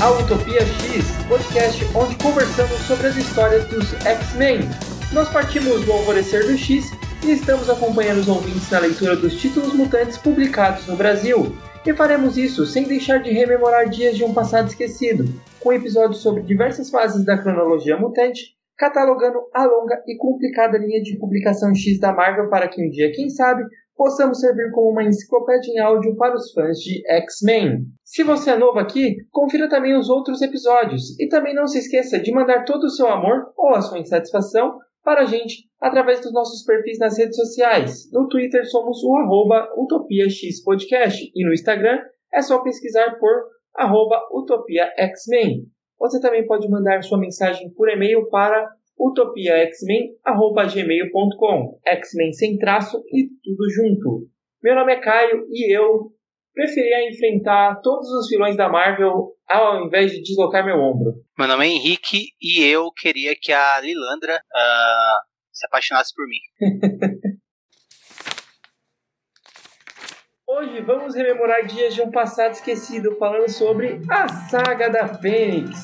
Ao 0.00 0.16
Utopia 0.22 0.60
X, 0.60 1.04
podcast 1.26 1.84
onde 1.92 2.14
conversamos 2.22 2.78
sobre 2.82 3.08
as 3.08 3.16
histórias 3.16 3.66
dos 3.66 3.92
X-Men. 4.06 4.60
Nós 5.12 5.28
partimos 5.28 5.84
do 5.84 5.90
alvorecer 5.90 6.46
do 6.46 6.56
X 6.56 6.92
e 7.26 7.32
estamos 7.32 7.68
acompanhando 7.68 8.18
os 8.18 8.28
ouvintes 8.28 8.70
na 8.70 8.78
leitura 8.78 9.16
dos 9.16 9.34
títulos 9.34 9.72
mutantes 9.72 10.16
publicados 10.16 10.86
no 10.86 10.94
Brasil. 10.94 11.52
E 11.84 11.92
faremos 11.94 12.38
isso 12.38 12.64
sem 12.64 12.84
deixar 12.84 13.18
de 13.18 13.30
rememorar 13.30 13.88
dias 13.88 14.16
de 14.16 14.22
um 14.22 14.32
passado 14.32 14.68
esquecido, 14.68 15.24
com 15.58 15.72
episódios 15.72 16.22
sobre 16.22 16.42
diversas 16.42 16.90
fases 16.90 17.24
da 17.24 17.36
cronologia 17.36 17.96
mutante, 17.96 18.54
catalogando 18.76 19.40
a 19.52 19.64
longa 19.64 20.00
e 20.06 20.16
complicada 20.16 20.78
linha 20.78 21.02
de 21.02 21.18
publicação 21.18 21.74
X 21.74 21.98
da 21.98 22.12
Marvel 22.12 22.48
para 22.48 22.68
que 22.68 22.80
um 22.80 22.88
dia, 22.88 23.10
quem 23.10 23.28
sabe, 23.28 23.64
possamos 23.98 24.38
servir 24.38 24.70
como 24.70 24.92
uma 24.92 25.02
enciclopédia 25.02 25.72
em 25.72 25.80
áudio 25.80 26.14
para 26.16 26.36
os 26.36 26.52
fãs 26.52 26.78
de 26.78 27.02
X-Men. 27.04 27.80
Se 28.04 28.22
você 28.22 28.52
é 28.52 28.56
novo 28.56 28.78
aqui, 28.78 29.16
confira 29.32 29.68
também 29.68 29.98
os 29.98 30.08
outros 30.08 30.40
episódios 30.40 31.18
e 31.18 31.28
também 31.28 31.52
não 31.52 31.66
se 31.66 31.78
esqueça 31.78 32.16
de 32.20 32.32
mandar 32.32 32.64
todo 32.64 32.84
o 32.84 32.90
seu 32.90 33.08
amor 33.08 33.52
ou 33.56 33.74
a 33.74 33.82
sua 33.82 33.98
insatisfação 33.98 34.78
para 35.02 35.22
a 35.22 35.24
gente 35.24 35.68
através 35.80 36.20
dos 36.20 36.32
nossos 36.32 36.64
perfis 36.64 36.98
nas 37.00 37.18
redes 37.18 37.34
sociais. 37.34 38.08
No 38.12 38.28
Twitter 38.28 38.64
somos 38.70 39.02
o 39.02 39.16
arroba 39.16 39.68
UtopiaXPodcast 39.76 41.32
e 41.34 41.44
no 41.44 41.52
Instagram 41.52 41.98
é 42.32 42.40
só 42.40 42.62
pesquisar 42.62 43.18
por 43.18 43.30
arroba 43.74 44.20
UtopiaXmen. 44.32 45.66
Você 45.98 46.20
também 46.20 46.46
pode 46.46 46.68
mandar 46.70 47.02
sua 47.02 47.18
mensagem 47.18 47.68
por 47.74 47.88
e-mail 47.88 48.28
para 48.28 48.70
utopiaxmen.gmail.com 48.98 51.80
X-Men 51.86 52.32
sem 52.32 52.58
traço 52.58 53.00
e 53.12 53.28
tudo 53.42 53.70
junto. 53.70 54.28
Meu 54.62 54.74
nome 54.74 54.92
é 54.92 55.00
Caio 55.00 55.46
e 55.50 55.74
eu 55.74 56.12
preferia 56.52 57.08
enfrentar 57.08 57.80
todos 57.82 58.10
os 58.10 58.28
vilões 58.28 58.56
da 58.56 58.68
Marvel 58.68 59.32
ao 59.48 59.86
invés 59.86 60.10
de 60.10 60.20
deslocar 60.20 60.64
meu 60.64 60.76
ombro. 60.76 61.14
Meu 61.38 61.46
nome 61.46 61.66
é 61.66 61.70
Henrique 61.70 62.32
e 62.42 62.64
eu 62.64 62.90
queria 62.92 63.36
que 63.40 63.52
a 63.52 63.80
Lilandra 63.80 64.36
uh, 64.36 65.20
se 65.52 65.64
apaixonasse 65.66 66.12
por 66.14 66.26
mim. 66.26 66.40
Hoje 70.50 70.80
vamos 70.80 71.14
rememorar 71.14 71.66
dias 71.66 71.94
de 71.94 72.00
um 72.00 72.10
passado 72.10 72.52
esquecido 72.52 73.14
falando 73.16 73.50
sobre 73.50 74.00
a 74.08 74.26
saga 74.48 74.88
da 74.88 75.06
Fênix. 75.06 75.78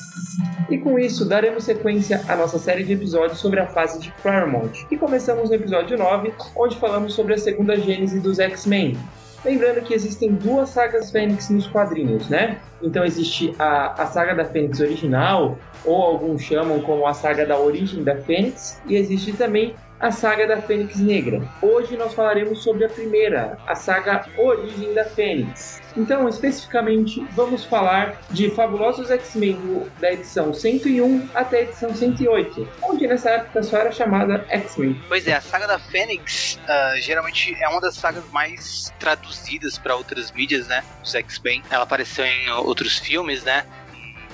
E 0.71 0.79
com 0.79 0.97
isso 0.97 1.23
daremos 1.23 1.65
sequência 1.65 2.19
à 2.27 2.35
nossa 2.35 2.57
série 2.57 2.83
de 2.83 2.93
episódios 2.93 3.37
sobre 3.37 3.59
a 3.59 3.67
fase 3.67 3.99
de 3.99 4.11
Claremont. 4.23 4.87
E 4.89 4.97
começamos 4.97 5.49
no 5.49 5.55
episódio 5.55 5.95
9, 5.95 6.33
onde 6.55 6.77
falamos 6.77 7.13
sobre 7.13 7.35
a 7.35 7.37
segunda 7.37 7.77
gênese 7.77 8.19
dos 8.19 8.39
X-Men. 8.39 8.97
Lembrando 9.45 9.83
que 9.83 9.93
existem 9.93 10.33
duas 10.33 10.69
sagas 10.69 11.11
Fênix 11.11 11.47
nos 11.51 11.67
quadrinhos, 11.67 12.27
né? 12.27 12.59
Então 12.81 13.05
existe 13.05 13.53
a, 13.59 14.01
a 14.01 14.07
saga 14.07 14.33
da 14.33 14.45
Fênix 14.45 14.79
original, 14.79 15.59
ou 15.85 16.01
alguns 16.01 16.41
chamam 16.41 16.81
como 16.81 17.05
a 17.05 17.13
saga 17.13 17.45
da 17.45 17.59
origem 17.59 18.03
da 18.03 18.15
Fênix, 18.15 18.81
e 18.87 18.95
existe 18.95 19.31
também 19.33 19.75
a 19.99 20.11
saga 20.11 20.47
da 20.47 20.61
Fênix 20.61 20.97
Negra. 20.97 21.41
Hoje 21.61 21.95
nós 21.95 22.13
falaremos 22.13 22.63
sobre 22.63 22.85
a 22.85 22.89
primeira, 22.89 23.57
a 23.65 23.75
saga 23.75 24.25
Origem 24.37 24.93
da 24.93 25.05
Fênix. 25.05 25.81
Então, 25.95 26.27
especificamente, 26.27 27.25
vamos 27.31 27.63
falar 27.63 28.21
de 28.29 28.49
Fabulosos 28.51 29.09
X-Men 29.09 29.89
da 29.99 30.11
edição 30.11 30.53
101 30.53 31.29
até 31.33 31.59
a 31.59 31.61
edição 31.61 31.95
108, 31.95 32.67
onde 32.83 33.07
nessa 33.07 33.29
época 33.29 33.63
só 33.63 33.77
era 33.77 33.91
chamada 33.91 34.45
X-Men. 34.49 35.01
Pois 35.07 35.25
é, 35.27 35.33
a 35.33 35.41
saga 35.41 35.67
da 35.67 35.79
Fênix 35.79 36.59
uh, 36.63 37.01
geralmente 37.01 37.55
é 37.61 37.69
uma 37.69 37.79
das 37.79 37.95
sagas 37.95 38.23
mais 38.31 38.93
traduzidas 38.99 39.77
para 39.77 39.95
outras 39.95 40.31
mídias, 40.31 40.67
né? 40.67 40.83
Os 41.01 41.15
X-Men. 41.15 41.63
Ela 41.69 41.83
apareceu 41.83 42.25
em 42.25 42.49
outros 42.51 42.99
filmes, 42.99 43.43
né? 43.43 43.65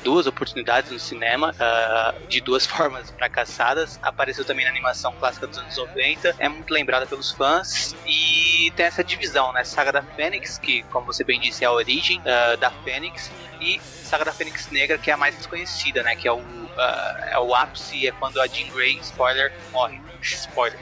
Duas 0.03 0.27
oportunidades 0.27 0.91
no 0.91 0.99
cinema, 0.99 1.53
uh, 1.53 2.27
de 2.27 2.41
duas 2.41 2.65
formas 2.67 3.09
fracassadas. 3.11 3.99
Apareceu 4.01 4.45
também 4.45 4.65
na 4.65 4.71
animação 4.71 5.13
clássica 5.19 5.47
dos 5.47 5.57
anos 5.57 5.77
90, 5.77 6.35
é 6.37 6.49
muito 6.49 6.71
lembrada 6.73 7.05
pelos 7.05 7.31
fãs 7.31 7.95
e 8.05 8.71
tem 8.75 8.85
essa 8.85 9.03
divisão, 9.03 9.51
né? 9.53 9.63
Saga 9.63 9.91
da 9.91 10.01
Fênix, 10.01 10.57
que, 10.57 10.83
como 10.83 11.05
você 11.05 11.23
bem 11.23 11.39
disse, 11.39 11.63
é 11.63 11.67
a 11.67 11.71
origem 11.71 12.19
uh, 12.19 12.57
da 12.57 12.71
Fênix, 12.71 13.31
e 13.61 13.79
Saga 13.79 14.25
da 14.25 14.33
Fênix 14.33 14.69
Negra, 14.71 14.97
que 14.97 15.09
é 15.09 15.13
a 15.13 15.17
mais 15.17 15.35
desconhecida, 15.37 16.03
né? 16.03 16.15
Que 16.15 16.27
é 16.27 16.31
o, 16.31 16.39
uh, 16.39 16.75
é 17.29 17.39
o 17.39 17.53
ápice, 17.53 18.07
é 18.07 18.11
quando 18.11 18.41
a 18.41 18.47
Jean 18.47 18.67
Grey, 18.69 18.97
spoiler, 18.99 19.53
morre. 19.71 20.01
Spoiler. 20.21 20.79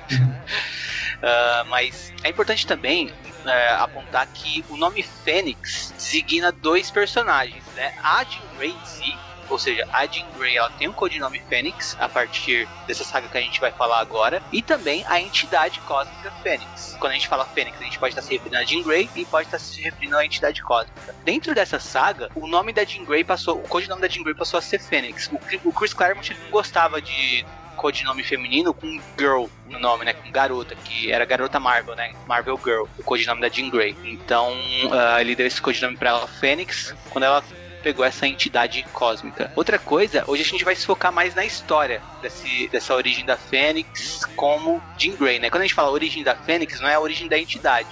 Uh, 1.20 1.66
mas 1.68 2.14
é 2.24 2.30
importante 2.30 2.66
também 2.66 3.12
é, 3.46 3.70
apontar 3.74 4.28
que 4.28 4.64
o 4.70 4.78
nome 4.78 5.04
Fênix 5.04 5.94
designa 5.98 6.52
dois 6.52 6.90
personagens, 6.90 7.64
né? 7.76 7.94
A 8.04 8.24
Jean 8.24 8.42
Grey 8.58 8.72
em 8.72 8.86
si, 8.86 9.18
ou 9.50 9.58
seja, 9.58 9.88
a 9.92 10.06
Jean 10.06 10.26
Grey 10.38 10.58
ela 10.58 10.70
tem 10.72 10.88
um 10.88 10.94
codinome 10.94 11.42
Fênix 11.50 11.98
a 12.00 12.08
partir 12.08 12.68
dessa 12.88 13.04
saga 13.04 13.28
que 13.28 13.38
a 13.38 13.42
gente 13.42 13.60
vai 13.60 13.72
falar 13.72 14.00
agora, 14.00 14.42
e 14.52 14.62
também 14.62 15.04
a 15.08 15.20
entidade 15.20 15.80
cósmica 15.82 16.32
Fênix. 16.44 16.96
Quando 17.00 17.12
a 17.12 17.16
gente 17.16 17.28
fala 17.28 17.46
Fênix, 17.46 17.80
a 17.80 17.84
gente 17.84 18.00
pode 18.00 18.12
estar 18.14 18.22
se 18.22 18.32
referindo 18.32 18.58
a 18.58 18.64
Jean 18.64 18.84
Grey 18.84 19.10
e 19.16 19.26
pode 19.26 19.48
estar 19.48 19.60
se 19.60 19.82
referindo 19.82 20.18
à 20.18 20.26
entidade 20.26 20.62
cósmica. 20.62 21.16
Dentro 21.24 21.56
dessa 21.56 21.80
saga, 21.80 22.30
o 22.36 22.48
nome 22.48 22.72
da 22.72 22.86
Jean 22.86 23.04
Grey 23.04 23.24
passou, 23.24 23.58
o 23.58 23.68
codinome 23.68 24.02
da 24.02 24.08
Jean 24.08 24.24
Grey 24.24 24.36
passou 24.36 24.58
a 24.58 24.62
ser 24.62 24.80
Fênix. 24.80 25.30
O, 25.32 25.70
o 25.70 25.74
Chris 25.74 25.94
Claremont 25.94 26.34
não 26.44 26.52
gostava 26.52 27.02
de 27.02 27.46
codinome 27.80 28.24
feminino 28.24 28.74
com 28.74 29.00
girl 29.18 29.46
no 29.70 29.80
nome, 29.80 30.04
né? 30.04 30.14
Com 30.14 30.30
garota, 30.30 30.76
que 30.76 31.10
era 31.10 31.24
garota 31.24 31.60
Marvel, 31.60 31.96
né? 31.96 32.14
Marvel 32.28 32.60
Girl, 32.62 32.84
o 32.98 33.04
codinome 33.04 33.40
da 33.40 33.48
Jean 33.48 33.70
Grey. 33.70 33.96
Então, 34.04 34.52
uh, 34.52 35.20
ele 35.20 35.34
deu 35.34 35.48
esse 35.48 35.62
codinome 35.62 35.96
pra 35.96 36.10
ela, 36.10 36.28
Fênix, 36.28 36.94
quando 37.10 37.24
ela 37.24 37.44
pegou 37.82 38.04
essa 38.04 38.28
entidade 38.28 38.84
cósmica. 38.92 39.54
Outra 39.56 39.80
coisa, 39.80 40.26
hoje 40.28 40.42
a 40.42 40.46
gente 40.46 40.66
vai 40.66 40.76
se 40.76 40.86
focar 40.86 41.14
mais 41.14 41.34
na 41.34 41.46
história 41.46 42.02
desse, 42.22 42.68
dessa 42.68 42.94
origem 42.94 43.26
da 43.26 43.38
Fênix 43.38 44.26
como 44.36 44.84
Jean 44.98 45.16
Grey, 45.16 45.40
né? 45.40 45.50
Quando 45.50 45.62
a 45.62 45.66
gente 45.66 45.76
fala 45.76 45.90
origem 45.90 46.22
da 46.22 46.36
Fênix, 46.36 46.82
não 46.82 46.90
é 46.90 46.96
a 46.96 47.00
origem 47.00 47.30
da 47.30 47.40
entidade, 47.40 47.88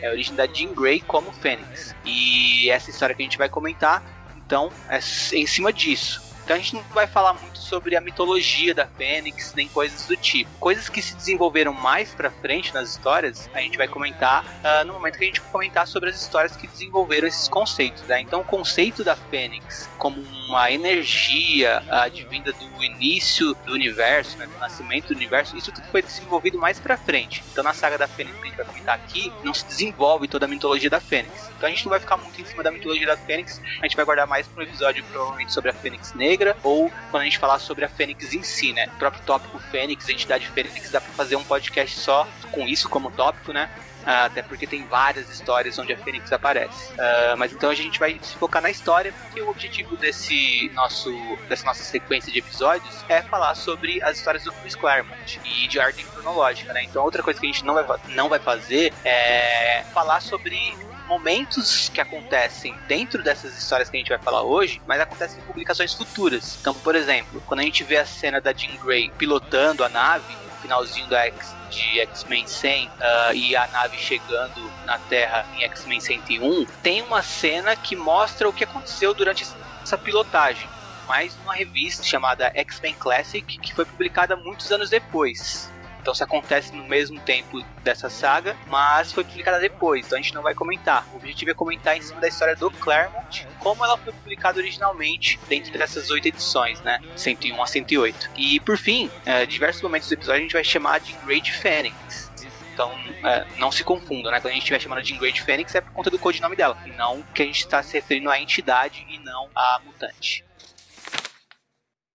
é 0.00 0.06
a 0.06 0.10
origem 0.12 0.36
da 0.36 0.46
Jean 0.46 0.72
Grey 0.72 1.00
como 1.00 1.32
Fênix. 1.32 1.96
E 2.04 2.70
essa 2.70 2.90
história 2.90 3.14
que 3.14 3.22
a 3.22 3.24
gente 3.24 3.38
vai 3.38 3.48
comentar, 3.48 4.04
então, 4.36 4.70
é 4.88 4.98
em 5.36 5.46
cima 5.46 5.72
disso. 5.72 6.31
Então 6.44 6.56
a 6.56 6.58
gente 6.58 6.74
não 6.74 6.82
vai 6.92 7.06
falar 7.06 7.34
muito 7.34 7.58
sobre 7.58 7.96
a 7.96 8.00
mitologia 8.00 8.74
da 8.74 8.86
Fênix, 8.86 9.54
nem 9.54 9.68
coisas 9.68 10.06
do 10.06 10.16
tipo. 10.16 10.50
Coisas 10.58 10.88
que 10.88 11.00
se 11.00 11.14
desenvolveram 11.14 11.72
mais 11.72 12.14
pra 12.14 12.30
frente 12.30 12.74
nas 12.74 12.90
histórias, 12.90 13.48
a 13.54 13.60
gente 13.60 13.78
vai 13.78 13.88
comentar 13.88 14.44
uh, 14.44 14.84
no 14.84 14.94
momento 14.94 15.18
que 15.18 15.24
a 15.24 15.26
gente 15.26 15.40
comentar 15.40 15.86
sobre 15.86 16.10
as 16.10 16.20
histórias 16.20 16.56
que 16.56 16.66
desenvolveram 16.66 17.26
esses 17.26 17.48
conceitos. 17.48 18.02
Né? 18.02 18.20
Então 18.20 18.40
o 18.40 18.44
conceito 18.44 19.02
da 19.04 19.16
Fênix 19.16 19.88
como 19.98 20.20
uma 20.20 20.70
energia 20.70 21.82
uh, 21.86 21.94
advinda 21.94 22.52
do 22.52 22.84
início 22.84 23.54
do 23.64 23.72
universo, 23.72 24.36
né, 24.36 24.46
do 24.46 24.58
nascimento 24.58 25.08
do 25.08 25.14
universo, 25.14 25.56
isso 25.56 25.72
tudo 25.72 25.86
foi 25.86 26.02
desenvolvido 26.02 26.58
mais 26.58 26.78
pra 26.78 26.96
frente. 26.96 27.42
Então 27.52 27.62
na 27.62 27.72
saga 27.72 27.96
da 27.96 28.08
Fênix 28.08 28.36
que 28.36 28.42
a 28.42 28.48
gente 28.48 28.56
vai 28.56 28.66
comentar 28.66 28.94
aqui, 28.96 29.32
não 29.42 29.54
se 29.54 29.64
desenvolve 29.64 30.28
toda 30.28 30.44
a 30.44 30.48
mitologia 30.48 30.90
da 30.90 31.00
Fênix. 31.00 31.50
Então 31.56 31.68
a 31.68 31.70
gente 31.70 31.84
não 31.84 31.90
vai 31.90 32.00
ficar 32.00 32.16
muito 32.16 32.40
em 32.40 32.44
cima 32.44 32.62
da 32.62 32.70
mitologia 32.70 33.06
da 33.06 33.16
Fênix, 33.16 33.60
a 33.80 33.86
gente 33.86 33.96
vai 33.96 34.04
guardar 34.04 34.26
mais 34.26 34.46
para 34.46 34.62
um 34.62 34.66
episódio 34.66 35.04
provavelmente 35.04 35.52
sobre 35.52 35.70
a 35.70 35.72
Fênix 35.72 36.12
Negra 36.12 36.41
Negra, 36.42 36.56
ou 36.64 36.90
quando 37.10 37.22
a 37.22 37.24
gente 37.24 37.38
falar 37.38 37.60
sobre 37.60 37.84
a 37.84 37.88
Fênix 37.88 38.34
em 38.34 38.42
si, 38.42 38.72
né? 38.72 38.88
O 38.94 38.98
próprio 38.98 39.22
tópico 39.22 39.58
Fênix, 39.70 40.08
a 40.08 40.12
entidade 40.12 40.48
Fênix, 40.48 40.90
dá 40.90 41.00
pra 41.00 41.12
fazer 41.12 41.36
um 41.36 41.44
podcast 41.44 42.00
só 42.00 42.26
com 42.50 42.66
isso 42.66 42.88
como 42.88 43.12
tópico, 43.12 43.52
né? 43.52 43.70
Uh, 44.02 44.26
até 44.26 44.42
porque 44.42 44.66
tem 44.66 44.84
várias 44.86 45.28
histórias 45.30 45.78
onde 45.78 45.92
a 45.92 45.96
Fênix 45.96 46.32
aparece. 46.32 46.92
Uh, 46.92 47.36
mas 47.36 47.52
então 47.52 47.70
a 47.70 47.74
gente 47.74 47.98
vai 47.98 48.18
se 48.20 48.34
focar 48.36 48.60
na 48.60 48.70
história, 48.70 49.12
porque 49.12 49.40
o 49.40 49.48
objetivo 49.48 49.96
desse 49.96 50.70
nosso, 50.74 51.10
dessa 51.48 51.64
nossa 51.64 51.82
sequência 51.84 52.32
de 52.32 52.38
episódios 52.38 53.04
é 53.08 53.22
falar 53.22 53.54
sobre 53.54 54.02
as 54.02 54.18
histórias 54.18 54.44
do 54.44 54.52
Chris 54.52 54.74
Claremont 54.74 55.40
e 55.44 55.68
de 55.68 55.78
ordem 55.78 56.04
cronológica, 56.06 56.72
né? 56.72 56.82
Então 56.84 57.04
outra 57.04 57.22
coisa 57.22 57.38
que 57.38 57.46
a 57.46 57.52
gente 57.52 57.64
não 57.64 57.74
vai, 57.74 57.84
não 58.08 58.28
vai 58.28 58.38
fazer 58.38 58.92
é 59.04 59.84
falar 59.92 60.20
sobre 60.20 60.76
momentos 61.06 61.90
que 61.90 62.00
acontecem 62.00 62.74
dentro 62.88 63.22
dessas 63.22 63.56
histórias 63.56 63.90
que 63.90 63.96
a 63.96 64.00
gente 64.00 64.08
vai 64.08 64.18
falar 64.18 64.42
hoje, 64.42 64.80
mas 64.86 65.00
acontecem 65.00 65.38
em 65.38 65.42
publicações 65.42 65.92
futuras. 65.92 66.56
Então, 66.60 66.72
por 66.74 66.94
exemplo, 66.94 67.42
quando 67.46 67.60
a 67.60 67.64
gente 67.64 67.84
vê 67.84 67.98
a 67.98 68.06
cena 68.06 68.40
da 68.40 68.52
Jean 68.52 68.76
Grey 68.82 69.10
pilotando 69.18 69.84
a 69.84 69.88
nave, 69.88 70.41
finalzinho 70.62 71.06
do 71.06 71.14
X, 71.14 71.54
de 71.68 72.00
X-Men 72.00 72.46
100 72.46 72.86
uh, 72.86 72.90
ah, 73.00 73.34
e 73.34 73.54
a 73.54 73.66
nave 73.66 73.98
chegando 73.98 74.72
na 74.86 74.98
Terra 74.98 75.44
em 75.56 75.64
X-Men 75.64 76.00
101, 76.00 76.66
tem 76.82 77.02
uma 77.02 77.22
cena 77.22 77.76
que 77.76 77.94
mostra 77.94 78.48
o 78.48 78.52
que 78.52 78.64
aconteceu 78.64 79.12
durante 79.12 79.46
essa 79.82 79.98
pilotagem 79.98 80.68
mas 81.06 81.36
numa 81.36 81.54
revista 81.54 82.02
chamada 82.02 82.50
X-Men 82.54 82.94
Classic, 82.94 83.58
que 83.58 83.74
foi 83.74 83.84
publicada 83.84 84.36
muitos 84.36 84.70
anos 84.70 84.88
depois. 84.88 85.70
Então 86.02 86.14
se 86.14 86.22
acontece 86.24 86.74
no 86.74 86.84
mesmo 86.84 87.20
tempo 87.20 87.64
dessa 87.84 88.10
saga, 88.10 88.56
mas 88.66 89.12
foi 89.12 89.22
publicada 89.22 89.60
depois, 89.60 90.04
então 90.04 90.18
a 90.18 90.20
gente 90.20 90.34
não 90.34 90.42
vai 90.42 90.52
comentar. 90.52 91.06
O 91.12 91.16
objetivo 91.16 91.52
é 91.52 91.54
comentar 91.54 91.96
em 91.96 92.02
cima 92.02 92.20
da 92.20 92.26
história 92.26 92.56
do 92.56 92.70
Claremont, 92.72 93.46
como 93.60 93.84
ela 93.84 93.96
foi 93.96 94.12
publicada 94.12 94.58
originalmente 94.58 95.38
dentro 95.48 95.72
dessas 95.78 96.10
oito 96.10 96.26
edições, 96.26 96.80
né? 96.80 97.00
101 97.14 97.62
a 97.62 97.66
108. 97.66 98.30
E 98.36 98.58
por 98.60 98.76
fim, 98.76 99.08
é, 99.24 99.46
diversos 99.46 99.80
momentos 99.80 100.08
do 100.08 100.14
episódio 100.14 100.40
a 100.40 100.42
gente 100.42 100.52
vai 100.52 100.64
chamar 100.64 100.98
de 100.98 101.12
Great 101.24 101.52
Phoenix. 101.52 102.32
Então, 102.74 102.90
é, 103.22 103.46
não 103.58 103.70
se 103.70 103.84
confundam, 103.84 104.32
né? 104.32 104.40
Quando 104.40 104.50
a 104.50 104.54
gente 104.54 104.62
estiver 104.62 104.80
chamando 104.80 105.02
de 105.02 105.12
de 105.12 105.42
Fênix 105.42 105.74
é 105.74 105.80
por 105.80 105.92
conta 105.92 106.10
do 106.10 106.18
codinome 106.18 106.56
dela, 106.56 106.76
e 106.84 106.90
não 106.90 107.22
que 107.34 107.42
a 107.42 107.44
gente 107.44 107.60
está 107.60 107.82
se 107.82 107.92
referindo 107.92 108.30
à 108.30 108.40
entidade 108.40 109.06
e 109.08 109.18
não 109.18 109.48
à 109.54 109.80
mutante. 109.84 110.44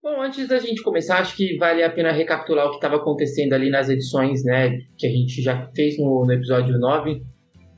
Bom, 0.08 0.22
antes 0.22 0.46
da 0.46 0.60
gente 0.60 0.84
começar, 0.84 1.18
acho 1.18 1.36
que 1.36 1.56
vale 1.56 1.82
a 1.82 1.90
pena 1.90 2.12
recapitular 2.12 2.66
o 2.66 2.70
que 2.70 2.76
estava 2.76 2.94
acontecendo 2.94 3.54
ali 3.54 3.68
nas 3.68 3.88
edições, 3.88 4.44
né, 4.44 4.78
que 4.96 5.04
a 5.04 5.10
gente 5.10 5.42
já 5.42 5.68
fez 5.74 5.98
no, 5.98 6.24
no 6.24 6.32
episódio 6.32 6.78
9, 6.78 7.24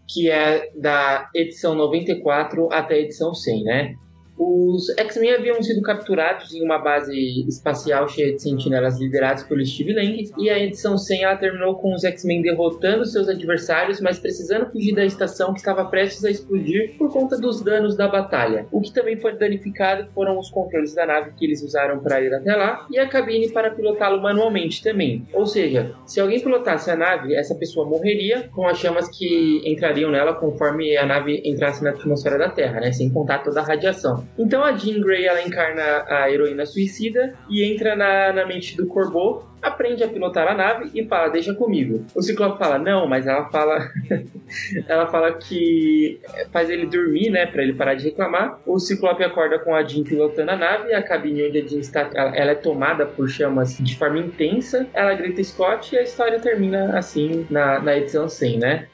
que 0.06 0.30
é 0.30 0.70
da 0.78 1.30
edição 1.34 1.75
94 1.75 2.69
até 2.70 2.96
a 2.96 2.98
edição 2.98 3.32
100, 3.32 3.64
né? 3.64 3.94
Os 4.38 4.88
X-Men 4.96 5.35
haviam 5.35 5.61
sido 5.61 5.82
capturados 5.82 6.55
em 6.55 6.62
uma 6.62 6.79
base 6.79 7.44
espacial 7.49 8.08
cheia 8.08 8.32
de 8.32 8.40
sentinelas 8.40 9.00
liderados 9.00 9.43
pelo 9.43 9.64
Steve 9.67 9.93
Lang, 9.93 10.31
e 10.38 10.49
a 10.49 10.58
edição 10.58 10.96
100 10.96 11.25
ela 11.25 11.37
terminou 11.37 11.75
com 11.75 11.93
os 11.93 12.05
X-Men 12.05 12.43
derrotando 12.43 13.05
seus 13.05 13.29
adversários, 13.29 14.00
mas 14.00 14.19
precisando 14.19 14.70
fugir 14.70 14.94
da 14.94 15.05
estação 15.05 15.52
que 15.52 15.58
estava 15.58 15.85
prestes 15.87 16.25
a 16.25 16.31
explodir 16.31 16.96
por 16.96 17.12
conta 17.12 17.37
dos 17.37 17.61
danos 17.61 17.96
da 17.96 18.06
batalha. 18.06 18.67
O 18.70 18.81
que 18.81 18.93
também 18.93 19.19
foi 19.19 19.37
danificado 19.37 20.08
foram 20.14 20.38
os 20.38 20.50
controles 20.50 20.94
da 20.94 21.05
nave 21.05 21.32
que 21.37 21.44
eles 21.44 21.62
usaram 21.62 21.99
para 21.99 22.20
ir 22.20 22.32
até 22.32 22.55
lá, 22.55 22.87
e 22.90 22.99
a 22.99 23.08
cabine 23.08 23.50
para 23.50 23.73
pilotá-lo 23.73 24.23
manualmente 24.23 24.82
também. 24.82 25.26
Ou 25.32 25.46
seja, 25.46 25.93
se 26.06 26.20
alguém 26.20 26.40
pilotasse 26.40 26.90
a 26.90 26.96
nave, 26.96 27.35
essa 27.35 27.56
pessoa 27.56 27.88
morreria 27.88 28.49
com 28.55 28.69
as 28.69 28.79
chamas 28.79 29.08
que 29.08 29.62
entrariam 29.64 30.12
nela 30.12 30.35
conforme 30.35 30.96
a 30.96 31.05
nave 31.05 31.43
entrasse 31.44 31.82
na 31.82 31.90
atmosfera 31.90 32.38
da 32.38 32.49
Terra, 32.49 32.81
né? 32.81 32.93
sem 32.93 33.11
contar 33.11 33.38
toda 33.38 33.61
a 33.61 33.64
radiação. 33.64 34.27
Então 34.38 34.62
a 34.64 34.72
Jean 34.72 35.00
Grey 35.00 35.26
ela 35.26 35.42
encarna 35.42 36.04
a 36.08 36.30
heroína 36.30 36.66
suicida 36.66 37.34
e 37.48 37.64
entra 37.64 37.96
na, 37.96 38.32
na 38.32 38.46
mente 38.46 38.76
do 38.76 38.86
Corbeau, 38.86 39.48
aprende 39.60 40.04
a 40.04 40.08
pilotar 40.08 40.46
a 40.48 40.54
nave 40.54 40.90
e 40.94 41.04
fala, 41.06 41.28
deixa 41.28 41.54
comigo. 41.54 42.04
O 42.14 42.22
Ciclope 42.22 42.58
fala, 42.58 42.78
não, 42.78 43.06
mas 43.06 43.26
ela 43.26 43.48
fala 43.50 43.90
ela 44.86 45.06
fala 45.06 45.32
que 45.32 46.20
faz 46.52 46.70
ele 46.70 46.86
dormir, 46.86 47.30
né, 47.30 47.46
para 47.46 47.62
ele 47.62 47.75
parar 47.75 47.94
de 47.94 48.04
reclamar. 48.04 48.60
O 48.66 48.78
Ciclope 48.78 49.22
acorda 49.25 49.58
com 49.58 49.75
a 49.75 49.82
Jean 49.82 50.04
pilotando 50.04 50.50
a 50.50 50.56
nave, 50.56 50.94
a 50.94 51.02
cabine 51.02 51.48
onde 51.48 51.58
a 51.58 51.66
Jean 51.66 51.80
está, 51.80 52.10
ela 52.14 52.52
é 52.52 52.54
tomada 52.54 53.06
por 53.06 53.28
chamas 53.28 53.76
de 53.78 53.96
forma 53.96 54.19
intensa. 54.19 54.86
Ela 54.94 55.14
grita 55.14 55.42
Scott 55.42 55.94
e 55.94 55.98
a 55.98 56.02
história 56.02 56.38
termina 56.38 56.96
assim 56.96 57.46
na, 57.50 57.80
na 57.80 57.96
edição 57.96 58.28
100, 58.28 58.58
né? 58.58 58.88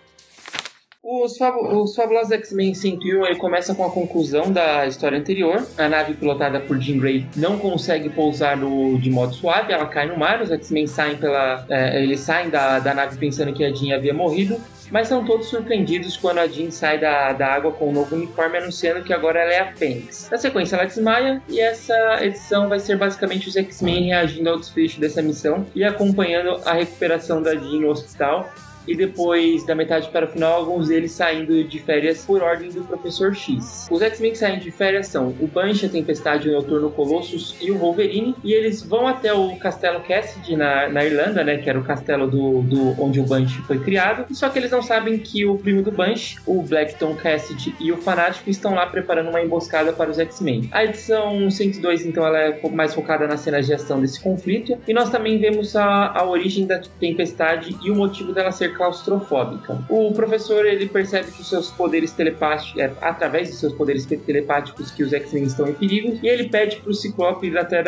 Os, 1.07 1.39
os 1.39 1.95
Fabulosos 1.95 2.33
X-Men 2.33 2.73
101 2.73 3.27
ele 3.27 3.37
começa 3.37 3.75
com 3.75 3.85
a 3.85 3.91
conclusão 3.91 4.51
da 4.51 4.87
história 4.87 5.19
anterior. 5.19 5.63
A 5.77 5.87
nave 5.87 6.15
pilotada 6.15 6.59
por 6.61 6.81
Jean 6.81 6.99
Grey 6.99 7.27
não 7.37 7.59
consegue 7.59 8.09
pousar 8.09 8.57
no, 8.57 8.99
de 8.99 9.11
modo 9.11 9.35
suave, 9.35 9.71
ela 9.71 9.85
cai 9.85 10.07
no 10.07 10.17
mar. 10.17 10.41
Os 10.41 10.51
X-Men 10.51 10.87
saem 10.87 11.19
pela, 11.19 11.67
é, 11.69 12.03
eles 12.03 12.21
saem 12.21 12.49
da, 12.49 12.79
da 12.79 12.95
nave 12.95 13.19
pensando 13.19 13.53
que 13.53 13.63
a 13.63 13.71
Jean 13.71 13.97
havia 13.97 14.15
morrido, 14.15 14.59
mas 14.91 15.07
são 15.07 15.23
todos 15.27 15.49
surpreendidos 15.49 16.17
quando 16.17 16.39
a 16.39 16.47
Jean 16.47 16.71
sai 16.71 16.99
da, 16.99 17.35
da 17.35 17.49
água 17.49 17.71
com 17.73 17.91
um 17.91 17.93
novo 17.93 18.17
uniforme, 18.17 18.57
anunciando 18.57 19.05
que 19.05 19.13
agora 19.13 19.41
ela 19.41 19.53
é 19.53 19.61
a 19.61 19.75
Fênix. 19.75 20.31
Na 20.31 20.39
sequência, 20.39 20.77
ela 20.77 20.87
desmaia 20.87 21.43
e 21.51 21.61
essa 21.61 22.25
edição 22.25 22.67
vai 22.67 22.81
ser 22.81 22.97
basicamente 22.97 23.47
os 23.47 23.57
X-Men 23.57 24.07
reagindo 24.07 24.49
ao 24.49 24.59
desfecho 24.59 24.99
dessa 24.99 25.21
missão 25.21 25.67
e 25.75 25.85
acompanhando 25.85 26.63
a 26.65 26.73
recuperação 26.73 27.43
da 27.43 27.55
Jean 27.55 27.81
no 27.81 27.91
hospital 27.91 28.51
e 28.87 28.97
depois 28.97 29.65
da 29.65 29.75
metade 29.75 30.09
para 30.09 30.27
o 30.27 30.29
final, 30.29 30.55
alguns 30.55 30.89
deles 30.89 31.13
saindo 31.13 31.65
de 31.65 31.79
férias 31.79 32.25
por 32.25 32.43
ordem 32.43 32.71
do 32.71 32.83
Professor 32.85 33.35
X. 33.35 33.89
Os 33.91 34.03
X-Men 34.03 34.33
que 34.33 34.39
saem 34.39 34.59
de 34.59 34.71
férias 34.71 35.09
são 35.09 35.35
o 35.41 35.47
Banshee, 35.47 35.87
a 35.87 35.89
Tempestade, 35.89 36.49
o 36.49 36.53
Noturno, 36.53 36.91
Colossus 36.91 37.57
e 37.61 37.71
o 37.71 37.79
Wolverine, 37.79 38.35
e 38.43 38.53
eles 38.53 38.83
vão 38.83 39.07
até 39.07 39.33
o 39.33 39.57
Castelo 39.57 40.01
Cassidy 40.01 40.57
na, 40.57 40.89
na 40.89 41.05
Irlanda, 41.05 41.45
né, 41.45 41.59
que 41.59 41.69
era 41.69 41.79
o 41.79 41.85
castelo 41.85 42.27
do, 42.27 42.63
do 42.63 43.03
onde 43.03 43.21
o 43.21 43.25
Banshee 43.25 43.63
foi 43.63 43.79
criado, 43.79 44.27
só 44.35 44.49
que 44.49 44.59
eles 44.59 44.71
não 44.71 44.83
sabem 44.83 45.19
que 45.19 45.47
o 45.47 45.57
primo 45.57 45.83
do 45.83 45.91
Banshee, 45.91 46.39
o 46.47 46.63
Blackton 46.63 47.15
Cassidy 47.15 47.75
e 47.81 47.93
o 47.93 47.97
Fanático 47.97 48.51
estão 48.51 48.75
lá 48.75 48.87
preparando 48.87 49.31
uma 49.31 49.41
emboscada 49.41 49.93
para 49.93 50.11
os 50.11 50.19
X-Men. 50.19 50.69
A 50.73 50.85
edição 50.85 51.51
102, 51.51 52.07
então, 52.07 52.27
ela 52.27 52.39
é 52.39 52.69
mais 52.71 52.95
focada 52.95 53.27
nas 53.27 53.41
cenas 53.41 53.67
de 53.67 53.75
ação 53.75 54.01
desse 54.01 54.21
conflito, 54.21 54.77
e 54.87 54.93
nós 54.93 55.11
também 55.11 55.39
vemos 55.39 55.77
a, 55.77 56.13
a 56.17 56.25
origem 56.25 56.67
da 56.67 56.81
Tempestade 57.01 57.77
e 57.83 57.91
o 57.91 57.95
motivo 57.95 58.33
dela 58.33 58.53
ser 58.53 58.74
claustrofóbica. 58.75 59.79
O 59.89 60.13
professor 60.13 60.67
ele 60.67 60.87
percebe 60.87 61.31
que 61.31 61.41
os 61.41 61.49
seus 61.49 61.71
poderes 61.71 62.13
telepáticos, 62.13 62.81
é, 62.81 62.93
através 63.01 63.49
de 63.49 63.57
seus 63.57 63.73
poderes 63.73 64.07
telepáticos, 64.07 64.91
que 64.91 65.03
os 65.03 65.13
X-Men 65.13 65.45
estão 65.45 65.69
em 65.69 65.75
perigo, 65.75 66.19
e 66.23 66.29
ele 66.29 66.49
pede 66.49 66.77
para 66.77 66.91
o 66.91 66.95
Ciclope 66.95 67.47
ir 67.47 67.59
até 67.59 67.81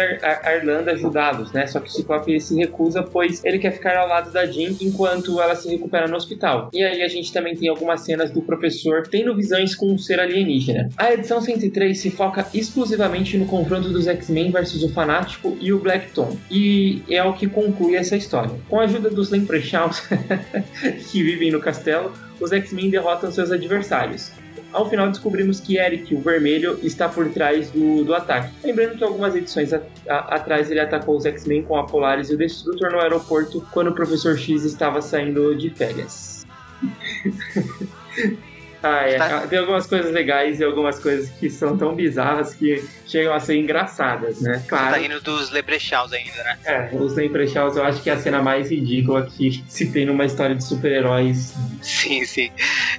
a, 0.42 0.56
Irlanda 0.56 0.92
ajudá-los, 0.92 1.52
né? 1.52 1.66
Só 1.66 1.80
que 1.80 1.88
o 1.88 1.92
Ciclope 1.92 2.40
se 2.40 2.56
recusa, 2.56 3.02
pois 3.02 3.44
ele 3.44 3.58
quer 3.58 3.72
ficar 3.72 3.96
ao 3.96 4.08
lado 4.08 4.30
da 4.30 4.46
Jean 4.46 4.74
enquanto 4.80 5.40
ela 5.40 5.54
se 5.54 5.68
recupera 5.68 6.06
no 6.06 6.16
hospital. 6.16 6.70
E 6.72 6.82
aí 6.82 7.02
a 7.02 7.08
gente 7.08 7.32
também 7.32 7.54
tem 7.54 7.68
algumas 7.68 8.02
cenas 8.02 8.30
do 8.30 8.42
professor 8.42 9.06
tendo 9.08 9.34
visões 9.34 9.74
com 9.74 9.92
um 9.92 9.98
ser 9.98 10.20
alienígena. 10.20 10.88
A 10.96 11.12
edição 11.12 11.40
103 11.40 11.98
se 11.98 12.10
foca 12.10 12.46
exclusivamente 12.54 13.36
no 13.36 13.46
confronto 13.46 13.88
dos 13.88 14.06
X-Men 14.06 14.50
versus 14.50 14.82
o 14.82 14.88
Fanático 14.88 15.56
e 15.60 15.72
o 15.72 15.78
Black 15.78 16.12
Tom, 16.12 16.36
e 16.50 17.02
é 17.08 17.22
o 17.22 17.32
que 17.32 17.46
conclui 17.46 17.96
essa 17.96 18.16
história. 18.16 18.52
Com 18.68 18.80
a 18.80 18.84
ajuda 18.84 19.10
dos 19.10 19.30
Leprechauns, 19.30 20.02
que 21.10 21.22
vivem 21.22 21.50
no 21.50 21.60
castelo, 21.60 22.12
os 22.40 22.52
X-Men 22.52 22.90
derrotam 22.90 23.30
seus 23.30 23.50
adversários. 23.50 24.32
Ao 24.72 24.88
final 24.90 25.08
descobrimos 25.08 25.60
que 25.60 25.78
Eric, 25.78 26.14
o 26.14 26.20
vermelho, 26.20 26.78
está 26.82 27.08
por 27.08 27.28
trás 27.30 27.70
do, 27.70 28.04
do 28.04 28.14
ataque. 28.14 28.52
Lembrando 28.62 28.98
que 28.98 29.04
algumas 29.04 29.34
edições 29.34 29.72
a, 29.72 29.80
a, 30.08 30.36
atrás 30.36 30.70
ele 30.70 30.80
atacou 30.80 31.16
os 31.16 31.24
X-Men 31.24 31.62
com 31.62 31.76
a 31.76 31.86
Polaris 31.86 32.30
e 32.30 32.34
o 32.34 32.38
Destrutor 32.38 32.92
no 32.92 33.00
aeroporto 33.00 33.66
quando 33.70 33.88
o 33.88 33.94
Professor 33.94 34.36
X 34.36 34.64
estava 34.64 35.00
saindo 35.00 35.56
de 35.56 35.70
férias. 35.70 36.46
Ah, 38.86 39.08
é. 39.08 39.18
Tá. 39.18 39.46
Tem 39.46 39.58
algumas 39.58 39.86
coisas 39.86 40.12
legais 40.12 40.60
e 40.60 40.64
algumas 40.64 40.98
coisas 40.98 41.28
que 41.30 41.50
são 41.50 41.76
tão 41.76 41.94
bizarras 41.94 42.54
que 42.54 42.84
chegam 43.06 43.34
a 43.34 43.40
ser 43.40 43.56
engraçadas, 43.56 44.40
né? 44.40 44.62
Claro. 44.68 44.86
Você 44.86 44.92
tá 44.92 44.98
rindo 44.98 45.20
dos 45.20 45.50
Leprechauns 45.50 46.12
ainda, 46.12 46.42
né? 46.44 46.58
É, 46.64 46.90
os 46.92 47.14
Leprechauns 47.14 47.76
eu 47.76 47.84
acho 47.84 48.02
que 48.02 48.10
é 48.10 48.12
a 48.12 48.18
cena 48.18 48.40
mais 48.42 48.70
ridícula 48.70 49.26
que 49.26 49.64
se 49.68 49.90
tem 49.90 50.06
numa 50.06 50.24
história 50.24 50.54
de 50.54 50.64
super-heróis. 50.64 51.54
Sim, 51.82 52.24
sim. 52.24 52.50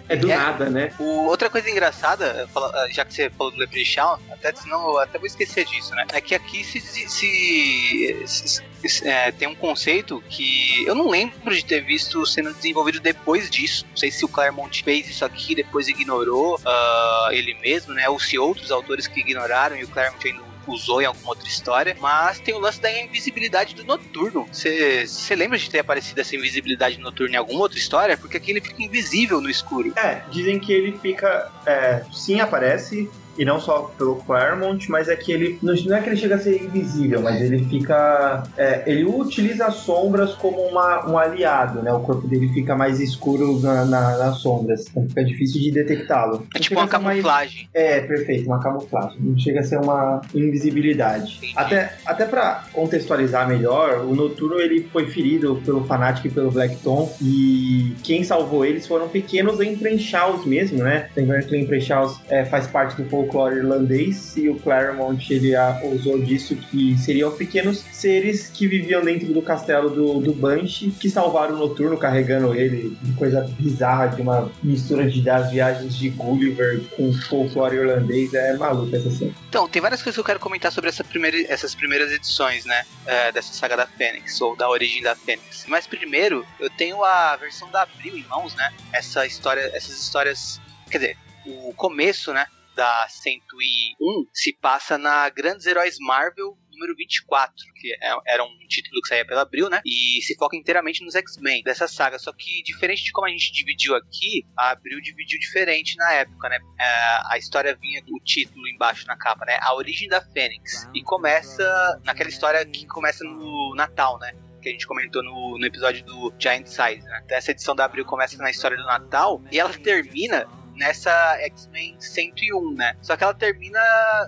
É 0.10 0.16
do 0.16 0.30
é, 0.30 0.36
nada, 0.36 0.70
né? 0.70 0.92
O, 1.00 1.28
outra 1.28 1.50
coisa 1.50 1.70
engraçada, 1.70 2.48
já 2.92 3.06
que 3.06 3.14
você 3.14 3.30
falou 3.30 3.52
do 3.52 3.60
Leprechaun, 3.60 4.18
até 4.32 4.54
senão 4.54 4.98
até 4.98 5.18
vou 5.18 5.28
esquecer 5.28 5.66
disso, 5.66 5.94
né? 5.96 6.06
É 6.14 6.22
que 6.22 6.36
aqui 6.36 6.64
se, 6.64 6.80
se, 6.80 7.08
se, 7.08 8.24
se 8.26 8.62
é, 9.04 9.32
tem 9.32 9.48
um 9.48 9.56
conceito 9.56 10.24
que 10.30 10.86
eu 10.86 10.96
não 10.96 11.10
lembro 11.10 11.56
de 11.56 11.64
ter 11.64 11.82
visto 11.82 12.26
sendo 12.26 12.54
desenvolvido 12.54 13.00
depois 13.00 13.50
disso. 13.50 13.86
Não 13.90 13.98
sei 13.98 14.12
se 14.12 14.24
o 14.24 14.28
Claremont 14.28 14.84
fez 14.84 15.10
isso 15.10 15.26
aqui 15.26 15.56
depois 15.56 15.88
ignorou 15.88 16.56
uh, 16.56 17.32
ele 17.32 17.54
mesmo, 17.56 17.94
né? 17.94 18.08
Ou 18.10 18.20
se 18.20 18.38
outros 18.38 18.72
autores 18.72 19.08
que 19.08 19.20
ignoraram 19.20 19.76
e 19.76 19.84
o 19.84 19.88
Claremont 19.88 20.28
ainda 20.28 20.48
usou 20.68 21.02
em 21.02 21.06
alguma 21.06 21.30
outra 21.30 21.48
história, 21.48 21.96
mas 22.00 22.40
tem 22.40 22.54
o 22.54 22.60
lance 22.60 22.82
da 22.82 22.92
invisibilidade 22.92 23.74
do 23.74 23.84
noturno. 23.84 24.48
Você 24.52 25.36
lembra 25.36 25.58
de 25.58 25.70
ter 25.70 25.80
aparecido 25.80 26.20
essa 26.20 26.36
invisibilidade 26.36 27.00
noturna 27.00 27.36
em 27.36 27.38
alguma 27.38 27.62
outra 27.62 27.78
história? 27.78 28.18
Porque 28.18 28.38
aqui 28.38 28.52
ele 28.52 28.62
fica 28.62 28.84
invisível 28.84 29.40
no 29.42 29.50
escuro. 29.50 29.94
É, 29.96 30.22
dizem 30.30 30.60
que 30.60 30.74
ele 30.74 30.98
fica. 31.00 31.52
É, 31.66 32.04
sim, 32.12 32.40
aparece, 32.40 33.10
e 33.38 33.46
não 33.46 33.60
só 33.60 33.92
pelo 33.98 34.16
Claremont, 34.16 34.90
mas 34.90 35.08
é 35.08 35.16
que 35.16 35.32
ele 35.32 35.60
não 35.62 35.74
é 35.96 36.02
que 36.02 36.10
ele 36.10 36.18
chega 36.18 36.36
a 36.36 36.40
ser 36.40 36.64
invisível, 36.64 37.22
mas 37.22 37.42
ele 37.42 37.64
fica, 37.66 38.44
é, 38.58 38.84
ele 38.86 39.06
utiliza 39.06 39.66
as 39.66 39.76
sombras 39.76 40.34
como 40.34 40.62
uma, 40.62 41.10
um 41.10 41.18
aliado, 41.18 41.82
né? 41.82 41.92
O 41.92 42.00
corpo 42.00 42.28
dele 42.28 42.50
fica 42.50 42.76
mais 42.76 43.00
escuro 43.00 43.60
na, 43.60 43.86
na, 43.86 44.18
nas 44.18 44.38
sombras, 44.40 44.88
então 44.90 45.08
fica 45.08 45.24
difícil 45.24 45.62
de 45.62 45.72
detectá-lo. 45.72 46.48
É 46.56 46.60
tipo 46.60 46.80
uma 46.80 46.88
camuflagem. 46.88 47.70
Mais, 47.74 47.86
é, 47.86 48.00
perfeito, 48.02 48.48
uma 48.48 48.60
camuflagem. 48.60 49.18
Não 49.20 49.38
chega 49.38 49.60
a 49.60 49.64
ser 49.64 49.80
uma 49.80 50.22
invisibilidade. 50.34 51.38
Entendi. 51.38 51.54
Até, 51.56 51.94
até 52.06 52.26
para 52.26 52.66
contextualizar 52.74 53.48
melhor, 53.48 54.02
o 54.02 54.16
Noturno 54.16 54.60
ele 54.60 54.88
foi 54.92 55.08
ferido 55.08 55.62
pelo 55.66 55.86
Fanatic 55.86 56.26
e 56.26 56.30
pelo 56.30 56.52
Black 56.52 56.78
Tom 56.78 57.12
e 57.22 57.96
quem 58.04 58.24
salvou 58.24 58.66
eles 58.66 58.88
foram 58.88 59.08
pequenos 59.08 59.58
Lemprechaus 59.58 60.46
mesmo, 60.46 60.84
né? 60.84 61.10
Lembrando 61.16 61.46
que 61.46 61.52
Lemprechaus 61.52 62.20
é, 62.30 62.46
faz 62.46 62.68
parte 62.68 63.02
do 63.02 63.08
folclore 63.28 63.58
irlandês 63.58 64.36
e 64.38 64.50
o 64.50 64.56
Claremont 64.60 65.32
ele 65.32 65.54
usou 65.94 66.20
disso 66.20 66.56
que 66.56 66.98
seriam 66.98 67.32
pequenos 67.32 67.80
seres 67.92 68.48
que 68.48 68.68
viviam 68.68 69.04
dentro 69.04 69.34
do 69.34 69.42
castelo 69.42 69.90
do, 69.90 70.20
do 70.20 70.34
Banshee 70.34 70.92
que 70.92 71.10
salvaram 71.10 71.56
o 71.56 71.58
Noturno 71.58 71.98
carregando 71.98 72.56
ele, 72.56 72.98
coisa 73.18 73.42
bizarra 73.60 74.08
de 74.08 74.22
uma 74.22 74.52
mistura 74.64 75.10
de 75.10 75.22
das 75.22 75.52
viagens 75.52 75.96
de 75.96 76.10
Gulliver 76.10 76.82
com 76.96 77.12
folclore 77.14 77.76
irlandês, 77.76 78.34
é 78.34 78.56
maluco 78.56 78.96
essa 78.96 79.12
cena. 79.12 79.34
Então, 79.50 79.68
tem 79.68 79.82
várias 79.82 80.02
coisas 80.02 80.16
que 80.16 80.20
eu 80.22 80.26
quero 80.26 80.40
comentar 80.40 80.72
sobre 80.72 80.90
essa 80.90 81.04
primeira, 81.04 81.38
essas 81.52 81.76
primeiras 81.76 82.12
edições, 82.12 82.66
né, 82.66 82.86
é, 83.06 83.32
dessa 83.32 83.54
saga 83.54 83.76
da 83.76 83.86
Fênix, 83.86 84.40
ou 84.40 84.56
da 84.56 84.70
origem 84.70 85.02
da 85.02 85.16
Fênix. 85.16 85.66
Mas 85.68 85.86
primeiro, 85.86 86.46
eu 86.60 86.70
tenho 86.70 87.04
a 87.04 87.36
versão 87.36 87.70
da 87.72 87.82
Abril 87.82 88.18
em 88.18 88.24
mãos, 88.24 88.56
né, 88.56 88.72
essa 88.94 89.26
história, 89.26 89.70
essas 89.74 90.00
histórias, 90.00 90.62
quer 90.90 91.00
dizer, 91.00 91.18
o 91.46 91.74
começo, 91.74 92.32
né, 92.32 92.48
da 92.78 93.08
101 93.10 94.28
se 94.32 94.54
passa 94.54 95.00
na 95.00 95.28
Grandes 95.30 95.66
Heróis 95.66 95.98
Marvel 96.00 96.56
número 96.72 96.96
24, 96.96 97.56
que 97.76 97.92
é, 97.92 98.34
era 98.34 98.44
um 98.44 98.56
título 98.70 99.02
que 99.02 99.08
saía 99.08 99.26
pela 99.26 99.42
Abril, 99.42 99.68
né? 99.68 99.82
E 99.84 100.22
se 100.22 100.36
foca 100.36 100.56
inteiramente 100.56 101.04
nos 101.04 101.16
X-Men 101.16 101.64
dessa 101.64 101.88
saga. 101.88 102.20
Só 102.20 102.32
que, 102.32 102.62
diferente 102.62 103.04
de 103.04 103.12
como 103.12 103.26
a 103.26 103.32
gente 103.32 103.52
dividiu 103.52 103.96
aqui, 103.96 104.46
a 104.56 104.70
Abril 104.70 105.02
dividiu 105.02 105.40
diferente 105.40 105.98
na 105.98 106.14
época, 106.14 106.50
né? 106.50 106.60
É, 106.80 107.34
a 107.34 107.38
história 107.40 107.76
vinha 107.76 108.04
com 108.04 108.16
o 108.16 108.24
título 108.24 108.68
embaixo 108.68 109.08
na 109.08 109.18
capa, 109.18 109.44
né? 109.46 109.58
A 109.60 109.74
origem 109.74 110.08
da 110.08 110.22
Fênix. 110.22 110.88
E 110.94 111.02
começa 111.02 112.00
naquela 112.06 112.30
história 112.30 112.64
que 112.64 112.86
começa 112.86 113.24
no 113.24 113.74
Natal, 113.76 114.20
né? 114.20 114.34
que 114.62 114.70
a 114.70 114.72
gente 114.72 114.88
comentou 114.88 115.24
no, 115.24 115.58
no 115.58 115.66
episódio 115.66 116.04
do 116.04 116.34
Giant 116.38 116.66
Size, 116.66 117.04
né? 117.04 117.22
Então, 117.24 117.38
essa 117.38 117.52
edição 117.52 117.76
da 117.76 117.86
Abril 117.86 118.04
começa 118.06 118.38
na 118.38 118.50
história 118.50 118.76
do 118.76 118.86
Natal 118.86 119.42
e 119.52 119.60
ela 119.60 119.72
termina 119.72 120.48
nessa 120.78 121.12
X-Men 121.42 121.96
101, 122.00 122.74
né? 122.74 122.96
Só 123.02 123.18
que 123.18 123.24
ela 123.24 123.34
termina 123.34 123.80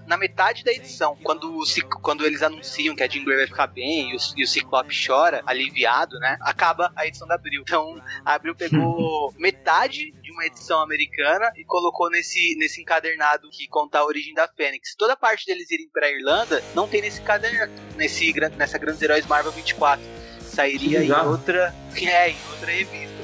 na 0.08 0.18
metade 0.18 0.64
da 0.64 0.72
edição, 0.72 1.18
quando, 1.24 1.64
quando 2.02 2.26
eles 2.26 2.42
anunciam 2.42 2.96
que 2.96 3.04
a 3.04 3.08
Jean 3.08 3.24
Grey 3.24 3.38
vai 3.38 3.48
ficar 3.48 3.68
bem 3.68 4.12
e 4.12 4.16
o, 4.16 4.20
e 4.36 4.44
o 4.44 4.48
Ciclope 4.48 4.94
chora, 5.08 5.42
aliviado, 5.46 6.18
né? 6.20 6.38
Acaba 6.42 6.92
a 6.96 7.06
edição 7.06 7.28
da 7.28 7.36
Abril. 7.36 7.62
Então, 7.62 8.02
a 8.26 8.34
Abril 8.34 8.56
pegou 8.56 9.34
metade 9.38 10.12
de 10.22 10.32
uma 10.32 10.46
edição 10.46 10.82
americana 10.82 11.52
e 11.56 11.64
colocou 11.64 12.10
nesse, 12.10 12.56
nesse 12.58 12.82
encadernado 12.82 13.50
que 13.52 13.68
conta 13.68 14.00
a 14.00 14.06
origem 14.06 14.34
da 14.34 14.48
Fênix. 14.48 14.96
Toda 14.96 15.14
a 15.14 15.18
parte 15.18 15.46
deles 15.46 15.70
irem 15.72 15.90
pra 15.90 16.12
Irlanda 16.12 16.64
não 16.74 16.88
tem 16.88 17.02
nesse 17.02 17.22
encadernado, 17.22 17.72
nesse, 17.96 18.34
nessa 18.58 18.78
Grandes 18.78 19.02
Heróis 19.02 19.26
Marvel 19.26 19.52
24. 19.52 20.04
Sairia 20.42 21.04
em 21.04 21.12
outra, 21.12 21.74
é, 21.96 22.32
em 22.32 22.38
outra 22.52 22.72
revista. 22.72 23.19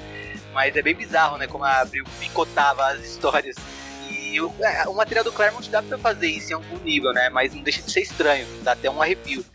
Mas 0.55 0.73
é 0.73 0.81
bem 0.81 0.95
bizarro, 0.95 1.37
né? 1.37 1.47
Como 1.47 1.65
a 1.65 1.81
Abril 1.81 2.05
picotava 2.17 2.87
as 2.87 3.03
histórias. 3.03 3.57
E 4.35 4.41
o, 4.41 4.53
é, 4.59 4.85
o 4.89 4.93
material 4.93 5.23
do 5.23 5.31
Claremont 5.31 5.69
dá 5.69 5.81
pra 5.81 5.97
fazer 5.97 6.27
isso 6.27 6.51
em 6.51 6.55
algum 6.55 6.77
nível, 6.79 7.13
né? 7.13 7.29
Mas 7.29 7.53
não 7.53 7.63
deixa 7.63 7.81
de 7.81 7.89
ser 7.89 8.01
estranho. 8.01 8.45
Dá 8.63 8.73
até 8.73 8.89
um 8.89 9.01
arrepio. 9.01 9.45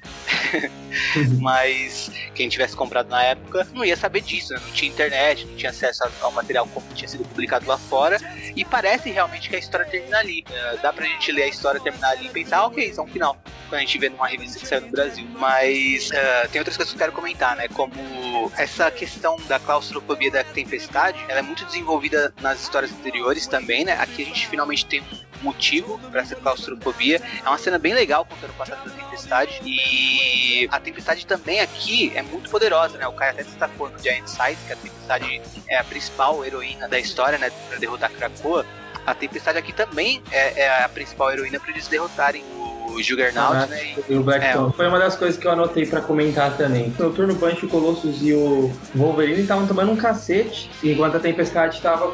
Mas 1.38 2.10
quem 2.34 2.49
tivesse 2.49 2.75
comprado 2.75 3.08
na 3.08 3.22
época 3.22 3.66
não 3.75 3.84
ia 3.84 3.96
saber 3.96 4.22
disso, 4.22 4.52
né? 4.54 4.60
não 4.64 4.72
tinha 4.72 4.90
internet, 4.90 5.44
não 5.44 5.56
tinha 5.56 5.70
acesso 5.70 6.02
ao 6.20 6.32
material 6.32 6.66
como 6.68 6.87
tinha 6.94 7.08
sido 7.08 7.25
publicado 7.25 7.66
lá 7.66 7.76
fora. 7.76 8.18
E 8.56 8.64
parece 8.64 9.10
realmente 9.10 9.50
que 9.50 9.56
a 9.56 9.58
história 9.58 9.87
termina 9.87 10.18
ali. 10.18 10.44
Uh, 10.49 10.78
dá 10.80 10.92
pra 10.92 11.04
gente 11.04 11.30
ler 11.30 11.42
a 11.42 11.49
história 11.49 11.80
terminar 11.80 12.10
ali 12.10 12.26
e 12.26 12.30
pensar, 12.30 12.64
ok, 12.64 12.88
isso 12.88 13.00
é 13.00 13.04
um 13.04 13.06
final. 13.06 13.37
Quando 13.68 13.75
a 13.75 13.80
gente 13.80 13.99
vê 13.99 14.08
numa 14.08 14.26
revista 14.26 14.58
que 14.58 14.66
saiu 14.66 14.80
no 14.82 14.90
Brasil. 14.90 15.26
Mas 15.38 16.08
uh, 16.08 16.49
tem 16.50 16.58
outras 16.58 16.76
coisas 16.76 16.92
que 16.92 16.96
eu 16.96 17.00
quero 17.00 17.12
comentar, 17.12 17.54
né? 17.56 17.68
Como 17.68 18.50
essa 18.56 18.90
questão 18.90 19.37
da 19.46 19.58
claustrofobia 19.58 20.30
da 20.30 20.44
tempestade, 20.44 21.18
ela 21.28 21.40
é 21.40 21.42
muito 21.42 21.64
desenvolvida 21.64 22.32
nas 22.40 22.60
histórias 22.62 22.90
anteriores 22.92 23.46
também, 23.46 23.84
né? 23.84 23.92
Aqui 24.00 24.22
a 24.22 24.26
gente 24.26 24.46
finalmente 24.46 24.69
tem 24.86 25.00
um 25.00 25.44
motivo 25.44 25.98
para 26.10 26.20
essa 26.20 26.36
claustrofobia. 26.36 27.20
É 27.44 27.48
uma 27.48 27.58
cena 27.58 27.78
bem 27.78 27.94
legal 27.94 28.24
contando 28.24 28.50
o 28.50 28.54
passado 28.54 28.88
da 28.88 28.90
Tempestade. 28.90 29.60
E 29.64 30.68
a 30.70 30.78
Tempestade 30.78 31.26
também 31.26 31.60
aqui 31.60 32.12
é 32.14 32.22
muito 32.22 32.50
poderosa, 32.50 32.98
né? 32.98 33.06
O 33.06 33.12
Kai 33.12 33.30
até 33.30 33.42
destacou 33.42 33.88
no 33.88 33.98
Giant 33.98 34.26
Size, 34.26 34.58
que 34.66 34.72
a 34.72 34.76
Tempestade 34.76 35.42
é 35.68 35.78
a 35.78 35.84
principal 35.84 36.44
heroína 36.44 36.88
da 36.88 36.98
história, 36.98 37.38
né? 37.38 37.50
Pra 37.68 37.78
derrotar 37.78 38.10
Krakoa. 38.12 38.64
A 39.06 39.14
Tempestade 39.14 39.58
aqui 39.58 39.72
também 39.72 40.22
é, 40.30 40.62
é 40.62 40.84
a 40.84 40.88
principal 40.88 41.32
heroína 41.32 41.58
para 41.58 41.70
eles 41.70 41.88
derrotarem 41.88 42.44
o 42.54 42.69
o 42.94 43.02
Juggernaut, 43.02 43.56
ah, 43.56 43.66
né? 43.66 43.94
E, 44.09 44.14
o 44.14 44.23
Blackstone. 44.23 44.70
É, 44.70 44.73
Foi 44.73 44.88
uma 44.88 44.99
das 44.99 45.16
coisas 45.16 45.38
que 45.38 45.47
eu 45.47 45.50
anotei 45.50 45.87
pra 45.87 46.00
comentar 46.00 46.56
também. 46.56 46.92
O 46.99 47.11
Turno 47.11 47.35
Punch, 47.37 47.64
o 47.64 47.68
Colossus 47.68 48.23
e 48.23 48.32
o 48.32 48.70
Wolverine 48.94 49.40
estavam 49.40 49.66
tomando 49.66 49.92
um 49.92 49.97
cacete, 49.97 50.70
enquanto 50.82 51.16
a 51.16 51.20
Tempestade 51.20 51.76
estava 51.76 52.11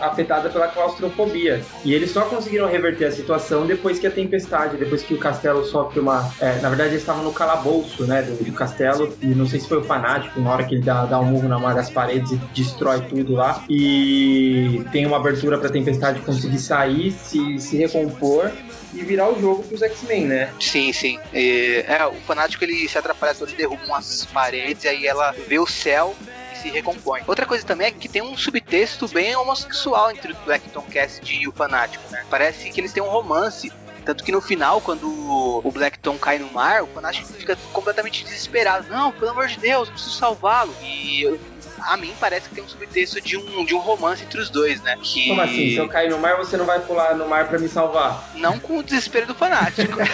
afetada 0.00 0.48
pela 0.50 0.68
claustrofobia. 0.68 1.62
E 1.84 1.94
eles 1.94 2.10
só 2.10 2.22
conseguiram 2.22 2.68
reverter 2.68 3.06
a 3.06 3.12
situação 3.12 3.66
depois 3.66 3.98
que 3.98 4.06
a 4.06 4.10
Tempestade, 4.10 4.76
depois 4.76 5.02
que 5.02 5.14
o 5.14 5.18
castelo 5.18 5.64
sofre 5.64 6.00
uma. 6.00 6.30
É, 6.40 6.60
na 6.60 6.68
verdade, 6.68 6.90
eles 6.90 7.02
estavam 7.02 7.22
no 7.22 7.32
calabouço, 7.32 8.06
né? 8.06 8.22
Do, 8.22 8.44
do, 8.44 8.52
castelo. 8.52 9.14
E 9.20 9.26
não 9.26 9.46
sei 9.46 9.60
se 9.60 9.68
foi 9.68 9.78
o 9.78 9.84
fanático, 9.84 10.40
na 10.40 10.50
hora 10.52 10.64
que 10.64 10.74
ele 10.74 10.82
dá, 10.82 11.04
dá 11.04 11.20
um 11.20 11.24
murro 11.24 11.48
na 11.48 11.56
uma 11.56 11.74
das 11.74 11.90
paredes 11.90 12.32
e 12.32 12.36
destrói 12.54 13.00
tudo 13.02 13.34
lá. 13.34 13.64
E 13.68 14.84
tem 14.92 15.06
uma 15.06 15.16
abertura 15.16 15.58
pra 15.58 15.68
Tempestade 15.68 16.20
conseguir 16.20 16.58
sair, 16.58 17.12
se, 17.12 17.58
se 17.58 17.76
recompor 17.76 18.50
e 18.92 19.02
virar 19.02 19.30
o 19.30 19.40
jogo 19.40 19.49
pros 19.56 19.82
X-Men, 19.82 20.26
né? 20.26 20.54
Sim, 20.60 20.92
sim. 20.92 21.18
E, 21.32 21.84
é, 21.86 22.04
o 22.06 22.14
fanático 22.22 22.64
ele 22.64 22.88
se 22.88 22.98
atrapalha 22.98 23.34
todo, 23.34 23.52
derruba 23.52 23.84
umas 23.84 24.24
paredes, 24.26 24.86
aí 24.86 25.06
ela 25.06 25.32
vê 25.32 25.58
o 25.58 25.66
céu 25.66 26.14
e 26.52 26.58
se 26.58 26.68
recompõe. 26.70 27.22
Outra 27.26 27.46
coisa 27.46 27.64
também 27.64 27.88
é 27.88 27.90
que 27.90 28.08
tem 28.08 28.22
um 28.22 28.36
subtexto 28.36 29.08
bem 29.08 29.34
homossexual 29.36 30.10
entre 30.10 30.32
o 30.32 30.36
Blackton 30.44 30.82
Cast 30.82 31.34
e 31.34 31.46
o 31.46 31.52
fanático, 31.52 32.04
né? 32.10 32.24
Parece 32.30 32.70
que 32.70 32.80
eles 32.80 32.92
têm 32.92 33.02
um 33.02 33.08
romance. 33.08 33.72
Tanto 34.04 34.24
que 34.24 34.32
no 34.32 34.40
final, 34.40 34.80
quando 34.80 35.06
o 35.06 35.70
Blackton 35.70 36.16
cai 36.16 36.38
no 36.38 36.50
mar, 36.50 36.82
o 36.82 36.86
Fanático 36.86 37.26
fica 37.34 37.56
completamente 37.70 38.24
desesperado. 38.24 38.88
Não, 38.88 39.12
pelo 39.12 39.32
amor 39.32 39.46
de 39.46 39.58
Deus, 39.58 39.88
eu 39.88 39.92
preciso 39.92 40.16
salvá-lo. 40.16 40.74
E 40.82 41.38
a 41.86 41.96
mim 41.96 42.14
parece 42.18 42.48
que 42.48 42.54
tem 42.54 42.64
um 42.64 42.68
subtexto 42.68 43.20
de 43.20 43.36
um, 43.36 43.64
de 43.64 43.74
um 43.74 43.78
romance 43.78 44.22
entre 44.22 44.40
os 44.40 44.50
dois, 44.50 44.80
né? 44.82 44.96
Que... 45.02 45.28
Como 45.28 45.40
assim? 45.40 45.70
Se 45.70 45.76
eu 45.76 45.88
cair 45.88 46.10
no 46.10 46.18
mar, 46.18 46.36
você 46.36 46.56
não 46.56 46.64
vai 46.64 46.80
pular 46.80 47.14
no 47.14 47.28
mar 47.28 47.48
para 47.48 47.58
me 47.58 47.68
salvar? 47.68 48.30
Não 48.34 48.58
com 48.58 48.78
o 48.78 48.82
desespero 48.82 49.26
do 49.26 49.34
fanático. 49.34 49.98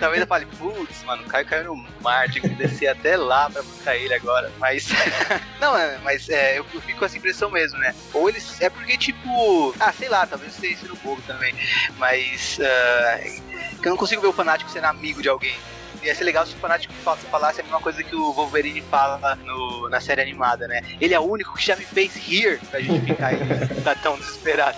Talvez 0.00 0.20
eu 0.20 0.26
fale, 0.26 0.46
putz, 0.58 1.02
mano, 1.04 1.22
o 1.22 1.26
Caio 1.26 1.46
caiu 1.46 1.64
no 1.64 1.86
mar, 2.02 2.28
tinha 2.28 2.42
que 2.42 2.54
descer 2.54 2.88
até 2.88 3.16
lá 3.16 3.48
pra 3.48 3.62
buscar 3.62 3.96
ele 3.96 4.12
agora. 4.12 4.50
Mas. 4.58 4.88
não, 5.60 5.76
é, 5.76 5.98
mas 6.02 6.28
é, 6.28 6.58
eu, 6.58 6.64
fico 6.64 6.98
com 6.98 7.04
essa 7.04 7.16
impressão 7.16 7.50
mesmo, 7.50 7.78
né? 7.78 7.94
Ou 8.12 8.28
eles. 8.28 8.60
É 8.60 8.68
porque, 8.68 8.96
tipo. 8.98 9.74
Ah, 9.78 9.92
sei 9.92 10.08
lá, 10.08 10.26
talvez 10.26 10.52
seja 10.54 10.74
isso 10.74 10.88
no 10.88 10.96
bobo 10.96 11.22
também. 11.22 11.54
Mas. 11.98 12.58
Uh, 12.58 13.42
eu 13.82 13.90
não 13.90 13.96
consigo 13.96 14.20
ver 14.20 14.28
o 14.28 14.32
fanático 14.32 14.70
sendo 14.70 14.86
amigo 14.86 15.22
de 15.22 15.28
alguém. 15.28 15.56
Ia 16.04 16.14
ser 16.14 16.24
legal 16.24 16.46
se 16.46 16.54
o 16.54 16.58
fanático 16.58 16.92
falasse 17.30 17.60
a 17.60 17.64
mesma 17.64 17.80
coisa 17.80 18.02
que 18.02 18.14
o 18.14 18.32
Wolverine 18.32 18.82
fala 18.82 19.36
no, 19.44 19.88
na 19.88 20.00
série 20.00 20.20
animada, 20.20 20.68
né? 20.68 20.82
Ele 21.00 21.14
é 21.14 21.18
o 21.18 21.22
único 21.22 21.54
que 21.54 21.64
já 21.64 21.74
me 21.76 21.84
fez 21.84 22.14
rir 22.14 22.60
pra 22.70 22.80
justificar 22.80 23.32
ele 23.32 23.82
tá 23.82 23.94
tão 23.94 24.16
desesperado. 24.16 24.76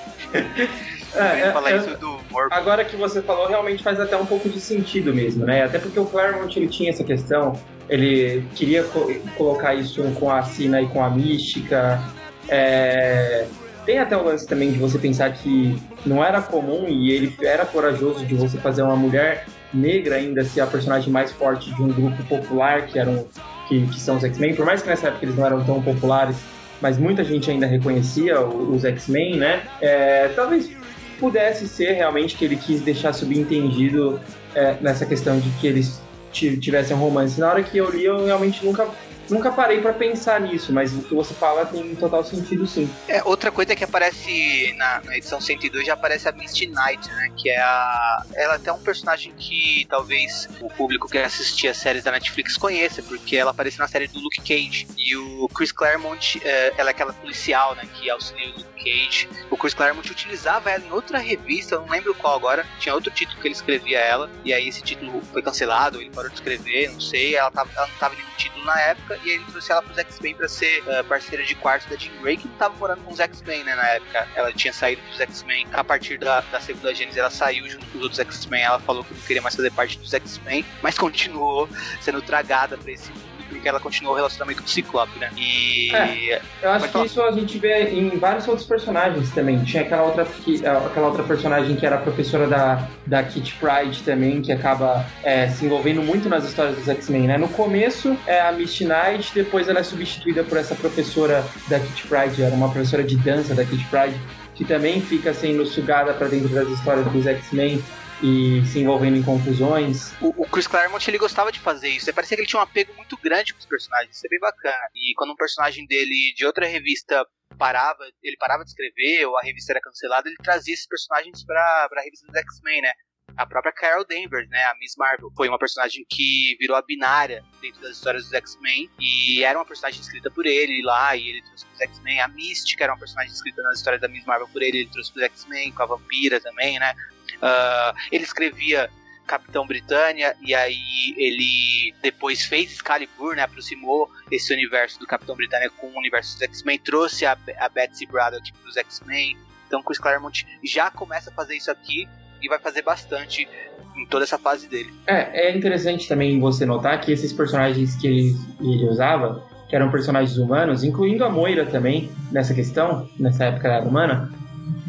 É, 1.14 1.50
falar 1.50 1.70
é, 1.70 1.76
isso 1.78 1.96
do 1.96 2.20
Morph. 2.30 2.52
Agora 2.52 2.84
que 2.84 2.94
você 2.96 3.22
falou, 3.22 3.48
realmente 3.48 3.82
faz 3.82 3.98
até 3.98 4.16
um 4.16 4.26
pouco 4.26 4.48
de 4.48 4.60
sentido 4.60 5.14
mesmo, 5.14 5.46
né? 5.46 5.64
Até 5.64 5.78
porque 5.78 5.98
o 5.98 6.04
Claremont 6.04 6.54
ele 6.58 6.68
tinha 6.68 6.90
essa 6.90 7.02
questão, 7.02 7.58
ele 7.88 8.46
queria 8.54 8.84
co 8.84 9.12
colocar 9.36 9.74
isso 9.74 10.02
com 10.18 10.30
a 10.30 10.42
Sina 10.42 10.82
e 10.82 10.88
com 10.88 11.02
a 11.02 11.08
Mística. 11.08 12.02
É... 12.48 13.46
Tem 13.86 13.98
até 13.98 14.16
o 14.16 14.24
lance 14.24 14.46
também 14.46 14.72
de 14.72 14.78
você 14.78 14.98
pensar 14.98 15.32
que 15.32 15.80
não 16.04 16.22
era 16.22 16.42
comum 16.42 16.86
e 16.88 17.12
ele 17.12 17.36
era 17.40 17.64
corajoso 17.64 18.26
de 18.26 18.34
você 18.34 18.58
fazer 18.58 18.82
uma 18.82 18.96
mulher 18.96 19.46
negra 19.76 20.16
ainda 20.16 20.44
ser 20.44 20.60
a 20.60 20.66
personagem 20.66 21.10
mais 21.10 21.32
forte 21.32 21.74
de 21.74 21.82
um 21.82 21.88
grupo 21.88 22.22
popular 22.24 22.86
que 22.86 22.98
eram 22.98 23.26
que, 23.68 23.86
que 23.86 24.00
são 24.00 24.16
os 24.16 24.24
X-Men, 24.24 24.54
por 24.54 24.64
mais 24.64 24.82
que 24.82 24.88
nessa 24.88 25.08
época 25.08 25.24
eles 25.24 25.36
não 25.36 25.44
eram 25.44 25.64
tão 25.64 25.82
populares, 25.82 26.36
mas 26.80 26.98
muita 26.98 27.24
gente 27.24 27.50
ainda 27.50 27.66
reconhecia 27.66 28.40
os 28.40 28.84
X-Men, 28.84 29.36
né? 29.36 29.62
É, 29.80 30.28
talvez 30.28 30.70
pudesse 31.18 31.66
ser 31.66 31.92
realmente 31.92 32.36
que 32.36 32.44
ele 32.44 32.56
quis 32.56 32.80
deixar 32.80 33.12
subentendido 33.12 34.20
é, 34.54 34.76
nessa 34.80 35.04
questão 35.04 35.38
de 35.38 35.48
que 35.60 35.66
eles 35.66 36.00
tivessem 36.32 36.94
um 36.96 37.00
romance. 37.00 37.40
Na 37.40 37.48
hora 37.48 37.62
que 37.62 37.78
eu 37.78 37.90
li, 37.90 38.04
eu 38.04 38.26
realmente 38.26 38.64
nunca 38.64 38.86
Nunca 39.30 39.50
parei 39.50 39.80
para 39.80 39.92
pensar 39.92 40.40
nisso, 40.40 40.72
mas 40.72 40.92
o 40.92 41.02
que 41.02 41.14
você 41.14 41.34
fala 41.34 41.66
tem 41.66 41.94
total 41.96 42.24
sentido 42.24 42.66
sim. 42.66 42.88
É, 43.08 43.22
outra 43.24 43.50
coisa 43.50 43.74
que 43.74 43.84
aparece 43.84 44.72
na, 44.76 45.00
na 45.04 45.16
edição 45.16 45.40
102 45.40 45.86
já 45.86 45.94
aparece 45.94 46.28
a 46.28 46.32
Misty 46.32 46.66
Knight, 46.66 47.08
né? 47.08 47.30
Que 47.36 47.50
é 47.50 47.58
a. 47.58 48.24
Ela 48.34 48.54
é 48.54 48.56
até 48.56 48.72
um 48.72 48.78
personagem 48.78 49.32
que 49.36 49.86
talvez 49.88 50.48
o 50.60 50.68
público 50.68 51.08
que 51.08 51.18
assistia 51.18 51.70
as 51.70 51.76
séries 51.76 52.04
da 52.04 52.12
Netflix 52.12 52.56
conheça, 52.56 53.02
porque 53.02 53.36
ela 53.36 53.50
aparece 53.50 53.78
na 53.78 53.88
série 53.88 54.06
do 54.06 54.20
Luke 54.20 54.40
Cage. 54.40 54.86
E 54.96 55.16
o 55.16 55.48
Chris 55.48 55.72
Claremont, 55.72 56.40
é, 56.44 56.74
ela 56.76 56.90
é 56.90 56.92
aquela 56.92 57.12
policial, 57.12 57.74
né? 57.74 57.82
Que 57.94 58.08
auxilia 58.10 58.50
o 58.50 58.58
Luke 58.58 58.84
Cage. 58.84 59.28
O 59.50 59.56
Chris 59.56 59.74
Claremont 59.74 60.10
utilizava 60.10 60.70
ela 60.70 60.84
em 60.84 60.90
outra 60.90 61.18
revista, 61.18 61.74
eu 61.74 61.80
não 61.82 61.88
lembro 61.88 62.14
qual 62.14 62.36
agora. 62.36 62.66
Tinha 62.78 62.94
outro 62.94 63.10
título 63.10 63.40
que 63.40 63.48
ele 63.48 63.54
escrevia 63.54 63.98
ela, 63.98 64.30
e 64.44 64.52
aí 64.52 64.68
esse 64.68 64.82
título 64.82 65.20
foi 65.32 65.42
cancelado, 65.42 66.00
ele 66.00 66.10
parou 66.10 66.30
de 66.30 66.36
escrever, 66.36 66.90
não 66.90 67.00
sei. 67.00 67.34
Ela, 67.34 67.50
tava, 67.50 67.70
ela 67.74 67.86
não 67.86 67.94
estava 67.94 68.14
em 68.14 68.18
nenhum 68.18 68.30
título 68.36 68.64
na 68.64 68.80
época, 68.80 69.15
e 69.24 69.30
aí 69.30 69.36
ele 69.36 69.44
trouxe 69.44 69.72
ela 69.72 69.82
pros 69.82 69.98
X-Men 69.98 70.34
pra 70.34 70.48
ser 70.48 70.82
uh, 70.82 71.04
parceira 71.04 71.44
de 71.44 71.54
quarto 71.54 71.88
da 71.88 71.96
Jean 71.96 72.12
Grey, 72.20 72.36
que 72.36 72.48
tava 72.48 72.76
morando 72.76 73.02
com 73.02 73.12
os 73.12 73.20
X-Men, 73.20 73.64
né, 73.64 73.74
na 73.74 73.88
época. 73.88 74.28
Ela 74.34 74.52
tinha 74.52 74.72
saído 74.72 75.02
dos 75.02 75.20
X-Men. 75.20 75.66
A 75.72 75.84
partir 75.84 76.18
da, 76.18 76.40
da 76.40 76.60
segunda 76.60 76.94
Gênesis, 76.94 77.18
ela 77.18 77.30
saiu 77.30 77.68
junto 77.68 77.86
com 77.86 77.98
os 77.98 78.04
outros 78.04 78.20
X-Men. 78.20 78.62
Ela 78.62 78.80
falou 78.80 79.04
que 79.04 79.14
não 79.14 79.20
queria 79.22 79.42
mais 79.42 79.54
fazer 79.54 79.70
parte 79.72 79.98
dos 79.98 80.12
X-Men, 80.12 80.64
mas 80.82 80.96
continuou 80.98 81.68
sendo 82.00 82.22
tragada 82.22 82.76
pra 82.76 82.90
esse 82.90 83.10
porque 83.48 83.68
ela 83.68 83.80
continuou 83.80 84.14
o 84.14 84.16
relacionamento 84.16 84.62
com 84.62 84.68
o 84.68 84.70
Ciclope, 84.70 85.18
né? 85.18 85.30
E. 85.36 85.94
É, 85.94 86.40
eu 86.62 86.70
acho 86.70 86.88
que 86.88 87.04
isso 87.04 87.22
a 87.22 87.32
gente 87.32 87.58
vê 87.58 87.90
em 87.90 88.10
vários 88.18 88.46
outros 88.48 88.66
personagens 88.66 89.30
também. 89.30 89.62
Tinha 89.64 89.82
aquela 89.82 90.02
outra, 90.02 90.24
que, 90.24 90.64
é, 90.64 90.68
aquela 90.68 91.08
outra 91.08 91.22
personagem 91.24 91.76
que 91.76 91.86
era 91.86 91.96
a 91.96 92.00
professora 92.00 92.46
da, 92.46 92.88
da 93.06 93.22
Kitty 93.22 93.54
Pride 93.54 94.02
também, 94.02 94.42
que 94.42 94.52
acaba 94.52 95.06
é, 95.22 95.48
se 95.48 95.64
envolvendo 95.64 96.02
muito 96.02 96.28
nas 96.28 96.44
histórias 96.44 96.76
dos 96.76 96.88
X-Men, 96.88 97.26
né? 97.26 97.38
No 97.38 97.48
começo 97.48 98.16
é 98.26 98.40
a 98.40 98.52
Misty 98.52 98.84
Knight, 98.84 99.32
depois 99.34 99.68
ela 99.68 99.80
é 99.80 99.82
substituída 99.82 100.44
por 100.44 100.58
essa 100.58 100.74
professora 100.74 101.44
da 101.68 101.78
Kitty 101.78 102.06
Pride, 102.06 102.42
era 102.42 102.54
uma 102.54 102.70
professora 102.70 103.02
de 103.02 103.16
dança 103.16 103.54
da 103.54 103.64
Kitty 103.64 103.84
Pride, 103.84 104.20
que 104.54 104.64
também 104.64 105.00
fica 105.00 105.34
sendo 105.34 105.66
sugada 105.66 106.14
para 106.14 106.28
dentro 106.28 106.48
das 106.48 106.68
histórias 106.68 107.06
dos 107.06 107.26
X-Men. 107.26 107.82
E 108.22 108.64
se 108.66 108.80
envolvendo 108.80 109.16
em 109.16 109.22
confusões. 109.22 110.12
O, 110.20 110.42
o 110.42 110.48
Chris 110.48 110.66
Claremont 110.66 111.08
ele 111.08 111.18
gostava 111.18 111.52
de 111.52 111.60
fazer 111.60 111.88
isso. 111.88 112.12
Parecia 112.12 112.36
que 112.36 112.42
ele 112.42 112.48
tinha 112.48 112.60
um 112.60 112.62
apego 112.62 112.94
muito 112.94 113.16
grande 113.18 113.52
com 113.52 113.58
os 113.58 113.66
personagens. 113.66 114.16
Isso 114.16 114.26
é 114.26 114.30
bem 114.30 114.40
bacana. 114.40 114.90
E 114.94 115.14
quando 115.16 115.32
um 115.32 115.36
personagem 115.36 115.86
dele 115.86 116.32
de 116.34 116.46
outra 116.46 116.66
revista 116.66 117.26
parava, 117.58 118.04
ele 118.22 118.36
parava 118.36 118.64
de 118.64 118.70
escrever 118.70 119.26
ou 119.26 119.36
a 119.38 119.42
revista 119.42 119.72
era 119.72 119.80
cancelada, 119.80 120.28
ele 120.28 120.36
trazia 120.42 120.74
esses 120.74 120.86
personagens 120.86 121.44
para 121.44 121.88
a 121.90 122.02
revista 122.02 122.26
dos 122.26 122.36
X-Men, 122.36 122.82
né? 122.82 122.92
a 123.36 123.44
própria 123.44 123.72
Carol 123.72 124.04
Danvers, 124.04 124.48
né, 124.48 124.64
a 124.64 124.74
Miss 124.78 124.94
Marvel, 124.96 125.30
foi 125.36 125.48
uma 125.48 125.58
personagem 125.58 126.06
que 126.08 126.56
virou 126.58 126.76
a 126.76 126.82
binária 126.82 127.44
dentro 127.60 127.80
das 127.82 127.92
histórias 127.92 128.24
dos 128.24 128.32
X-Men 128.32 128.90
e 128.98 129.42
era 129.44 129.58
uma 129.58 129.64
personagem 129.64 130.00
escrita 130.00 130.30
por 130.30 130.46
ele 130.46 130.82
lá 130.82 131.14
e 131.14 131.28
ele 131.28 131.42
trouxe 131.42 131.66
os 131.74 131.80
X-Men. 131.80 132.20
A 132.20 132.28
Mystic 132.28 132.80
era 132.80 132.92
uma 132.92 132.98
personagem 132.98 133.32
escrita 133.32 133.62
nas 133.62 133.78
histórias 133.78 134.00
da 134.00 134.08
Miss 134.08 134.24
Marvel 134.24 134.48
por 134.48 134.62
ele, 134.62 134.78
ele 134.78 134.90
trouxe 134.90 135.12
os 135.14 135.22
X-Men, 135.22 135.72
com 135.72 135.82
a 135.82 135.86
Vampira 135.86 136.40
também, 136.40 136.78
né. 136.78 136.94
Uh, 137.36 137.96
ele 138.10 138.24
escrevia 138.24 138.90
Capitão 139.26 139.66
Britânia 139.66 140.36
e 140.40 140.54
aí 140.54 141.14
ele 141.16 141.92
depois 142.00 142.44
fez 142.44 142.72
Excalibur, 142.72 143.34
né, 143.34 143.42
aproximou 143.42 144.08
esse 144.30 144.52
universo 144.52 144.98
do 144.98 145.06
Capitão 145.06 145.34
Britânia 145.34 145.68
com 145.68 145.88
o 145.88 145.98
universo 145.98 146.34
dos 146.34 146.42
X-Men, 146.42 146.78
trouxe 146.78 147.26
a, 147.26 147.36
a 147.58 147.68
Betsy 147.68 148.06
Braddock 148.06 148.52
para 148.52 148.70
os 148.70 148.76
X-Men. 148.76 149.36
Então, 149.66 149.82
Chris 149.82 149.98
Claremont 149.98 150.46
já 150.62 150.90
começa 150.90 151.30
a 151.30 151.32
fazer 151.32 151.56
isso 151.56 151.70
aqui 151.70 152.08
e 152.40 152.48
vai 152.48 152.58
fazer 152.58 152.82
bastante 152.82 153.48
em 153.96 154.06
toda 154.06 154.24
essa 154.24 154.38
fase 154.38 154.68
dele. 154.68 154.92
É, 155.06 155.48
é 155.48 155.56
interessante 155.56 156.06
também 156.06 156.38
você 156.38 156.64
notar 156.64 157.00
que 157.00 157.10
esses 157.10 157.32
personagens 157.32 157.96
que 157.96 158.06
ele, 158.06 158.36
ele 158.60 158.88
usava, 158.88 159.42
que 159.68 159.74
eram 159.74 159.90
personagens 159.90 160.38
humanos, 160.38 160.84
incluindo 160.84 161.24
a 161.24 161.28
Moira 161.28 161.66
também, 161.66 162.10
nessa 162.30 162.54
questão, 162.54 163.08
nessa 163.18 163.46
época 163.46 163.66
era 163.68 163.84
humana, 163.84 164.32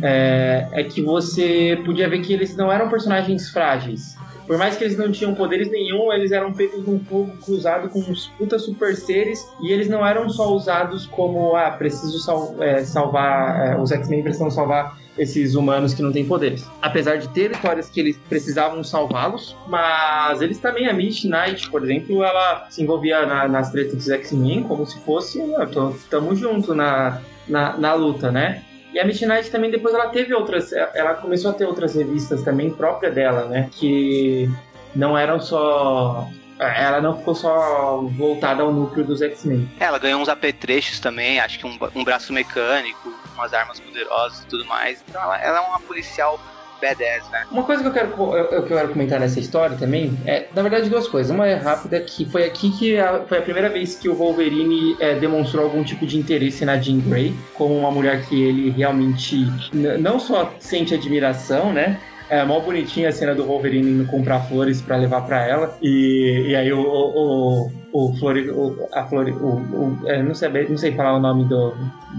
é, 0.02 0.68
é 0.72 0.84
que 0.84 1.02
você 1.02 1.82
podia 1.86 2.10
ver 2.10 2.22
que 2.22 2.34
eles 2.34 2.56
não 2.56 2.72
eram 2.72 2.90
personagens 2.90 3.50
frágeis. 3.50 4.18
Por 4.48 4.58
mais 4.58 4.78
que 4.78 4.84
eles 4.86 4.98
não 4.98 5.12
tinham 5.12 5.36
poderes 5.36 5.70
nenhum, 5.70 6.12
eles 6.14 6.32
eram 6.32 6.54
feitos 6.56 6.86
num 6.88 7.00
fogo 7.02 7.36
cruzado 7.44 7.90
com 7.90 8.00
uns 8.00 8.28
puta 8.38 8.58
super 8.58 8.96
seres 8.96 9.46
e 9.62 9.74
eles 9.74 9.90
não 9.90 10.06
eram 10.06 10.30
só 10.30 10.54
usados 10.56 11.06
como, 11.06 11.54
ah, 11.54 11.70
preciso 11.72 12.18
sal 12.20 12.56
é, 12.62 12.82
salvar, 12.86 13.74
é, 13.74 13.78
os 13.78 13.92
X-Men 13.92 14.24
precisam 14.24 14.50
salvar 14.50 14.98
esses 15.18 15.54
humanos 15.54 15.94
que 15.94 16.02
não 16.02 16.14
têm 16.14 16.26
poderes. 16.26 16.66
Apesar 16.82 17.18
de 17.18 17.28
ter 17.30 17.52
histórias 17.52 17.90
que 17.90 18.00
eles 18.00 18.18
precisavam 18.30 18.82
salvá-los, 18.86 19.58
mas 19.68 20.42
eles 20.42 20.60
também, 20.60 20.88
a 20.88 20.94
Misty 20.94 21.28
Knight, 21.28 21.70
por 21.70 21.84
exemplo, 21.84 22.24
ela 22.24 22.68
se 22.70 22.82
envolvia 22.82 23.26
na, 23.26 23.50
nas 23.50 23.70
tretas 23.70 23.96
dos 23.96 24.10
X-Men 24.10 24.64
como 24.64 24.86
se 24.86 24.98
fosse, 25.00 25.42
ah, 25.56 25.68
tamo 26.10 26.34
junto 26.36 26.74
na, 26.74 27.22
na, 27.50 27.78
na 27.78 27.94
luta, 27.96 28.32
né? 28.32 28.64
E 28.98 29.00
a 29.00 29.06
Misty 29.06 29.28
Knight 29.28 29.52
também 29.52 29.70
depois 29.70 29.94
ela 29.94 30.10
teve 30.10 30.34
outras, 30.34 30.74
ela 30.74 31.14
começou 31.14 31.52
a 31.52 31.54
ter 31.54 31.66
outras 31.66 31.94
revistas 31.94 32.42
também 32.42 32.72
própria 32.72 33.12
dela, 33.12 33.46
né? 33.46 33.70
Que 33.72 34.50
não 34.96 35.16
eram 35.16 35.40
só 35.40 36.28
ela 36.60 37.00
não 37.00 37.16
ficou 37.16 37.36
só 37.36 38.02
voltada 38.18 38.64
ao 38.64 38.74
núcleo 38.74 39.06
dos 39.06 39.22
X-Men. 39.22 39.70
Ela 39.80 40.00
ganhou 40.00 40.20
uns 40.20 40.28
apetrechos 40.28 41.00
também, 41.00 41.40
acho 41.40 41.60
que 41.60 41.68
um, 41.68 41.78
um 41.94 42.04
braço 42.04 42.34
mecânico, 42.34 43.14
umas 43.36 43.54
armas 43.54 43.80
poderosas 43.80 44.42
e 44.42 44.48
tudo 44.48 44.66
mais. 44.66 45.04
Então 45.08 45.22
ela, 45.22 45.40
ela 45.44 45.58
é 45.60 45.62
uma 45.62 45.80
policial 45.80 46.40
badass, 46.82 47.30
né? 47.32 47.46
Uma 47.52 47.64
coisa 47.64 47.82
que 47.82 47.90
eu 47.90 47.94
quero, 47.94 48.10
eu, 48.36 48.46
eu 48.46 48.64
quero 48.64 48.90
comentar 48.90 49.20
nessa 49.20 49.40
história 49.40 49.78
também 49.78 50.18
é, 50.26 50.48
na 50.54 50.62
verdade, 50.62 50.90
duas 50.90 51.08
coisas. 51.08 51.32
Uma 51.32 51.48
é 51.48 51.56
rápida, 51.56 52.00
que 52.00 52.26
foi 52.26 52.46
aqui 52.46 52.72
que 52.78 52.98
a, 52.98 53.22
foi 53.28 53.40
a 53.40 53.42
primeira 53.42 53.70
vez 53.70 53.96
que 53.96 54.10
o 54.10 54.16
Wolverine 54.16 54.96
é, 55.00 55.16
demonstrou 55.16 55.64
algum 55.66 55.84
tipo 55.84 56.06
de 56.06 56.18
interesse 56.18 56.66
na 56.66 56.78
Jean 56.78 57.00
Grey, 57.00 57.34
como 57.54 57.78
uma 57.78 57.92
mulher 57.92 58.26
que 58.26 58.42
ele 58.42 58.70
realmente 58.72 59.46
não 59.74 60.20
só 60.20 60.54
sente 60.60 60.94
admiração, 60.94 61.72
né? 61.74 62.00
É 62.30 62.44
mó 62.44 62.60
bonitinha 62.60 63.08
a 63.08 63.12
cena 63.12 63.34
do 63.34 63.46
Wolverine 63.46 63.90
indo 63.90 64.06
comprar 64.06 64.42
flores 64.42 64.82
para 64.82 64.98
levar 64.98 65.22
para 65.22 65.48
ela. 65.48 65.78
E, 65.82 66.48
e 66.50 66.56
aí 66.56 66.74
o, 66.74 66.82
o, 66.82 67.72
o, 67.94 68.14
Flori, 68.18 68.50
o 68.50 68.88
a 68.94 69.06
Flori, 69.06 69.32
o, 69.32 69.56
o 69.56 70.00
é, 70.06 70.22
não, 70.22 70.34
sei, 70.34 70.50
não 70.68 70.78
sei 70.78 70.94
falar 70.94 71.16
o 71.16 71.20
nome 71.20 71.46
do, 71.46 71.74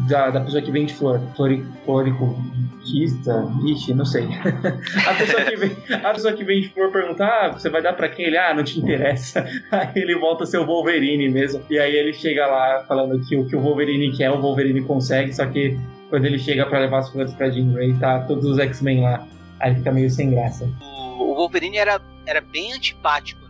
da, 0.08 0.30
da 0.30 0.40
pessoa 0.40 0.62
que 0.62 0.70
vende 0.70 0.94
flor. 0.94 1.20
Flori, 1.36 1.64
floricista? 1.84 3.46
Ixi, 3.66 3.94
não 3.94 4.04
sei. 4.04 4.24
a, 5.06 5.14
pessoa 5.14 5.44
que 5.44 5.56
vem, 5.56 5.76
a 6.02 6.14
pessoa 6.14 6.32
que 6.32 6.44
vende 6.44 6.68
flor 6.70 6.90
pergunta: 6.90 7.24
ah, 7.24 7.48
você 7.52 7.68
vai 7.68 7.82
dar 7.82 7.92
para 7.92 8.08
quem? 8.08 8.26
Ele, 8.26 8.38
ah, 8.38 8.54
não 8.54 8.64
te 8.64 8.78
interessa. 8.78 9.44
Aí 9.70 9.90
ele 9.96 10.18
volta 10.18 10.44
a 10.44 10.46
ser 10.46 10.58
o 10.58 10.66
Wolverine 10.66 11.28
mesmo. 11.28 11.62
E 11.70 11.78
aí 11.78 11.94
ele 11.94 12.12
chega 12.12 12.46
lá 12.46 12.84
falando 12.86 13.20
que 13.26 13.36
o 13.36 13.46
que 13.46 13.56
o 13.56 13.60
Wolverine 13.60 14.16
quer, 14.16 14.30
o 14.30 14.40
Wolverine 14.40 14.82
consegue, 14.82 15.32
só 15.34 15.46
que 15.46 15.78
quando 16.08 16.24
ele 16.24 16.38
chega 16.38 16.64
para 16.66 16.80
levar 16.80 16.98
as 16.98 17.10
flores 17.10 17.34
pra 17.34 17.50
Jean 17.50 17.72
Grey, 17.72 17.94
tá 17.94 18.20
todos 18.20 18.44
os 18.44 18.58
X-Men 18.58 19.02
lá. 19.02 19.26
Aí 19.60 19.74
fica 19.74 19.92
meio 19.92 20.08
sem 20.10 20.30
graça. 20.30 20.68
O, 20.80 21.34
Wolverine 21.34 21.76
era, 21.76 22.00
era 22.26 22.40
bem 22.40 22.72
antipático, 22.72 23.47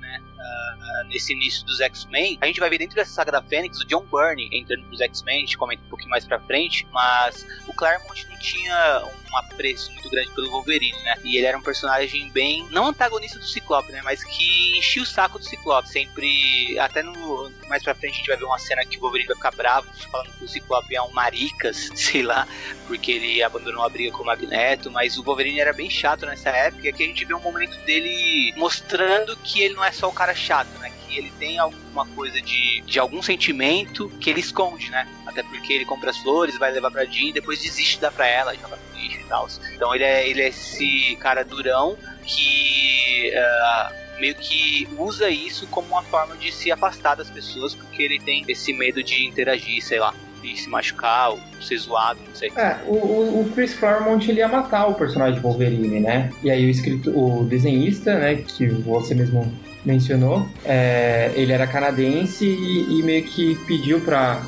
nesse 1.08 1.32
início 1.32 1.64
dos 1.64 1.80
X-Men. 1.80 2.38
A 2.40 2.46
gente 2.46 2.60
vai 2.60 2.70
ver 2.70 2.78
dentro 2.78 2.96
dessa 2.96 3.12
saga 3.12 3.32
da 3.32 3.42
Fênix 3.42 3.80
o 3.80 3.86
John 3.86 4.04
Byrne 4.04 4.48
entrando 4.52 4.84
nos 4.84 5.00
X-Men, 5.00 5.38
a 5.38 5.40
gente 5.40 5.58
comenta 5.58 5.82
um 5.84 5.88
pouquinho 5.88 6.10
mais 6.10 6.24
pra 6.24 6.40
frente, 6.40 6.86
mas 6.92 7.46
o 7.66 7.72
Claremont 7.72 8.26
não 8.28 8.38
tinha 8.38 9.02
um 9.32 9.36
apreço 9.36 9.92
muito 9.92 10.08
grande 10.08 10.30
pelo 10.30 10.50
Wolverine, 10.50 10.98
né? 11.02 11.14
E 11.24 11.36
ele 11.36 11.46
era 11.46 11.56
um 11.56 11.62
personagem 11.62 12.28
bem, 12.30 12.66
não 12.70 12.86
antagonista 12.86 13.38
do 13.38 13.46
Ciclope, 13.46 13.92
né? 13.92 14.00
Mas 14.02 14.24
que 14.24 14.78
enchia 14.78 15.02
o 15.02 15.06
saco 15.06 15.38
do 15.38 15.44
Ciclope. 15.44 15.88
Sempre, 15.88 16.78
até 16.78 17.02
no 17.02 17.50
mais 17.68 17.82
pra 17.82 17.94
frente 17.94 18.14
a 18.14 18.16
gente 18.16 18.26
vai 18.26 18.36
ver 18.36 18.44
uma 18.44 18.58
cena 18.58 18.84
que 18.84 18.96
o 18.96 19.00
Wolverine 19.00 19.28
vai 19.28 19.36
ficar 19.36 19.50
bravo, 19.52 19.88
falando 20.10 20.32
que 20.32 20.44
o 20.44 20.48
Ciclope 20.48 20.94
é 20.94 21.02
um 21.02 21.10
maricas, 21.10 21.90
sei 21.94 22.22
lá, 22.22 22.46
porque 22.86 23.12
ele 23.12 23.42
abandonou 23.42 23.84
a 23.84 23.88
briga 23.88 24.12
com 24.12 24.22
o 24.22 24.26
Magneto. 24.26 24.90
Mas 24.90 25.18
o 25.18 25.22
Wolverine 25.22 25.60
era 25.60 25.72
bem 25.72 25.90
chato 25.90 26.26
nessa 26.26 26.50
época. 26.50 26.86
E 26.86 26.88
aqui 26.90 27.04
a 27.04 27.06
gente 27.06 27.24
vê 27.24 27.34
um 27.34 27.40
momento 27.40 27.76
dele 27.84 28.52
mostrando 28.56 29.36
que 29.38 29.60
ele 29.60 29.74
não 29.74 29.84
é 29.84 29.92
só 29.92 30.08
o 30.08 30.12
cara 30.12 30.34
chato, 30.34 30.70
né? 30.78 30.92
Que 31.08 31.18
ele 31.18 31.32
tem 31.38 31.58
alguma 31.58 32.06
coisa 32.06 32.40
de, 32.40 32.82
de 32.82 32.98
algum 32.98 33.22
sentimento 33.22 34.08
que 34.20 34.30
ele 34.30 34.40
esconde, 34.40 34.90
né? 34.90 35.08
Até 35.26 35.42
porque 35.42 35.72
ele 35.72 35.84
compra 35.84 36.10
as 36.10 36.18
flores, 36.18 36.58
vai 36.58 36.70
levar 36.70 36.90
pra 36.90 37.04
Jean, 37.04 37.32
depois 37.32 37.62
desiste 37.62 37.96
de 37.96 38.02
dar 38.02 38.12
pra 38.12 38.26
ela, 38.26 38.54
joga 38.54 38.76
no 38.76 39.00
lixo 39.00 39.20
e 39.20 39.24
tal. 39.24 39.48
Então 39.74 39.94
ele 39.94 40.04
é, 40.04 40.28
ele 40.28 40.42
é 40.42 40.48
esse 40.48 41.16
cara 41.20 41.44
durão 41.44 41.96
que 42.22 43.32
uh, 43.34 44.20
meio 44.20 44.34
que 44.34 44.88
usa 44.98 45.30
isso 45.30 45.66
como 45.68 45.88
uma 45.88 46.02
forma 46.02 46.36
de 46.36 46.52
se 46.52 46.70
afastar 46.70 47.14
das 47.14 47.30
pessoas, 47.30 47.74
porque 47.74 48.02
ele 48.02 48.18
tem 48.18 48.44
esse 48.48 48.72
medo 48.72 49.02
de 49.02 49.26
interagir, 49.26 49.82
sei 49.82 49.98
lá 49.98 50.14
de 50.42 50.56
se 50.56 50.68
machucar 50.68 51.30
ou 51.30 51.40
ser 51.60 51.78
zoado, 51.78 52.20
não 52.26 52.34
sei. 52.34 52.52
É, 52.56 52.78
o, 52.86 52.94
o 53.40 53.52
Chris 53.54 53.74
Claremont 53.74 54.28
ele 54.30 54.40
ia 54.40 54.48
matar 54.48 54.86
o 54.86 54.94
personagem 54.94 55.40
Wolverine, 55.40 56.00
né? 56.00 56.30
E 56.42 56.50
aí 56.50 56.64
o 56.66 56.70
escrito, 56.70 57.10
o 57.10 57.44
desenhista, 57.44 58.16
né, 58.18 58.36
que 58.36 58.66
você 58.66 59.14
mesmo 59.14 59.52
mencionou, 59.88 60.46
é, 60.66 61.32
ele 61.34 61.50
era 61.50 61.66
canadense 61.66 62.44
e, 62.44 63.00
e, 63.00 63.02
meio 63.02 63.24
que 63.24 63.56
pediu 63.66 64.00
pra. 64.00 64.42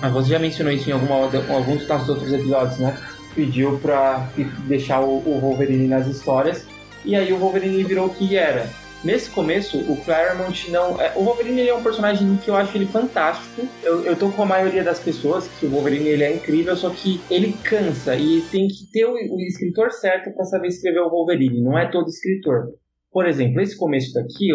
Ah, 0.00 0.08
você 0.08 0.30
já 0.30 0.38
mencionou 0.38 0.72
isso 0.72 0.88
em 0.88 0.92
alguma, 0.92 1.16
alguns 1.16 1.84
dos 1.84 2.08
outros 2.08 2.32
episódios, 2.32 2.78
né? 2.78 2.98
Pediu 3.34 3.78
pra 3.78 4.26
deixar 4.66 5.00
o, 5.00 5.18
o 5.18 5.38
Wolverine 5.38 5.86
nas 5.86 6.06
histórias. 6.06 6.66
E 7.04 7.14
aí 7.14 7.30
o 7.32 7.38
Wolverine 7.38 7.84
virou 7.84 8.06
o 8.06 8.14
que 8.14 8.36
era. 8.36 8.68
Nesse 9.04 9.30
começo, 9.30 9.78
o 9.78 9.96
Claremont 10.04 10.70
não. 10.70 11.00
É, 11.00 11.12
o 11.14 11.22
Wolverine 11.22 11.68
é 11.68 11.74
um 11.74 11.82
personagem 11.82 12.36
que 12.38 12.48
eu 12.48 12.56
acho 12.56 12.76
ele 12.76 12.86
fantástico. 12.86 13.68
Eu, 13.82 14.04
eu 14.04 14.16
tô 14.16 14.30
com 14.30 14.42
a 14.42 14.46
maioria 14.46 14.82
das 14.82 14.98
pessoas 14.98 15.46
que 15.60 15.66
o 15.66 15.70
Wolverine 15.70 16.08
ele 16.08 16.24
é 16.24 16.34
incrível, 16.34 16.74
só 16.74 16.90
que 16.90 17.20
ele 17.30 17.54
cansa 17.62 18.16
e 18.16 18.40
tem 18.50 18.66
que 18.66 18.90
ter 18.90 19.04
o, 19.04 19.12
o 19.12 19.40
escritor 19.42 19.92
certo 19.92 20.34
para 20.34 20.44
saber 20.46 20.68
escrever 20.68 21.00
o 21.00 21.10
Wolverine. 21.10 21.62
Não 21.62 21.78
é 21.78 21.86
todo 21.90 22.08
escritor. 22.08 22.72
Por 23.16 23.26
exemplo, 23.26 23.62
esse 23.62 23.74
começo 23.74 24.12
daqui, 24.12 24.50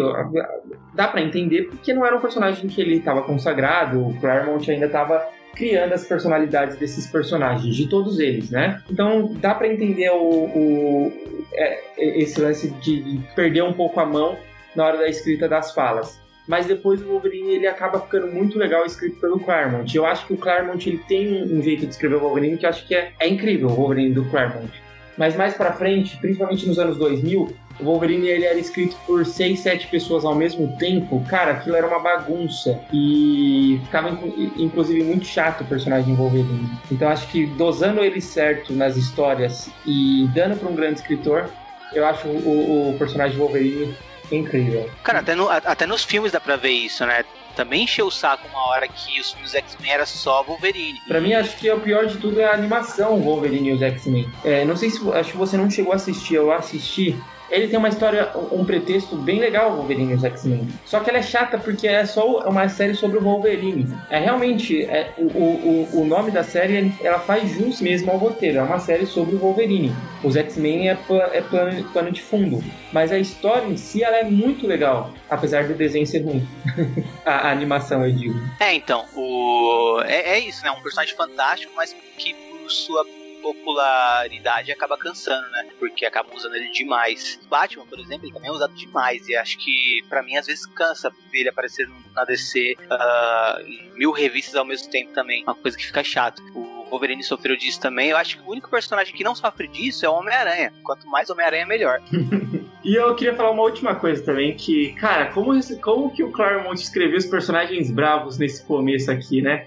dá 0.94 1.08
para 1.08 1.20
entender 1.20 1.64
porque 1.64 1.92
não 1.92 2.06
era 2.06 2.16
um 2.16 2.20
personagem 2.20 2.68
que 2.68 2.80
ele 2.80 2.98
estava 2.98 3.20
consagrado, 3.22 4.06
o 4.06 4.14
Claremont 4.20 4.70
ainda 4.70 4.86
estava 4.86 5.20
criando 5.52 5.92
as 5.92 6.04
personalidades 6.06 6.76
desses 6.76 7.08
personagens, 7.08 7.74
de 7.74 7.88
todos 7.88 8.20
eles, 8.20 8.50
né? 8.50 8.80
Então 8.88 9.34
dá 9.40 9.52
para 9.52 9.66
entender 9.66 10.10
o, 10.10 10.44
o 10.44 11.12
é, 11.54 11.80
esse 11.98 12.40
lance 12.40 12.70
de 12.74 13.18
perder 13.34 13.64
um 13.64 13.72
pouco 13.72 13.98
a 13.98 14.06
mão 14.06 14.36
na 14.76 14.86
hora 14.86 14.98
da 14.98 15.08
escrita 15.08 15.48
das 15.48 15.74
falas. 15.74 16.20
Mas 16.46 16.64
depois 16.64 17.02
o 17.02 17.06
Wolverine 17.06 17.54
ele 17.54 17.66
acaba 17.66 17.98
ficando 17.98 18.28
muito 18.28 18.56
legal 18.56 18.86
escrito 18.86 19.18
pelo 19.18 19.40
Claremont. 19.40 19.92
Eu 19.92 20.06
acho 20.06 20.24
que 20.24 20.34
o 20.34 20.36
Claremont 20.36 20.88
ele 20.88 20.98
tem 20.98 21.52
um 21.52 21.60
jeito 21.60 21.84
de 21.84 21.90
escrever 21.90 22.14
o 22.14 22.20
Wolverine 22.20 22.56
que 22.56 22.64
eu 22.64 22.70
acho 22.70 22.86
que 22.86 22.94
é, 22.94 23.10
é 23.18 23.26
incrível, 23.26 23.70
o 23.70 23.74
Wolverine 23.74 24.14
do 24.14 24.24
Claremont. 24.26 24.70
Mas 25.16 25.36
mais 25.36 25.54
para 25.54 25.72
frente, 25.72 26.16
principalmente 26.18 26.66
nos 26.66 26.78
anos 26.78 26.96
2000, 26.96 27.54
o 27.80 27.84
Wolverine 27.84 28.28
ele 28.28 28.44
era 28.44 28.58
escrito 28.58 28.96
por 29.06 29.24
seis, 29.24 29.60
sete 29.60 29.86
pessoas 29.86 30.24
ao 30.24 30.34
mesmo 30.34 30.76
tempo. 30.76 31.24
Cara, 31.28 31.52
aquilo 31.52 31.76
era 31.76 31.86
uma 31.86 31.98
bagunça. 31.98 32.80
E 32.92 33.80
ficava, 33.84 34.10
inclusive, 34.56 35.02
muito 35.02 35.26
chato 35.26 35.62
o 35.62 35.64
personagem 35.64 36.14
Wolverine. 36.14 36.68
Então 36.90 37.08
acho 37.08 37.26
que 37.28 37.46
dosando 37.46 38.00
ele 38.00 38.20
certo 38.20 38.72
nas 38.72 38.96
histórias 38.96 39.70
e 39.86 40.28
dando 40.34 40.58
para 40.58 40.68
um 40.68 40.74
grande 40.74 41.00
escritor, 41.00 41.48
eu 41.92 42.06
acho 42.06 42.28
o, 42.28 42.90
o 42.90 42.98
personagem 42.98 43.36
Wolverine 43.36 43.94
incrível. 44.30 44.88
Cara, 45.02 45.20
até, 45.20 45.34
no, 45.34 45.48
até 45.48 45.86
nos 45.86 46.04
filmes 46.04 46.32
dá 46.32 46.40
pra 46.40 46.56
ver 46.56 46.70
isso, 46.70 47.04
né? 47.04 47.24
também 47.54 47.84
encheu 47.84 48.06
o 48.06 48.10
saco 48.10 48.46
uma 48.48 48.66
hora 48.68 48.88
que 48.88 49.20
os 49.20 49.32
filmes 49.32 49.54
X-Men 49.54 49.92
era 49.92 50.06
só 50.06 50.42
Wolverine. 50.42 51.00
Pra 51.06 51.20
mim, 51.20 51.34
acho 51.34 51.56
que 51.56 51.70
o 51.70 51.80
pior 51.80 52.06
de 52.06 52.16
tudo 52.18 52.40
é 52.40 52.44
a 52.44 52.54
animação 52.54 53.20
Wolverine 53.20 53.70
e 53.70 53.72
os 53.72 53.82
X-Men. 53.82 54.30
É, 54.44 54.64
não 54.64 54.76
sei 54.76 54.90
se 54.90 54.98
acho 55.12 55.32
que 55.32 55.36
você 55.36 55.56
não 55.56 55.70
chegou 55.70 55.92
a 55.92 55.96
assistir, 55.96 56.34
eu 56.34 56.52
assisti. 56.52 57.16
Ele 57.52 57.68
tem 57.68 57.78
uma 57.78 57.90
história, 57.90 58.30
um 58.50 58.64
pretexto 58.64 59.14
bem 59.14 59.38
legal, 59.38 59.76
Wolverine 59.76 60.12
e 60.12 60.14
os 60.14 60.24
X-Men. 60.24 60.66
Só 60.86 61.00
que 61.00 61.10
ela 61.10 61.18
é 61.18 61.22
chata 61.22 61.58
porque 61.58 61.86
é 61.86 62.06
só 62.06 62.48
uma 62.48 62.66
série 62.66 62.94
sobre 62.94 63.18
o 63.18 63.20
Wolverine. 63.20 63.86
É 64.08 64.18
realmente, 64.18 64.82
é, 64.84 65.12
o, 65.18 65.26
o, 65.26 66.00
o 66.00 66.04
nome 66.06 66.30
da 66.30 66.42
série, 66.42 66.90
ela 67.02 67.18
faz 67.18 67.50
jus 67.50 67.82
mesmo 67.82 68.10
ao 68.10 68.16
roteiro. 68.16 68.58
É 68.58 68.62
uma 68.62 68.78
série 68.78 69.04
sobre 69.04 69.34
o 69.34 69.38
Wolverine. 69.38 69.94
Os 70.24 70.34
X-Men 70.34 70.88
é, 70.88 70.98
é 71.32 71.42
plano, 71.42 71.84
plano 71.92 72.10
de 72.10 72.22
fundo. 72.22 72.64
Mas 72.90 73.12
a 73.12 73.18
história 73.18 73.66
em 73.66 73.76
si, 73.76 74.02
ela 74.02 74.16
é 74.16 74.24
muito 74.24 74.66
legal. 74.66 75.12
Apesar 75.28 75.68
do 75.68 75.74
desenho 75.74 76.06
ser 76.06 76.20
ruim. 76.20 76.48
a, 77.26 77.48
a, 77.48 77.50
animação, 77.52 78.02
eu 78.06 78.12
digo. 78.12 78.40
É, 78.60 78.72
então, 78.72 79.04
o... 79.14 80.00
é, 80.06 80.36
é 80.36 80.38
isso, 80.38 80.64
né? 80.64 80.70
Um 80.70 80.80
personagem 80.80 81.14
fantástico, 81.14 81.70
mas 81.76 81.94
que 82.16 82.32
por 82.32 82.70
sua 82.70 83.04
popularidade 83.42 84.72
acaba 84.72 84.96
cansando, 84.96 85.48
né? 85.50 85.68
Porque 85.78 86.06
acabam 86.06 86.34
usando 86.34 86.54
ele 86.54 86.70
demais. 86.70 87.38
Batman, 87.48 87.86
por 87.86 87.98
exemplo, 87.98 88.26
ele 88.26 88.32
também 88.32 88.48
é 88.48 88.52
usado 88.52 88.72
demais. 88.74 89.28
E 89.28 89.36
acho 89.36 89.58
que, 89.58 90.02
para 90.08 90.22
mim, 90.22 90.36
às 90.36 90.46
vezes 90.46 90.64
cansa 90.66 91.10
ver 91.30 91.40
ele 91.40 91.48
aparecer 91.48 91.90
na 92.14 92.24
DC 92.24 92.76
uh, 92.78 93.60
em 93.66 93.90
mil 93.98 94.12
revistas 94.12 94.54
ao 94.54 94.64
mesmo 94.64 94.90
tempo 94.90 95.12
também. 95.12 95.42
Uma 95.42 95.54
coisa 95.54 95.76
que 95.76 95.84
fica 95.84 96.04
chato. 96.04 96.42
O 96.54 96.86
Wolverine 96.90 97.22
sofreu 97.22 97.56
disso 97.56 97.80
também. 97.80 98.10
Eu 98.10 98.16
acho 98.16 98.38
que 98.38 98.42
o 98.42 98.50
único 98.50 98.70
personagem 98.70 99.14
que 99.14 99.24
não 99.24 99.34
sofre 99.34 99.66
disso 99.66 100.06
é 100.06 100.08
o 100.08 100.14
Homem-Aranha. 100.14 100.72
Quanto 100.84 101.06
mais 101.08 101.28
Homem-Aranha, 101.28 101.66
melhor. 101.66 102.00
E 102.84 102.96
eu 102.96 103.14
queria 103.14 103.34
falar 103.34 103.52
uma 103.52 103.62
última 103.62 103.94
coisa 103.94 104.22
também, 104.24 104.56
que, 104.56 104.92
cara, 104.94 105.26
como, 105.26 105.52
como 105.80 106.10
que 106.12 106.24
o 106.24 106.32
Claremont 106.32 106.80
escreveu 106.80 107.16
os 107.16 107.26
personagens 107.26 107.90
bravos 107.92 108.38
nesse 108.38 108.64
começo 108.64 109.10
aqui, 109.10 109.40
né? 109.40 109.66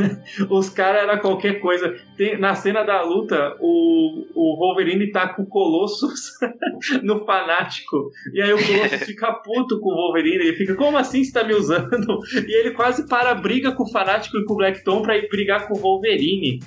os 0.50 0.68
caras 0.68 1.02
era 1.02 1.18
qualquer 1.18 1.60
coisa. 1.60 1.96
Tem, 2.16 2.36
na 2.38 2.56
cena 2.56 2.82
da 2.82 3.02
luta, 3.02 3.56
o, 3.60 4.26
o 4.34 4.56
Wolverine 4.56 5.12
tá 5.12 5.28
com 5.28 5.42
o 5.42 5.46
Colossus 5.46 6.32
no 7.04 7.24
fanático. 7.24 8.10
E 8.32 8.42
aí 8.42 8.52
o 8.52 8.58
Colossus 8.58 9.02
fica 9.06 9.32
puto 9.32 9.78
com 9.80 9.90
o 9.90 9.94
Wolverine. 9.94 10.46
Ele 10.46 10.56
fica, 10.56 10.74
como 10.74 10.98
assim 10.98 11.22
você 11.22 11.32
tá 11.32 11.44
me 11.44 11.54
usando? 11.54 12.18
E 12.34 12.58
ele 12.58 12.72
quase 12.72 13.06
para 13.06 13.30
a 13.30 13.34
briga 13.34 13.70
com 13.72 13.84
o 13.84 13.92
fanático 13.92 14.38
e 14.38 14.44
com 14.44 14.54
o 14.54 14.56
Black 14.56 14.82
Tom 14.82 15.02
pra 15.02 15.16
ir 15.16 15.28
brigar 15.28 15.68
com 15.68 15.74
o 15.74 15.80
Wolverine. 15.80 16.60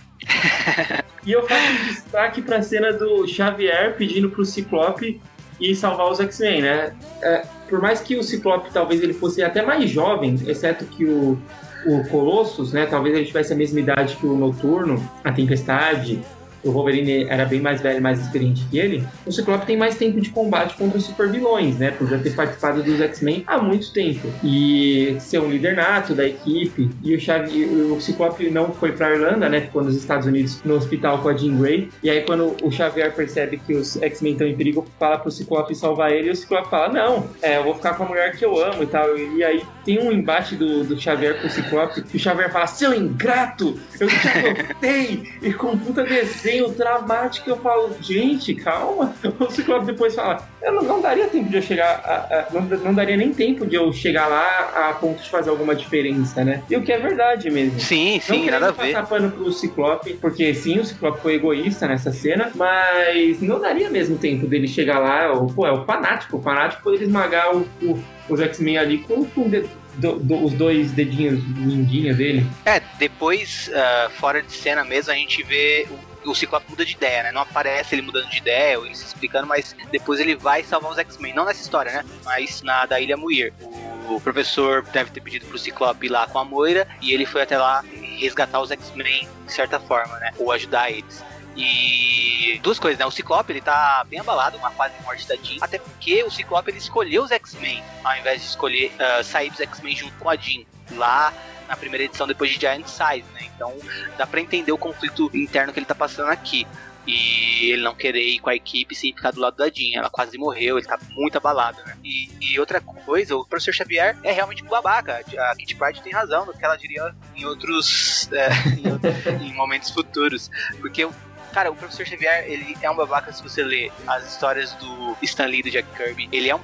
e 1.26 1.32
eu 1.32 1.44
faço 1.44 1.72
um 1.72 1.88
destaque 1.88 2.42
pra 2.42 2.62
cena 2.62 2.94
do 2.94 3.28
Xavier 3.28 3.98
pedindo 3.98 4.30
pro 4.30 4.46
Ciclope 4.46 5.20
e 5.60 5.76
salvar 5.76 6.10
os 6.10 6.20
X-Men, 6.20 6.62
né? 6.62 6.94
É, 7.22 7.44
por 7.68 7.82
mais 7.82 8.00
que 8.02 8.16
o 8.16 8.24
Ciclope 8.24 8.70
talvez 8.72 9.02
ele 9.02 9.14
fosse 9.14 9.44
até 9.44 9.62
mais 9.62 9.90
jovem, 9.90 10.40
exceto 10.48 10.86
que 10.86 11.06
o, 11.06 11.38
o 11.86 12.04
Colossus, 12.10 12.74
né? 12.74 12.86
Talvez 12.86 13.16
ele 13.16 13.26
tivesse 13.26 13.54
a 13.54 13.56
mesma 13.56 13.80
idade 13.80 14.16
que 14.16 14.26
o 14.26 14.36
Noturno, 14.36 15.02
a 15.24 15.32
Tempestade, 15.32 16.22
o 16.64 16.72
Wolverine 16.72 17.26
era 17.30 17.46
bem 17.46 17.62
mais 17.62 17.82
velho, 17.82 18.02
mais 18.02 18.20
experiente 18.20 18.66
que 18.70 18.78
ele, 18.78 19.04
o 19.26 19.32
Ciclope 19.32 19.66
tem 19.66 19.78
mais 19.78 19.96
tempo 19.96 20.20
de 20.20 20.30
combate 20.30 20.76
contra 20.76 20.98
os 20.98 21.06
super 21.06 21.30
vilões, 21.30 21.78
né? 21.78 21.92
Por 21.92 22.08
já 22.08 22.18
ter 22.18 22.36
participado 22.36 22.84
dos 22.84 23.00
X-Men 23.00 23.44
há 23.48 23.58
muito 23.58 23.92
tempo. 23.94 24.28
E 24.44 25.18
ser 25.20 25.40
um 25.40 25.50
líder 25.50 25.76
nato 25.76 26.14
da 26.14 26.26
equipe. 26.26 26.90
E 27.04 27.16
o, 27.16 27.20
Xavi, 27.20 27.66
o 27.66 28.00
Ciclope 28.02 28.50
não 28.50 28.72
foi 28.74 28.92
pra 28.92 29.12
Irlanda, 29.12 29.50
né? 29.50 29.62
Ficou 29.62 29.84
nos 29.84 29.96
Estados 29.96 30.28
Unidos 30.28 30.62
no 30.64 30.76
hospital 30.76 31.20
com 31.20 31.30
a 31.30 31.36
Jean 31.36 31.58
Grey. 31.58 31.90
E 32.04 32.10
aí, 32.10 32.22
quando 32.22 32.56
o 32.62 32.72
Xavier 32.72 33.14
percebe 33.14 33.58
que 33.58 33.74
os 33.74 34.02
X-Men 34.02 34.34
estão 34.34 34.48
em 34.48 34.56
perigo, 34.56 34.86
fala 35.00 35.18
pro 35.18 35.32
Ciclope 35.32 35.76
salvar 35.76 36.12
ele. 36.12 36.30
E 36.30 36.32
o 36.32 36.36
Ciclope 36.36 36.70
fala: 36.70 36.90
Não, 36.90 37.30
é, 37.42 37.58
eu 37.58 37.64
vou 37.64 37.76
ficar 37.76 37.94
com 37.96 38.04
a 38.04 38.08
mulher 38.08 38.36
que 38.36 38.44
eu 38.44 38.62
amo 38.64 38.84
e 38.84 38.88
tal. 38.88 39.18
E 39.18 39.44
aí 39.44 39.64
tem 39.86 40.00
um 40.00 40.12
embate 40.12 40.56
do, 40.56 40.84
do 40.84 41.00
Xavier 41.00 41.42
com 41.42 41.48
o 41.48 41.50
Ciclope. 41.50 42.04
E 42.14 42.18
o 42.18 42.20
Xavier 42.20 42.52
fala: 42.52 42.68
Seu 42.68 42.94
ingrato, 42.94 43.80
eu 44.00 44.08
te 44.08 44.28
adotei! 44.28 45.30
e 45.42 45.54
com 45.54 45.78
puta 45.78 46.04
desenho 46.04 46.49
desenho 46.50 46.70
dramático. 46.70 47.50
Eu 47.50 47.58
falo, 47.58 47.96
gente, 48.02 48.56
calma. 48.56 49.14
O 49.40 49.50
Ciclope 49.50 49.86
depois 49.86 50.16
fala, 50.16 50.48
eu 50.62 50.74
não, 50.74 50.84
não 50.84 51.02
daria 51.02 51.28
tempo 51.28 51.50
de 51.50 51.56
eu 51.56 51.62
chegar, 51.62 52.02
a, 52.04 52.40
a, 52.40 52.48
não, 52.52 52.62
não, 52.62 52.94
daria 52.94 53.16
nem 53.16 53.34
tempo 53.34 53.66
de 53.66 53.76
eu 53.76 53.92
chegar 53.94 54.28
lá 54.28 54.90
a 54.90 54.94
ponto 54.94 55.22
de 55.22 55.30
fazer 55.30 55.50
alguma 55.50 55.74
diferença, 55.74 56.44
né? 56.44 56.62
E 56.70 56.76
o 56.76 56.84
que 56.84 56.92
é 56.92 56.98
verdade 56.98 57.50
mesmo. 57.50 57.80
Sim, 57.80 58.20
sim, 58.22 58.46
não 58.46 58.60
nada 58.60 58.70
a 58.70 58.72
ver. 58.72 58.94
Não 58.94 59.06
pano 59.06 59.32
pro 59.32 59.52
Ciclope, 59.52 60.14
porque 60.16 60.54
sim, 60.54 60.80
o 60.80 60.86
Ciclope 60.86 61.22
foi 61.22 61.36
egoísta 61.36 61.88
nessa 61.88 62.12
cena, 62.12 62.52
mas 62.56 63.42
não 63.42 63.60
daria 63.60 63.90
mesmo 63.90 64.18
tempo 64.18 64.46
dele 64.46 64.68
chegar 64.68 65.00
lá, 65.00 65.32
ou, 65.32 65.48
pô, 65.48 65.66
é 65.66 65.72
o 65.72 65.86
fanático, 65.86 66.38
o 66.38 66.42
fanático 66.42 66.84
poderia 66.84 67.08
esmagar 67.08 67.56
o, 67.56 67.68
o 67.82 68.00
os 68.30 68.40
X-Men 68.40 68.78
ali 68.78 69.00
com, 69.00 69.26
com 69.26 69.50
do, 69.50 70.20
do, 70.20 70.46
os 70.46 70.54
dois 70.54 70.92
dedinhos 70.92 71.44
mindinhos 71.58 72.18
dele. 72.18 72.46
É, 72.66 72.82
depois, 72.98 73.70
uh, 73.70 74.10
fora 74.12 74.42
de 74.42 74.52
cena 74.52 74.84
mesmo, 74.84 75.12
a 75.12 75.16
gente 75.16 75.44
vê 75.44 75.88
o 75.90 76.09
Ciclope 76.36 76.70
muda 76.70 76.86
de 76.86 76.94
ideia, 76.94 77.24
né? 77.24 77.32
Não 77.32 77.42
aparece 77.42 77.96
ele 77.96 78.02
mudando 78.02 78.30
de 78.30 78.38
ideia 78.38 78.80
ou 78.80 78.86
ele 78.86 78.96
se 78.96 79.06
explicando, 79.06 79.48
mas 79.48 79.76
depois 79.92 80.20
ele 80.20 80.36
vai 80.36 80.64
salvar 80.64 80.92
os 80.92 80.98
X-Men. 80.98 81.34
Não 81.34 81.46
nessa 81.46 81.62
história, 81.62 81.92
né? 81.92 82.06
Mas 82.24 82.62
na 82.62 82.86
da 82.86 83.00
Ilha 83.00 83.18
Muir. 83.18 83.54
O, 83.62 84.16
o 84.16 84.22
professor 84.22 84.84
deve 84.84 85.12
ter 85.12 85.22
pedido 85.22 85.46
pro 85.46 85.58
Ciclope 85.58 86.06
ir 86.06 86.10
lá 86.10 86.28
com 86.28 86.40
a 86.40 86.46
Moira 86.46 86.88
e 87.02 87.14
ele 87.14 87.26
foi 87.26 87.42
até 87.42 87.58
lá 87.58 87.84
resgatar 88.18 88.60
os 88.60 88.72
X-Men 88.72 89.28
de 89.46 89.54
certa 89.54 89.80
forma, 89.80 90.18
né? 90.20 90.32
Ou 90.38 90.52
ajudar 90.52 90.92
eles. 90.92 91.24
E 91.56 92.60
duas 92.64 92.80
coisas, 92.80 92.98
né? 92.98 93.06
O 93.06 93.12
Ciclope 93.12 93.52
ele 93.52 93.62
tá 93.62 94.06
bem 94.08 94.20
abalado 94.20 94.58
com 94.60 94.66
a 94.66 94.72
fase 94.72 94.96
de 94.96 95.04
morte 95.04 95.28
da 95.28 95.36
Jean, 95.36 95.58
até 95.62 95.78
porque 95.78 96.24
o 96.24 96.32
Ciclope 96.32 96.72
ele 96.72 96.78
escolheu 96.78 97.24
os 97.24 97.32
X-Men 97.32 97.84
ao 98.04 98.16
invés 98.18 98.42
de 98.42 98.48
escolher 98.48 98.92
uh, 98.96 99.24
sair 99.24 99.50
dos 99.50 99.60
X-Men 99.60 99.96
junto 99.96 100.14
com 100.20 100.30
a 100.30 100.36
Jean. 100.36 100.64
Lá 100.92 101.34
na 101.70 101.78
primeira 101.78 102.04
edição 102.04 102.28
depois 102.28 102.50
de 102.50 102.60
Giant 102.60 102.88
Size, 102.88 103.26
né? 103.34 103.48
Então 103.56 103.74
dá 104.18 104.26
para 104.26 104.42
entender 104.42 104.72
o 104.72 104.78
conflito 104.78 105.30
interno 105.34 105.72
que 105.72 105.80
ele 105.80 105.86
tá 105.86 105.96
passando 105.96 106.30
aqui. 106.30 106.68
E 107.08 107.72
ele 107.72 107.82
não 107.82 107.96
querer 107.96 108.22
ir 108.22 108.40
com 108.40 108.50
a 108.50 108.56
equipe 108.56 108.94
sem 108.94 109.14
ficar 109.14 109.32
do 109.32 109.40
lado 109.40 109.56
da 109.56 109.70
Jean. 109.70 109.98
Ela 109.98 110.10
quase 110.10 110.38
morreu, 110.38 110.78
ele 110.78 110.86
tá 110.86 111.00
muito 111.12 111.38
abalado, 111.38 111.82
né? 111.86 111.98
E, 112.04 112.30
e 112.40 112.60
outra 112.60 112.80
coisa, 112.82 113.36
o 113.36 113.46
professor 113.46 113.74
Xavier 113.74 114.18
é 114.24 114.32
realmente 114.32 114.64
um 114.64 114.68
babaca. 114.68 115.24
A 115.38 115.56
Kitty 115.56 115.76
Pryde 115.76 116.04
tem 116.04 116.12
razão 116.12 116.46
no 116.46 116.54
que 116.54 116.64
ela 116.64 116.76
diria 116.76 117.16
em 117.36 117.46
outros. 117.46 118.30
É, 118.32 118.50
em, 118.78 118.92
outros 118.92 119.14
em 119.42 119.54
momentos 119.54 119.90
futuros. 119.90 120.52
Porque 120.82 121.08
Cara, 121.52 121.72
o 121.72 121.76
Professor 121.76 122.06
Xavier, 122.06 122.46
ele 122.48 122.78
é 122.80 122.92
um 122.92 122.96
babaca 122.96 123.34
se 123.34 123.42
você 123.42 123.64
lê 123.64 123.92
as 124.06 124.28
histórias 124.28 124.72
do 124.74 125.18
Stan 125.24 125.48
Lee 125.48 125.62
e 125.62 125.64
do 125.64 125.72
Jack 125.72 125.88
Kirby. 125.96 126.30
Ele 126.32 126.48
é 126.48 126.56
um 126.56 126.60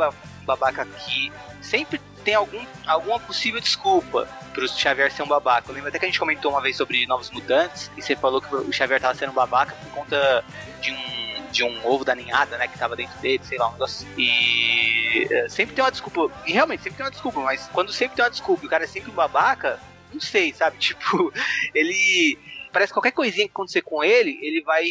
babaca 0.46 0.86
que 0.86 1.32
sempre 1.60 2.00
tem 2.26 2.34
algum, 2.34 2.66
alguma 2.88 3.20
possível 3.20 3.62
desculpa 3.62 4.28
pro 4.52 4.68
Xavier 4.68 5.12
ser 5.12 5.22
um 5.22 5.28
babaca. 5.28 5.70
Eu 5.70 5.76
lembro 5.76 5.90
até 5.90 6.00
que 6.00 6.06
a 6.06 6.08
gente 6.08 6.20
comentou 6.20 6.52
uma 6.52 6.62
vez 6.62 6.76
sobre 6.76 7.06
Novos 7.06 7.30
Mutantes 7.30 7.92
e 7.96 8.02
você 8.02 8.16
falou 8.16 8.42
que 8.42 8.54
o 8.54 8.74
Xavier 8.74 9.00
tava 9.00 9.14
sendo 9.14 9.32
um 9.32 9.36
babaca 9.36 9.76
por 9.76 9.92
conta 9.92 10.44
de 10.82 10.92
um 10.92 11.16
de 11.56 11.64
um 11.64 11.88
ovo 11.88 12.04
da 12.04 12.14
ninhada, 12.14 12.58
né, 12.58 12.68
que 12.68 12.78
tava 12.78 12.98
dentro 12.98 13.18
dele, 13.20 13.42
sei 13.46 13.58
lá, 13.58 13.70
um 13.70 13.72
negócio. 13.72 14.06
E 14.18 15.26
é, 15.32 15.48
sempre 15.48 15.74
tem 15.74 15.82
uma 15.82 15.92
desculpa. 15.92 16.30
E 16.46 16.52
realmente 16.52 16.84
sempre 16.84 16.98
tem 16.98 17.06
uma 17.06 17.12
desculpa, 17.12 17.40
mas 17.40 17.70
quando 17.72 17.94
sempre 17.94 18.18
tem 18.18 18.26
uma 18.26 18.32
desculpa 18.32 18.66
e 18.66 18.68
o 18.68 18.70
cara 18.70 18.84
é 18.84 18.88
sempre 18.88 19.10
um 19.10 19.14
babaca, 19.14 19.80
não 20.12 20.20
sei, 20.20 20.54
sabe? 20.54 20.76
Tipo, 20.86 21.32
ele 21.74 22.38
parece 22.76 22.92
que 22.92 22.96
qualquer 22.96 23.14
coisinha 23.14 23.48
que 23.48 23.54
acontecer 23.54 23.82
com 23.82 24.04
ele, 24.04 24.38
ele 24.42 24.62
vai 24.62 24.84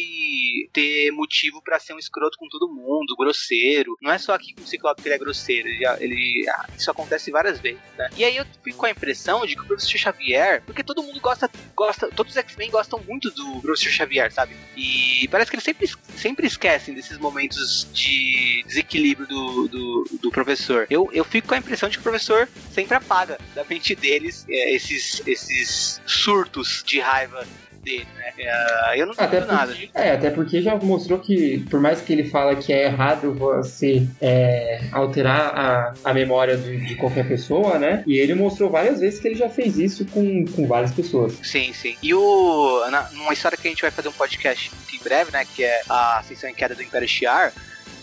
ter 0.73 1.11
motivo 1.11 1.61
para 1.61 1.79
ser 1.79 1.93
um 1.93 1.99
escroto 1.99 2.35
com 2.35 2.47
todo 2.47 2.67
mundo, 2.67 3.15
grosseiro. 3.15 3.95
Não 4.01 4.11
é 4.11 4.17
só 4.17 4.33
aqui 4.33 4.55
com 4.55 4.63
o 4.63 4.67
Ciclope 4.67 5.03
que 5.03 5.07
ele 5.07 5.13
é 5.13 5.19
grosseiro, 5.19 5.67
ele, 5.67 5.85
ele 5.99 6.49
ah, 6.49 6.65
isso 6.75 6.89
acontece 6.89 7.29
várias 7.29 7.59
vezes, 7.59 7.79
né? 7.95 8.09
E 8.17 8.25
aí 8.25 8.37
eu 8.37 8.45
fico 8.63 8.79
com 8.79 8.87
a 8.87 8.89
impressão 8.89 9.45
de 9.45 9.55
que 9.55 9.61
o 9.61 9.67
Professor 9.67 9.99
Xavier, 9.99 10.63
porque 10.65 10.83
todo 10.83 11.03
mundo 11.03 11.19
gosta, 11.21 11.47
gosta 11.75 12.07
todos 12.09 12.31
os 12.31 12.37
X-Men 12.37 12.71
gostam 12.71 12.99
muito 13.07 13.29
do 13.29 13.61
Professor 13.61 13.91
Xavier, 13.91 14.31
sabe? 14.31 14.55
E 14.75 15.27
parece 15.27 15.51
que 15.51 15.55
eles 15.55 15.63
sempre, 15.63 15.87
sempre 16.17 16.47
esquecem 16.47 16.95
desses 16.95 17.19
momentos 17.19 17.87
de 17.93 18.63
desequilíbrio 18.65 19.27
do, 19.27 19.67
do, 19.67 20.03
do 20.23 20.31
professor. 20.31 20.87
Eu, 20.89 21.07
eu 21.13 21.23
fico 21.23 21.49
com 21.49 21.53
a 21.53 21.59
impressão 21.59 21.87
de 21.87 21.97
que 21.97 22.01
o 22.01 22.03
professor 22.03 22.49
sempre 22.71 22.95
apaga 22.95 23.37
da 23.53 23.63
mente 23.63 23.93
deles 23.93 24.43
é, 24.49 24.73
esses, 24.73 25.21
esses 25.27 26.01
surtos 26.07 26.83
de 26.83 26.99
raiva 26.99 27.45
dele, 27.85 28.07
né? 28.17 28.33
É, 28.39 28.99
eu 28.99 29.05
não 29.05 29.13
até 29.13 29.39
porque, 29.39 29.53
nada. 29.53 29.77
É, 29.93 30.11
até 30.11 30.29
porque 30.31 30.61
já 30.61 30.75
mostrou 30.75 31.19
que, 31.19 31.59
por 31.69 31.79
mais 31.79 32.01
que 32.01 32.11
ele 32.11 32.25
fala 32.25 32.55
que 32.55 32.73
é 32.73 32.85
errado 32.85 33.33
você 33.33 34.05
é, 34.19 34.81
alterar 34.91 35.53
a, 35.55 35.93
a 36.03 36.13
memória 36.13 36.57
de, 36.57 36.77
de, 36.77 36.95
qualquer 36.95 37.27
pessoa, 37.27 37.77
né? 37.77 38.03
E 38.07 38.17
ele 38.17 38.33
mostrou 38.33 38.69
várias 38.69 38.99
vezes 38.99 39.19
que 39.19 39.27
ele 39.27 39.35
já 39.35 39.47
fez 39.47 39.77
isso 39.77 40.05
com, 40.05 40.45
com 40.45 40.67
várias 40.67 40.91
pessoas. 40.91 41.33
Sim, 41.43 41.71
sim. 41.73 41.95
E 42.01 42.13
o, 42.13 42.85
na, 42.89 43.09
numa 43.11 43.33
história 43.33 43.57
que 43.57 43.67
a 43.67 43.71
gente 43.71 43.83
vai 43.83 43.91
fazer 43.91 44.09
um 44.09 44.13
podcast 44.13 44.71
em 44.93 45.03
breve, 45.03 45.31
né? 45.31 45.45
Que 45.55 45.63
é 45.63 45.81
a 45.87 46.19
Ascensão 46.19 46.49
em 46.49 46.53
Queda 46.53 46.73
do 46.73 46.81
Império 46.81 47.07
Shiar, 47.07 47.53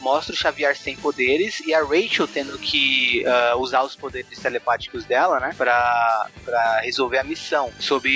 mostra 0.01 0.35
o 0.35 0.37
Xavier 0.37 0.77
sem 0.77 0.97
poderes 0.97 1.61
e 1.61 1.73
a 1.73 1.83
Rachel 1.83 2.27
tendo 2.27 2.59
que 2.59 3.25
uh, 3.25 3.59
usar 3.59 3.83
os 3.83 3.95
poderes 3.95 4.39
telepáticos 4.39 5.05
dela, 5.05 5.39
né, 5.41 5.55
pra, 5.57 6.27
pra 6.45 6.81
resolver 6.81 7.19
a 7.19 7.25
missão, 7.25 7.73
sob 7.79 8.09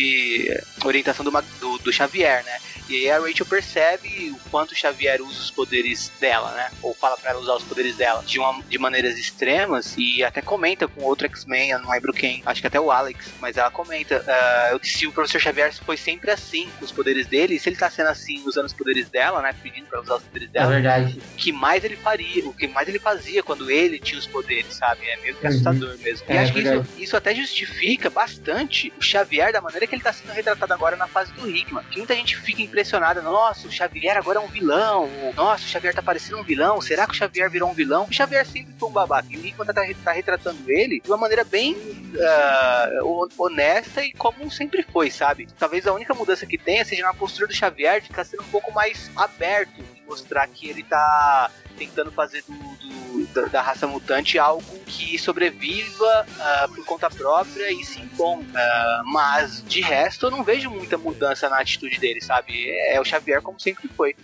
orientação 0.84 1.24
do, 1.24 1.30
do, 1.60 1.78
do 1.78 1.92
Xavier, 1.92 2.44
né? 2.44 2.58
E 2.88 2.94
aí 2.94 3.10
a 3.10 3.18
Rachel 3.18 3.46
percebe 3.46 4.30
o 4.30 4.50
quanto 4.50 4.70
o 4.70 4.76
Xavier 4.76 5.20
usa 5.20 5.40
os 5.40 5.50
poderes 5.50 6.12
dela, 6.20 6.52
né? 6.52 6.70
Ou 6.80 6.94
fala 6.94 7.16
para 7.16 7.30
ela 7.30 7.40
usar 7.40 7.54
os 7.54 7.64
poderes 7.64 7.96
dela 7.96 8.22
de, 8.24 8.38
uma, 8.38 8.62
de 8.62 8.78
maneiras 8.78 9.18
extremas 9.18 9.94
e 9.98 10.22
até 10.22 10.40
comenta 10.40 10.86
com 10.86 11.02
outro 11.02 11.26
X-Men, 11.26 11.70
eu 11.70 11.80
não 11.80 11.90
lembro 11.90 12.12
quem, 12.12 12.42
acho 12.46 12.60
que 12.60 12.66
até 12.66 12.80
o 12.80 12.92
Alex, 12.92 13.32
mas 13.40 13.56
ela 13.56 13.70
comenta 13.72 14.22
uh, 14.22 14.86
se 14.86 15.06
o 15.06 15.12
professor 15.12 15.40
Xavier 15.40 15.74
foi 15.84 15.96
sempre 15.96 16.30
assim 16.30 16.68
com 16.78 16.84
os 16.84 16.92
poderes 16.92 17.26
dele, 17.26 17.58
se 17.58 17.68
ele 17.68 17.76
tá 17.76 17.90
sendo 17.90 18.08
assim 18.08 18.42
usando 18.46 18.66
os 18.66 18.72
poderes 18.72 19.08
dela, 19.10 19.42
né? 19.42 19.52
Pedindo 19.60 19.86
pra 19.86 20.00
usar 20.00 20.16
os 20.16 20.22
poderes 20.22 20.48
dela. 20.50 20.70
É 20.70 20.74
verdade. 20.74 21.20
Que 21.36 21.50
mais 21.56 21.82
ele 21.84 21.96
faria, 21.96 22.46
o 22.46 22.52
que 22.52 22.68
mais 22.68 22.88
ele 22.88 22.98
fazia 22.98 23.42
quando 23.42 23.70
ele 23.70 23.98
tinha 23.98 24.18
os 24.18 24.26
poderes, 24.26 24.74
sabe? 24.74 25.06
É 25.08 25.16
meio 25.16 25.34
que 25.34 25.44
uhum. 25.44 25.50
assustador 25.50 25.98
mesmo. 25.98 26.26
É, 26.28 26.34
e 26.34 26.38
acho 26.38 26.52
que 26.52 26.60
isso, 26.60 26.86
isso 26.98 27.16
até 27.16 27.34
justifica 27.34 28.10
bastante 28.10 28.92
o 28.98 29.02
Xavier 29.02 29.52
da 29.52 29.60
maneira 29.60 29.86
que 29.86 29.94
ele 29.94 30.02
tá 30.02 30.12
sendo 30.12 30.32
retratado 30.32 30.72
agora 30.72 30.96
na 30.96 31.06
fase 31.06 31.32
do 31.32 31.48
Hickman. 31.48 31.84
Que 31.84 31.98
muita 31.98 32.14
gente 32.14 32.36
fica 32.36 32.62
impressionada, 32.62 33.22
nossa, 33.22 33.66
o 33.66 33.72
Xavier 33.72 34.16
agora 34.16 34.38
é 34.38 34.42
um 34.42 34.48
vilão, 34.48 35.08
nossa, 35.34 35.64
o 35.64 35.68
Xavier 35.68 35.94
tá 35.94 36.02
parecendo 36.02 36.38
um 36.38 36.44
vilão, 36.44 36.80
será 36.80 37.06
que 37.06 37.12
o 37.12 37.16
Xavier 37.16 37.50
virou 37.50 37.70
um 37.70 37.74
vilão? 37.74 38.06
O 38.08 38.12
Xavier 38.12 38.46
sempre 38.46 38.74
foi 38.78 38.88
um 38.88 38.92
babaca, 38.92 39.28
e 39.30 39.36
o 39.36 39.46
Hickman 39.46 39.66
tá, 39.66 39.82
tá 40.04 40.12
retratando 40.12 40.70
ele 40.70 41.00
de 41.00 41.10
uma 41.10 41.16
maneira 41.16 41.44
bem 41.44 41.74
uh, 41.74 43.28
honesta 43.38 44.02
e 44.02 44.12
como 44.12 44.50
sempre 44.50 44.82
foi, 44.82 45.10
sabe? 45.10 45.48
Talvez 45.58 45.86
a 45.86 45.92
única 45.92 46.14
mudança 46.14 46.46
que 46.46 46.58
tenha 46.58 46.84
seja 46.84 47.02
na 47.02 47.14
postura 47.14 47.46
do 47.46 47.54
Xavier 47.54 48.00
de 48.00 48.10
estar 48.10 48.24
sendo 48.24 48.42
um 48.42 48.48
pouco 48.48 48.72
mais 48.72 49.10
aberto, 49.16 49.82
mostrar 50.06 50.46
que 50.46 50.68
ele 50.68 50.82
tá 50.82 51.50
tentando 51.76 52.10
fazer 52.10 52.42
do, 52.42 53.26
do, 53.26 53.50
da 53.50 53.60
raça 53.60 53.86
mutante 53.86 54.38
algo 54.38 54.78
que 54.86 55.18
sobreviva 55.18 56.26
uh, 56.26 56.74
por 56.74 56.84
conta 56.84 57.10
própria 57.10 57.70
e 57.70 57.84
se 57.84 58.00
impõe. 58.00 58.40
Uh, 58.40 59.12
mas 59.12 59.62
de 59.66 59.80
resto 59.80 60.26
eu 60.26 60.30
não 60.30 60.42
vejo 60.42 60.70
muita 60.70 60.96
mudança 60.96 61.48
na 61.48 61.60
atitude 61.60 61.98
dele, 61.98 62.20
sabe? 62.22 62.70
É 62.88 63.00
o 63.00 63.04
Xavier 63.04 63.42
como 63.42 63.60
sempre 63.60 63.88
foi. 63.88 64.16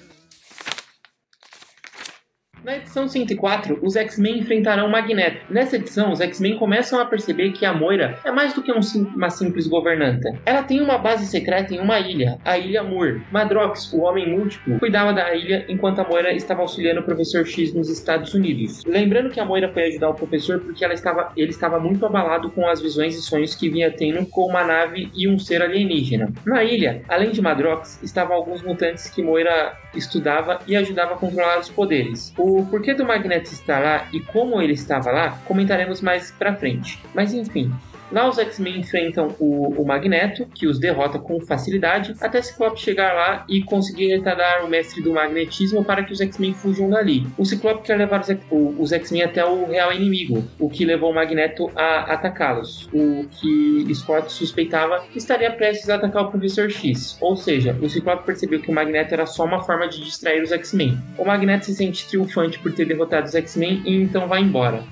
Na 2.64 2.76
edição 2.76 3.08
104, 3.08 3.80
os 3.82 3.96
X-Men 3.96 4.38
enfrentarão 4.38 4.88
Magneto. 4.88 5.44
Nessa 5.50 5.74
edição, 5.74 6.12
os 6.12 6.20
X-Men 6.20 6.58
começam 6.58 7.00
a 7.00 7.04
perceber 7.04 7.50
que 7.50 7.66
a 7.66 7.72
Moira 7.72 8.20
é 8.24 8.30
mais 8.30 8.54
do 8.54 8.62
que 8.62 8.70
um 8.70 8.78
uma 9.16 9.30
simples 9.30 9.66
governanta. 9.66 10.38
Ela 10.46 10.62
tem 10.62 10.80
uma 10.80 10.96
base 10.96 11.26
secreta 11.26 11.74
em 11.74 11.80
uma 11.80 11.98
ilha, 11.98 12.38
a 12.44 12.56
Ilha 12.56 12.84
Moore. 12.84 13.22
Madrox, 13.32 13.92
o 13.92 14.02
Homem 14.02 14.30
Múltiplo, 14.30 14.78
cuidava 14.78 15.12
da 15.12 15.34
ilha 15.34 15.64
enquanto 15.68 15.98
a 15.98 16.04
Moira 16.04 16.32
estava 16.32 16.62
auxiliando 16.62 17.00
o 17.00 17.04
Professor 17.04 17.44
X 17.44 17.74
nos 17.74 17.88
Estados 17.88 18.32
Unidos. 18.32 18.84
Lembrando 18.84 19.30
que 19.30 19.40
a 19.40 19.44
Moira 19.44 19.68
foi 19.72 19.88
ajudar 19.88 20.10
o 20.10 20.14
professor 20.14 20.60
porque 20.60 20.84
ela 20.84 20.94
estava, 20.94 21.32
ele 21.36 21.50
estava 21.50 21.80
muito 21.80 22.06
abalado 22.06 22.48
com 22.50 22.68
as 22.68 22.80
visões 22.80 23.16
e 23.16 23.22
sonhos 23.22 23.56
que 23.56 23.68
vinha 23.68 23.90
tendo 23.90 24.24
com 24.26 24.46
uma 24.46 24.62
nave 24.62 25.10
e 25.16 25.26
um 25.26 25.36
ser 25.36 25.62
alienígena. 25.62 26.32
Na 26.46 26.62
ilha, 26.62 27.02
além 27.08 27.32
de 27.32 27.42
Madrox, 27.42 28.00
estavam 28.04 28.36
alguns 28.36 28.62
mutantes 28.62 29.10
que 29.10 29.20
Moira 29.20 29.76
estudava 29.94 30.60
e 30.66 30.76
ajudava 30.76 31.14
a 31.14 31.16
controlar 31.16 31.58
os 31.58 31.68
poderes. 31.68 32.32
O 32.38 32.51
o 32.58 32.66
porquê 32.66 32.94
do 32.94 33.04
Magneto 33.04 33.52
estar 33.52 33.78
lá 33.78 34.06
e 34.12 34.20
como 34.20 34.60
ele 34.60 34.72
estava 34.72 35.10
lá 35.10 35.38
comentaremos 35.44 36.00
mais 36.00 36.30
pra 36.30 36.54
frente. 36.54 37.02
Mas 37.14 37.32
enfim, 37.32 37.72
Lá 38.12 38.28
os 38.28 38.38
X-Men 38.38 38.80
enfrentam 38.80 39.34
o, 39.38 39.80
o, 39.80 39.86
Magneto, 39.86 40.46
que 40.54 40.66
os 40.66 40.78
derrota 40.78 41.18
com 41.18 41.40
facilidade, 41.40 42.14
até 42.20 42.42
Ciclope 42.42 42.78
chegar 42.78 43.14
lá 43.14 43.46
e 43.48 43.62
conseguir 43.62 44.08
retardar 44.08 44.64
o 44.64 44.68
mestre 44.68 45.02
do 45.02 45.14
magnetismo 45.14 45.82
para 45.82 46.04
que 46.04 46.12
os 46.12 46.20
X-Men 46.20 46.52
fujam 46.52 46.90
dali. 46.90 47.26
O 47.38 47.44
Ciclope 47.46 47.86
quer 47.86 47.96
levar 47.96 48.22
os 48.50 48.92
X-Men 48.92 49.22
até 49.22 49.44
o 49.44 49.66
real 49.66 49.92
inimigo, 49.92 50.44
o 50.58 50.68
que 50.68 50.84
levou 50.84 51.10
o 51.10 51.14
Magneto 51.14 51.70
a 51.74 52.12
atacá-los. 52.12 52.88
O 52.92 53.26
que 53.30 53.94
Scott 53.94 54.30
suspeitava 54.30 55.00
que 55.10 55.18
estaria 55.18 55.50
prestes 55.50 55.88
a 55.88 55.94
atacar 55.94 56.24
o 56.24 56.30
Professor 56.30 56.70
X. 56.70 57.16
Ou 57.20 57.34
seja, 57.36 57.76
o 57.80 57.88
Ciclope 57.88 58.26
percebeu 58.26 58.60
que 58.60 58.70
o 58.70 58.74
Magneto 58.74 59.14
era 59.14 59.24
só 59.24 59.44
uma 59.44 59.62
forma 59.62 59.88
de 59.88 60.04
distrair 60.04 60.42
os 60.42 60.52
X-Men. 60.52 60.98
O 61.16 61.24
Magneto 61.24 61.66
se 61.66 61.74
sente 61.74 62.06
triunfante 62.08 62.58
por 62.58 62.72
ter 62.72 62.84
derrotado 62.84 63.26
os 63.26 63.34
X-Men 63.34 63.82
e 63.86 64.02
então 64.02 64.28
vai 64.28 64.40
embora. 64.40 64.82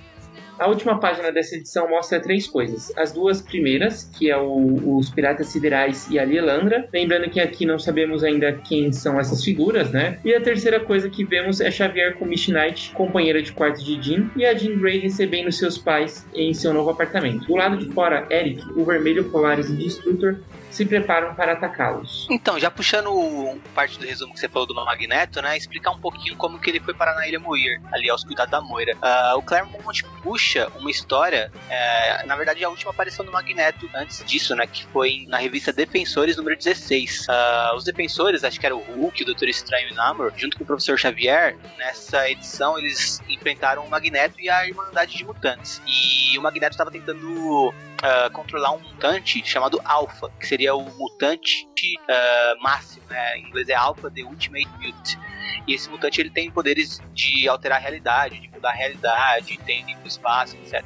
A 0.61 0.69
última 0.69 1.01
página 1.01 1.33
dessa 1.33 1.57
edição 1.57 1.89
mostra 1.89 2.21
três 2.21 2.47
coisas. 2.47 2.93
As 2.95 3.13
duas 3.13 3.41
primeiras, 3.41 4.05
que 4.19 4.31
é 4.31 4.37
o, 4.37 4.99
os 4.99 5.09
Piratas 5.09 5.47
Siderais 5.47 6.07
e 6.11 6.19
a 6.19 6.25
Lielandra. 6.27 6.87
Lembrando 6.93 7.31
que 7.31 7.41
aqui 7.41 7.65
não 7.65 7.79
sabemos 7.79 8.23
ainda 8.23 8.53
quem 8.53 8.93
são 8.93 9.19
essas 9.19 9.43
figuras, 9.43 9.91
né? 9.91 10.19
E 10.23 10.35
a 10.35 10.41
terceira 10.43 10.79
coisa 10.79 11.09
que 11.09 11.25
vemos 11.25 11.63
é 11.63 11.71
Xavier 11.71 12.15
com 12.19 12.27
Miss 12.27 12.47
Knight, 12.47 12.93
companheira 12.93 13.41
de 13.41 13.53
quarto 13.53 13.83
de 13.83 14.03
Jean, 14.03 14.31
e 14.37 14.45
a 14.45 14.53
Jean 14.53 14.79
Grey 14.79 14.99
recebendo 14.99 15.51
seus 15.51 15.79
pais 15.79 16.27
em 16.35 16.53
seu 16.53 16.75
novo 16.75 16.91
apartamento. 16.91 17.47
Do 17.47 17.57
lado 17.57 17.79
de 17.79 17.91
fora, 17.95 18.27
Eric, 18.31 18.63
o 18.79 18.85
Vermelho 18.85 19.31
Polaris 19.31 19.71
e 19.71 19.77
Destructor 19.77 20.37
se 20.71 20.87
preparam 20.87 21.35
para 21.35 21.53
atacá-los. 21.53 22.27
Então, 22.31 22.59
já 22.59 22.71
puxando 22.71 23.61
parte 23.75 23.99
do 23.99 24.07
resumo 24.07 24.33
que 24.33 24.41
você 24.41 24.49
falou 24.49 24.67
do 24.67 24.75
Magneto, 24.75 25.43
né? 25.43 25.57
Explicar 25.57 25.91
um 25.91 25.99
pouquinho 25.99 26.37
como 26.37 26.59
que 26.59 26.71
ele 26.71 26.81
foi 26.81 26.95
parar 26.95 27.15
na 27.15 27.27
Ilha 27.27 27.41
Moir, 27.41 27.81
ali 27.93 28.09
aos 28.09 28.25
cuidados 28.25 28.51
da 28.51 28.61
Moira. 28.61 28.95
Uh, 28.97 29.39
o 29.39 29.43
Claremont 29.43 30.05
puxa 30.23 30.71
uma 30.79 30.91
história, 30.91 31.51
uh, 31.55 32.27
na 32.27 32.37
verdade 32.37 32.65
a 32.65 32.69
última 32.69 32.91
aparição 32.93 33.25
do 33.25 33.33
Magneto 33.33 33.89
antes 33.95 34.25
disso, 34.25 34.55
né? 34.55 34.67
Que 34.67 34.85
foi 34.87 35.27
na 35.29 35.39
revista 35.39 35.73
Defensores 35.73 36.37
número 36.37 36.57
16. 36.57 37.21
Uh, 37.21 37.31
ah, 37.31 37.73
os 37.77 37.85
Defensores, 37.85 38.45
acho 38.45 38.61
que 38.61 38.67
era 38.67 38.77
o 38.77 38.81
Hulk, 38.81 39.23
o 39.23 39.27
Doutor 39.27 39.49
Estranho 39.49 39.89
e 39.89 39.93
o 39.93 39.95
Namor, 39.95 40.33
junto 40.37 40.57
com 40.57 40.65
o 40.65 40.67
Professor 40.67 40.99
Xavier, 40.99 41.57
nessa 41.79 42.31
edição 42.31 42.79
eles 42.79 43.21
enfrentaram 43.29 43.85
o 43.85 43.91
Magneto 43.91 44.41
e 44.41 44.49
a 44.49 44.67
Irmandade 44.67 45.17
de 45.17 45.25
Mutantes. 45.25 45.83
E 45.87 46.39
o 46.39 46.43
Magneto 46.43 46.73
estava 46.73 46.91
tentando 46.91 47.75
uh, 48.01 48.31
controlar 48.33 48.73
um 48.73 48.81
mutante 48.81 49.45
chamado 49.45 49.81
Alpha, 49.85 50.31
que 50.39 50.47
seria 50.47 50.75
o 50.75 50.85
mutante 50.97 51.67
uh, 51.99 52.63
máximo, 52.63 53.05
né? 53.09 53.39
Em 53.39 53.49
inglês 53.49 53.69
é 53.69 53.75
Alpha 53.75 54.11
The 54.11 54.23
Ultimate 54.23 54.69
Mutant. 54.81 55.19
E 55.67 55.75
esse 55.75 55.89
mutante 55.91 56.21
ele 56.21 56.31
tem 56.31 56.51
poderes 56.51 57.01
de 57.13 57.49
alterar 57.49 57.79
a 57.79 57.81
realidade, 57.81 58.41
de 58.41 58.49
mudar 58.49 58.71
a 58.71 58.75
realidade, 58.75 59.59
tem 59.59 59.85
o 60.03 60.07
espaço, 60.07 60.57
etc. 60.57 60.85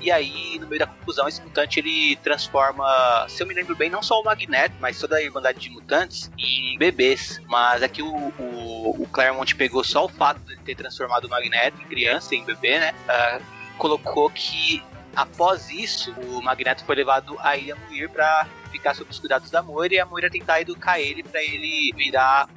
E 0.00 0.10
aí, 0.10 0.58
no 0.58 0.66
meio 0.66 0.80
da 0.80 0.86
confusão, 0.86 1.28
esse 1.28 1.40
mutante 1.40 1.78
ele 1.78 2.16
transforma, 2.16 3.24
se 3.28 3.40
eu 3.40 3.46
me 3.46 3.54
lembro 3.54 3.76
bem, 3.76 3.88
não 3.88 4.02
só 4.02 4.20
o 4.20 4.24
Magneto, 4.24 4.74
mas 4.80 4.98
toda 4.98 5.16
a 5.16 5.22
Irmandade 5.22 5.60
de 5.60 5.70
Mutantes 5.70 6.28
em 6.36 6.76
bebês. 6.76 7.40
Mas 7.46 7.84
aqui 7.84 8.02
o, 8.02 8.12
o, 8.12 9.02
o 9.02 9.08
Claremont 9.12 9.54
pegou 9.54 9.84
só 9.84 10.04
o 10.04 10.08
fato 10.08 10.40
de 10.40 10.56
ter 10.56 10.74
transformado 10.74 11.26
o 11.26 11.30
Magneto 11.30 11.80
em 11.80 11.84
criança, 11.84 12.34
em 12.34 12.44
bebê, 12.44 12.80
né? 12.80 12.92
Uh, 13.08 13.42
colocou 13.78 14.28
que 14.28 14.82
Após 15.14 15.68
isso, 15.70 16.12
o 16.12 16.42
Magneto 16.42 16.84
foi 16.84 16.96
levado 16.96 17.36
a 17.40 17.56
Ilha 17.56 17.76
Muir 17.76 18.08
para 18.08 18.46
ficar 18.70 18.94
sob 18.94 19.10
os 19.10 19.18
cuidados 19.18 19.50
da 19.50 19.62
Moira 19.62 19.94
e 19.94 20.00
a 20.00 20.06
Moira 20.06 20.30
tentar 20.30 20.60
educar 20.60 20.98
ele 20.98 21.22
para 21.22 21.42
ele 21.42 21.92
virar 21.94 22.48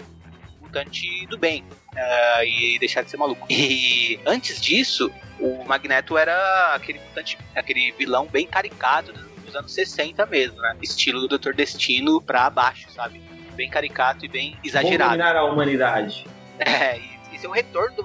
um 0.58 0.64
mutante 0.64 1.28
do 1.28 1.38
bem 1.38 1.64
uh, 1.94 2.44
e 2.44 2.80
deixar 2.80 3.04
de 3.04 3.12
ser 3.12 3.18
maluco. 3.18 3.46
E 3.50 4.20
antes 4.26 4.62
disso, 4.62 5.12
o 5.40 5.66
Magneto 5.66 6.18
era 6.18 6.74
aquele 6.74 7.00
mutante, 7.00 7.38
aquele 7.54 7.92
vilão 7.92 8.26
bem 8.26 8.48
caricato 8.48 9.12
dos 9.46 9.56
anos 9.56 9.74
60 9.74 10.26
mesmo, 10.26 10.58
né? 10.62 10.78
Estilo 10.82 11.28
do 11.28 11.38
Dr. 11.38 11.54
Destino 11.54 12.22
pra 12.22 12.50
baixo, 12.50 12.90
sabe? 12.92 13.22
Bem 13.54 13.70
caricato 13.70 14.26
e 14.26 14.28
bem 14.30 14.58
exagerado. 14.64 15.10
Vou 15.10 15.18
dominar 15.18 15.36
a 15.36 15.44
humanidade. 15.44 16.26
É, 16.58 17.02
esse 17.34 17.46
é 17.46 17.50
o 17.50 17.52
retorno 17.52 17.98
do 17.98 18.02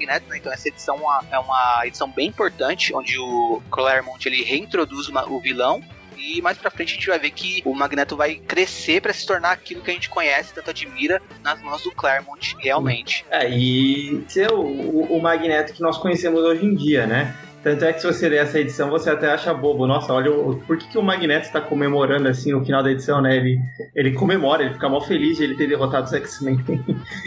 Magneto 0.00 0.28
né? 0.28 0.38
Então 0.38 0.52
essa 0.52 0.68
edição 0.68 0.96
é 0.96 1.00
uma, 1.00 1.24
é 1.32 1.38
uma 1.38 1.82
edição 1.86 2.10
bem 2.10 2.28
importante, 2.28 2.94
onde 2.94 3.18
o 3.18 3.62
Claremont 3.70 4.26
ele 4.26 4.42
reintroduz 4.42 5.08
uma, 5.08 5.28
o 5.28 5.40
vilão 5.40 5.82
e 6.16 6.42
mais 6.42 6.58
pra 6.58 6.70
frente 6.70 6.92
a 6.92 6.94
gente 6.96 7.08
vai 7.08 7.18
ver 7.18 7.30
que 7.30 7.62
o 7.64 7.74
Magneto 7.74 8.14
vai 8.14 8.34
crescer 8.34 9.00
para 9.00 9.12
se 9.12 9.26
tornar 9.26 9.52
aquilo 9.52 9.82
que 9.82 9.90
a 9.90 9.94
gente 9.94 10.10
conhece, 10.10 10.52
tanto 10.52 10.68
admira, 10.68 11.20
nas 11.42 11.62
mãos 11.62 11.82
do 11.82 11.90
Claremont, 11.90 12.56
realmente. 12.58 13.24
É, 13.30 13.48
e 13.48 14.22
ser 14.28 14.52
o, 14.52 14.60
o 14.60 15.20
Magneto 15.20 15.72
que 15.72 15.80
nós 15.80 15.96
conhecemos 15.96 16.42
hoje 16.42 16.64
em 16.66 16.74
dia, 16.74 17.06
né? 17.06 17.34
Tanto 17.62 17.84
é 17.84 17.92
que 17.92 18.00
se 18.00 18.06
você 18.06 18.28
ler 18.28 18.38
essa 18.38 18.58
edição, 18.58 18.88
você 18.88 19.10
até 19.10 19.30
acha 19.30 19.52
bobo. 19.52 19.86
Nossa, 19.86 20.12
olha, 20.12 20.30
por 20.66 20.78
que, 20.78 20.88
que 20.88 20.98
o 20.98 21.02
Magneto 21.02 21.46
está 21.46 21.60
comemorando 21.60 22.28
assim 22.28 22.52
no 22.52 22.64
final 22.64 22.82
da 22.82 22.90
edição, 22.90 23.20
né? 23.20 23.36
Ele, 23.36 23.60
ele 23.94 24.12
comemora, 24.12 24.62
ele 24.62 24.74
fica 24.74 24.88
mal 24.88 25.02
feliz 25.02 25.36
de 25.36 25.44
ele 25.44 25.56
ter 25.56 25.68
derrotado 25.68 26.06
os 26.06 26.12
X-Men. 26.12 26.58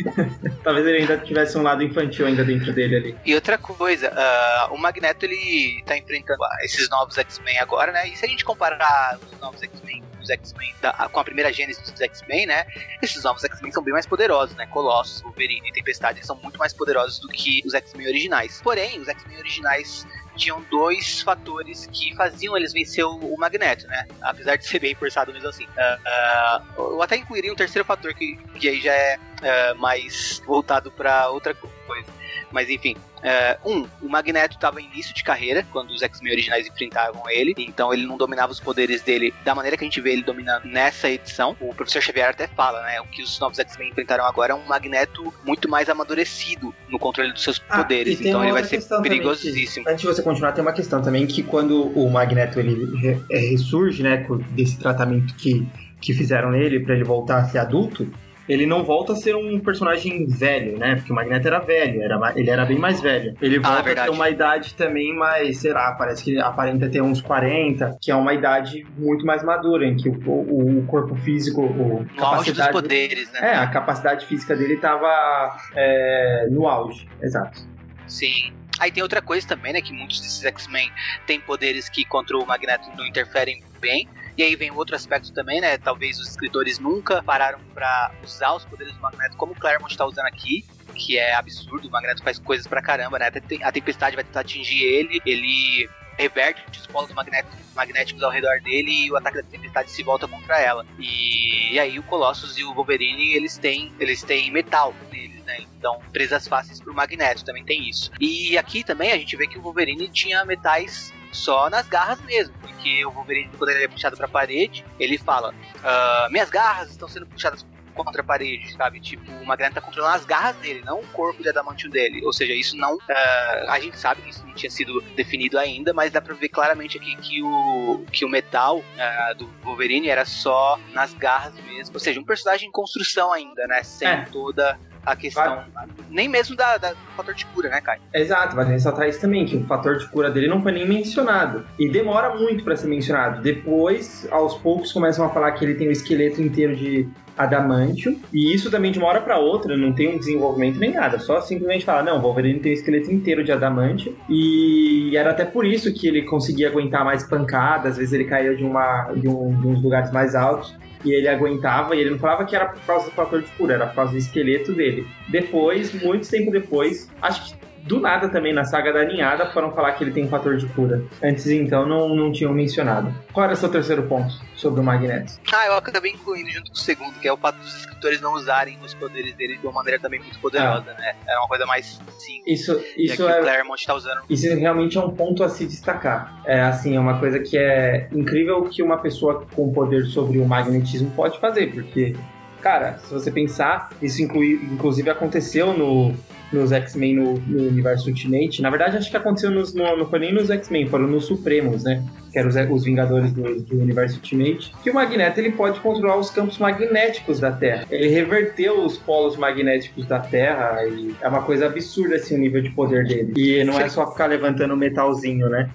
Talvez 0.63 0.87
ele 0.87 0.99
ainda 0.99 1.17
tivesse 1.19 1.57
um 1.57 1.61
lado 1.61 1.83
infantil 1.83 2.25
ainda 2.25 2.43
dentro 2.43 2.73
dele 2.73 2.95
ali. 2.95 3.17
E 3.23 3.35
outra 3.35 3.57
coisa, 3.57 4.11
uh, 4.11 4.73
o 4.73 4.77
Magneto 4.77 5.25
ele 5.25 5.79
está 5.79 5.97
enfrentando 5.97 6.39
esses 6.63 6.89
novos 6.89 7.17
X-Men 7.17 7.59
agora, 7.59 7.91
né? 7.91 8.07
E 8.07 8.15
se 8.15 8.25
a 8.25 8.27
gente 8.27 8.43
comparar 8.43 9.19
os 9.31 9.39
novos 9.39 9.61
X-Men 9.61 10.01
os 10.23 10.29
X-Men 10.29 10.73
com 11.11 11.19
a 11.19 11.23
primeira 11.23 11.51
gênese 11.51 11.81
dos 11.81 11.99
X-Men, 11.99 12.47
né? 12.47 12.65
Esses 13.01 13.23
novos 13.23 13.43
X-Men 13.43 13.71
são 13.71 13.83
bem 13.83 13.93
mais 13.93 14.07
poderosos, 14.07 14.55
né? 14.55 14.65
Colossus, 14.67 15.21
Wolverine 15.21 15.67
e 15.69 15.73
Tempestade 15.73 16.25
são 16.25 16.35
muito 16.37 16.57
mais 16.57 16.73
poderosos 16.73 17.19
do 17.19 17.27
que 17.27 17.61
os 17.65 17.73
X-Men 17.73 18.07
originais. 18.07 18.61
Porém, 18.63 18.99
os 18.99 19.07
X-Men 19.07 19.37
originais 19.37 20.07
tinham 20.35 20.61
dois 20.69 21.21
fatores 21.21 21.87
que 21.91 22.15
faziam 22.15 22.55
eles 22.57 22.73
vencer 22.73 23.05
o, 23.05 23.35
Magneto, 23.37 23.87
né? 23.87 24.05
Apesar 24.21 24.55
de 24.55 24.65
ser 24.65 24.79
bem 24.79 24.95
forçado 24.95 25.31
mesmo 25.33 25.49
assim. 25.49 25.65
Uh, 25.65 26.81
uh, 26.81 26.93
eu 26.93 27.01
até 27.01 27.15
incluiria 27.15 27.51
um 27.51 27.55
terceiro 27.55 27.85
fator 27.85 28.13
que, 28.13 28.35
que 28.59 28.67
aí 28.67 28.81
já 28.81 28.93
é 28.93 29.17
uh, 29.17 29.77
mais 29.79 30.41
voltado 30.45 30.91
para 30.91 31.29
outra 31.29 31.53
coisa. 31.53 32.22
Mas 32.53 32.69
enfim, 32.69 32.95
Uh, 33.23 33.69
um, 33.71 33.87
o 34.01 34.09
Magneto 34.09 34.55
estava 34.55 34.81
em 34.81 34.85
início 34.85 35.15
de 35.15 35.23
carreira, 35.23 35.65
quando 35.71 35.91
os 35.91 36.01
X-Men 36.01 36.33
originais 36.33 36.67
enfrentavam 36.67 37.23
ele, 37.29 37.55
então 37.57 37.93
ele 37.93 38.05
não 38.05 38.17
dominava 38.17 38.51
os 38.51 38.59
poderes 38.59 39.01
dele 39.01 39.33
da 39.45 39.55
maneira 39.55 39.77
que 39.77 39.85
a 39.85 39.87
gente 39.87 40.01
vê 40.01 40.11
ele 40.11 40.23
dominando 40.23 40.65
nessa 40.65 41.09
edição. 41.09 41.55
O 41.61 41.73
professor 41.73 42.01
Xavier 42.01 42.29
até 42.29 42.47
fala, 42.47 42.81
né? 42.83 42.99
O 42.99 43.05
que 43.05 43.23
os 43.23 43.39
novos 43.39 43.57
X-Men 43.59 43.91
enfrentaram 43.91 44.25
agora 44.25 44.51
é 44.51 44.55
um 44.55 44.65
Magneto 44.65 45.33
muito 45.45 45.69
mais 45.69 45.87
amadurecido 45.87 46.75
no 46.89 46.99
controle 46.99 47.31
dos 47.31 47.43
seus 47.43 47.61
ah, 47.69 47.77
poderes, 47.77 48.19
então 48.19 48.43
ele 48.43 48.51
vai 48.51 48.63
ser 48.65 48.81
perigosíssimo. 49.01 49.85
Que, 49.85 49.91
antes 49.91 50.01
de 50.01 50.07
você 50.07 50.21
continuar, 50.21 50.51
tem 50.51 50.61
uma 50.61 50.73
questão 50.73 51.01
também 51.01 51.25
que 51.25 51.41
quando 51.43 51.97
o 51.97 52.09
Magneto 52.09 52.59
ele 52.59 53.23
é, 53.31 53.37
ressurge, 53.37 54.03
né, 54.03 54.27
desse 54.49 54.77
tratamento 54.77 55.33
que, 55.35 55.65
que 56.01 56.13
fizeram 56.13 56.51
nele 56.51 56.81
para 56.81 56.93
ele 56.93 57.05
voltar 57.05 57.37
a 57.37 57.45
ser 57.45 57.59
adulto, 57.59 58.11
ele 58.47 58.65
não 58.65 58.83
volta 58.83 59.13
a 59.13 59.15
ser 59.15 59.35
um 59.35 59.59
personagem 59.59 60.25
velho, 60.27 60.77
né? 60.77 60.95
Porque 60.95 61.11
o 61.11 61.15
Magneto 61.15 61.47
era 61.47 61.59
velho, 61.59 62.01
era, 62.01 62.33
ele 62.35 62.49
era 62.49 62.65
bem 62.65 62.77
mais 62.77 62.99
velho. 62.99 63.35
Ele 63.41 63.57
ah, 63.57 63.61
volta 63.61 63.89
ah, 63.89 63.91
a 63.91 64.05
ter 64.05 64.09
uma 64.09 64.29
idade 64.29 64.73
também 64.75 65.15
mais, 65.15 65.59
sei 65.59 65.71
lá, 65.71 65.93
parece 65.93 66.23
que 66.23 66.39
aparenta 66.39 66.89
ter 66.89 67.01
uns 67.01 67.21
40, 67.21 67.97
que 68.01 68.11
é 68.11 68.15
uma 68.15 68.33
idade 68.33 68.85
muito 68.97 69.25
mais 69.25 69.43
madura, 69.43 69.85
em 69.85 69.95
que 69.95 70.09
o, 70.09 70.13
o, 70.13 70.79
o 70.79 70.85
corpo 70.85 71.15
físico, 71.15 71.61
o 71.61 72.05
no 72.15 72.25
auge 72.25 72.51
dos 72.51 72.67
poderes, 72.67 73.31
né? 73.31 73.39
É, 73.51 73.55
a 73.55 73.67
capacidade 73.67 74.25
física 74.25 74.55
dele 74.55 74.73
estava 74.73 75.57
é, 75.75 76.47
no 76.49 76.67
auge, 76.67 77.07
exato. 77.21 77.61
Sim. 78.07 78.53
Aí 78.79 78.91
tem 78.91 79.03
outra 79.03 79.21
coisa 79.21 79.47
também, 79.47 79.71
né? 79.71 79.81
Que 79.81 79.93
muitos 79.93 80.19
desses 80.19 80.43
X-Men 80.43 80.91
têm 81.25 81.39
poderes 81.39 81.87
que 81.87 82.03
contra 82.03 82.37
o 82.37 82.45
Magneto 82.45 82.89
não 82.97 83.05
interferem 83.05 83.63
bem. 83.79 84.07
E 84.37 84.43
aí 84.43 84.55
vem 84.55 84.71
outro 84.71 84.95
aspecto 84.95 85.31
também, 85.31 85.61
né? 85.61 85.77
Talvez 85.77 86.19
os 86.19 86.29
escritores 86.29 86.79
nunca 86.79 87.21
pararam 87.21 87.59
para 87.73 88.11
usar 88.23 88.53
os 88.53 88.65
poderes 88.65 88.93
do 88.93 89.01
Magneto 89.01 89.37
como 89.37 89.51
o 89.51 89.55
Claremont 89.55 89.91
está 89.91 90.05
usando 90.05 90.25
aqui, 90.25 90.65
que 90.95 91.17
é 91.17 91.35
absurdo. 91.35 91.87
O 91.87 91.91
Magneto 91.91 92.23
faz 92.23 92.39
coisas 92.39 92.65
pra 92.65 92.81
caramba, 92.81 93.19
né? 93.19 93.31
A 93.61 93.71
tempestade 93.71 94.15
vai 94.15 94.23
tentar 94.23 94.41
atingir 94.41 94.83
ele, 94.83 95.21
ele 95.25 95.89
reverte 96.17 96.79
os 96.79 96.87
polos 96.87 97.11
magnéticos 97.11 98.23
ao 98.23 98.31
redor 98.31 98.59
dele 98.61 99.05
e 99.05 99.11
o 99.11 99.17
ataque 99.17 99.37
da 99.37 99.43
tempestade 99.43 99.91
se 99.91 100.03
volta 100.03 100.27
contra 100.27 100.59
ela. 100.59 100.85
E, 100.99 101.73
e 101.73 101.79
aí 101.79 101.97
o 101.97 102.03
Colossus 102.03 102.57
e 102.57 102.63
o 102.63 102.73
Wolverine, 102.73 103.33
eles 103.33 103.57
têm, 103.57 103.91
eles 103.99 104.23
têm 104.23 104.51
metal 104.51 104.93
neles, 105.11 105.43
né? 105.43 105.59
Então, 105.77 105.99
presas 106.11 106.47
fáceis 106.47 106.79
pro 106.79 106.93
Magneto 106.93 107.43
também 107.43 107.63
tem 107.63 107.89
isso. 107.89 108.11
E 108.19 108.57
aqui 108.57 108.83
também 108.83 109.11
a 109.11 109.17
gente 109.17 109.35
vê 109.35 109.47
que 109.47 109.57
o 109.57 109.61
Wolverine 109.61 110.07
tinha 110.09 110.45
metais 110.45 111.11
só 111.33 111.69
nas 111.69 111.87
garras 111.87 112.21
mesmo, 112.21 112.53
porque 112.59 113.05
o 113.05 113.11
Wolverine, 113.11 113.51
quando 113.57 113.69
ele 113.71 113.83
é 113.83 113.87
puxado 113.87 114.17
pra 114.17 114.27
parede, 114.27 114.85
ele 114.99 115.17
fala: 115.17 115.49
uh, 115.51 116.31
Minhas 116.31 116.49
garras 116.49 116.91
estão 116.91 117.07
sendo 117.07 117.25
puxadas 117.25 117.65
contra 117.93 118.21
a 118.21 118.25
parede, 118.25 118.73
sabe? 118.73 118.99
Tipo, 118.99 119.31
o 119.31 119.45
Magneto 119.45 119.75
tá 119.75 119.81
controlando 119.81 120.15
as 120.15 120.25
garras 120.25 120.55
dele, 120.57 120.81
não 120.83 120.99
o 120.99 121.07
corpo 121.07 121.41
de 121.41 121.49
adamantio 121.49 121.89
dele. 121.89 122.23
Ou 122.25 122.33
seja, 122.33 122.53
isso 122.53 122.75
não. 122.75 122.95
Uh, 122.95 123.69
a 123.69 123.79
gente 123.79 123.97
sabe 123.97 124.21
que 124.21 124.29
isso 124.29 124.45
não 124.45 124.53
tinha 124.53 124.69
sido 124.69 125.01
definido 125.15 125.57
ainda, 125.57 125.93
mas 125.93 126.11
dá 126.11 126.21
pra 126.21 126.33
ver 126.33 126.49
claramente 126.49 126.97
aqui 126.97 127.15
que 127.17 127.41
o, 127.41 128.03
que 128.11 128.25
o 128.25 128.29
metal 128.29 128.79
uh, 128.79 129.35
do 129.37 129.47
Wolverine 129.63 130.09
era 130.09 130.25
só 130.25 130.79
nas 130.91 131.13
garras 131.13 131.53
mesmo. 131.65 131.93
Ou 131.93 131.99
seja, 131.99 132.19
um 132.19 132.25
personagem 132.25 132.67
em 132.67 132.71
construção 132.71 133.31
ainda, 133.31 133.65
né? 133.67 133.83
Sem 133.83 134.07
é. 134.07 134.25
toda 134.25 134.79
a 135.05 135.15
questão. 135.15 135.63
Vai. 135.73 135.87
Nem 136.09 136.27
mesmo 136.27 136.55
da, 136.55 136.77
da, 136.77 136.91
do 136.91 136.97
fator 137.15 137.33
de 137.33 137.45
cura, 137.47 137.69
né, 137.69 137.81
Kai? 137.81 137.99
Exato, 138.13 138.55
vai 138.55 138.65
ressaltar 138.65 139.07
isso 139.07 139.21
também, 139.21 139.45
que 139.45 139.55
o 139.55 139.65
fator 139.65 139.97
de 139.97 140.07
cura 140.07 140.31
dele 140.31 140.47
não 140.47 140.61
foi 140.61 140.71
nem 140.71 140.87
mencionado. 140.87 141.65
E 141.77 141.89
demora 141.89 142.35
muito 142.35 142.63
para 142.63 142.75
ser 142.75 142.87
mencionado. 142.87 143.41
Depois, 143.41 144.27
aos 144.31 144.55
poucos, 144.55 144.91
começam 144.91 145.25
a 145.25 145.29
falar 145.29 145.51
que 145.53 145.65
ele 145.65 145.75
tem 145.75 145.87
o 145.87 145.91
esqueleto 145.91 146.41
inteiro 146.41 146.75
de 146.75 147.07
adamantium. 147.37 148.19
E 148.31 148.53
isso 148.53 148.69
também 148.69 148.91
de 148.91 148.99
uma 148.99 149.07
hora 149.07 149.21
para 149.21 149.37
outra, 149.37 149.75
não 149.75 149.93
tem 149.93 150.15
um 150.15 150.17
desenvolvimento 150.17 150.79
nem 150.79 150.91
nada. 150.93 151.19
Só 151.19 151.41
simplesmente 151.41 151.85
falar, 151.85 152.03
não, 152.03 152.17
o 152.17 152.21
Wolverine 152.21 152.59
tem 152.59 152.71
o 152.71 152.75
esqueleto 152.75 153.11
inteiro 153.11 153.43
de 153.43 153.51
adamantium. 153.51 154.13
E 154.29 155.15
era 155.15 155.31
até 155.31 155.45
por 155.45 155.65
isso 155.65 155.93
que 155.93 156.07
ele 156.07 156.23
conseguia 156.23 156.69
aguentar 156.69 157.03
mais 157.03 157.23
pancadas. 157.27 157.93
Às 157.93 157.97
vezes 157.97 158.13
ele 158.13 158.25
caía 158.25 158.55
de, 158.55 158.63
uma, 158.63 159.11
de, 159.15 159.27
um, 159.27 159.59
de 159.59 159.67
uns 159.67 159.83
lugares 159.83 160.11
mais 160.11 160.35
altos 160.35 160.75
e 161.05 161.11
ele 161.11 161.27
aguentava, 161.27 161.95
e 161.95 161.99
ele 161.99 162.11
não 162.11 162.19
falava 162.19 162.45
que 162.45 162.55
era 162.55 162.67
por 162.67 162.79
causa 162.81 163.05
do 163.05 163.11
fator 163.11 163.41
de 163.41 163.49
cura, 163.51 163.73
era 163.73 163.87
por 163.87 163.95
causa 163.95 164.11
do 164.13 164.17
esqueleto 164.17 164.73
dele. 164.73 165.05
Depois, 165.27 165.93
muito 166.01 166.29
tempo 166.29 166.49
depois, 166.51 167.09
acho 167.21 167.57
que 167.57 167.62
do 167.83 167.99
nada 167.99 168.29
também 168.29 168.53
na 168.53 168.63
saga 168.63 168.93
da 168.93 169.03
ninhada 169.03 169.51
foram 169.51 169.71
falar 169.71 169.93
que 169.93 170.03
ele 170.03 170.11
tem 170.11 170.25
um 170.25 170.29
fator 170.29 170.57
de 170.57 170.65
cura. 170.67 171.03
Antes 171.21 171.47
então 171.47 171.85
não, 171.85 172.15
não 172.15 172.31
tinham 172.31 172.53
mencionado. 172.53 173.13
Qual 173.31 173.43
era 173.43 173.53
o 173.53 173.55
seu 173.55 173.69
terceiro 173.69 174.03
ponto 174.03 174.33
sobre 174.55 174.79
o 174.79 174.83
Magneto? 174.83 175.33
Ah, 175.53 175.67
eu 175.67 175.73
acabei 175.75 176.11
incluindo 176.11 176.49
junto 176.49 176.71
com 176.71 176.77
o 176.77 176.79
segundo, 176.79 177.19
que 177.19 177.27
é 177.27 177.33
o 177.33 177.37
fato 177.37 177.57
dos 177.57 177.75
escritores 177.75 178.21
não 178.21 178.33
usarem 178.33 178.77
os 178.83 178.93
poderes 178.93 179.33
dele 179.35 179.57
de 179.57 179.65
uma 179.65 179.73
maneira 179.73 179.99
também 179.99 180.19
muito 180.19 180.39
poderosa, 180.39 180.91
ah. 180.91 181.01
né? 181.01 181.15
Era 181.27 181.39
uma 181.39 181.47
coisa 181.47 181.65
mais 181.65 181.99
simples. 182.17 182.61
Isso, 182.61 182.81
isso 182.97 183.27
é. 183.27 183.41
Claremont 183.41 183.85
tá 183.85 183.93
usando. 183.93 184.21
Isso 184.29 184.47
realmente 184.55 184.97
é 184.97 185.01
um 185.01 185.11
ponto 185.11 185.43
a 185.43 185.49
se 185.49 185.65
destacar. 185.65 186.41
É 186.45 186.61
assim, 186.61 186.95
é 186.95 186.99
uma 186.99 187.19
coisa 187.19 187.39
que 187.39 187.57
é 187.57 188.07
incrível 188.11 188.63
que 188.63 188.81
uma 188.81 188.97
pessoa 188.97 189.45
com 189.53 189.71
poder 189.73 190.05
sobre 190.05 190.39
o 190.39 190.45
magnetismo 190.45 191.11
pode 191.11 191.39
fazer, 191.39 191.73
porque 191.73 192.15
cara, 192.61 192.97
se 192.99 193.13
você 193.13 193.29
pensar, 193.29 193.89
isso 194.01 194.21
inclui, 194.21 194.53
inclusive 194.71 195.09
aconteceu 195.09 195.77
no, 195.77 196.15
nos 196.53 196.71
X-Men 196.71 197.15
no, 197.15 197.33
no, 197.39 197.67
universo 197.69 198.09
Ultimate. 198.09 198.61
Na 198.61 198.69
verdade, 198.69 198.97
acho 198.97 199.09
que 199.09 199.17
aconteceu 199.17 199.51
nos, 199.51 199.73
no, 199.73 199.97
não 199.97 200.09
foi 200.09 200.19
nem 200.19 200.33
nos 200.33 200.49
X-Men, 200.49 200.87
foram 200.87 201.07
nos 201.07 201.25
Supremos, 201.25 201.83
né? 201.83 202.03
Que 202.31 202.39
eram 202.39 202.49
os, 202.49 202.55
os 202.55 202.83
Vingadores 202.83 203.31
do, 203.31 203.61
do, 203.61 203.79
universo 203.79 204.17
Ultimate. 204.17 204.73
Que 204.83 204.89
o 204.89 204.93
Magneto 204.93 205.39
ele 205.39 205.51
pode 205.51 205.79
controlar 205.79 206.17
os 206.17 206.29
campos 206.29 206.57
magnéticos 206.57 207.39
da 207.39 207.51
Terra. 207.51 207.85
Ele 207.89 208.07
reverteu 208.07 208.85
os 208.85 208.97
polos 208.97 209.35
magnéticos 209.35 210.05
da 210.05 210.19
Terra 210.19 210.85
e 210.85 211.15
é 211.19 211.27
uma 211.27 211.41
coisa 211.41 211.65
absurda 211.65 212.15
assim 212.15 212.35
o 212.35 212.39
nível 212.39 212.61
de 212.61 212.69
poder 212.69 213.05
dele. 213.05 213.33
E 213.35 213.63
não 213.63 213.79
é 213.79 213.89
só 213.89 214.09
ficar 214.11 214.27
levantando 214.27 214.75
metalzinho, 214.77 215.49
né? 215.49 215.69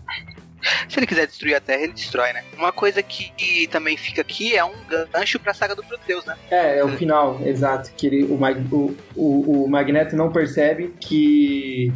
Se 0.89 0.99
ele 0.99 1.07
quiser 1.07 1.27
destruir 1.27 1.55
a 1.55 1.61
Terra, 1.61 1.83
ele 1.83 1.93
destrói, 1.93 2.33
né? 2.33 2.45
Uma 2.57 2.73
coisa 2.73 3.03
que 3.03 3.67
também 3.69 3.97
fica 3.97 4.21
aqui 4.21 4.57
é 4.57 4.65
um 4.65 4.75
gancho 5.13 5.39
pra 5.39 5.55
saga 5.55 5.75
do 5.75 5.85
Proteus, 5.85 6.25
né? 6.25 6.37
É, 6.51 6.79
é 6.79 6.85
o 6.85 6.89
final, 6.89 7.41
exato. 7.45 7.91
Que 7.97 8.07
ele, 8.07 8.25
o, 8.25 8.35
o, 8.35 8.97
o, 9.17 9.65
o 9.65 9.69
Magneto 9.69 10.17
não 10.17 10.31
percebe 10.31 10.95
que 11.01 11.93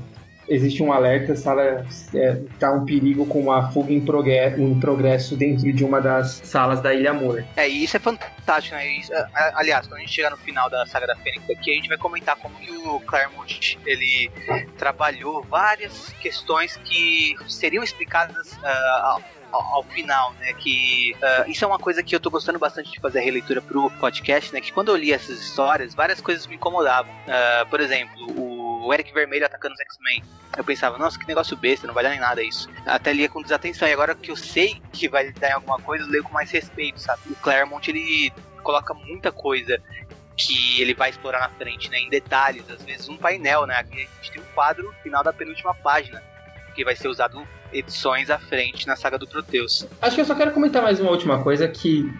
existe 0.52 0.82
um 0.82 0.92
alerta, 0.92 1.34
sala 1.34 1.86
é, 2.14 2.40
tá 2.58 2.72
um 2.72 2.84
perigo 2.84 3.26
com 3.26 3.40
uma 3.40 3.70
fuga 3.70 3.92
em 3.92 4.00
progresso, 4.00 4.56
progresso 4.80 5.36
dentro 5.36 5.72
de 5.72 5.84
uma 5.84 6.00
das 6.00 6.40
salas 6.44 6.80
da 6.80 6.92
Ilha 6.92 7.10
Amor. 7.10 7.44
É, 7.56 7.68
e 7.68 7.84
isso 7.84 7.96
é 7.96 8.00
fantástico, 8.00 8.76
né? 8.76 8.86
Isso, 8.86 9.12
é, 9.12 9.28
aliás, 9.54 9.86
quando 9.86 9.98
a 9.98 10.00
gente 10.00 10.12
chegar 10.12 10.30
no 10.30 10.36
final 10.36 10.68
da 10.68 10.84
saga 10.86 11.06
da 11.06 11.16
Fênix 11.16 11.48
aqui, 11.48 11.70
a 11.70 11.74
gente 11.74 11.88
vai 11.88 11.98
comentar 11.98 12.36
como 12.36 12.54
o 12.86 13.00
Claremont 13.00 13.78
ele 13.86 14.30
trabalhou 14.76 15.42
várias 15.44 16.08
questões 16.20 16.76
que 16.84 17.34
seriam 17.48 17.82
explicadas 17.82 18.52
uh, 18.52 19.22
ao, 19.52 19.84
final, 19.84 20.32
né? 20.40 20.52
Que 20.54 21.14
uh, 21.16 21.50
isso 21.50 21.64
é 21.64 21.68
uma 21.68 21.78
coisa 21.78 22.02
que 22.02 22.14
eu 22.14 22.20
tô 22.20 22.30
gostando 22.30 22.58
bastante 22.58 22.90
de 22.90 23.00
fazer 23.00 23.18
a 23.18 23.22
releitura 23.22 23.60
pro 23.60 23.90
podcast, 23.92 24.52
né? 24.52 24.60
Que 24.60 24.72
quando 24.72 24.88
eu 24.88 24.96
li 24.96 25.12
essas 25.12 25.40
histórias, 25.40 25.94
várias 25.94 26.20
coisas 26.20 26.46
me 26.46 26.56
incomodavam. 26.56 27.12
Uh, 27.12 27.66
por 27.68 27.80
exemplo, 27.80 28.40
o 28.40 28.61
o 28.82 28.92
Eric 28.92 29.12
Vermelho 29.12 29.46
atacando 29.46 29.74
os 29.74 29.80
X-Men. 29.80 30.22
Eu 30.56 30.64
pensava, 30.64 30.98
nossa, 30.98 31.18
que 31.18 31.26
negócio 31.26 31.56
besta, 31.56 31.86
não 31.86 31.94
vai 31.94 32.02
dar 32.02 32.14
em 32.14 32.18
nada 32.18 32.42
isso. 32.42 32.68
Até 32.84 33.12
lia 33.12 33.28
com 33.28 33.40
desatenção. 33.40 33.86
E 33.88 33.92
agora 33.92 34.14
que 34.14 34.30
eu 34.30 34.36
sei 34.36 34.82
que 34.92 35.08
vai 35.08 35.30
dar 35.32 35.50
em 35.50 35.52
alguma 35.52 35.78
coisa, 35.78 36.04
eu 36.04 36.10
leio 36.10 36.24
com 36.24 36.32
mais 36.32 36.50
respeito, 36.50 37.00
sabe? 37.00 37.22
O 37.30 37.36
Claremont, 37.36 37.88
ele 37.88 38.32
coloca 38.62 38.92
muita 38.92 39.30
coisa 39.30 39.80
que 40.36 40.80
ele 40.80 40.94
vai 40.94 41.10
explorar 41.10 41.40
na 41.40 41.48
frente, 41.50 41.88
né? 41.90 41.98
Em 41.98 42.10
detalhes, 42.10 42.68
às 42.68 42.82
vezes 42.82 43.08
um 43.08 43.16
painel, 43.16 43.66
né? 43.66 43.76
Aqui 43.76 43.94
a 43.94 44.22
gente 44.22 44.32
tem 44.32 44.42
um 44.42 44.54
quadro 44.54 44.92
final 45.02 45.22
da 45.22 45.32
penúltima 45.32 45.74
página, 45.74 46.22
que 46.74 46.84
vai 46.84 46.96
ser 46.96 47.08
usado 47.08 47.46
edições 47.72 48.30
à 48.30 48.38
frente 48.38 48.86
na 48.86 48.96
saga 48.96 49.18
do 49.18 49.26
Proteus. 49.26 49.86
Acho 50.00 50.14
que 50.14 50.20
eu 50.20 50.24
só 50.24 50.34
quero 50.34 50.52
comentar 50.52 50.82
mais 50.82 51.00
uma 51.00 51.10
última 51.10 51.42
coisa 51.42 51.68
que 51.68 52.10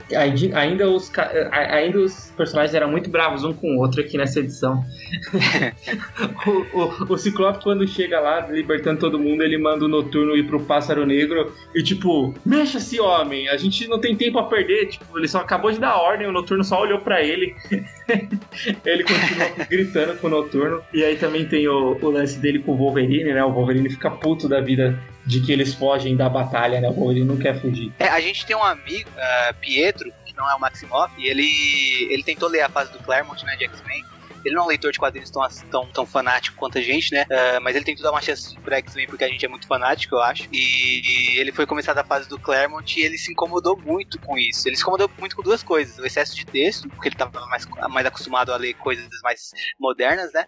ainda 0.55 0.89
os, 0.89 1.11
ainda 1.51 1.99
os 1.99 2.33
personagens 2.37 2.75
eram 2.75 2.91
muito 2.91 3.11
bravos 3.11 3.45
um 3.45 3.53
com 3.53 3.77
o 3.77 3.81
outro 3.81 4.01
aqui 4.01 4.17
nessa 4.17 4.41
edição. 4.41 4.85
o, 6.47 6.79
o, 6.79 7.13
o, 7.13 7.19
Ciclope, 7.19 7.63
quando 7.63 7.87
chega 7.87 8.21
lá, 8.21 8.47
libertando 8.49 9.01
todo 9.01 9.19
mundo, 9.19 9.43
ele 9.43 9.59
manda 9.59 9.85
o 9.85 9.89
Noturno 9.89 10.37
ir 10.37 10.47
pro 10.47 10.61
Pássaro 10.61 11.07
Negro 11.07 11.53
e 11.75 11.83
tipo, 11.83 12.35
mexa-se 12.45 13.01
homem, 13.01 13.49
a 13.49 13.57
gente 13.57 13.87
não 13.89 13.99
tem 13.99 14.17
tempo 14.17 14.39
a 14.39 14.45
perder, 14.45 14.87
tipo, 14.87 15.19
ele 15.19 15.29
só 15.29 15.39
acabou 15.39 15.71
de 15.71 15.79
dar 15.79 15.97
ordem, 15.97 16.27
o 16.27 16.33
Noturno 16.33 16.65
só 16.65 16.81
olhou 16.81 16.99
para 17.01 17.23
ele. 17.23 17.55
ele 18.85 19.05
continua 19.05 19.51
gritando 19.69 20.17
com 20.19 20.27
o 20.27 20.31
Noturno. 20.31 20.83
E 20.93 21.05
aí 21.05 21.17
também 21.17 21.47
tem 21.47 21.69
o, 21.69 21.99
o 22.01 22.11
lance 22.11 22.39
dele 22.39 22.59
com 22.61 22.73
o 22.73 22.77
Wolverine, 22.77 23.33
né? 23.33 23.45
O 23.45 23.53
Wolverine 23.53 23.91
fica 23.91 24.11
puto 24.11 24.49
da 24.49 24.61
vida 24.61 24.99
de 25.25 25.41
que 25.45 25.53
eles 25.53 25.75
fogem 25.75 26.17
da 26.17 26.29
batalha, 26.29 26.81
né? 26.81 26.89
O 26.89 26.93
Wolverine 26.93 27.27
não 27.27 27.37
quer 27.37 27.61
fugir. 27.61 27.93
É, 27.99 28.09
a 28.09 28.21
gente 28.21 28.47
tem 28.47 28.57
um 28.57 28.63
amigo, 28.63 29.09
uh, 29.11 29.55
Pietro, 29.61 30.13
que 30.25 30.37
não 30.37 30.49
é 30.49 30.55
o 30.55 30.61
Maximoff, 30.61 31.13
e 31.19 31.29
ele, 31.29 32.09
ele 32.11 32.23
tentou 32.23 32.49
ler 32.49 32.63
a 32.63 32.69
fase 32.69 32.93
do 32.93 32.99
Claremont, 33.01 33.45
né, 33.45 33.57
de 33.57 33.65
X-Men, 33.65 34.05
Ele 34.45 34.55
não 34.55 34.63
é 34.63 34.65
um 34.67 34.69
leitor 34.69 34.93
de 34.93 34.99
quadrinhos 34.99 35.31
tão, 35.31 35.47
tão, 35.71 35.87
tão 35.89 36.07
fanático 36.07 36.57
quanto 36.57 36.79
a 36.79 36.81
gente, 36.81 37.13
né? 37.13 37.25
Uh, 37.25 37.61
mas 37.63 37.77
ele 37.77 37.85
tem 37.85 37.95
tudo 37.95 38.11
uma 38.11 38.21
chance 38.21 38.59
pra 38.61 38.77
X-Men 38.79 39.07
porque 39.07 39.25
a 39.25 39.29
gente 39.29 39.45
é 39.45 39.49
muito 39.49 39.67
fanático, 39.67 40.15
eu 40.15 40.21
acho. 40.21 40.49
E, 40.53 41.35
e 41.35 41.39
ele 41.39 41.53
foi 41.53 41.67
começar 41.67 41.93
da 41.93 42.05
fase 42.05 42.29
do 42.29 42.39
Claremont 42.39 42.99
e 42.99 43.05
ele 43.05 43.19
se 43.19 43.33
incomodou 43.33 43.79
muito 43.79 44.19
com 44.21 44.37
isso. 44.39 44.69
Ele 44.69 44.77
se 44.77 44.83
incomodou 44.83 45.11
muito 45.19 45.37
com 45.37 45.43
duas 45.43 45.63
coisas: 45.63 45.99
o 45.99 46.07
excesso 46.07 46.35
de 46.35 46.45
texto, 46.45 46.89
porque 46.89 47.09
ele 47.09 47.17
tava 47.17 47.45
mais, 47.47 47.67
mais 47.91 48.07
acostumado 48.07 48.53
a 48.53 48.57
ler 48.57 48.75
coisas 48.75 49.09
mais 49.23 49.51
modernas, 49.79 50.33
né? 50.33 50.47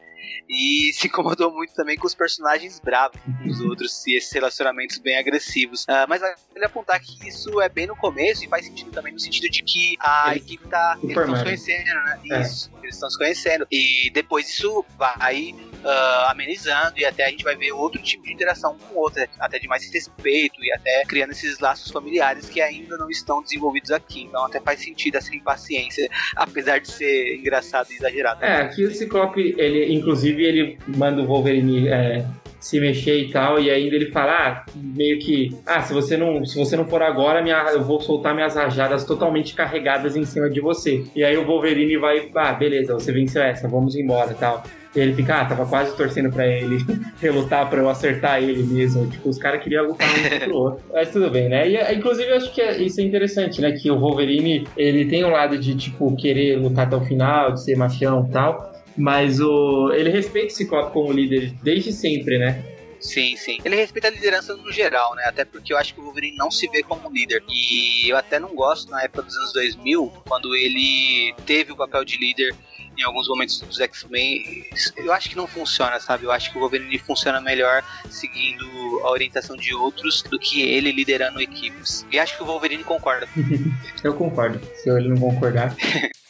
E 0.49 0.93
se 0.95 1.07
incomodou 1.07 1.53
muito 1.53 1.75
também 1.75 1.97
com 1.97 2.07
os 2.07 2.15
personagens 2.15 2.81
bravos 2.81 3.21
com 3.25 3.49
os 3.49 3.61
outros 3.61 4.07
e 4.07 4.17
esses 4.17 4.33
relacionamentos 4.33 4.99
bem 4.99 5.17
agressivos. 5.19 5.85
Uh, 5.85 6.07
mas 6.09 6.23
ele 6.55 6.65
apontar 6.65 7.01
que 7.01 7.29
isso 7.29 7.61
é 7.61 7.69
bem 7.69 7.87
no 7.87 7.97
começo 7.97 8.45
e 8.45 8.49
faz 8.49 8.67
sentido 8.67 8.91
também 8.91 9.13
no 9.13 9.21
sentido 9.21 9.51
de 9.51 9.63
que 9.63 9.97
a 10.01 10.35
equipe 10.37 10.67
tá. 10.69 10.99
Eles 11.03 11.17
estão 11.17 11.37
se 11.37 11.45
conhecendo, 11.45 11.85
né? 11.85 12.21
É. 12.31 12.41
Isso, 12.41 12.71
eles 12.83 12.95
estão 12.95 13.11
se 13.11 13.19
conhecendo. 13.19 13.67
E 13.71 13.84
depois 14.13 14.49
isso 14.49 14.85
vai 14.99 15.55
uh, 15.85 16.31
amenizando 16.31 16.99
e 16.99 17.05
até 17.05 17.27
a 17.27 17.29
gente 17.31 17.45
vai 17.45 17.55
ver 17.57 17.73
outro 17.73 18.01
tipo 18.03 18.25
de 18.25 18.33
interação 18.33 18.77
com 18.79 18.95
o 18.95 18.99
outro, 18.99 19.23
até 19.39 19.59
de 19.59 19.69
mais 19.69 19.91
respeito 19.93 20.63
e 20.63 20.73
até 20.73 21.05
criando 21.05 21.33
esses 21.33 21.59
laços 21.59 21.91
familiares 21.91 22.49
que 22.49 22.61
ainda 22.61 22.97
não 22.97 23.11
estão 23.11 23.43
desenvolvidos 23.43 23.91
aqui. 23.91 24.23
Então 24.23 24.45
até 24.45 24.61
faz 24.61 24.81
sentido 24.81 25.17
essa 25.17 25.35
impaciência, 25.35 26.09
apesar 26.37 26.79
de 26.79 26.91
ser 26.91 27.37
engraçado 27.37 27.91
e 27.91 27.95
exagerado. 27.95 28.45
É, 28.45 28.63
aqui 28.63 28.85
o 28.85 28.95
Ciclope, 28.95 29.55
ele, 29.59 29.93
inclusive, 29.95 30.43
ele 30.43 30.79
manda 30.87 31.23
o 31.23 31.27
Wolverine 31.27 31.89
é, 31.89 32.25
se 32.65 32.81
mexer 32.81 33.19
e 33.19 33.31
tal, 33.31 33.61
e 33.61 33.71
ainda 33.71 33.95
ele 33.95 34.11
fala, 34.11 34.33
ah, 34.33 34.65
meio 34.75 35.19
que, 35.19 35.55
ah, 35.67 35.83
se 35.83 35.93
você 35.93 36.17
não, 36.17 36.47
se 36.47 36.57
você 36.57 36.75
não 36.75 36.87
for 36.87 37.03
agora, 37.03 37.43
minha, 37.43 37.59
eu 37.75 37.85
vou 37.85 38.01
soltar 38.01 38.35
minhas 38.35 38.57
rajadas 38.57 39.05
totalmente 39.05 39.55
carregadas 39.55 40.17
em 40.17 40.25
cima 40.25 40.49
de 40.49 40.63
você. 40.63 41.05
E 41.15 41.23
aí 41.23 41.37
o 41.37 41.45
Wolverine 41.45 41.99
vai, 41.99 42.31
ah, 42.35 42.55
beleza, 42.55 42.95
você 42.95 43.13
venceu 43.13 43.43
essa, 43.43 43.69
vamos 43.69 43.95
embora 43.95 44.33
tal. 44.33 44.65
E 44.97 45.01
ele 45.01 45.13
fica, 45.13 45.43
ah, 45.43 45.45
tava 45.45 45.67
quase 45.67 45.95
torcendo 45.95 46.33
pra 46.33 46.47
ele 46.47 46.79
relutar 47.21 47.69
pra 47.69 47.83
eu 47.83 47.89
acertar 47.91 48.43
ele 48.43 48.63
mesmo. 48.63 49.11
Tipo, 49.11 49.29
os 49.29 49.37
caras 49.37 49.63
queriam 49.63 49.87
lutar 49.89 50.09
um 50.09 50.31
contra 50.31 50.51
o 50.51 50.57
outro. 50.57 50.85
Mas 50.91 51.11
tudo 51.11 51.31
bem, 51.31 51.51
né? 51.51 51.69
E, 51.69 51.95
inclusive, 51.95 52.31
eu 52.31 52.37
acho 52.37 52.51
que 52.55 52.63
é, 52.63 52.79
isso 52.81 52.99
é 52.99 53.05
interessante, 53.05 53.61
né? 53.61 53.73
Que 53.73 53.91
o 53.91 53.99
Wolverine, 53.99 54.67
ele 54.75 55.05
tem 55.05 55.23
um 55.23 55.31
lado 55.31 55.59
de, 55.59 55.75
tipo, 55.75 56.17
querer 56.17 56.57
lutar 56.57 56.87
até 56.87 56.97
o 56.97 57.03
final, 57.03 57.53
de 57.53 57.63
ser 57.63 57.77
machão 57.77 58.25
e 58.27 58.33
tal. 58.33 58.74
Mas 58.97 59.41
o, 59.41 59.93
ele 59.93 60.11
respeita 60.11 60.49
esse 60.49 60.59
Ciclope 60.59 60.93
como 60.93 61.13
líder 61.13 61.53
desde 61.63 61.93
sempre, 61.93 62.39
né? 62.39 62.63
Sim, 63.01 63.37
sim. 63.37 63.59
Ele 63.63 63.77
respeita 63.77 64.09
a 64.09 64.11
liderança 64.11 64.57
no 64.57 64.73
geral, 64.73 65.15
né? 65.15 65.25
Até 65.27 65.45
porque 65.45 65.73
eu 65.73 65.77
acho 65.77 65.93
que 65.93 66.01
o 66.01 66.05
Wolverine 66.05 66.37
não 66.37 66.51
se 66.51 66.67
vê 66.69 66.83
como 66.83 67.11
líder. 67.11 67.43
E 67.49 68.09
eu 68.09 68.17
até 68.17 68.39
não 68.39 68.55
gosto 68.55 68.91
na 68.91 69.03
época 69.03 69.23
dos 69.23 69.37
anos 69.37 69.53
2000, 69.53 70.11
quando 70.27 70.55
ele 70.55 71.35
teve 71.45 71.73
o 71.73 71.77
papel 71.77 72.03
de 72.05 72.17
líder 72.17 72.55
em 72.97 73.03
alguns 73.03 73.29
momentos 73.29 73.61
dos 73.61 73.81
X-Men, 73.81 74.65
eu 74.97 75.13
acho 75.13 75.29
que 75.29 75.37
não 75.37 75.47
funciona, 75.47 75.99
sabe? 75.99 76.25
Eu 76.25 76.31
acho 76.31 76.51
que 76.51 76.57
o 76.57 76.61
Wolverine 76.61 76.99
funciona 76.99 77.41
melhor 77.41 77.83
seguindo 78.09 78.65
a 79.03 79.11
orientação 79.11 79.57
de 79.57 79.75
outros 79.75 80.23
do 80.23 80.39
que 80.39 80.63
ele 80.63 80.93
liderando 80.93 81.41
equipes. 81.41 82.07
E 82.11 82.19
acho 82.19 82.37
que 82.37 82.43
o 82.43 82.47
Wolverine 82.47 82.85
concorda. 82.85 83.29
eu 84.03 84.15
concordo. 84.15 84.61
Se 84.77 84.89
ele 84.89 85.09
não 85.09 85.17
concordar. 85.17 85.75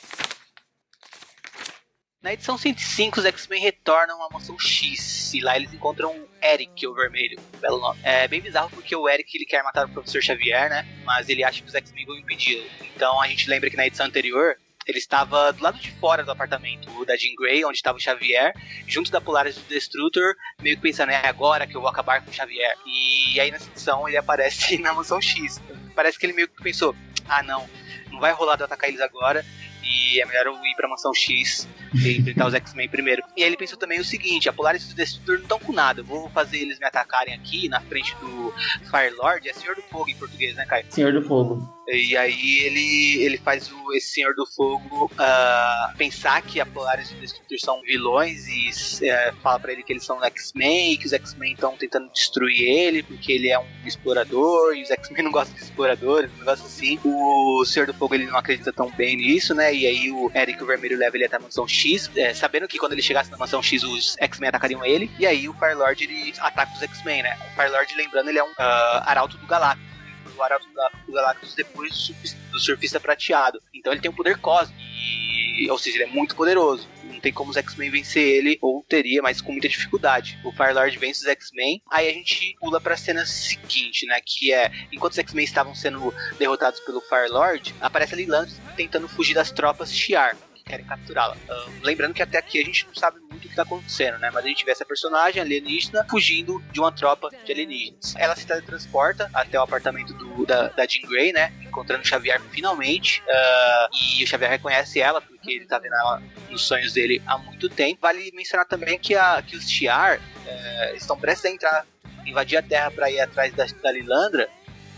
Na 2.25 2.33
edição 2.33 2.57
105, 2.57 3.21
os 3.21 3.27
X-Men 3.27 3.61
retornam 3.61 4.23
à 4.23 4.31
mansão 4.31 4.59
X 4.59 5.35
e 5.35 5.43
lá 5.43 5.57
eles 5.57 5.75
encontram 5.75 6.27
Eric, 6.43 6.87
o 6.87 6.95
vermelho, 6.95 7.39
belo 7.61 7.79
nome. 7.79 8.01
É 8.03 8.27
bem 8.27 8.41
bizarro 8.41 8.71
porque 8.71 8.97
o 8.97 9.07
Eric 9.07 9.37
ele 9.37 9.45
quer 9.45 9.63
matar 9.63 9.85
o 9.85 9.91
professor 9.91 10.23
Xavier, 10.23 10.71
né? 10.71 10.87
Mas 11.05 11.29
ele 11.29 11.45
acha 11.45 11.61
que 11.61 11.69
os 11.69 11.75
X-Men 11.75 12.07
vão 12.07 12.17
impedir. 12.17 12.67
Então 12.97 13.21
a 13.21 13.29
gente 13.29 13.47
lembra 13.47 13.69
que 13.69 13.77
na 13.77 13.87
edição 13.87 14.07
anterior 14.07 14.57
ele 14.87 14.97
estava 14.97 15.53
do 15.53 15.63
lado 15.63 15.79
de 15.79 15.91
fora 15.99 16.25
do 16.25 16.31
apartamento 16.31 17.05
da 17.05 17.15
Jean 17.15 17.35
Grey, 17.39 17.63
onde 17.63 17.77
estava 17.77 17.99
o 17.99 18.01
Xavier, 18.01 18.55
junto 18.87 19.11
da 19.11 19.21
Polaris 19.21 19.57
do 19.57 19.69
Destructor, 19.69 20.35
meio 20.63 20.77
que 20.77 20.83
pensando, 20.83 21.11
é 21.11 21.29
agora 21.29 21.67
que 21.67 21.77
eu 21.77 21.81
vou 21.83 21.91
acabar 21.91 22.25
com 22.25 22.31
o 22.31 22.35
Xavier. 22.35 22.75
E 22.87 23.39
aí 23.39 23.51
nessa 23.51 23.69
edição 23.69 24.09
ele 24.09 24.17
aparece 24.17 24.79
na 24.81 24.95
mansão 24.95 25.21
X. 25.21 25.61
Parece 25.95 26.19
que 26.19 26.25
ele 26.25 26.33
meio 26.33 26.49
que 26.49 26.63
pensou, 26.63 26.97
ah 27.29 27.43
não, 27.43 27.69
não 28.11 28.19
vai 28.19 28.33
rolar 28.33 28.57
de 28.57 28.63
atacar 28.63 28.89
eles 28.89 29.03
agora, 29.03 29.45
e 29.83 30.23
é 30.23 30.25
melhor 30.25 30.47
eu 30.47 30.55
ir 30.65 30.75
pra 30.75 30.89
mansão 30.89 31.13
X 31.13 31.69
e 31.95 32.19
enfrentar 32.19 32.47
os 32.47 32.55
X-Men 32.55 32.89
primeiro. 32.89 33.23
E 33.37 33.43
aí 33.43 33.49
ele 33.49 33.57
pensou 33.57 33.79
também 33.79 34.01
o 34.01 34.05
seguinte: 34.05 34.49
a 34.49 34.53
Polaris 34.53 34.91
e 34.91 35.31
o 35.31 35.35
não 35.35 35.43
estão 35.43 35.59
com 35.59 35.73
nada, 35.73 36.01
eu 36.01 36.05
vou 36.05 36.29
fazer 36.31 36.59
eles 36.59 36.79
me 36.79 36.87
atacarem 36.87 37.35
aqui 37.35 37.69
na 37.69 37.81
frente 37.81 38.15
do 38.17 38.53
Fire 38.91 39.15
Lord, 39.17 39.49
é 39.49 39.53
Senhor 39.53 39.75
do 39.77 39.83
Fogo 39.83 40.09
em 40.09 40.17
português, 40.17 40.55
né, 40.57 40.65
Caio? 40.67 40.87
Senhor 40.91 41.13
do 41.13 41.23
Fogo. 41.23 41.75
E 41.87 42.17
aí 42.17 42.61
ele, 42.61 43.23
ele 43.23 43.39
faz 43.39 43.71
o, 43.71 43.93
esse 43.93 44.15
Senhor 44.15 44.35
do 44.35 44.47
Fogo 44.47 45.11
uh, 45.13 45.97
pensar 45.99 46.41
que 46.41 46.59
a 46.59 46.65
Polaris 46.65 47.11
e 47.11 47.15
o 47.15 47.21
Destructor 47.21 47.59
são 47.61 47.83
vilões 47.83 48.49
e 48.49 48.71
uh, 48.71 49.37
fala 49.43 49.61
para 49.61 49.73
ele 49.73 49.83
que 49.83 49.93
eles 49.93 50.05
são 50.05 50.23
X-Men 50.25 50.93
e 50.93 50.97
que 50.97 51.05
os 51.05 51.13
X-Men 51.13 51.53
estão 51.53 51.77
tentando 51.77 52.11
destruir 52.11 52.63
ele 52.63 53.03
porque 53.03 53.33
ele 53.33 53.51
é 53.51 53.59
um 53.59 53.67
explorador 53.85 54.75
e 54.75 54.83
os 54.83 54.91
X-Men 54.91 55.25
não 55.25 55.31
gostam 55.31 55.55
de 55.57 55.63
exploradores, 55.63 56.31
um 56.33 56.39
negócio 56.39 56.65
assim. 56.65 56.99
O 57.05 57.63
Senhor 57.67 57.87
do 57.87 57.93
Fogo 57.93 58.15
ele 58.15 58.27
não 58.27 58.39
acredita 58.39 58.73
tão 58.73 58.91
bem 58.91 59.17
nisso, 59.17 59.55
né? 59.55 59.75
E 59.75 59.87
aí 59.87 60.11
o 60.11 60.31
Eric 60.35 60.63
o 60.63 60.67
Vermelho 60.67 60.97
leva 60.97 61.17
ele 61.19 61.27
até 61.27 61.37
a 61.37 61.41
mansão 61.41 61.69
X, 61.69 61.84
é, 62.17 62.35
sabendo 62.35 62.69
que 62.69 62.79
quando 62.79 62.93
ele 62.93 63.03
chegasse 63.03 63.31
na 63.31 63.37
mansão 63.37 63.63
X 63.63 63.83
os 63.83 64.17
X-Men 64.19 64.49
atacariam 64.49 64.85
ele. 64.85 65.11
E 65.19 65.27
aí 65.27 65.49
o 65.49 65.55
Firelord 65.55 66.05
ele 66.05 66.35
ataca 66.39 66.73
os 66.75 66.83
X-Men, 66.83 67.23
né? 67.23 67.39
O 67.53 67.55
Firelord, 67.55 67.95
lembrando, 67.95 68.29
ele 68.29 68.39
é 68.39 68.45
um 68.45 68.51
uh, 68.51 69.03
arauto 69.05 69.37
do 69.37 69.47
Galactus 69.47 69.95
o 70.37 70.43
Arauto 70.43 70.67
do 71.07 71.13
Galactus 71.13 71.55
depois 71.55 71.91
do 71.91 71.97
surfista, 71.97 72.39
do 72.51 72.61
surfista, 72.61 73.01
prateado. 73.01 73.61
Então 73.73 73.93
ele 73.93 74.01
tem 74.01 74.11
um 74.11 74.15
poder 74.15 74.39
cósmico. 74.39 74.81
E, 74.81 75.71
ou 75.71 75.79
seja, 75.79 75.97
ele 75.97 76.05
é 76.05 76.13
muito 76.13 76.35
poderoso. 76.35 76.89
Não 77.05 77.21
tem 77.21 77.33
como 77.33 77.51
os 77.51 77.57
X-Men 77.57 77.91
vencer 77.91 78.23
ele, 78.23 78.59
ou 78.61 78.83
teria, 78.83 79.23
mas 79.23 79.41
com 79.41 79.53
muita 79.53 79.69
dificuldade. 79.69 80.39
O 80.45 80.53
Firelord 80.53 80.99
vence 80.99 81.21
os 81.21 81.27
X-Men. 81.27 81.81
Aí 81.91 82.09
a 82.09 82.13
gente 82.13 82.57
pula 82.59 82.81
pra 82.81 82.97
cena 82.97 83.25
seguinte, 83.25 84.07
né? 84.07 84.21
Que 84.25 84.53
é, 84.53 84.71
enquanto 84.91 85.13
os 85.13 85.19
X-Men 85.19 85.45
estavam 85.45 85.75
sendo 85.75 86.13
derrotados 86.39 86.81
pelo 86.81 87.01
Firelord, 87.01 87.75
aparece 87.81 88.15
a 88.15 88.17
Liland 88.17 88.53
tentando 88.77 89.09
fugir 89.09 89.35
das 89.35 89.51
tropas 89.51 89.93
Shi'ar 89.93 90.37
querem 90.65 90.85
capturá-la. 90.85 91.37
Lembrando 91.83 92.15
que 92.15 92.23
até 92.23 92.39
aqui 92.39 92.61
a 92.61 92.65
gente 92.65 92.87
não 92.87 92.95
sabe 92.95 93.21
muito 93.21 93.37
o 93.37 93.41
que 93.41 93.49
está 93.49 93.63
acontecendo, 93.63 94.19
né? 94.19 94.31
Mas 94.33 94.45
a 94.45 94.49
gente 94.49 94.65
vê 94.65 94.73
essa 94.73 94.85
personagem 94.85 95.41
alienígena 95.41 96.05
fugindo 96.09 96.63
de 96.73 96.81
uma 96.81 96.91
tropa 96.91 97.31
de 97.45 97.53
alienígenas. 97.53 98.15
Ela 98.17 98.35
se 98.35 98.47
teletransporta 98.47 99.31
até 99.35 99.59
o 99.59 99.63
apartamento 99.63 100.15
do, 100.15 100.47
da, 100.47 100.69
da 100.69 100.87
Jean 100.87 101.07
Grey, 101.09 101.33
né? 101.33 101.53
Encontrando 101.61 102.07
Xavier 102.07 102.41
finalmente. 102.51 103.23
Uh, 103.23 104.19
e 104.19 104.25
o 104.25 104.27
Xavier 104.27 104.51
reconhece 104.51 105.01
ela, 105.01 105.21
porque 105.21 105.53
ele 105.53 105.67
tá 105.67 105.79
vendo 105.79 105.95
ela 105.95 106.23
nos 106.51 106.63
sonhos 106.63 106.93
dele 106.93 107.23
há 107.27 107.37
muito 107.37 107.69
tempo. 107.69 108.01
Vale 108.01 108.31
mencionar 108.33 108.67
também 108.67 108.99
que, 108.99 109.15
a, 109.15 109.43
que 109.43 109.57
os 109.57 109.69
Tiar 109.69 110.19
uh, 110.19 110.97
estão 110.97 111.19
prestes 111.19 111.51
a 111.51 111.55
entrar, 111.55 111.87
invadir 112.25 112.57
a 112.57 112.63
Terra 112.63 112.91
para 112.91 113.11
ir 113.11 113.21
atrás 113.21 113.53
da, 113.55 113.67
da 113.83 113.93
Lilandra. 113.93 114.49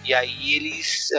E 0.05 0.15
aí 0.15 0.55
eles 0.55 1.11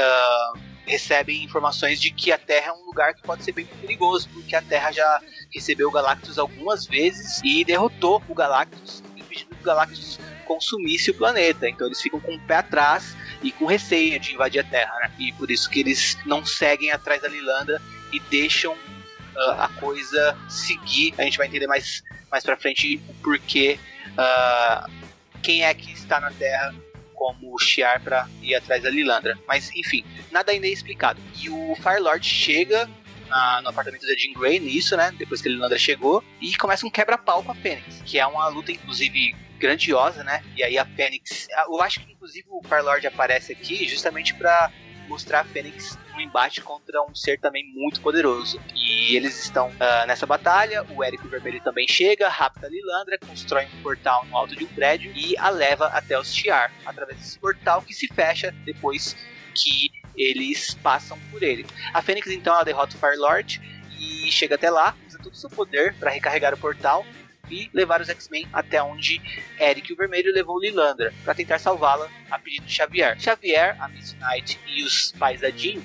recebem 0.87 1.43
informações 1.43 1.99
de 1.99 2.09
que 2.11 2.31
a 2.31 2.37
Terra 2.37 2.67
é 2.67 2.71
um 2.71 2.85
lugar 2.85 3.13
que 3.13 3.21
pode 3.21 3.43
ser 3.43 3.51
bem 3.51 3.65
perigoso, 3.65 4.29
porque 4.33 4.55
a 4.55 4.61
Terra 4.61 4.91
já 4.91 5.21
recebeu 5.53 5.89
o 5.89 5.91
Galactus 5.91 6.39
algumas 6.39 6.87
vezes 6.87 7.41
e 7.43 7.63
derrotou 7.65 8.23
o 8.27 8.33
Galactus, 8.33 9.03
impedindo 9.15 9.53
que 9.53 9.61
o 9.61 9.65
Galactus 9.65 10.17
consumisse 10.45 11.11
o 11.11 11.13
planeta. 11.13 11.67
Então 11.69 11.87
eles 11.87 12.01
ficam 12.01 12.19
com 12.19 12.35
o 12.35 12.39
pé 12.39 12.55
atrás 12.55 13.15
e 13.43 13.51
com 13.51 13.65
receio 13.65 14.17
de 14.19 14.33
invadir 14.33 14.61
a 14.61 14.63
Terra, 14.63 14.97
né? 15.01 15.11
E 15.19 15.33
por 15.33 15.51
isso 15.51 15.69
que 15.69 15.81
eles 15.81 16.17
não 16.25 16.45
seguem 16.45 16.91
atrás 16.91 17.21
da 17.21 17.27
Lilandra 17.27 17.81
e 18.13 18.19
deixam 18.21 18.73
uh, 18.73 19.51
a 19.59 19.69
coisa 19.79 20.37
seguir. 20.49 21.13
A 21.17 21.23
gente 21.23 21.37
vai 21.37 21.47
entender 21.47 21.67
mais, 21.67 22.01
mais 22.31 22.43
pra 22.43 22.55
frente 22.55 23.01
o 23.09 23.13
porquê. 23.15 23.77
Uh, 24.13 25.07
quem 25.43 25.63
é 25.63 25.73
que 25.73 25.91
está 25.91 26.19
na 26.19 26.31
Terra 26.31 26.73
como 27.17 27.53
o 27.53 27.57
Shiar 27.57 28.01
para 28.01 28.29
ir 28.41 28.55
atrás 28.55 28.83
da 28.83 28.89
Lilandra. 28.89 29.37
Mas 29.47 29.69
enfim, 29.75 30.05
nada 30.31 30.51
ainda 30.51 30.67
é 30.67 30.69
explicado. 30.69 31.19
E 31.41 31.49
o 31.49 31.75
Firelord 31.75 32.25
chega 32.25 32.87
na, 33.27 33.61
no 33.61 33.69
apartamento 33.69 34.05
da 34.05 34.13
Jean 34.15 34.39
Grey 34.39 34.59
nisso, 34.59 34.95
né? 34.95 35.11
Depois 35.17 35.41
que 35.41 35.49
a 35.49 35.51
Lilandra 35.51 35.77
chegou, 35.77 36.23
e 36.39 36.55
começa 36.55 36.85
um 36.85 36.89
quebra-pau 36.89 37.43
com 37.43 37.51
a 37.51 37.55
Fênix, 37.55 38.01
que 38.05 38.19
é 38.19 38.25
uma 38.25 38.47
luta, 38.47 38.71
inclusive, 38.71 39.35
grandiosa, 39.57 40.23
né? 40.23 40.43
E 40.55 40.63
aí 40.63 40.77
a 40.77 40.85
Fênix. 40.85 41.47
Eu 41.65 41.81
acho 41.81 41.99
que 41.99 42.11
inclusive 42.11 42.47
o 42.49 42.61
Firelord 42.61 43.05
aparece 43.07 43.51
aqui 43.51 43.87
justamente 43.87 44.33
para 44.35 44.71
mostrar 45.07 45.41
a 45.41 45.43
Fênix 45.43 45.97
um 46.15 46.19
embate 46.19 46.61
contra 46.61 47.01
um 47.03 47.15
ser 47.15 47.39
também 47.39 47.65
muito 47.73 48.01
poderoso. 48.01 48.59
E 48.75 49.15
eles 49.15 49.43
estão 49.43 49.69
uh, 49.69 50.07
nessa 50.07 50.25
batalha, 50.25 50.85
o 50.89 51.03
Érico 51.03 51.27
Vermelho 51.27 51.61
também 51.61 51.87
chega, 51.87 52.27
rapta 52.27 52.67
a 52.67 52.69
Lilandra, 52.69 53.17
constrói 53.17 53.65
um 53.65 53.81
portal 53.81 54.25
no 54.25 54.35
alto 54.35 54.55
de 54.55 54.63
um 54.63 54.67
prédio 54.67 55.11
e 55.15 55.37
a 55.37 55.49
leva 55.49 55.87
até 55.87 56.19
os 56.19 56.33
Tiar, 56.33 56.71
através 56.85 57.19
desse 57.19 57.39
portal 57.39 57.81
que 57.81 57.93
se 57.93 58.07
fecha 58.07 58.51
depois 58.65 59.15
que 59.53 59.91
eles 60.15 60.73
passam 60.75 61.17
por 61.31 61.43
ele. 61.43 61.65
A 61.93 62.01
Fênix 62.01 62.27
então 62.27 62.53
ela 62.53 62.63
derrota 62.63 62.95
o 62.95 62.99
Firelord 62.99 63.61
e 63.99 64.31
chega 64.31 64.55
até 64.55 64.69
lá, 64.69 64.95
usa 65.07 65.19
todo 65.19 65.33
o 65.33 65.37
seu 65.37 65.49
poder 65.49 65.93
para 65.95 66.11
recarregar 66.11 66.53
o 66.53 66.57
portal 66.57 67.05
e 67.49 67.69
levar 67.73 68.01
os 68.01 68.09
X-Men 68.09 68.47
até 68.51 68.81
onde 68.81 69.21
Eric 69.59 69.91
o 69.93 69.95
Vermelho 69.95 70.33
levou 70.33 70.59
Lilandra 70.59 71.13
para 71.23 71.35
tentar 71.35 71.59
salvá-la 71.59 72.09
a 72.29 72.39
pedido 72.39 72.65
de 72.65 72.73
Xavier. 72.73 73.19
Xavier, 73.19 73.75
a 73.81 73.87
Miss 73.87 74.15
Knight 74.19 74.59
e 74.67 74.83
os 74.83 75.11
pais 75.13 75.41
da 75.41 75.49
Jean 75.49 75.81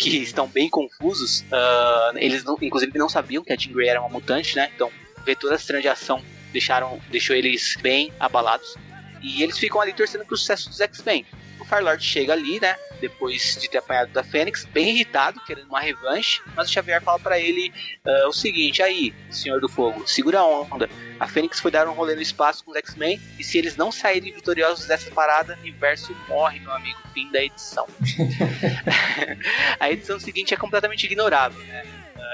que 0.00 0.16
estão 0.16 0.48
bem 0.48 0.68
confusos. 0.68 1.42
Uh, 1.42 2.16
eles, 2.16 2.42
não, 2.42 2.56
inclusive, 2.60 2.98
não 2.98 3.08
sabiam 3.08 3.44
que 3.44 3.52
a 3.52 3.56
Jean 3.56 3.72
Grey 3.72 3.88
era 3.88 4.00
uma 4.00 4.08
mutante, 4.08 4.56
né? 4.56 4.70
Então, 4.74 4.90
ver 5.24 5.36
toda 5.36 5.54
essa 5.54 5.66
cena 5.66 5.80
de 5.80 5.88
ação 5.88 6.22
deixaram, 6.52 6.98
deixou 7.10 7.36
eles 7.36 7.76
bem 7.82 8.10
abalados. 8.18 8.74
E 9.22 9.42
eles 9.42 9.58
ficam 9.58 9.80
ali 9.80 9.92
torcendo 9.92 10.24
pro 10.24 10.36
sucesso 10.36 10.70
dos 10.70 10.80
X-Men. 10.80 11.26
O 11.60 11.64
Firelord 11.64 12.02
chega 12.02 12.32
ali, 12.32 12.58
né? 12.58 12.74
Depois 13.00 13.56
de 13.60 13.68
ter 13.68 13.78
apanhado 13.78 14.12
da 14.12 14.22
Fênix, 14.22 14.64
bem 14.64 14.90
irritado, 14.90 15.40
querendo 15.44 15.68
uma 15.68 15.80
revanche. 15.80 16.42
Mas 16.54 16.68
o 16.68 16.72
Xavier 16.72 17.02
fala 17.02 17.18
para 17.18 17.38
ele 17.38 17.72
uh, 18.04 18.28
o 18.28 18.32
seguinte: 18.32 18.82
aí, 18.82 19.14
Senhor 19.30 19.60
do 19.60 19.68
Fogo, 19.68 20.06
segura 20.06 20.40
a 20.40 20.46
onda. 20.46 20.88
A 21.18 21.26
Fênix 21.26 21.60
foi 21.60 21.70
dar 21.70 21.88
um 21.88 21.92
rolê 21.92 22.14
no 22.14 22.22
espaço 22.22 22.64
com 22.64 22.70
os 22.70 22.76
X-Men. 22.76 23.20
E 23.38 23.44
se 23.44 23.58
eles 23.58 23.76
não 23.76 23.90
saírem 23.90 24.32
vitoriosos 24.32 24.86
dessa 24.86 25.10
parada, 25.10 25.56
o 25.56 25.60
universo 25.60 26.14
morre, 26.28 26.60
meu 26.60 26.72
amigo. 26.72 26.98
Fim 27.12 27.30
da 27.32 27.42
edição. 27.42 27.86
a 29.80 29.90
edição 29.90 30.20
seguinte 30.20 30.54
é 30.54 30.56
completamente 30.56 31.04
ignorável, 31.04 31.60
né? 31.66 31.84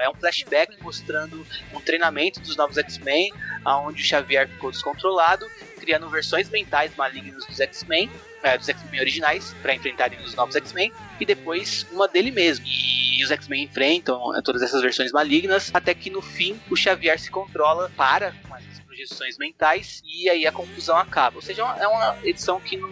é 0.00 0.08
um 0.08 0.14
flashback 0.14 0.76
mostrando 0.82 1.46
um 1.72 1.80
treinamento 1.80 2.40
dos 2.40 2.56
novos 2.56 2.76
X-Men, 2.78 3.32
onde 3.64 4.02
o 4.02 4.04
Xavier 4.04 4.48
ficou 4.48 4.70
descontrolado, 4.70 5.46
criando 5.78 6.08
versões 6.10 6.48
mentais 6.50 6.94
malignas 6.96 7.44
dos 7.46 7.60
X-Men, 7.60 8.10
é, 8.43 8.57
dos 8.57 8.68
X-Men 8.68 9.01
originais, 9.01 9.55
para 9.62 9.74
enfrentarem 9.74 10.18
os 10.20 10.34
novos 10.34 10.57
X-Men, 10.57 10.93
e 11.20 11.24
depois 11.24 11.87
uma 11.93 12.07
dele 12.09 12.30
mesmo. 12.30 12.64
E 12.66 13.24
os 13.24 13.30
X-Men 13.30 13.64
enfrentam 13.64 14.37
é, 14.37 14.43
todas 14.43 14.62
essas 14.62 14.82
versões 14.82 15.12
malignas, 15.12 15.70
até 15.72 15.95
que 15.95 16.11
no 16.11 16.22
fim 16.22 16.61
o 16.70 16.76
Xavier 16.76 17.18
se 17.18 17.30
controla, 17.30 17.91
para 17.97 18.32
com 18.47 18.57
essas 18.57 18.80
projeções 18.80 19.39
mentais, 19.39 20.03
e 20.05 20.28
aí 20.28 20.47
a 20.47 20.53
confusão 20.53 20.97
acaba. 20.97 21.37
Ou 21.37 21.43
seja, 21.43 21.62
é 21.62 21.87
uma 21.87 22.16
é 22.16 22.28
edição 22.28 22.61
que 22.61 22.76
não, 22.76 22.91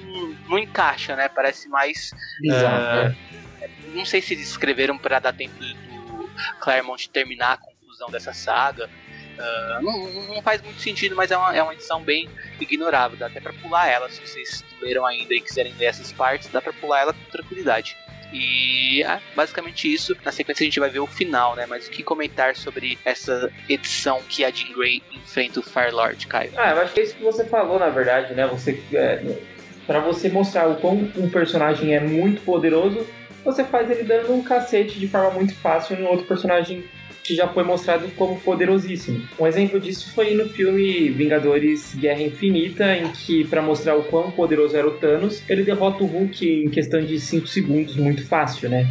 não 0.49 0.59
encaixa, 0.59 1.17
né? 1.17 1.29
Parece 1.29 1.69
mais. 1.69 2.11
Bizarro, 2.41 3.11
uh, 3.11 3.95
Não 3.95 4.05
sei 4.05 4.21
se 4.21 4.35
eles 4.35 4.49
escreveram 4.49 4.99
para 4.99 5.19
dar 5.19 5.33
tempo 5.33 5.55
do 5.59 6.31
Claremont 6.61 7.09
terminar 7.11 7.53
a 7.53 7.57
conclusão 7.57 8.11
dessa 8.11 8.33
saga. 8.33 8.89
Uh, 9.39 9.83
não, 9.83 10.25
não, 10.35 10.43
faz 10.43 10.63
muito 10.63 10.81
sentido, 10.81 11.17
mas 11.17 11.31
é 11.31 11.37
uma, 11.37 11.57
é 11.57 11.63
uma 11.63 11.75
edição 11.75 12.03
bem 12.03 12.29
ignorável. 12.61 13.17
Dá 13.17 13.27
até 13.27 13.41
pra 13.41 13.53
pular 13.53 13.89
ela. 13.89 14.09
Se 14.09 14.21
vocês 14.21 14.65
leram 14.81 15.05
ainda 15.05 15.35
e 15.35 15.41
quiserem 15.41 15.75
ler 15.75 15.87
essas 15.87 16.13
partes, 16.13 16.49
dá 16.49 16.61
pra 16.61 16.73
pular 16.73 17.01
ela 17.01 17.13
com 17.13 17.31
tranquilidade. 17.31 17.97
E 18.33 19.03
é 19.03 19.21
basicamente 19.37 19.93
isso. 19.93 20.17
Na 20.25 20.33
sequência 20.33 20.65
a 20.65 20.67
gente 20.67 20.81
vai 20.81 20.91
ver 20.91 20.99
o 20.99 21.07
final, 21.07 21.55
né? 21.55 21.67
Mas 21.67 21.87
o 21.87 21.91
que 21.91 22.03
comentar 22.03 22.57
sobre 22.57 22.99
essa 23.05 23.51
edição 23.69 24.21
que 24.29 24.45
a 24.45 24.51
Jean 24.51 24.73
Grey 24.73 25.03
enfrenta 25.13 25.61
o 25.61 25.63
Fire 25.63 25.93
Lord, 25.93 26.27
Caio? 26.27 26.53
Ah, 26.57 26.71
eu 26.71 26.81
acho 26.81 26.95
que 26.95 27.01
é 27.01 27.03
isso 27.05 27.15
que 27.15 27.23
você 27.23 27.45
falou, 27.45 27.79
na 27.79 27.91
verdade, 27.91 28.35
né? 28.35 28.47
Você. 28.47 28.83
É, 28.93 29.23
para 29.87 30.01
você 30.01 30.29
mostrar 30.29 30.69
o 30.69 30.77
quão 30.77 31.11
um 31.17 31.29
personagem 31.29 31.95
é 31.95 32.01
muito 32.01 32.41
poderoso, 32.43 33.07
você 33.45 33.63
faz 33.63 33.91
ele 33.91 34.03
dando 34.03 34.33
um 34.33 34.43
cacete 34.43 34.99
de 34.99 35.07
forma 35.07 35.31
muito 35.31 35.55
fácil 35.57 35.97
em 35.97 36.05
outro 36.05 36.27
personagem 36.27 36.85
que 37.25 37.35
já 37.35 37.49
foi 37.49 37.65
mostrado 37.65 38.07
como 38.17 38.39
poderosíssimo. 38.39 39.27
Um 39.41 39.47
exemplo 39.47 39.81
disso 39.81 40.13
foi 40.13 40.35
no 40.35 40.49
filme 40.49 41.09
Vingadores 41.09 41.95
Guerra 41.95 42.23
Infinita, 42.23 42.95
em 42.95 43.11
que, 43.11 43.45
para 43.45 43.63
mostrar 43.63 43.97
o 43.97 44.05
quão 44.05 44.31
poderoso 44.31 44.77
era 44.77 44.87
o 44.87 44.93
Thanos, 44.93 45.43
ele 45.49 45.63
derrota 45.65 46.05
o 46.05 46.07
Hulk 46.07 46.47
em 46.47 46.69
questão 46.69 47.03
de 47.03 47.19
5 47.19 47.47
segundos, 47.47 47.97
muito 47.97 48.27
fácil, 48.27 48.69
né? 48.69 48.87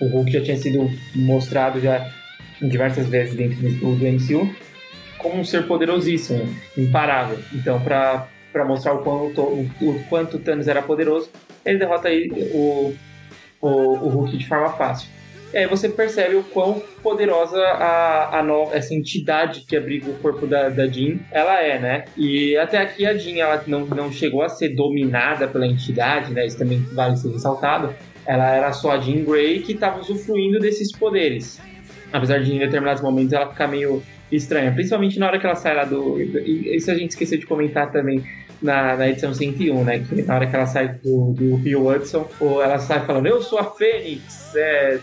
O 0.00 0.06
Hulk 0.08 0.32
já 0.32 0.42
tinha 0.42 0.56
sido 0.56 0.90
mostrado 1.14 1.80
já 1.80 2.10
diversas 2.60 3.06
vezes 3.08 3.34
dentro 3.34 3.56
do, 3.56 3.96
MCU 3.96 4.52
como 5.18 5.40
um 5.40 5.44
ser 5.44 5.66
poderosíssimo, 5.66 6.44
imparável. 6.76 7.38
Então, 7.54 7.80
para 7.80 8.28
mostrar 8.66 8.94
o 8.94 8.98
quanto, 8.98 9.40
o, 9.42 10.04
quanto 10.08 10.38
Thanos 10.38 10.68
era 10.68 10.82
poderoso, 10.82 11.30
ele 11.64 11.78
derrota 11.78 12.08
aí 12.08 12.28
o 12.52 12.94
o, 13.60 13.68
o 13.68 14.08
Hulk 14.08 14.36
de 14.36 14.46
forma 14.46 14.70
fácil. 14.70 15.08
E 15.52 15.58
aí 15.58 15.66
você 15.66 15.88
percebe 15.88 16.36
o 16.36 16.42
quão 16.42 16.82
poderosa 17.02 17.58
a, 17.58 18.40
a 18.40 18.42
nova, 18.42 18.74
essa 18.76 18.94
entidade 18.94 19.60
que 19.66 19.76
abriga 19.76 20.10
o 20.10 20.14
corpo 20.14 20.46
da, 20.46 20.68
da 20.68 20.86
Jean, 20.86 21.18
ela 21.30 21.62
é, 21.62 21.78
né? 21.78 22.04
E 22.16 22.56
até 22.56 22.78
aqui 22.78 23.06
a 23.06 23.16
Jean, 23.16 23.38
ela 23.38 23.62
não, 23.66 23.86
não 23.86 24.10
chegou 24.10 24.42
a 24.42 24.48
ser 24.48 24.70
dominada 24.70 25.46
pela 25.46 25.66
entidade, 25.66 26.32
né? 26.32 26.46
Isso 26.46 26.58
também 26.58 26.80
vale 26.92 27.16
ser 27.16 27.30
ressaltado. 27.30 27.94
Ela 28.26 28.50
era 28.50 28.72
só 28.72 28.90
a 28.90 28.98
Jean 28.98 29.24
Grey 29.24 29.60
que 29.60 29.72
estava 29.72 30.00
usufruindo 30.00 30.58
desses 30.58 30.90
poderes. 30.92 31.60
Apesar 32.12 32.38
de 32.40 32.52
em 32.52 32.58
determinados 32.58 33.02
momentos 33.02 33.32
ela 33.32 33.48
ficar 33.48 33.68
meio 33.68 34.02
estranha, 34.30 34.72
principalmente 34.72 35.18
na 35.18 35.28
hora 35.28 35.38
que 35.38 35.46
ela 35.46 35.54
sai 35.54 35.74
lá 35.74 35.84
do... 35.84 36.20
Isso 36.20 36.90
a 36.90 36.94
gente 36.94 37.10
esqueceu 37.10 37.38
de 37.38 37.46
comentar 37.46 37.92
também 37.92 38.24
na, 38.60 38.96
na 38.96 39.08
edição 39.08 39.32
101, 39.32 39.84
né? 39.84 39.98
Que 40.00 40.22
na 40.22 40.34
hora 40.34 40.46
que 40.46 40.56
ela 40.56 40.66
sai 40.66 40.88
do, 41.02 41.32
do 41.32 41.56
Rio 41.56 41.88
Hudson, 41.88 42.28
ela 42.62 42.78
sai 42.78 43.04
falando, 43.04 43.26
eu 43.26 43.42
sou 43.42 43.58
a 43.58 43.64
Fênix, 43.64 44.54
é, 44.54 44.98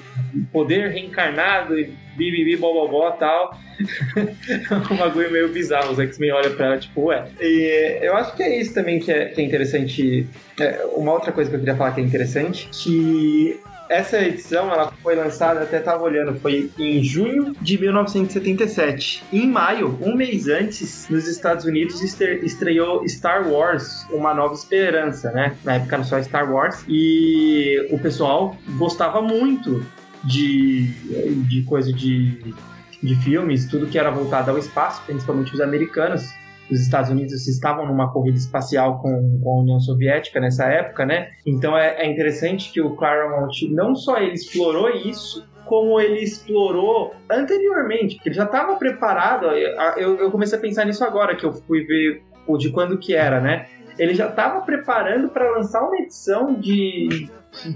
poder 0.51 0.91
reencarnado 0.91 1.78
e 1.78 1.93
bibibi, 2.16 2.56
bobobó 2.56 3.10
e 3.10 3.20
tal. 3.20 3.58
um 4.91 4.95
bagulho 4.95 5.32
meio 5.32 5.49
bizarro. 5.49 5.91
Os 5.91 5.99
X-Men 5.99 6.32
olham 6.32 6.56
pra 6.56 6.68
ela, 6.68 6.78
tipo, 6.78 7.06
ué. 7.06 7.26
E 7.39 7.99
eu 8.01 8.16
acho 8.16 8.36
que 8.36 8.43
é 8.43 8.60
isso 8.60 8.74
também 8.74 8.99
que 8.99 9.12
é, 9.12 9.26
que 9.26 9.41
é 9.41 9.43
interessante. 9.43 10.28
É, 10.60 10.86
uma 10.95 11.14
outra 11.14 11.32
coisa 11.32 11.49
que 11.49 11.56
eu 11.56 11.60
queria 11.60 11.76
falar 11.76 11.91
que 11.91 12.01
é 12.01 12.04
interessante, 12.04 12.70
que 12.72 13.60
essa 13.94 14.20
edição 14.20 14.72
ela 14.72 14.91
foi 15.04 15.16
lançada, 15.16 15.62
até 15.62 15.78
estava 15.78 16.04
olhando, 16.04 16.39
foi 16.39 16.72
em 16.80 17.04
junho 17.04 17.56
de 17.62 17.78
1977. 17.78 19.24
Em 19.32 19.48
maio, 19.48 19.98
um 20.02 20.16
mês 20.16 20.48
antes, 20.48 21.08
nos 21.10 21.28
Estados 21.28 21.66
Unidos 21.66 22.02
estreou 22.02 23.08
Star 23.08 23.48
Wars, 23.48 24.08
Uma 24.10 24.34
Nova 24.34 24.56
Esperança, 24.56 25.32
né? 25.32 25.56
Na 25.64 25.76
época 25.76 25.96
era 25.96 26.04
só 26.04 26.22
Star 26.24 26.52
Wars. 26.52 26.84
E 26.88 27.88
o 27.91 28.00
pessoal 28.00 28.58
gostava 28.78 29.22
muito 29.22 29.86
de, 30.24 30.88
de 31.48 31.62
coisa 31.62 31.94
de, 31.94 32.54
de 33.02 33.16
filmes, 33.18 33.68
tudo 33.68 33.88
que 33.88 34.00
era 34.00 34.10
voltado 34.10 34.50
ao 34.50 34.58
espaço, 34.58 35.04
principalmente 35.06 35.54
os 35.54 35.62
americanos 35.62 36.24
os 36.72 36.80
Estados 36.80 37.09
Unidos 37.09 37.47
estavam 37.47 37.86
numa 37.86 38.11
corrida 38.11 38.38
espacial 38.38 38.99
com, 38.99 39.39
com 39.41 39.51
a 39.51 39.61
União 39.61 39.80
Soviética 39.80 40.39
nessa 40.39 40.66
época, 40.66 41.05
né? 41.05 41.32
Então 41.45 41.78
é, 41.78 42.03
é 42.03 42.11
interessante 42.11 42.72
que 42.72 42.82
o 42.82 42.95
Claremont 42.95 43.68
não 43.70 43.95
só 43.95 44.18
ele 44.18 44.34
explorou 44.34 44.89
isso, 44.89 45.47
como 45.66 45.99
ele 45.99 46.20
explorou 46.20 47.14
anteriormente, 47.30 48.16
porque 48.16 48.30
ele 48.30 48.36
já 48.36 48.45
estava 48.45 48.76
preparado. 48.76 49.47
Eu, 49.97 50.18
eu, 50.20 50.32
comecei 50.32 50.57
a 50.57 50.61
pensar 50.61 50.86
nisso 50.86 51.03
agora, 51.03 51.36
que 51.36 51.45
eu 51.45 51.53
fui 51.53 51.86
ver 51.86 52.22
o 52.47 52.57
de 52.57 52.70
quando 52.70 52.97
que 52.97 53.14
era, 53.14 53.39
né? 53.39 53.68
Ele 53.97 54.14
já 54.14 54.28
estava 54.28 54.61
preparando 54.61 55.30
para 55.30 55.49
lançar 55.51 55.84
uma 55.84 55.97
edição 55.97 56.53
de 56.53 57.30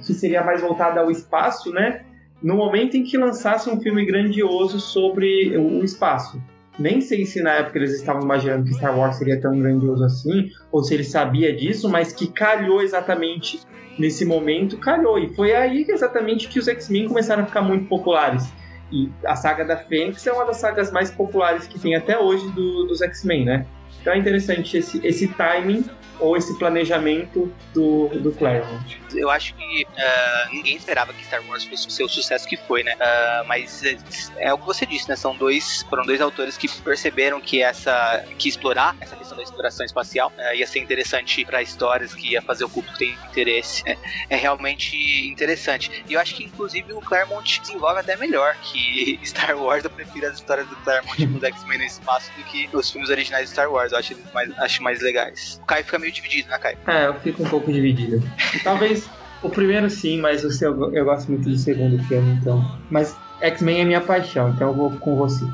que 0.05 0.13
seria 0.13 0.43
mais 0.43 0.61
voltada 0.61 0.99
ao 0.99 1.11
espaço, 1.11 1.71
né? 1.71 2.03
No 2.41 2.55
momento 2.55 2.97
em 2.97 3.03
que 3.03 3.17
lançasse 3.17 3.69
um 3.69 3.79
filme 3.79 4.05
grandioso 4.05 4.79
sobre 4.79 5.55
o 5.57 5.83
espaço. 5.83 6.41
Nem 6.79 7.01
sei 7.01 7.25
se 7.25 7.41
na 7.41 7.53
época 7.53 7.79
eles 7.79 7.93
estavam 7.93 8.21
imaginando 8.21 8.65
que 8.65 8.73
Star 8.73 8.97
Wars 8.97 9.15
seria 9.17 9.39
tão 9.41 9.57
grandioso 9.57 10.03
assim, 10.03 10.51
ou 10.71 10.83
se 10.83 10.93
ele 10.93 11.03
sabia 11.03 11.55
disso, 11.55 11.89
mas 11.89 12.13
que 12.13 12.27
calhou 12.27 12.81
exatamente 12.81 13.61
nesse 13.97 14.25
momento, 14.25 14.77
calhou. 14.77 15.17
E 15.17 15.33
foi 15.35 15.55
aí 15.55 15.85
exatamente 15.89 16.47
que 16.47 16.59
os 16.59 16.67
X-Men 16.67 17.07
começaram 17.07 17.43
a 17.43 17.45
ficar 17.45 17.61
muito 17.61 17.87
populares. 17.87 18.47
E 18.91 19.09
a 19.25 19.35
saga 19.35 19.65
da 19.65 19.75
Fênix 19.75 20.25
é 20.25 20.31
uma 20.31 20.45
das 20.45 20.57
sagas 20.57 20.91
mais 20.91 21.11
populares 21.11 21.67
que 21.67 21.79
tem 21.79 21.95
até 21.95 22.17
hoje 22.17 22.47
do, 22.51 22.85
dos 22.85 23.01
X-Men, 23.01 23.45
né? 23.45 23.65
Então 24.01 24.13
é 24.13 24.17
interessante 24.17 24.77
esse, 24.77 25.05
esse 25.05 25.27
timing 25.29 25.83
ou 26.19 26.37
esse 26.37 26.57
planejamento 26.57 27.53
do, 27.73 28.09
do 28.09 28.31
Claremont? 28.31 28.99
Eu 29.13 29.29
acho 29.29 29.53
que 29.55 29.83
uh, 29.83 30.53
ninguém 30.53 30.75
esperava 30.75 31.13
que 31.13 31.23
Star 31.25 31.41
Wars 31.47 31.63
fosse 31.65 31.87
o 31.87 31.91
seu 31.91 32.09
sucesso 32.09 32.47
que 32.47 32.57
foi, 32.57 32.83
né? 32.83 32.95
Uh, 32.95 33.47
mas 33.47 33.83
é, 33.83 33.97
é, 34.37 34.53
o 34.53 34.57
que 34.57 34.65
você 34.65 34.85
disse, 34.85 35.07
né? 35.09 35.15
São 35.15 35.35
dois, 35.35 35.83
foram 35.89 36.05
dois 36.05 36.21
autores 36.21 36.57
que 36.57 36.67
perceberam 36.81 37.39
que 37.39 37.61
essa, 37.61 38.25
que 38.37 38.49
explorar 38.49 38.95
essa 38.99 39.15
questão 39.15 39.37
da 39.37 39.43
exploração 39.43 39.85
espacial 39.85 40.31
uh, 40.37 40.55
ia 40.55 40.67
ser 40.67 40.79
interessante 40.79 41.43
para 41.45 41.61
histórias 41.61 42.13
que 42.13 42.33
ia 42.33 42.41
fazer 42.41 42.65
o 42.65 42.69
público 42.69 42.97
ter 42.97 43.15
interesse. 43.29 43.83
É, 43.85 43.97
é, 44.29 44.35
realmente 44.35 44.95
interessante. 45.27 46.03
E 46.07 46.13
eu 46.13 46.19
acho 46.19 46.35
que 46.35 46.43
inclusive 46.43 46.93
o 46.93 47.01
Claremont 47.01 47.61
desenvolve 47.61 47.99
até 47.99 48.15
melhor 48.15 48.55
que 48.61 49.19
Star 49.23 49.57
Wars. 49.57 49.83
Eu 49.83 49.89
prefiro 49.89 50.27
as 50.27 50.35
histórias 50.35 50.67
do 50.67 50.75
Claremont 50.77 51.27
com 51.27 51.37
os 51.37 51.43
X-Men 51.43 51.79
no 51.79 51.83
espaço 51.85 52.31
do 52.37 52.43
que 52.43 52.69
os 52.73 52.89
filmes 52.89 53.09
originais 53.09 53.45
de 53.45 53.51
Star 53.51 53.71
Wars. 53.71 53.91
Eu 53.91 53.99
acho 53.99 54.15
mais, 54.33 54.59
acho 54.59 54.83
mais 54.83 55.01
legais. 55.01 55.59
O 55.61 55.65
Kai 55.65 55.83
fica 55.83 55.99
meio 55.99 56.06
meio 56.07 56.13
dividido, 56.13 56.49
né, 56.49 56.57
Caio? 56.57 56.77
É, 56.87 57.07
eu 57.07 57.13
fico 57.15 57.43
um 57.43 57.49
pouco 57.49 57.71
dividido. 57.71 58.23
Talvez 58.63 59.09
o 59.43 59.49
primeiro 59.49 59.89
sim, 59.89 60.19
mas 60.19 60.43
o 60.43 60.51
seu, 60.51 60.93
eu 60.93 61.05
gosto 61.05 61.29
muito 61.29 61.49
do 61.49 61.57
segundo 61.57 62.01
filme, 62.03 62.31
então. 62.41 62.79
Mas 62.89 63.15
X-Men 63.41 63.81
é 63.81 63.85
minha 63.85 64.01
paixão, 64.01 64.49
então 64.49 64.69
eu 64.69 64.73
vou 64.73 64.91
com 64.91 65.15
você. 65.15 65.45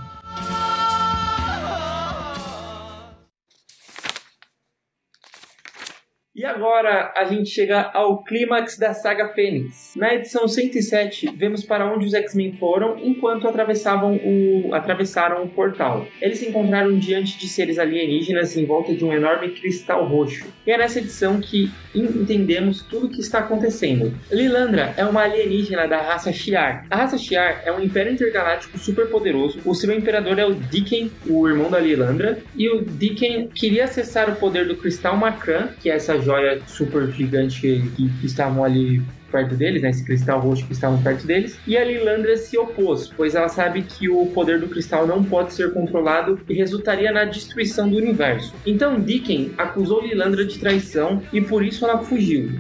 E 6.44 6.46
agora 6.46 7.14
a 7.16 7.24
gente 7.24 7.50
chega 7.50 7.90
ao 7.94 8.22
clímax 8.22 8.78
da 8.78 8.94
saga 8.94 9.30
Fênix. 9.30 9.94
Na 9.96 10.14
edição 10.14 10.46
107, 10.46 11.34
vemos 11.38 11.64
para 11.64 11.86
onde 11.86 12.06
os 12.06 12.14
X-Men 12.14 12.58
foram 12.60 12.98
enquanto 13.02 13.48
atravessavam 13.48 14.18
o, 14.18 14.76
atravessaram 14.76 15.42
o 15.42 15.48
portal. 15.48 16.06
Eles 16.22 16.40
se 16.40 16.50
encontraram 16.50 17.00
diante 17.00 17.38
de 17.38 17.48
seres 17.48 17.80
alienígenas 17.80 18.58
em 18.58 18.66
volta 18.66 18.94
de 18.94 19.06
um 19.06 19.14
enorme 19.14 19.52
cristal 19.52 20.06
roxo. 20.06 20.46
E 20.68 20.72
é 20.72 20.78
nessa 20.78 21.00
edição 21.00 21.40
que 21.40 21.72
entendemos 21.96 22.82
tudo 22.82 23.08
o 23.08 23.10
que 23.10 23.22
está 23.22 23.40
acontecendo. 23.40 24.14
Lilandra 24.30 24.94
é 24.98 25.06
uma 25.06 25.22
alienígena 25.22 25.88
da 25.88 26.02
raça 26.02 26.34
Shi'ar. 26.34 26.86
A 26.92 26.98
raça 26.98 27.18
Shi'ar 27.18 27.62
é 27.64 27.72
um 27.72 27.82
império 27.82 28.12
intergaláctico 28.12 28.78
super 28.78 29.08
poderoso. 29.08 29.62
O 29.64 29.74
seu 29.74 29.94
imperador 29.94 30.38
é 30.38 30.46
o 30.46 30.54
Diken, 30.54 31.10
o 31.26 31.48
irmão 31.48 31.72
da 31.72 31.80
Lilandra, 31.80 32.40
e 32.54 32.68
o 32.68 32.84
Diken 32.84 33.48
queria 33.48 33.86
acessar 33.86 34.30
o 34.30 34.36
poder 34.36 34.68
do 34.68 34.76
cristal 34.76 35.16
Macran, 35.16 35.70
que 35.82 35.90
é 35.90 35.96
essa 35.96 36.20
joia 36.20 36.33
super 36.68 37.12
gigante 37.12 37.62
que, 37.96 38.10
que 38.10 38.26
estavam 38.26 38.64
ali 38.64 39.02
perto 39.34 39.56
deles, 39.56 39.82
né, 39.82 39.90
esse 39.90 40.06
cristal 40.06 40.40
roxo 40.40 40.66
que 40.68 40.74
estavam 40.74 41.02
perto 41.02 41.26
deles, 41.26 41.58
e 41.66 41.76
a 41.76 41.84
Lilandra 41.84 42.38
se 42.38 42.56
opôs, 42.56 43.12
pois 43.18 43.34
ela 43.34 43.50
sabe 43.50 43.82
que 43.82 44.08
o 44.08 44.28
poder 44.28 44.60
do 44.60 44.68
cristal 44.68 45.08
não 45.08 45.24
pode 45.24 45.54
ser 45.54 45.74
controlado 45.74 46.40
e 46.48 46.54
resultaria 46.54 47.12
na 47.12 47.26
destruição 47.26 47.90
do 47.90 47.98
universo. 47.98 48.54
Então 48.64 49.00
Dicken 49.00 49.52
acusou 49.58 50.06
Lilandra 50.06 50.46
de 50.46 50.60
traição 50.60 51.24
e 51.34 51.42
por 51.42 51.66
isso 51.66 51.84
ela 51.84 51.98
fugiu. 51.98 52.52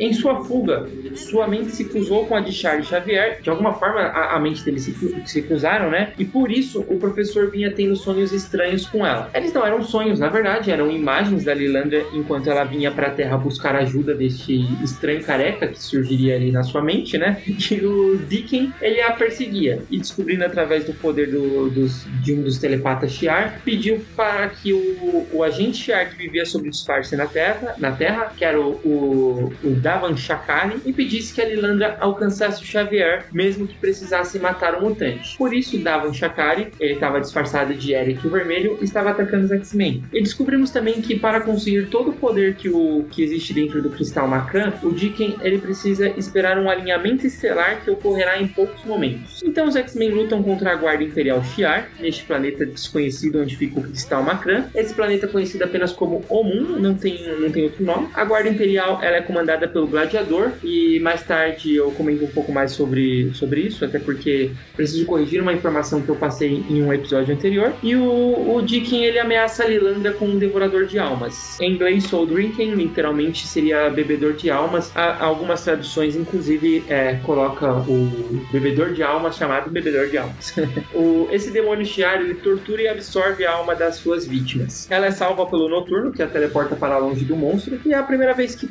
Em 0.00 0.14
sua 0.14 0.42
fuga, 0.42 0.88
sua 1.14 1.46
mente 1.46 1.72
se 1.72 1.84
cruzou 1.84 2.24
com 2.24 2.34
a 2.34 2.40
de 2.40 2.52
Charles 2.52 2.86
Xavier. 2.86 3.42
De 3.42 3.50
alguma 3.50 3.74
forma, 3.74 4.00
a, 4.00 4.34
a 4.34 4.40
mente 4.40 4.64
deles 4.64 4.84
se, 4.84 5.22
se, 5.26 5.42
cruzaram, 5.42 5.90
né? 5.90 6.14
E 6.18 6.24
por 6.24 6.50
isso 6.50 6.80
o 6.88 6.96
professor 6.96 7.50
vinha 7.50 7.70
tendo 7.70 7.94
sonhos 7.94 8.32
estranhos 8.32 8.86
com 8.86 9.06
ela. 9.06 9.30
Eles 9.34 9.52
não 9.52 9.66
eram 9.66 9.82
sonhos, 9.82 10.18
na 10.18 10.30
verdade, 10.30 10.70
eram 10.70 10.90
imagens 10.90 11.44
da 11.44 11.52
Lilandra 11.52 12.02
enquanto 12.14 12.48
ela 12.48 12.64
vinha 12.64 12.90
para 12.90 13.08
a 13.08 13.10
Terra 13.10 13.36
buscar 13.36 13.76
ajuda 13.76 14.14
deste 14.14 14.60
estranho 14.82 15.22
careca 15.22 15.68
que 15.68 15.82
surgiria 15.82 16.34
ali 16.34 16.50
na 16.50 16.62
sua 16.62 16.82
mente, 16.82 17.18
né? 17.18 17.42
E 17.70 17.84
o 17.84 18.16
Dicken, 18.16 18.72
ele 18.80 19.00
a 19.00 19.12
perseguia. 19.12 19.82
E 19.90 19.98
descobrindo 19.98 20.44
através 20.44 20.84
do 20.84 20.94
poder 20.94 21.30
do, 21.30 21.68
dos, 21.70 22.06
de 22.22 22.32
um 22.32 22.42
dos 22.42 22.58
telepatas 22.58 23.12
Shi'ar, 23.12 23.60
pediu 23.64 24.02
para 24.16 24.48
que 24.48 24.72
o, 24.72 25.26
o 25.32 25.44
agente 25.44 25.76
Shi'ar 25.76 26.10
que 26.10 26.16
vivia 26.16 26.44
sob 26.44 26.68
disfarce 26.68 27.14
na 27.16 27.26
Terra, 27.26 27.74
na 27.78 27.92
Terra 27.92 28.32
que 28.36 28.44
era 28.44 28.60
o, 28.60 28.72
o, 28.84 29.52
o 29.62 29.74
Davan 29.90 30.16
Shakali, 30.16 30.80
e 30.86 30.92
pedisse 30.92 31.34
que 31.34 31.40
a 31.40 31.44
Lilandra 31.44 31.96
alcançasse 31.98 32.62
o 32.62 32.66
Xavier, 32.66 33.24
mesmo 33.32 33.66
que 33.66 33.74
precisasse 33.74 34.38
matar 34.38 34.76
o 34.76 34.82
mutante. 34.82 35.36
Por 35.36 35.52
isso, 35.52 35.76
Davan 35.78 36.12
Shakari, 36.12 36.68
ele 36.78 36.94
estava 36.94 37.20
disfarçado 37.20 37.74
de 37.74 37.92
Eric 37.92 38.26
Vermelho, 38.28 38.78
estava 38.80 39.10
atacando 39.10 39.46
os 39.46 39.50
X-Men. 39.50 40.04
E 40.12 40.22
descobrimos 40.22 40.70
também 40.70 41.02
que 41.02 41.18
para 41.18 41.40
conseguir 41.40 41.86
todo 41.86 42.10
o 42.10 42.12
poder 42.12 42.54
que, 42.54 42.68
o, 42.68 43.04
que 43.10 43.22
existe 43.22 43.52
dentro 43.52 43.82
do 43.82 43.90
Cristal 43.90 44.28
Macran, 44.28 44.72
o 44.82 44.92
Dicken 44.92 45.36
ele 45.42 45.58
precisa 45.58 46.08
esperar 46.10 46.56
um 46.56 46.70
alinhamento 46.70 47.26
estelar 47.26 47.80
que 47.82 47.90
ocorrerá 47.90 48.40
em 48.40 48.46
poucos 48.46 48.84
momentos. 48.84 49.42
Então 49.42 49.66
os 49.66 49.74
X-Men 49.74 50.10
lutam 50.10 50.40
contra 50.40 50.72
a 50.72 50.76
Guarda 50.76 51.02
Imperial 51.02 51.42
Shi'ar, 51.42 51.88
neste 51.98 52.22
planeta 52.22 52.64
desconhecido 52.64 53.42
onde 53.42 53.56
fica 53.56 53.80
o 53.80 53.82
Cristal 53.82 54.22
Macran. 54.22 54.66
Esse 54.72 54.94
planeta 54.94 55.26
é 55.26 55.28
conhecido 55.28 55.64
apenas 55.64 55.92
como 55.92 56.24
Omun, 56.28 56.78
não 56.78 56.94
tem, 56.94 57.26
não 57.40 57.50
tem 57.50 57.64
outro 57.64 57.84
nome. 57.84 58.08
A 58.14 58.24
Guarda 58.24 58.48
Imperial 58.48 59.00
ela 59.02 59.16
é 59.16 59.22
comandada 59.22 59.66
pelo 59.66 59.79
Gladiador 59.86 60.52
e 60.62 60.98
mais 61.00 61.22
tarde 61.22 61.74
eu 61.74 61.90
comento 61.92 62.24
um 62.24 62.28
pouco 62.28 62.52
mais 62.52 62.72
sobre, 62.72 63.30
sobre 63.34 63.62
isso, 63.62 63.84
até 63.84 63.98
porque 63.98 64.50
preciso 64.76 65.04
corrigir 65.06 65.40
uma 65.40 65.52
informação 65.52 66.00
que 66.00 66.08
eu 66.08 66.16
passei 66.16 66.64
em 66.68 66.82
um 66.82 66.92
episódio 66.92 67.34
anterior. 67.34 67.72
E 67.82 67.94
o, 67.96 68.54
o 68.56 68.62
Dicken 68.62 69.04
ele 69.04 69.18
ameaça 69.18 69.64
a 69.64 69.66
Lilandra 69.66 70.12
com 70.12 70.26
um 70.26 70.38
devorador 70.38 70.86
de 70.86 70.98
almas. 70.98 71.58
Em 71.60 71.72
inglês, 71.72 72.04
Soul 72.04 72.26
Drinking, 72.26 72.74
literalmente 72.74 73.46
seria 73.46 73.88
bebedor 73.90 74.34
de 74.34 74.50
almas. 74.50 74.90
Há, 74.94 75.24
algumas 75.24 75.62
traduções, 75.64 76.16
inclusive, 76.16 76.84
é, 76.88 77.14
coloca 77.24 77.72
o 77.72 78.44
bebedor 78.52 78.92
de 78.92 79.02
almas 79.02 79.36
chamado 79.36 79.70
bebedor 79.70 80.08
de 80.08 80.18
almas. 80.18 80.54
o, 80.94 81.28
esse 81.30 81.50
demônio 81.50 81.84
Shiar 81.84 82.20
ele 82.20 82.34
tortura 82.34 82.82
e 82.82 82.88
absorve 82.88 83.44
a 83.44 83.52
alma 83.52 83.74
das 83.74 83.96
suas 83.96 84.26
vítimas. 84.26 84.90
Ela 84.90 85.06
é 85.06 85.10
salva 85.10 85.46
pelo 85.46 85.68
Noturno, 85.68 86.12
que 86.12 86.22
a 86.22 86.26
teleporta 86.26 86.76
para 86.76 86.98
longe 86.98 87.24
do 87.24 87.36
monstro, 87.36 87.80
e 87.84 87.92
é 87.92 87.96
a 87.96 88.02
primeira 88.02 88.34
vez 88.34 88.54
que, 88.54 88.68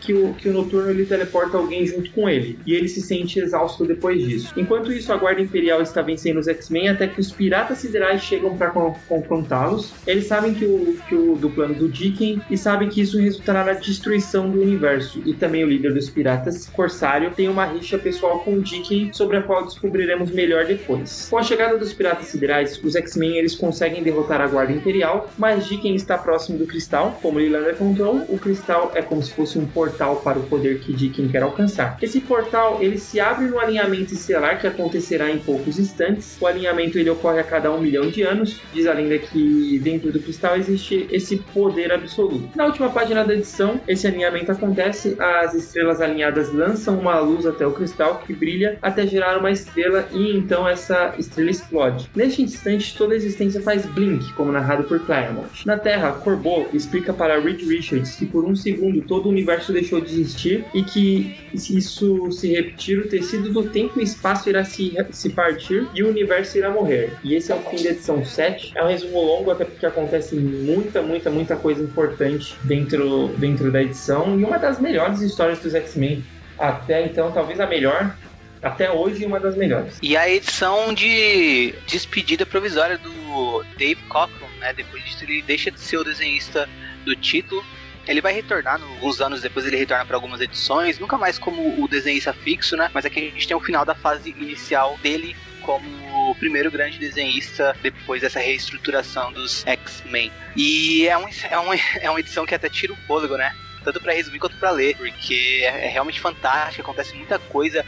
que, 0.00 0.14
o, 0.14 0.34
que 0.42 0.48
o 0.48 0.52
Noturno 0.52 0.90
ele 0.90 1.06
teleporta 1.06 1.56
alguém 1.56 1.86
junto 1.86 2.10
com 2.10 2.28
ele, 2.28 2.58
e 2.66 2.74
ele 2.74 2.88
se 2.88 3.00
sente 3.00 3.38
exausto 3.38 3.86
depois 3.86 4.22
disso. 4.22 4.52
Enquanto 4.56 4.92
isso, 4.92 5.12
a 5.12 5.16
Guarda 5.16 5.40
Imperial 5.40 5.80
está 5.80 6.02
vencendo 6.02 6.38
os 6.38 6.48
X-Men 6.48 6.88
até 6.88 7.06
que 7.06 7.20
os 7.20 7.30
piratas 7.30 7.78
siderais 7.78 8.22
chegam 8.22 8.56
para 8.56 8.70
confrontá-los. 9.08 9.92
Eles 10.06 10.26
sabem 10.26 10.52
que 10.54 10.64
o, 10.64 10.96
que 11.08 11.14
o 11.14 11.36
do 11.36 11.48
plano 11.48 11.74
do 11.74 11.88
Dicken 11.88 12.40
e 12.50 12.58
sabem 12.58 12.88
que 12.88 13.00
isso 13.00 13.18
resultará 13.18 13.64
na 13.64 13.72
destruição 13.72 14.50
do 14.50 14.60
universo. 14.60 15.22
E 15.24 15.32
também 15.34 15.64
o 15.64 15.68
líder 15.68 15.94
dos 15.94 16.10
piratas, 16.10 16.66
Corsário, 16.66 17.30
tem 17.30 17.48
uma 17.48 17.64
rixa 17.66 17.98
pessoal 17.98 18.40
com 18.40 18.54
o 18.54 18.60
Dicken 18.60 19.12
sobre 19.12 19.36
a 19.36 19.42
qual 19.42 19.64
descobriremos 19.64 20.30
melhor 20.30 20.64
depois. 20.64 21.28
Com 21.30 21.38
a 21.38 21.42
chegada 21.42 21.78
dos 21.78 21.92
piratas 21.92 22.26
siderais, 22.26 22.80
os 22.82 22.96
X-Men 22.96 23.36
eles 23.36 23.54
conseguem 23.54 24.02
derrotar 24.02 24.40
a 24.40 24.46
Guarda 24.46 24.72
Imperial, 24.72 25.30
mas 25.38 25.66
Dicken 25.66 25.94
está 25.94 26.18
próximo 26.18 26.58
do 26.58 26.66
cristal, 26.66 27.18
como 27.22 27.38
Lilander 27.38 27.76
contou. 27.76 28.24
O 28.28 28.38
cristal 28.38 28.90
é 28.94 29.02
como 29.02 29.22
se 29.22 29.32
fosse 29.32 29.58
um 29.58 29.66
portal 29.66 30.16
para 30.16 30.31
o 30.38 30.42
poder 30.42 30.80
que 30.80 30.92
Dicken 30.92 31.28
quer 31.28 31.42
alcançar. 31.42 31.98
Esse 32.00 32.20
portal 32.20 32.78
ele 32.80 32.98
se 32.98 33.20
abre 33.20 33.46
no 33.46 33.58
alinhamento 33.58 34.14
estelar 34.14 34.60
que 34.60 34.66
acontecerá 34.66 35.30
em 35.30 35.38
poucos 35.38 35.78
instantes. 35.78 36.36
O 36.40 36.46
alinhamento 36.46 36.98
ele 36.98 37.10
ocorre 37.10 37.40
a 37.40 37.44
cada 37.44 37.70
um 37.70 37.80
milhão 37.80 38.08
de 38.08 38.22
anos. 38.22 38.60
Diz 38.72 38.86
a 38.86 38.92
lenda 38.92 39.18
que 39.18 39.78
dentro 39.82 40.12
do 40.12 40.20
cristal 40.20 40.56
existe 40.56 41.06
esse 41.10 41.36
poder 41.36 41.92
absoluto. 41.92 42.48
Na 42.56 42.66
última 42.66 42.90
página 42.90 43.24
da 43.24 43.34
edição, 43.34 43.80
esse 43.86 44.06
alinhamento 44.06 44.52
acontece, 44.52 45.16
as 45.18 45.54
estrelas 45.54 46.00
alinhadas 46.00 46.52
lançam 46.52 46.98
uma 46.98 47.18
luz 47.20 47.46
até 47.46 47.66
o 47.66 47.72
cristal 47.72 48.22
que 48.26 48.32
brilha 48.32 48.78
até 48.82 49.06
gerar 49.06 49.38
uma 49.38 49.50
estrela 49.50 50.08
e 50.12 50.36
então 50.36 50.68
essa 50.68 51.14
estrela 51.18 51.50
explode. 51.50 52.10
Neste 52.14 52.42
instante, 52.42 52.96
toda 52.96 53.14
a 53.14 53.16
existência 53.16 53.60
faz 53.60 53.86
blink, 53.86 54.32
como 54.34 54.52
narrado 54.52 54.84
por 54.84 55.00
Claremont. 55.00 55.48
Na 55.66 55.76
Terra, 55.76 56.12
Corbeau 56.12 56.68
explica 56.72 57.12
para 57.12 57.40
Reed 57.40 57.62
Richards 57.62 58.16
que 58.16 58.26
por 58.26 58.44
um 58.44 58.54
segundo 58.54 59.02
todo 59.02 59.26
o 59.26 59.28
universo 59.30 59.72
deixou 59.72 60.00
de 60.00 60.21
existir 60.22 60.64
e 60.72 60.82
que 60.82 61.38
se 61.54 61.76
isso 61.76 62.30
se 62.32 62.50
repetir, 62.52 62.98
o 62.98 63.08
tecido 63.08 63.52
do 63.52 63.68
tempo 63.68 64.00
e 64.00 64.04
espaço 64.04 64.48
irá 64.48 64.64
se, 64.64 64.94
se 65.10 65.30
partir 65.30 65.86
e 65.94 66.02
o 66.02 66.08
universo 66.08 66.56
irá 66.56 66.70
morrer. 66.70 67.12
E 67.22 67.34
esse 67.34 67.52
é 67.52 67.54
o 67.54 67.60
fim 67.60 67.82
da 67.82 67.90
edição 67.90 68.24
7. 68.24 68.72
É 68.74 68.82
um 68.82 68.88
resumo 68.88 69.20
longo, 69.20 69.50
até 69.50 69.64
porque 69.64 69.84
acontece 69.84 70.34
muita, 70.34 71.02
muita, 71.02 71.30
muita 71.30 71.56
coisa 71.56 71.82
importante 71.82 72.54
dentro, 72.62 73.28
dentro 73.36 73.70
da 73.70 73.82
edição. 73.82 74.38
E 74.38 74.44
uma 74.44 74.58
das 74.58 74.80
melhores 74.80 75.20
histórias 75.20 75.58
dos 75.58 75.74
X-Men. 75.74 76.24
Até 76.58 77.04
então, 77.04 77.32
talvez 77.32 77.58
a 77.58 77.66
melhor, 77.66 78.14
até 78.62 78.90
hoje 78.90 79.24
uma 79.24 79.40
das 79.40 79.56
melhores. 79.56 79.98
E 80.00 80.16
a 80.16 80.28
edição 80.28 80.94
de 80.94 81.74
despedida 81.86 82.46
provisória 82.46 82.96
do 82.96 83.64
Dave 83.76 84.00
Cockrum, 84.08 84.48
né? 84.60 84.72
Depois 84.72 85.02
disso 85.04 85.24
ele 85.24 85.42
deixa 85.42 85.70
de 85.70 85.80
ser 85.80 85.96
o 85.96 86.04
desenhista 86.04 86.68
do 87.04 87.16
título 87.16 87.64
ele 88.06 88.20
vai 88.20 88.32
retornar, 88.32 88.80
alguns 88.80 89.20
anos 89.20 89.40
depois 89.40 89.66
ele 89.66 89.76
retorna 89.76 90.04
para 90.04 90.16
algumas 90.16 90.40
edições, 90.40 90.98
nunca 90.98 91.16
mais 91.16 91.38
como 91.38 91.82
o 91.82 91.88
desenhista 91.88 92.32
fixo, 92.32 92.76
né? 92.76 92.90
Mas 92.92 93.04
aqui 93.04 93.18
a 93.20 93.22
gente 93.22 93.46
tem 93.46 93.56
o 93.56 93.60
final 93.60 93.84
da 93.84 93.94
fase 93.94 94.30
inicial 94.30 94.98
dele 95.02 95.36
como 95.62 96.30
o 96.30 96.34
primeiro 96.34 96.70
grande 96.70 96.98
desenhista 96.98 97.76
depois 97.80 98.20
dessa 98.20 98.40
reestruturação 98.40 99.32
dos 99.32 99.64
X-Men. 99.64 100.32
E 100.56 101.06
é, 101.06 101.16
um, 101.16 101.28
é, 101.28 101.58
um, 101.58 101.72
é 102.00 102.10
uma 102.10 102.20
edição 102.20 102.44
que 102.44 102.54
até 102.54 102.68
tira 102.68 102.92
o 102.92 102.96
fôlego, 103.06 103.36
né? 103.36 103.54
Tanto 103.84 104.00
para 104.00 104.12
resumir 104.12 104.38
quanto 104.38 104.56
para 104.56 104.70
ler, 104.70 104.96
porque 104.96 105.60
é, 105.62 105.86
é 105.86 105.88
realmente 105.88 106.20
fantástico, 106.20 106.82
acontece 106.82 107.14
muita 107.14 107.38
coisa, 107.38 107.84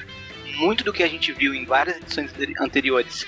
muito 0.56 0.84
do 0.84 0.92
que 0.92 1.02
a 1.02 1.08
gente 1.08 1.32
viu 1.32 1.52
em 1.52 1.64
várias 1.64 1.96
edições 1.96 2.32
anteriores 2.60 3.26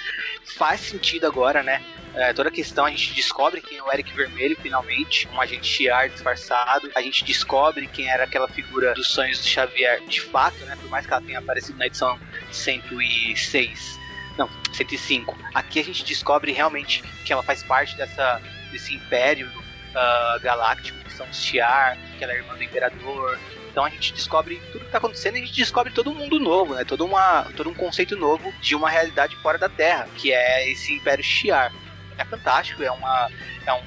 faz 0.56 0.80
sentido 0.80 1.26
agora, 1.26 1.62
né? 1.62 1.82
É, 2.16 2.32
toda 2.32 2.48
a 2.48 2.52
questão, 2.52 2.86
a 2.86 2.90
gente 2.90 3.12
descobre 3.12 3.60
quem 3.60 3.76
é 3.76 3.82
o 3.82 3.92
Eric 3.92 4.10
Vermelho, 4.14 4.56
finalmente, 4.62 5.28
um 5.28 5.38
agente 5.38 5.66
Shiar 5.66 6.08
disfarçado. 6.08 6.90
A 6.94 7.02
gente 7.02 7.22
descobre 7.22 7.86
quem 7.88 8.08
era 8.08 8.24
aquela 8.24 8.48
figura 8.48 8.94
dos 8.94 9.08
sonhos 9.08 9.42
de 9.42 9.50
Xavier 9.50 10.00
de 10.06 10.22
fato, 10.22 10.56
né? 10.64 10.76
Por 10.80 10.88
mais 10.88 11.06
que 11.06 11.12
ela 11.12 11.20
tenha 11.20 11.38
aparecido 11.38 11.78
na 11.78 11.86
edição 11.86 12.18
106. 12.50 13.98
Não, 14.38 14.48
105. 14.72 15.36
Aqui 15.52 15.78
a 15.78 15.84
gente 15.84 16.04
descobre 16.04 16.52
realmente 16.52 17.02
que 17.22 17.34
ela 17.34 17.42
faz 17.42 17.62
parte 17.62 17.94
dessa, 17.98 18.40
desse 18.72 18.94
império 18.94 19.48
uh, 19.48 20.40
galáctico, 20.40 20.98
que 21.00 21.12
são 21.12 21.28
os 21.28 21.36
Shiar, 21.36 21.98
que 22.16 22.24
ela 22.24 22.32
é 22.32 22.36
irmã 22.36 22.54
do 22.54 22.62
Imperador, 22.62 23.38
então 23.70 23.84
a 23.84 23.90
gente 23.90 24.14
descobre 24.14 24.56
tudo 24.72 24.80
que 24.80 24.86
está 24.86 24.96
acontecendo 24.96 25.36
e 25.36 25.42
a 25.42 25.44
gente 25.44 25.54
descobre 25.54 25.92
todo 25.92 26.10
um 26.10 26.14
mundo 26.14 26.40
novo, 26.40 26.74
né? 26.74 26.82
Todo, 26.82 27.04
uma, 27.04 27.42
todo 27.54 27.68
um 27.68 27.74
conceito 27.74 28.16
novo 28.16 28.50
de 28.58 28.74
uma 28.74 28.88
realidade 28.88 29.36
fora 29.36 29.58
da 29.58 29.68
Terra, 29.68 30.08
que 30.16 30.32
é 30.32 30.70
esse 30.72 30.94
Império 30.94 31.22
Shiar 31.22 31.70
é 32.18 32.24
fantástico, 32.24 32.82
é 32.82 32.90
uma 32.90 33.30
é 33.66 33.72
um, 33.72 33.82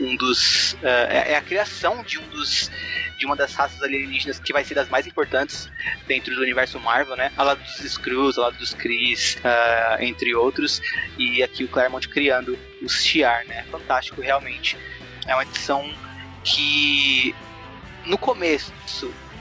um 0.00 0.16
dos 0.16 0.74
uh, 0.74 0.86
é, 1.08 1.32
é, 1.32 1.36
a 1.36 1.42
criação 1.42 2.02
de 2.02 2.18
um 2.18 2.28
dos 2.28 2.70
de 3.18 3.26
uma 3.26 3.36
das 3.36 3.54
raças 3.54 3.80
alienígenas 3.82 4.40
que 4.40 4.52
vai 4.52 4.64
ser 4.64 4.74
das 4.74 4.88
mais 4.88 5.06
importantes 5.06 5.70
dentro 6.08 6.34
do 6.34 6.42
universo 6.42 6.80
Marvel, 6.80 7.16
né? 7.16 7.30
Ao 7.36 7.46
lado 7.46 7.62
dos 7.62 7.80
Skrulls, 7.80 8.36
ao 8.36 8.46
lado 8.46 8.58
dos 8.58 8.74
Kree, 8.74 9.14
uh, 9.14 10.02
entre 10.02 10.34
outros, 10.34 10.82
e 11.16 11.40
aqui 11.40 11.62
o 11.62 11.68
Claremont 11.68 12.08
criando 12.08 12.58
os 12.82 13.04
Shi'ar, 13.04 13.46
né? 13.46 13.64
Fantástico, 13.70 14.20
realmente. 14.20 14.76
É 15.24 15.34
uma 15.34 15.44
edição 15.44 15.88
que 16.42 17.32
no 18.04 18.18
começo, 18.18 18.72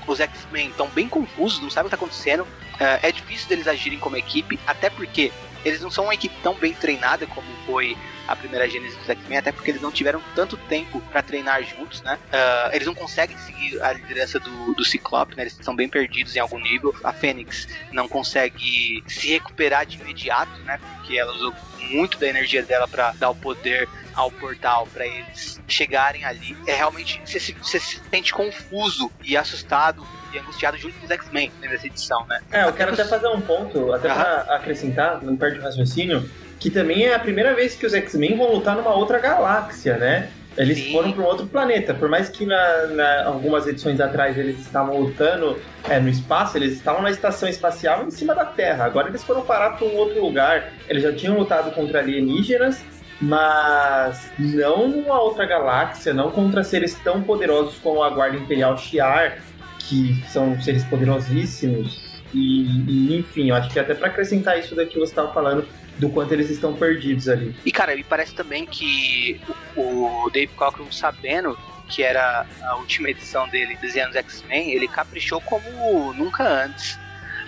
os 0.06 0.20
X-Men 0.20 0.70
estão 0.70 0.88
bem 0.90 1.08
confusos, 1.08 1.60
não 1.60 1.70
sabem 1.72 1.88
o 1.88 1.90
que 1.90 1.96
está 1.96 2.06
acontecendo. 2.06 2.44
Uh, 2.44 3.00
é 3.02 3.12
difícil 3.12 3.48
deles 3.50 3.68
agirem 3.68 3.98
como 3.98 4.16
equipe, 4.16 4.60
até 4.68 4.92
porque 4.92 5.32
eles 5.64 5.82
não 5.82 5.92
são 5.92 6.06
uma 6.06 6.14
equipe 6.14 6.36
tão 6.42 6.54
bem 6.56 6.74
treinada 6.74 7.26
como 7.28 7.48
foi 7.66 7.98
a 8.28 8.36
primeira 8.36 8.70
gênese 8.70 8.96
dos 8.96 9.10
X-Men, 9.10 9.40
até 9.40 9.52
porque 9.52 9.72
eles 9.72 9.82
não 9.82 9.92
tiveram 9.92 10.22
tanto 10.36 10.56
tempo 10.56 11.02
para 11.12 11.22
treinar 11.22 11.64
juntos, 11.64 12.02
né? 12.02 12.18
Uh, 12.28 12.76
eles 12.76 12.88
não 12.88 12.96
conseguem 12.96 13.38
seguir 13.40 13.82
a 13.82 13.92
liderança 13.92 14.40
do, 14.40 14.74
do 14.74 14.86
Ciclope, 14.86 15.36
né? 15.36 15.44
Eles 15.44 15.54
estão 15.54 15.76
bem 15.76 15.90
perdidos 15.90 16.36
em 16.36 16.40
algum 16.40 16.60
nível. 16.60 16.96
A 17.04 17.12
Fênix 17.12 17.68
não 17.92 18.08
consegue 18.08 19.04
se 19.08 19.30
recuperar 19.30 19.86
de 19.86 20.00
imediato, 20.00 20.58
né? 20.62 20.80
Porque 20.96 21.18
ela 21.18 21.34
usou 21.34 21.54
muito 21.90 22.18
da 22.18 22.28
energia 22.28 22.64
dela 22.64 22.88
para 22.88 23.12
dar 23.14 23.30
o 23.30 23.36
poder 23.36 23.90
ao 24.14 24.32
portal 24.32 24.88
para 24.88 25.06
eles 25.06 25.60
chegarem 25.68 26.24
ali. 26.24 26.56
É 26.68 26.76
realmente 26.76 27.22
você 27.26 27.40
se, 27.40 27.54
você 27.54 27.80
se 27.80 28.00
sente 28.10 28.34
confuso 28.34 29.12
e 29.24 29.36
assustado 29.36 30.06
e 30.34 30.40
angustiado 30.40 30.78
junto 30.78 30.98
com 31.00 31.06
os 31.06 31.12
X-Men 31.12 31.52
nessa 31.62 31.88
edição, 31.88 32.26
né? 32.28 32.40
É, 32.52 32.64
eu 32.64 32.74
quero 32.74 32.94
até 32.94 33.06
fazer 33.06 33.28
um 33.28 33.42
ponto, 33.42 33.94
até 33.94 34.08
para 34.08 34.42
acrescentar, 34.56 35.22
não 35.24 35.36
perde 35.36 35.60
o 35.60 35.62
raciocínio 35.62 36.30
que 36.62 36.70
também 36.70 37.06
é 37.06 37.16
a 37.16 37.20
primeira 37.20 37.56
vez 37.56 37.76
que 37.76 37.88
os 37.88 37.94
X-Men 37.94 38.38
vão 38.38 38.54
lutar 38.54 38.76
numa 38.76 38.94
outra 38.94 39.18
galáxia, 39.18 39.98
né? 39.98 40.30
Eles 40.56 40.78
Sim. 40.78 40.92
foram 40.92 41.12
para 41.12 41.24
um 41.24 41.26
outro 41.26 41.48
planeta. 41.48 41.92
Por 41.92 42.08
mais 42.08 42.30
que 42.30 42.46
na, 42.46 42.86
na, 42.88 43.26
algumas 43.26 43.66
edições 43.66 44.00
atrás 44.00 44.38
eles 44.38 44.60
estavam 44.60 45.00
lutando 45.00 45.60
é, 45.90 46.00
no 46.00 46.08
espaço, 46.08 46.58
eles 46.58 46.74
estavam 46.74 47.02
na 47.02 47.10
estação 47.10 47.50
espacial 47.50 48.06
em 48.06 48.12
cima 48.12 48.36
da 48.36 48.46
Terra. 48.46 48.86
Agora 48.86 49.08
eles 49.08 49.24
foram 49.24 49.42
parar 49.42 49.72
para 49.72 49.88
um 49.88 49.96
outro 49.96 50.22
lugar. 50.22 50.72
Eles 50.88 51.02
já 51.02 51.12
tinham 51.12 51.36
lutado 51.36 51.74
contra 51.74 52.00
alienígenas, 52.00 52.84
mas 53.20 54.30
não 54.38 54.88
numa 54.88 55.20
outra 55.20 55.48
galáxia, 55.48 56.14
não 56.14 56.30
contra 56.30 56.64
seres 56.64 56.94
tão 57.04 57.24
poderosos 57.24 57.80
como 57.80 58.04
a 58.04 58.10
Guarda 58.12 58.38
Imperial 58.38 58.78
Shi'ar, 58.78 59.40
que 59.84 60.24
são 60.30 60.60
seres 60.62 60.84
poderosíssimos. 60.86 62.12
E, 62.34 62.64
e 62.88 63.18
enfim, 63.18 63.50
eu 63.50 63.56
acho 63.56 63.70
que 63.70 63.80
até 63.80 63.94
para 63.94 64.08
acrescentar 64.08 64.58
isso 64.58 64.74
daqui 64.76 64.94
que 64.94 65.00
você 65.00 65.12
estava 65.12 65.34
falando, 65.34 65.68
do 65.98 66.10
quanto 66.10 66.34
eles 66.34 66.50
estão 66.50 66.74
perdidos 66.74 67.28
ali. 67.28 67.56
E 67.66 67.72
cara, 67.72 67.96
me 67.96 68.04
parece 68.04 68.34
também 68.34 68.66
que 68.66 69.40
o, 69.76 70.30
Dave 70.34 70.52
Cockrum 70.54 70.92
sabendo 70.92 71.58
que 71.90 72.04
era 72.04 72.46
a 72.64 72.76
última 72.78 73.10
edição 73.10 73.48
dele 73.50 73.78
desenhando 73.82 74.16
X-Men, 74.16 74.72
ele 74.72 74.88
caprichou 74.88 75.42
como 75.42 76.14
nunca 76.14 76.44
antes. 76.44 76.98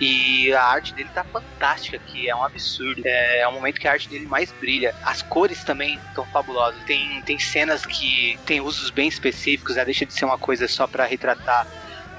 E 0.00 0.52
a 0.52 0.62
arte 0.62 0.92
dele 0.92 1.08
tá 1.14 1.22
fantástica 1.24 1.96
aqui, 1.96 2.28
é 2.28 2.34
um 2.34 2.42
absurdo. 2.42 3.00
É, 3.04 3.40
é 3.40 3.48
o 3.48 3.52
momento 3.52 3.80
que 3.80 3.86
a 3.86 3.92
arte 3.92 4.08
dele 4.08 4.26
mais 4.26 4.52
brilha. 4.52 4.94
As 5.04 5.22
cores 5.22 5.62
também 5.62 5.98
estão 6.08 6.26
fabulosas. 6.26 6.82
Tem, 6.84 7.22
tem 7.22 7.38
cenas 7.38 7.86
que 7.86 8.38
tem 8.44 8.60
usos 8.60 8.90
bem 8.90 9.08
específicos, 9.08 9.76
né? 9.76 9.84
deixa 9.84 10.04
de 10.04 10.12
ser 10.12 10.24
uma 10.24 10.36
coisa 10.36 10.66
só 10.66 10.86
para 10.86 11.04
retratar 11.04 11.66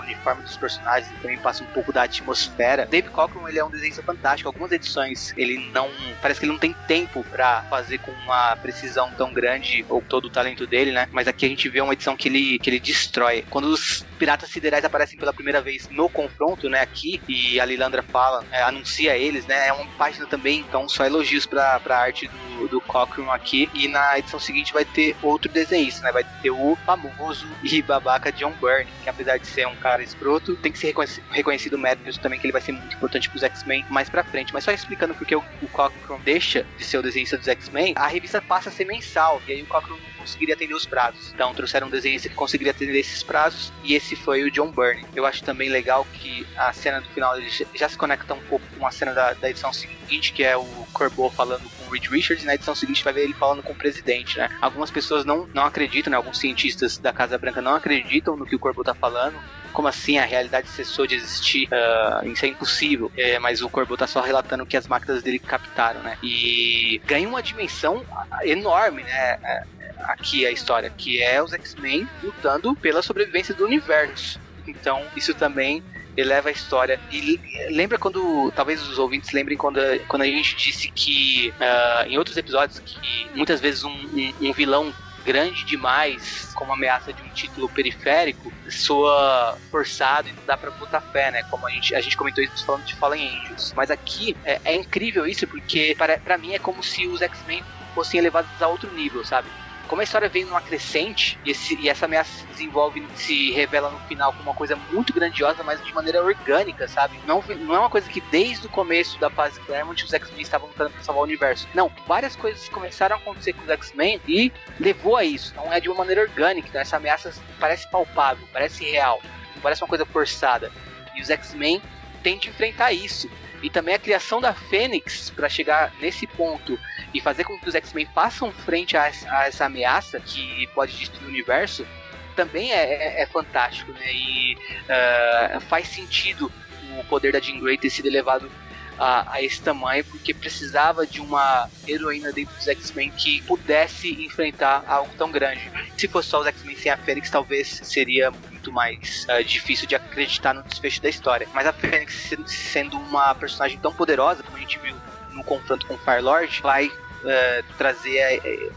uniforme 0.05 0.43
dos 0.43 0.57
personagens 0.57 1.11
e 1.11 1.15
também 1.21 1.37
passa 1.37 1.63
um 1.63 1.67
pouco 1.67 1.91
da 1.91 2.03
atmosfera. 2.03 2.85
Dave 2.85 3.09
Cockrum, 3.09 3.47
ele 3.47 3.59
é 3.59 3.65
um 3.65 3.69
desenho 3.69 3.95
fantástico. 3.95 4.49
Algumas 4.49 4.71
edições 4.71 5.33
ele 5.37 5.69
não. 5.71 5.89
Parece 6.21 6.39
que 6.39 6.45
ele 6.45 6.53
não 6.53 6.59
tem 6.59 6.73
tempo 6.87 7.23
para 7.23 7.63
fazer 7.63 7.99
com 7.99 8.11
uma 8.11 8.55
precisão 8.57 9.11
tão 9.17 9.33
grande 9.33 9.85
ou 9.89 10.01
todo 10.01 10.25
o 10.25 10.29
talento 10.29 10.65
dele, 10.65 10.91
né? 10.91 11.07
Mas 11.11 11.27
aqui 11.27 11.45
a 11.45 11.49
gente 11.49 11.67
vê 11.69 11.81
uma 11.81 11.93
edição 11.93 12.15
que 12.15 12.27
ele, 12.27 12.59
que 12.59 12.69
ele 12.69 12.79
destrói. 12.79 13.45
Quando 13.49 13.65
os 13.65 14.05
piratas 14.17 14.49
siderais 14.49 14.85
aparecem 14.85 15.17
pela 15.17 15.33
primeira 15.33 15.61
vez 15.61 15.89
no 15.89 16.09
confronto, 16.09 16.69
né? 16.69 16.81
Aqui, 16.81 17.21
e 17.27 17.59
a 17.59 17.65
Lilandra 17.65 18.03
fala, 18.03 18.43
é, 18.51 18.61
anuncia 18.63 19.17
eles, 19.17 19.45
né? 19.45 19.67
É 19.67 19.73
uma 19.73 19.85
página 19.97 20.25
também, 20.25 20.59
então 20.59 20.87
só 20.87 21.05
elogios 21.05 21.45
pra, 21.45 21.79
pra 21.79 21.97
arte 21.97 22.27
do, 22.27 22.67
do 22.67 22.81
Cockrum 22.81 23.31
aqui. 23.31 23.69
E 23.73 23.87
na 23.87 24.17
edição 24.17 24.39
seguinte 24.39 24.73
vai 24.73 24.85
ter 24.85 25.15
outro 25.21 25.51
desenhista, 25.51 26.03
né? 26.03 26.11
Vai 26.11 26.23
ter 26.41 26.51
o 26.51 26.77
famoso 26.85 27.47
e 27.63 27.81
babaca 27.81 28.31
John 28.31 28.53
Byrne, 28.61 28.89
que 29.03 29.09
apesar 29.09 29.37
de 29.37 29.47
ser 29.47 29.67
um 29.67 29.75
cara 29.75 29.94
cara 29.95 30.03
escroto, 30.03 30.55
tem 30.57 30.71
que 30.71 30.77
ser 30.77 30.93
reconhecido 31.31 31.73
o 31.73 31.77
mérito 31.77 32.19
também 32.19 32.37
que 32.37 32.45
ele 32.45 32.51
vai 32.51 32.61
ser 32.61 32.73
muito 32.73 32.95
importante 32.95 33.29
pros 33.29 33.43
X-Men 33.43 33.85
mais 33.89 34.09
pra 34.09 34.23
frente. 34.23 34.53
Mas 34.53 34.63
só 34.63 34.71
explicando 34.71 35.13
porque 35.15 35.35
o, 35.35 35.43
o 35.61 35.67
Cockrum 35.69 36.19
deixa 36.23 36.65
de 36.77 36.83
ser 36.83 36.97
o 36.97 37.01
desenhista 37.01 37.37
dos 37.37 37.47
X-Men, 37.47 37.93
a 37.95 38.07
revista 38.07 38.41
passa 38.41 38.69
a 38.69 38.71
ser 38.71 38.85
mensal, 38.85 39.41
e 39.47 39.53
aí 39.53 39.61
o 39.61 39.65
Cockrum 39.65 39.95
não 39.95 40.15
conseguiria 40.17 40.55
atender 40.55 40.73
os 40.73 40.85
prazos. 40.85 41.31
Então 41.33 41.53
trouxeram 41.53 41.87
um 41.87 41.89
desenhista 41.89 42.27
que 42.27 42.35
conseguiria 42.35 42.71
atender 42.71 42.99
esses 42.99 43.23
prazos, 43.23 43.71
e 43.83 43.93
esse 43.93 44.15
foi 44.15 44.43
o 44.43 44.51
John 44.51 44.71
Byrne. 44.71 45.05
Eu 45.15 45.25
acho 45.25 45.43
também 45.43 45.69
legal 45.69 46.05
que 46.13 46.45
a 46.57 46.73
cena 46.73 46.99
do 46.99 47.07
final 47.09 47.35
já 47.73 47.87
se 47.87 47.97
conecta 47.97 48.33
um 48.33 48.41
pouco 48.41 48.65
com 48.77 48.85
a 48.85 48.91
cena 48.91 49.13
da, 49.13 49.33
da 49.33 49.49
edição 49.49 49.71
seguinte, 49.71 50.33
que 50.33 50.43
é 50.43 50.57
o 50.57 50.65
Corbo 50.91 51.29
falando 51.29 51.69
com 51.69 51.85
o 51.85 51.89
Reed 51.89 52.07
Richards, 52.07 52.43
e 52.43 52.47
na 52.47 52.55
edição 52.55 52.75
seguinte 52.75 53.03
vai 53.03 53.13
ver 53.13 53.23
ele 53.23 53.33
falando 53.33 53.63
com 53.63 53.71
o 53.71 53.75
presidente, 53.75 54.37
né? 54.37 54.49
Algumas 54.61 54.91
pessoas 54.91 55.23
não, 55.23 55.47
não 55.53 55.63
acreditam, 55.63 56.11
né? 56.11 56.17
Alguns 56.17 56.39
cientistas 56.39 56.97
da 56.97 57.13
Casa 57.13 57.37
Branca 57.37 57.61
não 57.61 57.75
acreditam 57.75 58.35
no 58.35 58.45
que 58.45 58.55
o 58.55 58.59
Corbo 58.59 58.83
tá 58.83 58.93
falando, 58.93 59.37
como 59.75 59.89
assim 59.89 60.17
a 60.17 60.25
realidade 60.25 60.69
cessou 60.69 61.05
de 61.05 61.15
existir? 61.15 61.67
Uh, 61.67 62.27
isso 62.29 62.45
é 62.45 62.47
impossível. 62.47 63.11
É, 63.15 63.37
mas 63.37 63.61
o 63.61 63.69
Corbo 63.69 63.97
tá 63.97 64.07
só 64.07 64.21
relatando 64.21 64.65
que 64.65 64.77
as 64.77 64.87
máquinas 64.87 65.21
dele 65.21 65.37
captaram, 65.37 66.01
né? 66.01 66.17
E 66.23 67.01
ganha 67.05 67.27
uma 67.27 67.43
dimensão 67.43 68.03
enorme, 68.43 69.03
né? 69.03 69.37
É, 69.43 69.63
aqui 70.05 70.45
a 70.45 70.51
história, 70.51 70.89
que 70.89 71.21
é 71.21 71.43
os 71.43 71.53
X-Men 71.53 72.07
lutando 72.23 72.73
pela 72.75 73.01
sobrevivência 73.01 73.53
do 73.53 73.65
universo. 73.65 74.39
Então, 74.65 75.03
isso 75.15 75.33
também 75.33 75.83
eleva 76.15 76.47
a 76.49 76.51
história. 76.51 76.97
E 77.11 77.39
lembra 77.69 77.97
quando, 77.97 78.51
talvez 78.55 78.81
os 78.81 78.97
ouvintes 78.97 79.31
lembrem 79.33 79.57
quando, 79.57 79.79
quando 80.07 80.21
a 80.21 80.25
gente 80.25 80.55
disse 80.55 80.89
que 80.89 81.53
uh, 81.59 82.07
em 82.07 82.17
outros 82.17 82.37
episódios 82.37 82.79
que 82.79 83.27
muitas 83.35 83.59
vezes 83.59 83.83
um, 83.83 83.89
um, 83.91 84.33
um 84.41 84.53
vilão 84.53 84.93
grande 85.25 85.65
demais, 85.65 86.51
como 86.53 86.71
ameaça 86.71 87.11
de 87.11 87.21
um 87.21 87.29
título 87.29 87.67
periférico, 87.67 88.53
soa 88.69 89.57
forçado 89.71 90.29
e 90.29 90.31
não 90.31 90.45
dá 90.45 90.55
pra 90.55 90.69
botar 90.71 91.01
fé, 91.01 91.31
né? 91.31 91.43
Como 91.49 91.65
a 91.65 91.71
gente, 91.71 91.95
a 91.95 92.01
gente 92.01 92.15
comentou 92.15 92.43
isso 92.43 92.63
falando 92.63 92.85
de 92.85 92.95
Fallen 92.95 93.27
Angels. 93.27 93.73
Mas 93.75 93.89
aqui 93.89 94.37
é, 94.45 94.61
é 94.63 94.75
incrível 94.75 95.25
isso, 95.25 95.47
porque 95.47 95.95
para, 95.97 96.19
para 96.19 96.37
mim 96.37 96.53
é 96.53 96.59
como 96.59 96.83
se 96.83 97.07
os 97.07 97.21
X-Men 97.21 97.63
fossem 97.95 98.19
elevados 98.19 98.49
a 98.61 98.67
outro 98.67 98.93
nível, 98.93 99.25
sabe? 99.25 99.49
Como 99.87 100.01
a 100.01 100.03
história 100.03 100.27
vem 100.27 100.45
numa 100.45 100.61
crescente 100.61 101.37
e, 101.45 101.51
esse, 101.51 101.75
e, 101.79 101.89
essa 101.89 102.05
ameaça 102.05 102.31
se 102.31 102.45
desenvolve, 102.47 103.05
se 103.15 103.51
revela 103.51 103.89
no 103.89 103.99
final 104.07 104.31
como 104.31 104.43
uma 104.43 104.53
coisa 104.53 104.75
muito 104.91 105.13
grandiosa, 105.13 105.63
mas 105.63 105.83
de 105.83 105.93
maneira 105.93 106.23
orgânica, 106.23 106.87
sabe? 106.87 107.19
Não, 107.25 107.43
não 107.59 107.75
é 107.75 107.79
uma 107.79 107.89
coisa 107.89 108.09
que 108.09 108.21
desde 108.21 108.65
o 108.65 108.69
começo 108.69 109.19
da 109.19 109.29
fase 109.29 109.59
Claremont 109.61 110.03
os 110.03 110.13
X-Men 110.13 110.41
estavam 110.41 110.67
lutando 110.67 110.89
pra 110.89 111.03
salvar 111.03 111.21
o 111.21 111.25
universo. 111.25 111.67
Não, 111.73 111.91
várias 112.07 112.35
coisas 112.35 112.67
começaram 112.69 113.15
a 113.15 113.19
acontecer 113.19 113.53
com 113.53 113.63
os 113.63 113.69
X-Men 113.69 114.19
e 114.27 114.51
levou 114.79 115.15
a 115.15 115.23
isso. 115.23 115.53
Não 115.55 115.71
é 115.71 115.79
de 115.79 115.89
uma 115.89 115.97
maneira 115.97 116.21
orgânica, 116.21 116.67
então 116.67 116.81
essa 116.81 116.97
ameaça 116.97 117.33
parece 117.59 117.89
palpável, 117.89 118.47
parece 118.51 118.83
real, 118.83 119.21
não 119.55 119.61
parece 119.61 119.81
uma 119.83 119.89
coisa 119.89 120.05
forçada. 120.05 120.71
E 121.15 121.21
os 121.21 121.29
X-Men 121.29 121.81
têm 122.23 122.37
de 122.37 122.49
enfrentar 122.49 122.91
isso. 122.91 123.29
E 123.61 123.69
também 123.69 123.95
a 123.95 123.99
criação 123.99 124.41
da 124.41 124.53
Fênix 124.53 125.29
para 125.29 125.49
chegar 125.49 125.93
nesse 125.99 126.27
ponto 126.27 126.77
e 127.15 127.21
fazer 127.21 127.45
com 127.45 127.57
que 127.57 127.69
os 127.69 127.75
X-Men 127.75 128.07
façam 128.13 128.51
frente 128.51 128.97
a, 128.97 129.09
a, 129.29 129.47
essa 129.47 129.65
ameaça 129.65 130.19
que 130.19 130.67
pode 130.75 130.97
destruir 130.97 131.25
o 131.25 131.29
universo 131.29 131.87
também 132.35 132.73
é, 132.73 133.21
é, 133.21 133.21
é 133.21 133.25
fantástico, 133.25 133.93
né? 133.93 134.13
E 134.13 134.55
uh, 134.55 135.61
faz 135.61 135.87
sentido 135.87 136.51
o 136.99 137.03
poder 137.05 137.31
da 137.31 137.39
Jean 137.39 137.59
Grey 137.59 137.77
ter 137.77 137.89
sido 137.89 138.07
elevado 138.07 138.51
a, 138.99 139.33
a, 139.33 139.41
esse 139.41 139.61
tamanho, 139.61 140.03
porque 140.05 140.33
precisava 140.33 141.07
de 141.07 141.21
uma 141.21 141.69
heroína 141.87 142.33
dentro 142.33 142.53
dos 142.55 142.67
X-Men 142.67 143.11
que 143.11 143.41
pudesse 143.43 144.11
enfrentar 144.25 144.83
algo 144.85 145.09
tão 145.17 145.31
grande. 145.31 145.71
Se 145.97 146.07
fosse 146.09 146.29
só 146.29 146.41
os 146.41 146.47
X-Men 146.47 146.75
sem 146.75 146.91
a 146.91 146.97
Fênix, 146.97 147.29
talvez 147.29 147.79
seria 147.83 148.31
muito 148.31 148.71
mais 148.71 149.25
uh, 149.29 149.41
difícil 149.41 149.87
de 149.87 149.95
acreditar 149.95 150.53
no 150.53 150.63
desfecho 150.63 151.01
da 151.01 151.09
história. 151.09 151.47
Mas 151.53 151.65
a 151.65 151.71
Fênix, 151.71 152.33
sendo 152.47 152.97
uma 152.97 153.33
personagem 153.35 153.77
tão 153.79 153.93
poderosa, 153.93 154.43
como 154.43 154.57
a 154.57 154.59
gente 154.59 154.77
viu 154.79 154.95
no 155.31 155.43
confronto 155.43 155.85
com 155.85 155.95
o 155.95 155.97
Fire-Lord, 155.97 156.61
vai 156.61 156.91
uh, 157.25 157.73
trazer 157.77 158.39
uh, 158.39 158.73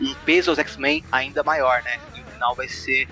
um, 0.00 0.14
peso 0.24 0.50
aos 0.50 0.58
X-Men 0.58 1.04
ainda 1.10 1.42
maior, 1.42 1.82
né? 1.82 1.98
E 2.16 2.20
o 2.20 2.24
final 2.24 2.54
vai 2.54 2.68
ser 2.68 3.08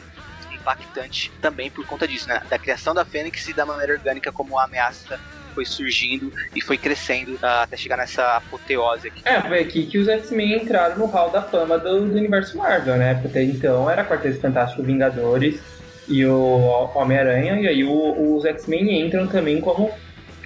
impactante 0.53 1.30
também 1.41 1.70
por 1.70 1.87
conta 1.87 2.07
disso, 2.07 2.28
né? 2.28 2.43
Da 2.49 2.59
criação 2.59 2.95
da 2.95 3.05
Fênix 3.05 3.47
e 3.49 3.53
da 3.53 3.66
maneira 3.66 3.93
orgânica 3.93 4.32
como 4.32 4.59
a 4.59 4.64
ameaça 4.64 5.20
foi 5.55 5.64
surgindo 5.64 6.30
e 6.55 6.61
foi 6.61 6.76
crescendo 6.76 7.34
uh, 7.37 7.62
até 7.62 7.76
chegar 7.76 7.97
nessa 7.97 8.37
apoteose 8.37 9.09
aqui. 9.09 9.22
É, 9.24 9.41
foi 9.41 9.61
aqui 9.61 9.87
que 9.87 9.99
os 9.99 10.07
X-Men 10.07 10.62
entraram 10.62 10.99
no 10.99 11.07
hall 11.07 11.30
da 11.30 11.43
fama 11.43 11.78
do, 11.78 12.07
do 12.07 12.16
universo 12.16 12.59
Marvel, 12.59 12.97
né? 12.97 13.14
Porque 13.14 13.41
então 13.41 13.89
era 13.91 14.05
Quarteto 14.05 14.41
Fantástico 14.41 14.82
Vingadores 14.82 15.59
e 16.07 16.24
o 16.24 16.91
Homem-Aranha, 16.95 17.59
e 17.61 17.66
aí 17.66 17.84
o, 17.84 18.37
os 18.37 18.45
X-Men 18.45 19.07
entram 19.07 19.26
também 19.26 19.61
como 19.61 19.91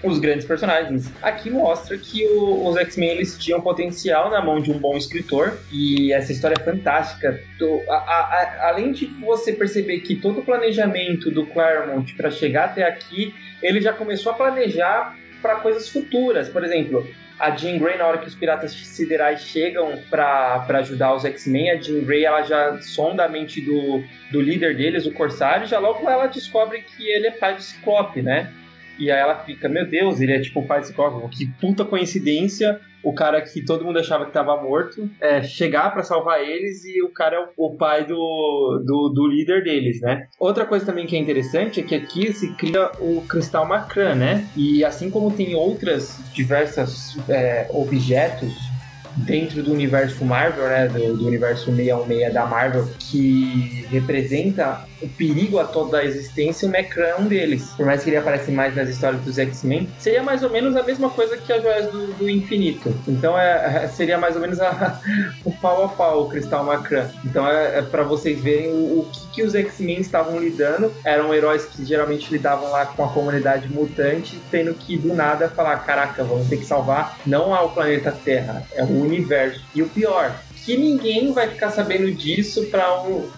os 0.03 0.19
grandes 0.19 0.47
personagens. 0.47 1.11
Aqui 1.23 1.51
mostra 1.51 1.97
que 1.99 2.27
o, 2.27 2.69
os 2.69 2.77
X-Men 2.77 3.11
eles 3.11 3.39
tinham 3.39 3.61
potencial 3.61 4.31
na 4.31 4.43
mão 4.43 4.61
de 4.61 4.71
um 4.71 4.79
bom 4.79 4.97
escritor 4.97 5.59
e 5.73 6.13
essa 6.13 6.33
história 6.33 6.57
é 6.59 6.65
fantástica. 6.65 7.41
Do, 7.59 7.83
a, 7.89 7.95
a, 7.95 8.21
a, 8.21 8.69
além 8.69 8.93
de 8.93 9.07
você 9.07 9.53
perceber 9.53 10.01
que 10.01 10.17
todo 10.17 10.41
o 10.41 10.45
planejamento 10.45 11.31
do 11.31 11.47
Claremont 11.47 12.15
para 12.15 12.31
chegar 12.31 12.67
até 12.67 12.85
aqui, 12.85 13.35
ele 13.63 13.81
já 13.81 13.93
começou 13.93 14.33
a 14.33 14.35
planejar 14.35 15.17
para 15.43 15.57
coisas 15.57 15.89
futuras. 15.89 16.49
Por 16.49 16.65
exemplo, 16.65 17.07
a 17.39 17.57
Jean 17.57 17.79
Grey, 17.79 17.97
na 17.97 18.07
hora 18.07 18.19
que 18.19 18.29
os 18.29 18.35
piratas 18.35 18.73
siderais 18.73 19.41
chegam 19.41 19.99
para 20.11 20.67
ajudar 20.69 21.15
os 21.15 21.25
X-Men, 21.25 21.71
a 21.71 21.77
Jean 21.77 22.05
Grey 22.05 22.25
ela 22.25 22.43
já 22.43 22.79
sonda 22.83 23.25
a 23.25 23.29
mente 23.29 23.63
do, 23.63 24.03
do 24.31 24.41
líder 24.41 24.77
deles, 24.77 25.07
o 25.07 25.13
Corsário, 25.13 25.67
já 25.67 25.79
logo 25.79 26.09
ela 26.09 26.27
descobre 26.27 26.83
que 26.83 27.09
ele 27.09 27.29
é 27.29 27.31
pai 27.31 27.55
do 27.55 27.63
Ciclope, 27.63 28.21
né? 28.21 28.53
E 29.01 29.11
aí 29.11 29.19
ela 29.19 29.37
fica, 29.45 29.69
meu 29.69 29.89
Deus, 29.89 30.21
ele 30.21 30.33
é 30.33 30.41
tipo 30.41 30.61
o 30.61 30.67
pai 30.67 30.81
do 30.81 30.87
Ciclope, 30.87 31.37
que 31.37 31.47
puta 31.61 31.85
coincidência 31.85 32.81
o 33.03 33.13
cara 33.13 33.41
que 33.41 33.63
todo 33.65 33.85
mundo 33.85 33.99
achava 33.99 34.25
que 34.25 34.31
estava 34.31 34.61
morto 34.61 35.09
é, 35.21 35.43
chegar 35.43 35.91
para 35.93 36.03
salvar 36.03 36.43
eles 36.43 36.85
e 36.85 37.03
o 37.03 37.09
cara 37.09 37.37
é 37.37 37.49
o, 37.57 37.75
pai 37.75 38.05
do, 38.05 38.83
do, 38.85 39.09
do, 39.09 39.27
líder 39.27 39.65
deles, 39.65 40.01
né? 40.01 40.27
Outra 40.39 40.67
coisa 40.67 40.85
também 40.85 41.07
que 41.07 41.17
é 41.17 41.19
interessante 41.19 41.81
é 41.81 41.83
que 41.83 41.95
aqui 41.95 42.33
se 42.33 42.53
cria 42.55 42.91
o 43.01 43.23
cristal 43.27 43.67
Macran, 43.67 44.15
né? 44.15 44.47
E 44.57 44.85
assim 44.85 45.11
como 45.11 45.31
tem 45.31 45.55
outras 45.55 46.21
diversas 46.35 47.17
é, 47.29 47.67
objetos 47.71 48.70
dentro 49.17 49.63
do 49.63 49.73
universo 49.73 50.25
Marvel, 50.25 50.65
né, 50.65 50.89
do, 50.89 51.17
do, 51.17 51.27
universo 51.27 51.67
616 51.67 52.33
da 52.33 52.47
Marvel, 52.47 52.89
que 52.99 53.87
representa 53.91 54.85
o 55.03 55.09
perigo 55.09 55.59
a 55.59 55.65
toda 55.65 55.99
a 55.99 56.05
existência, 56.05 56.69
o 56.69 56.71
Macron 56.71 57.03
é 57.03 57.17
um 57.17 57.27
deles. 57.27 57.71
Por 57.77 57.87
mais 57.87 58.03
que 58.03 58.11
ele 58.11 58.17
apareça 58.17 58.51
mais 58.53 58.75
nas 58.77 58.89
histórias 58.89 59.23
dos 59.23 59.39
X-Men, 59.39 59.89
seria 59.99 60.23
mais 60.23 60.43
ou 60.43 60.51
menos 60.51 60.77
a 60.77 60.83
mesma 60.83 61.09
coisa 61.09 61.37
que 61.37 61.53
as 61.53 61.63
joias 61.63 61.91
do, 61.91 62.13
do 62.15 62.29
infinito. 62.29 62.95
Então 63.09 63.39
é, 63.39 63.85
é 63.85 63.89
seria 63.89 64.19
mais 64.19 64.35
ou 64.35 64.43
menos 64.43 64.61
a, 64.61 65.01
o 65.45 65.53
pau 65.53 65.85
a 65.85 65.89
pau, 65.89 66.25
o 66.25 66.29
Cristal 66.29 66.65
Macron. 66.65 67.07
Então 67.25 67.49
é, 67.49 67.79
é 67.79 67.83
para 67.83 68.03
vocês 68.03 68.41
verem 68.41 68.69
o, 68.69 69.01
o 69.01 69.09
que, 69.11 69.29
que 69.29 69.43
os 69.43 69.55
X-Men 69.55 70.01
estavam 70.01 70.39
lidando. 70.39 70.93
Eram 71.05 71.33
heróis 71.35 71.65
que 71.65 71.85
geralmente 71.85 72.31
lidavam 72.31 72.71
lá 72.71 72.87
com 72.87 73.05
a 73.05 73.09
comunidade 73.09 73.69
mutante, 73.69 74.39
tendo 74.51 74.75
que 74.75 74.99
do 74.99 75.15
nada 75.15 75.49
falar: 75.49 75.77
caraca, 75.79 76.23
vamos 76.23 76.49
ter 76.49 76.59
que 76.59 76.65
salvar 76.65 77.19
não 77.27 77.55
ao 77.55 77.71
planeta 77.71 78.13
Terra, 78.25 78.63
é 78.75 78.83
o 78.83 79.00
universo. 79.03 79.61
E 79.75 79.83
o 79.83 79.89
pior, 79.89 80.35
que 80.65 80.77
ninguém 80.77 81.33
vai 81.33 81.49
ficar 81.49 81.71
sabendo 81.71 82.11
disso 82.13 82.67
para 82.67 83.03
um, 83.03 83.29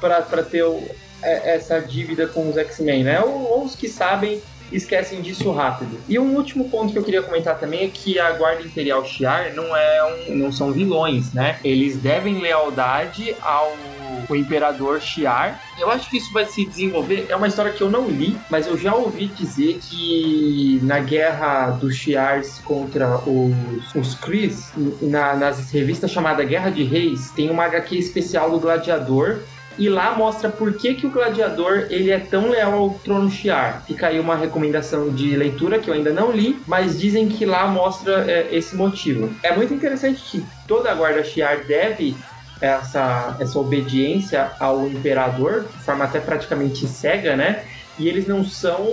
ter 0.43 0.63
o, 0.65 0.83
é, 1.23 1.55
essa 1.55 1.81
dívida 1.81 2.27
com 2.27 2.49
os 2.49 2.57
X-Men, 2.57 3.05
né? 3.05 3.21
Ou, 3.21 3.51
ou, 3.51 3.65
os 3.65 3.75
que 3.75 3.89
sabem 3.89 4.43
esquecem 4.73 5.21
disso 5.21 5.51
rápido. 5.53 5.99
E 6.09 6.19
um 6.19 6.35
último 6.37 6.69
ponto 6.69 6.93
que 6.93 6.99
eu 6.99 7.05
queria 7.05 7.23
comentar 7.23 7.59
também 7.59 7.85
é 7.85 7.89
que 7.89 8.19
a 8.19 8.33
Guarda 8.33 8.63
Imperial 8.63 9.05
Shi'ar 9.05 9.55
não, 9.55 9.77
é 9.77 10.05
um, 10.05 10.37
não 10.37 10.53
são 10.53 10.73
vilões, 10.73 11.33
né? 11.33 11.59
Eles 11.65 11.97
devem 11.97 12.41
lealdade 12.41 13.35
ao 13.41 13.73
o 14.29 14.37
Imperador 14.37 15.01
Shi'ar. 15.01 15.61
Eu 15.79 15.91
acho 15.91 16.09
que 16.11 16.17
isso 16.17 16.33
vai 16.33 16.45
se 16.47 16.65
desenvolver. 16.65 17.27
É 17.29 17.37
uma 17.37 17.47
história 17.47 17.73
que 17.73 17.81
eu 17.81 17.91
não 17.91 18.09
li, 18.09 18.37
mas 18.51 18.67
eu 18.67 18.77
já 18.77 18.95
ouvi 18.95 19.27
dizer 19.27 19.79
que 19.83 20.81
na 20.83 21.01
guerra 21.01 21.71
dos 21.71 21.97
Shi'ars 21.97 22.61
contra 22.65 23.19
os, 23.19 23.95
os 23.95 24.15
Kree, 24.15 24.55
na, 25.01 25.35
nas 25.35 25.71
revistas 25.71 26.11
chamada 26.11 26.45
Guerra 26.45 26.71
de 26.71 26.83
Reis, 26.83 27.31
tem 27.31 27.51
uma 27.51 27.65
HQ 27.65 27.97
especial 27.97 28.51
do 28.51 28.59
Gladiador 28.59 29.41
e 29.79 29.89
lá 29.89 30.15
mostra 30.15 30.49
por 30.49 30.73
que, 30.75 30.95
que 30.95 31.07
o 31.07 31.11
gladiador 31.11 31.87
ele 31.91 32.11
é 32.11 32.19
tão 32.19 32.51
leal 32.51 32.73
ao 32.75 32.91
trono 32.91 33.31
Shiar. 33.31 33.85
Fica 33.87 34.09
aí 34.09 34.21
uma 34.21 34.37
recomendação 34.37 35.11
de 35.11 35.35
leitura 35.37 35.79
que 35.79 35.89
eu 35.89 35.95
ainda 35.95 36.13
não 36.13 36.33
li, 36.33 36.61
mas 36.67 36.99
dizem 36.99 37.29
que 37.29 37.45
lá 37.45 37.67
mostra 37.67 38.25
é, 38.31 38.49
esse 38.53 38.77
motivo. 38.77 39.31
É 39.43 39.55
muito 39.55 39.73
interessante 39.73 40.23
que 40.23 40.45
toda 40.67 40.91
a 40.91 40.95
guarda 40.95 41.25
Shiar 41.25 41.65
deve 41.67 42.17
essa, 42.61 43.37
essa 43.41 43.59
obediência 43.59 44.53
ao 44.61 44.87
imperador, 44.87 45.65
de 45.65 45.85
forma 45.85 46.05
até 46.05 46.21
praticamente 46.21 46.87
cega, 46.87 47.35
né? 47.35 47.65
E 47.99 48.09
eles 48.09 48.27
não 48.27 48.45
são 48.45 48.87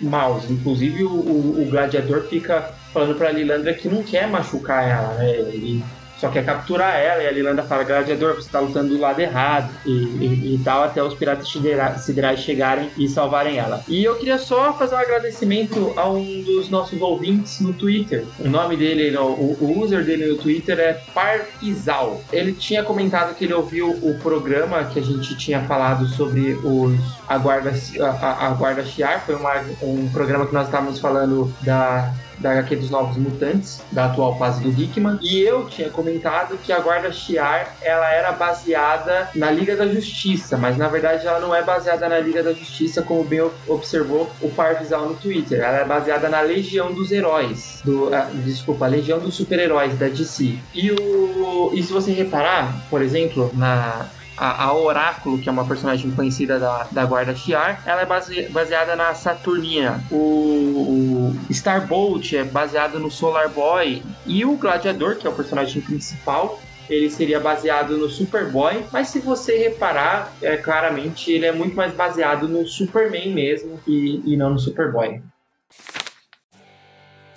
maus. 0.00 0.48
Inclusive, 0.50 1.04
o, 1.04 1.10
o, 1.10 1.62
o 1.62 1.70
gladiador 1.70 2.24
fica 2.24 2.72
falando 2.92 3.16
para 3.16 3.32
Lilandra 3.32 3.74
que 3.74 3.88
não 3.88 4.02
quer 4.02 4.28
machucar 4.28 4.88
ela, 4.88 5.14
né? 5.14 5.30
Ele 5.30 5.82
só 6.24 6.30
quer 6.30 6.44
capturar 6.44 6.98
ela 6.98 7.22
e 7.22 7.26
a 7.26 7.30
Lilanda 7.30 7.62
fala, 7.62 7.84
gladiador, 7.84 8.34
você 8.34 8.48
tá 8.48 8.58
lutando 8.58 8.94
do 8.94 8.98
lado 8.98 9.20
errado 9.20 9.70
e, 9.84 9.90
e, 9.90 10.54
e 10.54 10.60
tal, 10.64 10.82
até 10.82 11.02
os 11.02 11.14
piratas 11.14 11.48
siderais 11.50 12.40
chegarem 12.40 12.90
e 12.96 13.06
salvarem 13.08 13.58
ela. 13.58 13.84
E 13.86 14.02
eu 14.02 14.16
queria 14.16 14.38
só 14.38 14.72
fazer 14.72 14.94
um 14.94 14.98
agradecimento 14.98 15.92
a 15.96 16.08
um 16.08 16.42
dos 16.42 16.70
nossos 16.70 17.00
ouvintes 17.00 17.60
no 17.60 17.74
Twitter. 17.74 18.24
O 18.38 18.48
nome 18.48 18.76
dele, 18.76 19.14
o, 19.18 19.22
o 19.22 19.82
user 19.82 20.02
dele 20.02 20.26
no 20.26 20.38
Twitter 20.38 20.78
é 20.78 20.94
Parfizal. 21.12 22.22
Ele 22.32 22.52
tinha 22.52 22.82
comentado 22.82 23.34
que 23.34 23.44
ele 23.44 23.54
ouviu 23.54 23.90
o 23.90 24.18
programa 24.20 24.84
que 24.84 24.98
a 24.98 25.02
gente 25.02 25.36
tinha 25.36 25.60
falado 25.62 26.06
sobre 26.08 26.52
os 26.64 26.94
a 27.28 27.38
guarda 27.38 27.72
a, 28.00 28.46
a 28.46 28.50
guarda 28.50 28.84
Shiar, 28.84 29.24
foi 29.24 29.34
uma, 29.34 29.54
um 29.82 30.08
programa 30.10 30.46
que 30.46 30.52
nós 30.52 30.66
estávamos 30.66 30.98
falando 30.98 31.52
da 31.62 32.12
da 32.38 32.52
HQ 32.52 32.76
dos 32.76 32.90
Novos 32.90 33.16
Mutantes, 33.16 33.80
da 33.92 34.06
atual 34.06 34.38
fase 34.38 34.62
do 34.62 34.70
Hickman, 34.70 35.18
e 35.22 35.40
eu 35.40 35.66
tinha 35.66 35.90
comentado 35.90 36.58
que 36.62 36.72
a 36.72 36.80
Guarda 36.80 37.12
Shiar 37.12 37.74
ela 37.80 38.10
era 38.10 38.32
baseada 38.32 39.28
na 39.34 39.50
Liga 39.50 39.76
da 39.76 39.86
Justiça, 39.86 40.56
mas 40.56 40.76
na 40.76 40.88
verdade 40.88 41.26
ela 41.26 41.40
não 41.40 41.54
é 41.54 41.62
baseada 41.62 42.08
na 42.08 42.18
Liga 42.18 42.42
da 42.42 42.52
Justiça, 42.52 43.02
como 43.02 43.24
bem 43.24 43.44
observou 43.66 44.30
o 44.40 44.48
Parvisal 44.50 45.08
no 45.08 45.14
Twitter. 45.14 45.60
Ela 45.60 45.78
é 45.78 45.84
baseada 45.84 46.28
na 46.28 46.40
Legião 46.40 46.92
dos 46.92 47.10
Heróis, 47.10 47.80
do, 47.84 48.08
uh, 48.08 48.26
desculpa, 48.44 48.84
a 48.84 48.88
Legião 48.88 49.18
dos 49.18 49.34
Super-Heróis 49.34 49.96
da 49.98 50.08
DC. 50.08 50.58
E, 50.74 50.90
o, 50.90 51.70
e 51.74 51.82
se 51.82 51.92
você 51.92 52.12
reparar, 52.12 52.84
por 52.90 53.02
exemplo, 53.02 53.50
na 53.54 54.06
a, 54.36 54.64
a, 54.64 54.74
Oráculo, 54.74 55.38
que 55.38 55.48
é 55.48 55.52
uma 55.52 55.64
personagem 55.64 56.10
conhecida 56.10 56.58
da, 56.58 56.86
da 56.90 57.04
Guarda 57.04 57.34
Shiar, 57.34 57.82
ela 57.86 58.02
é 58.02 58.06
base, 58.06 58.48
baseada 58.48 58.96
na 58.96 59.14
Saturnia. 59.14 60.00
O, 60.10 60.16
o 60.16 61.36
Starbolt 61.50 62.32
é 62.32 62.44
baseado 62.44 62.98
no 62.98 63.10
Solar 63.10 63.48
Boy. 63.48 64.02
E 64.26 64.44
o 64.44 64.56
Gladiador, 64.56 65.16
que 65.16 65.26
é 65.26 65.30
o 65.30 65.34
personagem 65.34 65.80
principal, 65.80 66.60
ele 66.88 67.10
seria 67.10 67.40
baseado 67.40 67.96
no 67.96 68.08
Superboy, 68.08 68.84
mas 68.92 69.08
se 69.08 69.18
você 69.18 69.56
reparar, 69.56 70.32
é, 70.42 70.56
claramente 70.56 71.32
ele 71.32 71.46
é 71.46 71.52
muito 71.52 71.74
mais 71.74 71.94
baseado 71.94 72.48
no 72.48 72.66
Superman 72.66 73.32
mesmo 73.32 73.80
e, 73.86 74.22
e 74.24 74.36
não 74.36 74.50
no 74.50 74.58
Superboy. 74.58 75.22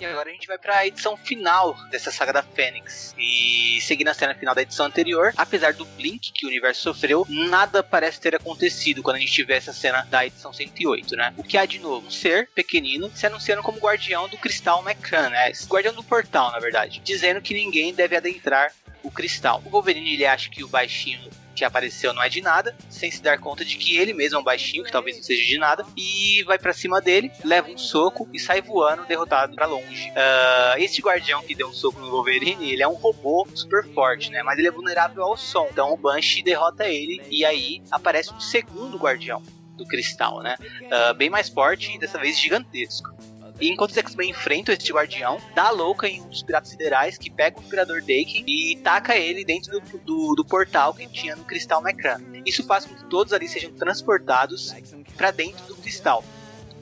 E 0.00 0.04
agora 0.04 0.30
a 0.30 0.32
gente 0.32 0.46
vai 0.46 0.56
para 0.56 0.78
a 0.78 0.86
edição 0.86 1.16
final 1.16 1.76
dessa 1.90 2.12
saga 2.12 2.32
da 2.32 2.42
Fênix. 2.42 3.14
E 3.18 3.80
seguindo 3.80 4.08
a 4.08 4.14
cena 4.14 4.34
final 4.34 4.54
da 4.54 4.62
edição 4.62 4.86
anterior, 4.86 5.32
apesar 5.36 5.72
do 5.74 5.84
blink 5.84 6.32
que 6.32 6.46
o 6.46 6.48
universo 6.48 6.82
sofreu, 6.82 7.26
nada 7.28 7.82
parece 7.82 8.20
ter 8.20 8.34
acontecido 8.34 9.02
quando 9.02 9.16
a 9.16 9.18
gente 9.18 9.32
tiver 9.32 9.56
essa 9.56 9.72
cena 9.72 10.06
da 10.08 10.24
edição 10.24 10.52
108, 10.52 11.16
né? 11.16 11.34
O 11.36 11.42
que 11.42 11.58
há 11.58 11.66
de 11.66 11.80
novo? 11.80 12.06
Um 12.06 12.10
ser 12.10 12.48
pequenino 12.54 13.10
se 13.14 13.26
anunciando 13.26 13.62
como 13.62 13.78
guardião 13.78 14.28
do 14.28 14.38
cristal 14.38 14.82
Mecan, 14.82 15.30
né? 15.30 15.50
Guardião 15.66 15.94
do 15.94 16.04
portal, 16.04 16.52
na 16.52 16.60
verdade. 16.60 17.00
Dizendo 17.04 17.40
que 17.40 17.54
ninguém 17.54 17.92
deve 17.92 18.16
adentrar 18.16 18.72
o 19.02 19.10
cristal. 19.10 19.62
O 19.64 19.70
Wolverine 19.70 20.14
ele 20.14 20.26
acha 20.26 20.48
que 20.48 20.62
o 20.62 20.68
baixinho 20.68 21.28
que 21.58 21.64
apareceu 21.64 22.14
não 22.14 22.22
é 22.22 22.28
de 22.28 22.40
nada, 22.40 22.76
sem 22.88 23.10
se 23.10 23.22
dar 23.22 23.38
conta 23.38 23.64
de 23.64 23.76
que 23.76 23.96
ele 23.96 24.14
mesmo 24.14 24.38
é 24.38 24.40
um 24.40 24.44
baixinho, 24.44 24.84
que 24.84 24.92
talvez 24.92 25.16
não 25.16 25.22
seja 25.22 25.44
de 25.44 25.58
nada, 25.58 25.84
e 25.96 26.42
vai 26.44 26.58
para 26.58 26.72
cima 26.72 27.00
dele, 27.00 27.30
leva 27.44 27.68
um 27.68 27.76
soco 27.76 28.28
e 28.32 28.38
sai 28.38 28.62
voando, 28.62 29.04
derrotado 29.06 29.54
para 29.54 29.66
longe. 29.66 30.10
Uh, 30.10 30.78
este 30.78 31.02
guardião 31.02 31.42
que 31.42 31.54
deu 31.54 31.68
um 31.68 31.72
soco 31.72 32.00
no 32.00 32.10
Wolverine, 32.10 32.72
ele 32.72 32.82
é 32.82 32.88
um 32.88 32.94
robô 32.94 33.46
super 33.54 33.84
forte, 33.92 34.30
né? 34.30 34.42
Mas 34.42 34.58
ele 34.58 34.68
é 34.68 34.70
vulnerável 34.70 35.22
ao 35.22 35.36
som. 35.36 35.68
Então 35.70 35.92
o 35.92 35.96
Banshee 35.96 36.42
derrota 36.42 36.88
ele 36.88 37.20
e 37.30 37.44
aí 37.44 37.82
aparece 37.90 38.32
um 38.32 38.40
segundo 38.40 38.96
guardião 38.96 39.42
do 39.76 39.84
cristal, 39.84 40.42
né? 40.42 40.56
Uh, 40.60 41.14
bem 41.14 41.30
mais 41.30 41.48
forte 41.48 41.94
e 41.94 41.98
dessa 41.98 42.18
vez 42.18 42.38
gigantesco. 42.38 43.17
E 43.60 43.70
enquanto 43.70 43.90
os 43.90 43.96
X-Men 43.96 44.30
enfrentam 44.30 44.72
este 44.72 44.92
guardião, 44.92 45.40
dá 45.54 45.70
louca 45.70 46.08
em 46.08 46.20
um 46.20 46.28
dos 46.28 46.42
piratas 46.42 46.70
siderais 46.70 47.18
que 47.18 47.28
pega 47.28 47.58
o 47.58 47.62
Imperador 47.62 48.00
Daken 48.00 48.44
e 48.46 48.76
taca 48.76 49.16
ele 49.16 49.44
dentro 49.44 49.80
do, 49.80 49.98
do, 49.98 50.34
do 50.36 50.44
portal 50.44 50.94
que 50.94 51.06
tinha 51.08 51.34
no 51.34 51.44
Cristal 51.44 51.82
Mecran. 51.82 52.20
Isso 52.46 52.64
faz 52.64 52.84
com 52.84 52.94
que 52.94 53.04
todos 53.06 53.32
ali 53.32 53.48
sejam 53.48 53.72
transportados 53.72 54.72
para 55.16 55.32
dentro 55.32 55.64
do 55.66 55.76
cristal, 55.76 56.24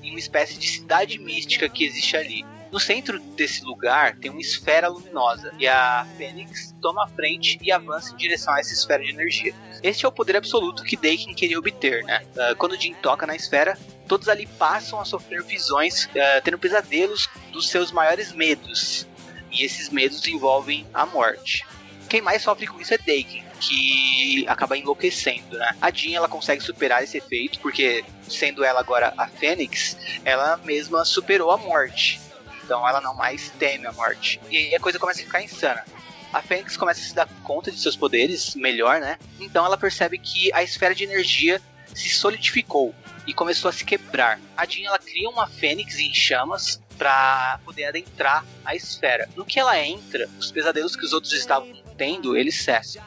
em 0.03 0.11
uma 0.11 0.19
espécie 0.19 0.59
de 0.59 0.69
cidade 0.69 1.19
mística 1.19 1.69
que 1.69 1.85
existe 1.85 2.17
ali. 2.17 2.45
No 2.71 2.81
centro 2.81 3.19
desse 3.19 3.65
lugar 3.65 4.17
tem 4.17 4.31
uma 4.31 4.41
esfera 4.41 4.89
luminosa 4.89 5.53
e 5.59 5.69
a 5.69 6.07
Fênix 6.17 6.75
toma 6.83 7.05
a 7.05 7.07
frente 7.07 7.59
e 7.63 7.71
avança 7.71 8.13
em 8.13 8.17
direção 8.17 8.53
a 8.53 8.61
essa 8.61 8.73
esfera 8.73 9.03
de 9.03 9.11
energia. 9.11 9.55
Este 9.83 10.05
é 10.05 10.09
o 10.09 10.13
poder 10.13 10.37
absoluto 10.37 10.83
que 10.83 10.97
Daken 10.97 11.35
queria 11.35 11.59
obter, 11.59 12.05
né? 12.05 12.23
Uh, 12.35 12.57
quando 12.57 12.81
Jim 12.81 12.95
toca 12.95 13.27
na 13.27 13.37
esfera, 13.37 13.79
todos 14.09 14.29
ali 14.29 14.47
passam 14.47 15.01
a 15.01 15.05
sofrer 15.05 15.43
visões, 15.43 16.07
uh, 16.07 16.43
tendo 16.43 16.59
pesadelos 16.59 17.29
dos 17.53 17.69
seus 17.69 17.93
maiores 17.93 18.33
medos. 18.33 19.07
E 19.53 19.65
esses 19.65 19.89
medos 19.89 20.27
envolvem 20.27 20.87
a 20.93 21.07
morte. 21.07 21.65
Quem 22.09 22.21
mais 22.21 22.43
sofre 22.43 22.67
com 22.67 22.81
isso 22.81 22.95
é 22.95 22.99
Daken, 22.99 23.45
que 23.61 24.45
acaba 24.49 24.77
enlouquecendo, 24.77 25.57
né? 25.57 25.77
A 25.81 25.91
Jean 25.91 26.17
ela 26.17 26.29
consegue 26.29 26.63
superar 26.63 27.03
esse 27.03 27.19
efeito, 27.19 27.59
porque 27.61 28.05
sendo 28.29 28.65
ela 28.65 28.81
agora 28.81 29.15
a 29.17 29.27
Fênix, 29.27 29.97
ela 30.25 30.57
mesma 30.59 31.05
superou 31.05 31.51
a 31.51 31.57
morte. 31.57 32.21
Então 32.67 32.87
ela 32.87 33.01
não 33.01 33.15
mais 33.15 33.49
teme 33.51 33.87
a 33.87 33.93
morte. 33.93 34.41
E 34.51 34.57
aí 34.57 34.75
a 34.75 34.81
coisa 34.81 34.99
começa 34.99 35.21
a 35.23 35.25
ficar 35.25 35.41
insana. 35.41 35.85
A 36.33 36.43
Fênix 36.43 36.77
começa 36.77 37.01
a 37.01 37.05
se 37.05 37.15
dar 37.15 37.29
conta 37.45 37.71
de 37.71 37.81
seus 37.81 37.97
poderes 37.97 38.57
melhor, 38.57 39.01
né? 39.01 39.19
Então 39.41 39.65
ela 39.65 39.79
percebe 39.79 40.19
que 40.19 40.53
a 40.53 40.63
esfera 40.63 40.95
de 40.95 41.05
energia 41.05 41.63
se 41.95 42.11
solidificou. 42.11 42.93
e 43.27 43.35
começou 43.35 43.69
a 43.69 43.73
se 43.73 43.85
quebrar. 43.85 44.39
A 44.57 44.65
Jean 44.65 44.87
ela 44.87 45.01
cria 45.01 45.29
uma 45.29 45.49
fênix 45.49 45.99
em 45.99 46.15
chamas 46.15 46.81
para 46.97 47.59
poder 47.65 47.87
adentrar 47.87 48.45
a 48.65 48.75
esfera. 48.77 49.29
No 49.35 49.45
que 49.45 49.59
ela 49.59 49.77
entra, 49.79 50.29
os 50.39 50.53
pesadelos 50.53 50.95
que 50.95 51.05
os 51.05 51.13
outros 51.13 51.33
estavam 51.33 51.69
tendo, 51.99 52.37
eles 52.37 52.63
cessam. 52.63 53.03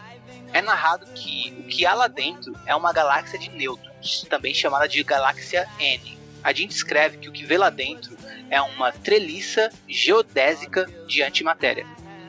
É 0.52 0.62
narrado 0.62 1.06
que 1.14 1.56
o 1.58 1.64
que 1.68 1.86
há 1.86 1.94
lá 1.94 2.08
dentro 2.08 2.54
é 2.66 2.76
uma 2.76 2.92
galáxia 2.92 3.40
de 3.40 3.50
nêutrons, 3.50 4.26
também 4.30 4.54
chamada 4.54 4.90
de 4.90 5.02
galáxia 5.04 5.70
N. 5.80 6.19
A 6.44 6.54
gente 6.54 6.72
escreve 6.72 7.18
que 7.18 7.30
o 7.30 7.32
que 7.32 7.46
vê 7.46 7.58
lá 7.58 7.70
dentro 7.70 8.18
é 8.50 8.62
uma 8.62 8.92
treliça 8.92 9.70
geodésica 9.88 10.86
de 11.08 11.22
antimatéria. 11.22 11.86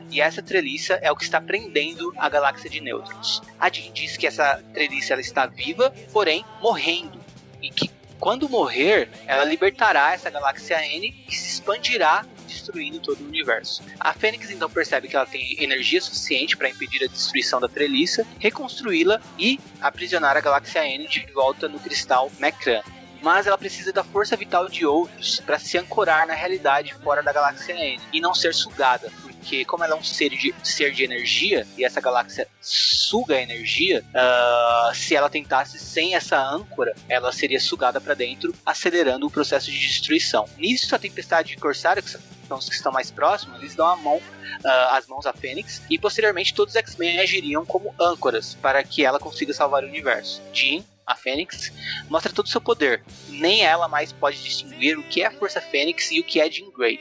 E 0.09 0.19
essa 0.19 0.41
treliça 0.41 0.95
é 0.95 1.09
o 1.09 1.15
que 1.15 1.23
está 1.23 1.39
prendendo 1.39 2.13
a 2.17 2.27
galáxia 2.27 2.69
de 2.69 2.81
nêutrons. 2.81 3.41
A 3.57 3.71
Jean 3.71 3.93
diz 3.93 4.17
que 4.17 4.27
essa 4.27 4.61
treliça 4.73 5.13
ela 5.13 5.21
está 5.21 5.45
viva, 5.45 5.89
porém 6.11 6.43
morrendo. 6.61 7.19
E 7.61 7.69
que 7.69 7.89
quando 8.19 8.49
morrer, 8.49 9.09
ela 9.25 9.45
libertará 9.45 10.13
essa 10.13 10.29
galáxia 10.29 10.85
N 10.85 11.11
que 11.11 11.35
se 11.35 11.53
expandirá 11.53 12.25
destruindo 12.45 12.99
todo 12.99 13.21
o 13.21 13.27
universo. 13.27 13.81
A 13.99 14.13
Fênix 14.13 14.51
então 14.51 14.69
percebe 14.69 15.07
que 15.07 15.15
ela 15.15 15.25
tem 15.25 15.55
energia 15.63 16.01
suficiente 16.01 16.57
para 16.57 16.69
impedir 16.69 17.03
a 17.05 17.07
destruição 17.07 17.59
da 17.59 17.69
treliça, 17.69 18.27
reconstruí-la 18.37 19.21
e 19.39 19.59
aprisionar 19.79 20.35
a 20.35 20.41
galáxia 20.41 20.85
N 20.85 21.07
de 21.07 21.25
volta 21.31 21.69
no 21.69 21.79
cristal 21.79 22.29
Mecran 22.37 22.81
mas 23.21 23.47
ela 23.47 23.57
precisa 23.57 23.93
da 23.93 24.03
força 24.03 24.35
vital 24.35 24.67
de 24.67 24.85
outros 24.85 25.39
para 25.39 25.59
se 25.59 25.77
ancorar 25.77 26.27
na 26.27 26.33
realidade 26.33 26.93
fora 26.95 27.21
da 27.21 27.31
galáxia 27.31 27.73
N 27.73 28.01
e 28.11 28.19
não 28.19 28.33
ser 28.33 28.53
sugada, 28.53 29.11
porque 29.21 29.63
como 29.65 29.83
ela 29.83 29.95
é 29.95 29.99
um 29.99 30.03
ser 30.03 30.29
de, 30.29 30.53
ser 30.63 30.91
de 30.91 31.03
energia 31.03 31.67
e 31.77 31.85
essa 31.85 32.01
galáxia 32.01 32.47
suga 32.59 33.39
energia, 33.39 34.03
uh, 34.09 34.95
se 34.95 35.15
ela 35.15 35.29
tentasse 35.29 35.79
sem 35.79 36.15
essa 36.15 36.37
âncora, 36.37 36.93
ela 37.07 37.31
seria 37.31 37.59
sugada 37.59 37.99
para 37.99 38.13
dentro, 38.13 38.53
acelerando 38.65 39.27
o 39.27 39.31
processo 39.31 39.71
de 39.71 39.79
destruição. 39.79 40.47
Nisso, 40.57 40.93
a 40.95 40.99
tempestade 40.99 41.49
de 41.49 41.57
Corsário, 41.57 42.03
que 42.03 42.09
são 42.09 42.57
os 42.57 42.69
que 42.69 42.75
estão 42.75 42.91
mais 42.91 43.11
próximos, 43.11 43.59
eles 43.59 43.75
dão 43.75 43.87
a 43.87 43.95
mão, 43.95 44.17
uh, 44.17 44.93
as 44.93 45.07
mãos 45.07 45.25
à 45.25 45.33
Fênix 45.33 45.81
e 45.89 45.97
posteriormente 45.97 46.53
todos 46.53 46.73
os 46.73 46.79
X-Men 46.79 47.19
agiriam 47.19 47.65
como 47.65 47.93
âncoras 47.99 48.55
para 48.61 48.83
que 48.83 49.05
ela 49.05 49.19
consiga 49.19 49.53
salvar 49.53 49.83
o 49.83 49.87
universo. 49.87 50.41
Jean 50.53 50.83
a 51.05 51.15
Fênix, 51.15 51.71
mostra 52.09 52.31
todo 52.31 52.45
o 52.45 52.49
seu 52.49 52.61
poder. 52.61 53.03
Nem 53.29 53.61
ela 53.61 53.87
mais 53.87 54.11
pode 54.11 54.41
distinguir 54.41 54.97
o 54.97 55.03
que 55.03 55.21
é 55.21 55.27
a 55.27 55.31
Força 55.31 55.61
Fênix 55.61 56.11
e 56.11 56.19
o 56.19 56.23
que 56.23 56.39
é 56.39 56.49
Jean 56.49 56.69
Grey, 56.71 56.99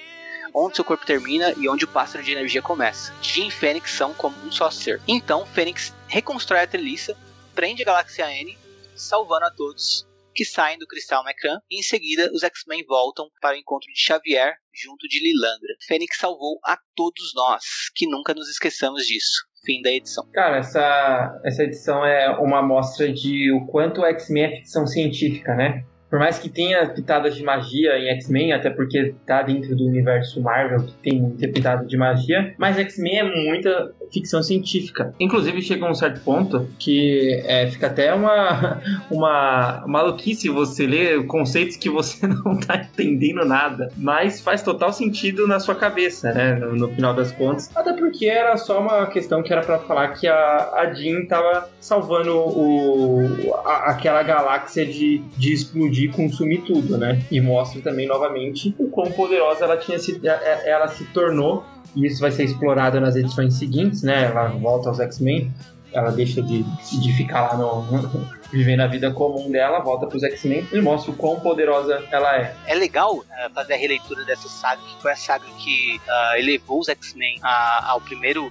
onde 0.54 0.76
seu 0.76 0.84
corpo 0.84 1.06
termina 1.06 1.52
e 1.56 1.68
onde 1.68 1.84
o 1.84 1.88
pássaro 1.88 2.24
de 2.24 2.32
energia 2.32 2.62
começa. 2.62 3.14
Jean 3.22 3.46
e 3.46 3.50
Fênix 3.50 3.90
são 3.92 4.12
como 4.14 4.36
um 4.44 4.52
só 4.52 4.70
ser. 4.70 5.00
Então, 5.06 5.46
Fênix 5.46 5.94
reconstrói 6.08 6.60
a 6.60 6.66
treliça, 6.66 7.16
prende 7.54 7.82
a 7.82 7.86
Galáxia 7.86 8.30
N, 8.30 8.56
salvando 8.94 9.46
a 9.46 9.50
todos 9.50 10.08
que 10.34 10.44
saem 10.44 10.78
do 10.78 10.86
Cristal 10.86 11.24
Mecan 11.24 11.60
e 11.70 11.80
em 11.80 11.82
seguida 11.82 12.30
os 12.32 12.42
X-Men 12.42 12.84
voltam 12.86 13.28
para 13.40 13.56
o 13.56 13.58
encontro 13.58 13.92
de 13.92 14.00
Xavier 14.00 14.54
junto 14.72 15.08
de 15.08 15.20
Lilandra. 15.20 15.74
Fênix 15.86 16.16
salvou 16.16 16.58
a 16.64 16.78
todos 16.94 17.34
nós, 17.34 17.90
que 17.94 18.06
nunca 18.06 18.32
nos 18.32 18.48
esqueçamos 18.48 19.06
disso 19.06 19.49
fim 19.64 19.82
da 19.82 19.90
edição. 19.90 20.26
Cara, 20.32 20.58
essa, 20.58 21.40
essa 21.44 21.62
edição 21.64 22.04
é 22.04 22.30
uma 22.38 22.58
amostra 22.58 23.12
de 23.12 23.52
o 23.52 23.66
quanto 23.66 24.00
o 24.00 24.04
X-Men 24.06 24.44
é 24.44 24.56
ficção 24.56 24.86
científica, 24.86 25.54
né? 25.54 25.84
Por 26.10 26.18
mais 26.18 26.38
que 26.38 26.48
tenha 26.48 26.86
pitadas 26.88 27.36
de 27.36 27.44
magia 27.44 27.96
em 27.96 28.08
X-Men, 28.08 28.52
até 28.52 28.68
porque 28.68 29.14
tá 29.24 29.42
dentro 29.42 29.76
do 29.76 29.86
universo 29.86 30.42
Marvel, 30.42 30.84
que 30.84 30.92
tem 30.94 31.20
muita 31.20 31.46
pitada 31.46 31.86
de 31.86 31.96
magia, 31.96 32.52
mas 32.58 32.76
X-Men 32.76 33.18
é 33.20 33.44
muita 33.46 33.92
ficção 34.12 34.42
científica. 34.42 35.14
Inclusive, 35.20 35.62
chega 35.62 35.88
um 35.88 35.94
certo 35.94 36.20
ponto 36.20 36.68
que 36.78 37.40
é, 37.44 37.68
fica 37.68 37.86
até 37.86 38.12
uma, 38.12 38.82
uma 39.08 39.84
maluquice 39.86 40.48
você 40.48 40.84
ler 40.84 41.26
conceitos 41.26 41.76
que 41.76 41.88
você 41.88 42.26
não 42.26 42.58
tá 42.58 42.76
entendendo 42.76 43.44
nada, 43.44 43.92
mas 43.96 44.40
faz 44.40 44.62
total 44.62 44.92
sentido 44.92 45.46
na 45.46 45.60
sua 45.60 45.76
cabeça, 45.76 46.32
né? 46.32 46.56
No, 46.56 46.74
no 46.74 46.88
final 46.88 47.14
das 47.14 47.30
contas. 47.30 47.70
Até 47.74 47.92
porque 47.92 48.26
era 48.26 48.56
só 48.56 48.80
uma 48.80 49.06
questão 49.06 49.42
que 49.42 49.52
era 49.52 49.62
para 49.62 49.78
falar 49.78 50.08
que 50.08 50.26
a, 50.26 50.70
a 50.74 50.92
Jean 50.92 51.24
tava 51.26 51.68
salvando 51.80 52.36
o, 52.36 53.54
a, 53.64 53.90
aquela 53.90 54.22
galáxia 54.24 54.84
de, 54.84 55.18
de 55.36 55.52
explodir 55.52 55.99
explodir 56.00 56.04
e 56.04 56.08
consumir 56.08 56.62
tudo, 56.62 56.96
né? 56.96 57.22
E 57.30 57.40
mostra 57.40 57.80
também 57.82 58.06
novamente 58.06 58.74
o 58.78 58.88
quão 58.88 59.10
poderosa 59.12 59.64
ela 59.64 59.76
tinha 59.76 59.98
se, 59.98 60.20
é, 60.26 60.30
é, 60.30 60.70
ela 60.70 60.88
se 60.88 61.04
tornou. 61.06 61.64
E 61.94 62.06
isso 62.06 62.20
vai 62.20 62.30
ser 62.30 62.44
explorado 62.44 63.00
nas 63.00 63.16
edições 63.16 63.54
seguintes, 63.54 64.02
né? 64.02 64.26
Ela 64.26 64.48
volta 64.48 64.88
aos 64.88 65.00
X-Men, 65.00 65.52
ela 65.92 66.12
deixa 66.12 66.40
de, 66.40 66.62
de 66.62 67.12
ficar 67.14 67.48
lá 67.48 67.56
no, 67.56 67.84
vivendo 68.52 68.80
a 68.80 68.86
vida 68.86 69.10
comum 69.10 69.50
dela, 69.50 69.80
volta 69.80 70.06
para 70.06 70.16
os 70.16 70.22
X-Men 70.22 70.66
e 70.72 70.80
mostra 70.80 71.10
o 71.10 71.16
quão 71.16 71.40
poderosa 71.40 72.04
ela 72.12 72.36
é. 72.36 72.54
É 72.66 72.74
legal 72.74 73.16
uh, 73.16 73.24
fazer 73.52 73.74
a 73.74 73.76
releitura 73.76 74.24
dessa 74.24 74.48
saga, 74.48 74.80
que 74.82 75.02
foi 75.02 75.12
a 75.12 75.16
saga 75.16 75.46
que 75.58 76.00
uh, 76.06 76.38
elevou 76.38 76.78
os 76.78 76.88
X-Men 76.88 77.40
ao 77.42 78.00
primeiro 78.00 78.50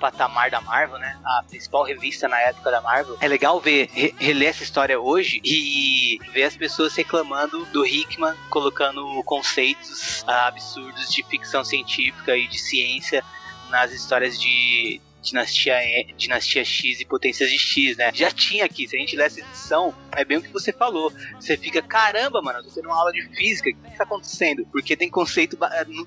patamar 0.00 0.50
da 0.50 0.60
Marvel, 0.60 0.98
né? 0.98 1.20
A 1.24 1.44
principal 1.48 1.84
revista 1.84 2.26
na 2.26 2.40
época 2.40 2.70
da 2.70 2.80
Marvel. 2.80 3.16
É 3.20 3.28
legal 3.28 3.60
ver, 3.60 3.88
re 3.92 4.14
reler 4.18 4.48
essa 4.48 4.62
história 4.62 4.98
hoje 4.98 5.40
e 5.44 6.18
ver 6.32 6.44
as 6.44 6.56
pessoas 6.56 6.96
reclamando 6.96 7.64
do 7.66 7.86
Hickman 7.86 8.34
colocando 8.48 9.22
conceitos 9.24 10.22
uh, 10.22 10.30
absurdos 10.48 11.12
de 11.12 11.22
ficção 11.24 11.62
científica 11.62 12.36
e 12.36 12.48
de 12.48 12.58
ciência 12.58 13.22
nas 13.68 13.92
histórias 13.92 14.40
de 14.40 15.00
Dinastia, 15.22 15.76
Dinastia 16.16 16.64
X 16.64 17.00
e 17.00 17.04
Potências 17.04 17.50
de 17.50 17.58
X, 17.58 17.96
né? 17.96 18.10
Já 18.14 18.30
tinha 18.30 18.64
aqui, 18.64 18.88
se 18.88 18.96
a 18.96 18.98
gente 18.98 19.14
lê 19.14 19.24
essa 19.24 19.40
edição, 19.40 19.94
é 20.12 20.24
bem 20.24 20.38
o 20.38 20.42
que 20.42 20.48
você 20.48 20.72
falou. 20.72 21.12
Você 21.38 21.56
fica, 21.56 21.82
caramba, 21.82 22.40
mano, 22.40 22.60
eu 22.60 22.64
tô 22.64 22.70
tendo 22.70 22.86
uma 22.86 22.98
aula 22.98 23.12
de 23.12 23.22
física, 23.34 23.70
o 23.70 23.90
que 23.90 23.96
tá 23.96 24.04
acontecendo? 24.04 24.66
Porque 24.72 24.96
tem 24.96 25.10
conceito, 25.10 25.58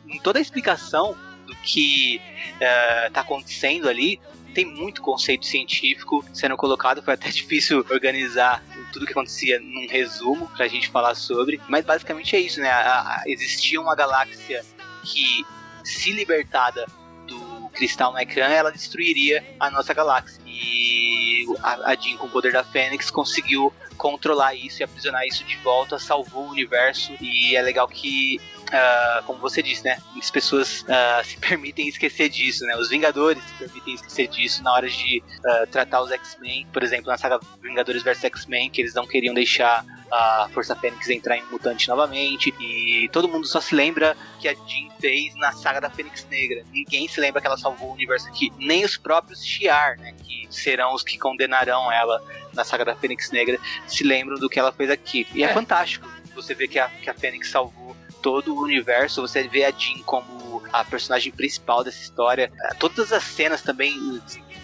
em 0.08 0.20
toda 0.20 0.40
a 0.40 0.42
explicação 0.42 1.16
do 1.44 1.56
que 1.58 2.22
está 2.60 3.22
uh, 3.22 3.24
acontecendo 3.24 3.90
ali, 3.90 4.20
tem 4.54 4.66
muito 4.66 5.02
conceito 5.02 5.46
científico 5.46 6.24
sendo 6.34 6.56
colocado, 6.56 7.02
foi 7.02 7.16
até 7.16 7.30
difícil 7.32 7.86
organizar 7.90 8.64
tudo 8.94 9.06
que 9.06 9.12
acontecia 9.12 9.60
num 9.60 9.88
resumo 9.88 10.48
pra 10.56 10.68
gente 10.68 10.90
falar 10.90 11.16
sobre, 11.16 11.60
mas 11.68 11.84
basicamente 11.84 12.36
é 12.36 12.40
isso, 12.40 12.62
né? 12.62 12.70
A, 12.70 13.00
a, 13.00 13.24
existia 13.26 13.82
uma 13.82 13.96
galáxia 13.96 14.64
que, 15.04 15.46
se 15.84 16.14
libertada 16.14 16.86
do 17.28 17.70
cristal 17.74 18.14
no 18.14 18.20
ecrã, 18.20 18.46
ela 18.46 18.72
destruiria 18.72 19.44
a 19.60 19.70
nossa 19.70 19.94
galáxia. 19.94 20.42
E 20.46 21.46
a, 21.62 21.92
a 21.92 21.96
Jean, 21.96 22.18
com 22.18 22.28
o 22.28 22.30
poder 22.30 22.54
da 22.54 22.64
Fênix, 22.64 23.10
conseguiu 23.10 23.74
controlar 23.98 24.56
isso 24.56 24.82
e 24.82 24.84
aprisionar 24.84 25.26
isso 25.26 25.44
de 25.44 25.58
volta, 25.58 26.00
salvou 26.00 26.46
o 26.46 26.52
universo. 26.52 27.14
E 27.20 27.56
é 27.56 27.62
legal 27.62 27.88
que 27.88 28.40
uh, 28.68 29.24
como 29.26 29.40
você 29.40 29.62
disse, 29.62 29.84
né? 29.84 29.98
As 30.18 30.32
pessoas 30.32 30.82
uh, 30.82 31.24
se 31.26 31.38
permitem 31.38 31.88
esquecer 31.88 32.30
disso, 32.30 32.66
né? 32.66 32.76
Os 32.78 32.90
Vingadores 32.90 33.44
se 33.44 33.54
permitem 33.56 33.96
esquecer 33.96 34.28
disso 34.28 34.64
na 34.64 34.74
hora 34.74 34.90
de 34.90 35.24
uh, 35.40 35.68
tratar 35.68 36.02
os 36.02 36.12
X-Men, 36.12 36.68
por 36.72 36.84
exemplo, 36.84 37.08
na 37.08 37.18
saga 37.18 37.40
Vingadores 37.62 38.04
vs 38.04 38.24
X-Men, 38.26 38.70
que 38.70 38.82
eles 38.82 38.94
não 38.94 39.06
queriam 39.06 39.34
deixar 39.34 39.86
a 40.12 40.48
Força 40.54 40.76
Fênix 40.76 41.10
entrar 41.10 41.38
em 41.38 41.44
mutante 41.46 41.88
novamente. 41.88 42.54
E 42.60 43.10
todo 43.12 43.28
mundo 43.28 43.48
só 43.48 43.60
se 43.60 43.74
lembra 43.74 44.16
que 44.40 44.48
a 44.48 44.54
Jean 44.54 44.90
fez 45.00 45.36
na 45.36 45.52
saga 45.52 45.82
da 45.82 45.90
Fênix 45.90 46.26
Negra. 46.30 46.64
Ninguém 46.72 47.08
se 47.08 47.20
lembra 47.20 47.42
que 47.42 47.48
ela 47.48 47.58
salvou 47.58 47.90
o 47.90 47.94
universo 47.94 48.28
aqui. 48.28 48.52
Nem 48.60 48.86
os 48.86 48.96
próprios 48.96 49.44
Shi'ar, 49.44 49.98
né? 50.00 50.14
Que 50.24 50.48
serão 50.52 50.94
os 50.94 51.04
que 51.04 51.18
condenarão 51.18 51.92
ela 51.92 52.22
na 52.54 52.64
saga 52.64 52.86
da 52.86 52.96
Fênix 52.96 53.32
Negra, 53.32 53.60
se 53.88 54.04
lembram 54.04 54.38
do 54.38 54.48
que 54.48 54.60
ela 54.60 54.72
fez 54.72 54.90
aqui. 54.92 55.28
E 55.34 55.44
é, 55.44 55.48
é 55.48 55.54
fantástico 55.54 56.08
você 56.36 56.54
ver 56.54 56.68
que 56.68 56.80
a, 56.80 56.88
que 56.88 57.10
a 57.10 57.14
Fênix 57.14 57.50
salvou 57.50 57.96
todo 58.24 58.56
o 58.56 58.62
universo, 58.62 59.22
você 59.22 59.48
vê 59.48 59.66
a 59.66 59.72
Jean 59.72 60.02
como 60.04 60.64
a 60.72 60.84
personagem 60.84 61.32
principal 61.32 61.84
dessa 61.84 62.02
história. 62.02 62.52
É, 62.64 62.74
todas 62.76 63.12
as 63.12 63.24
cenas 63.24 63.62
também 63.62 63.94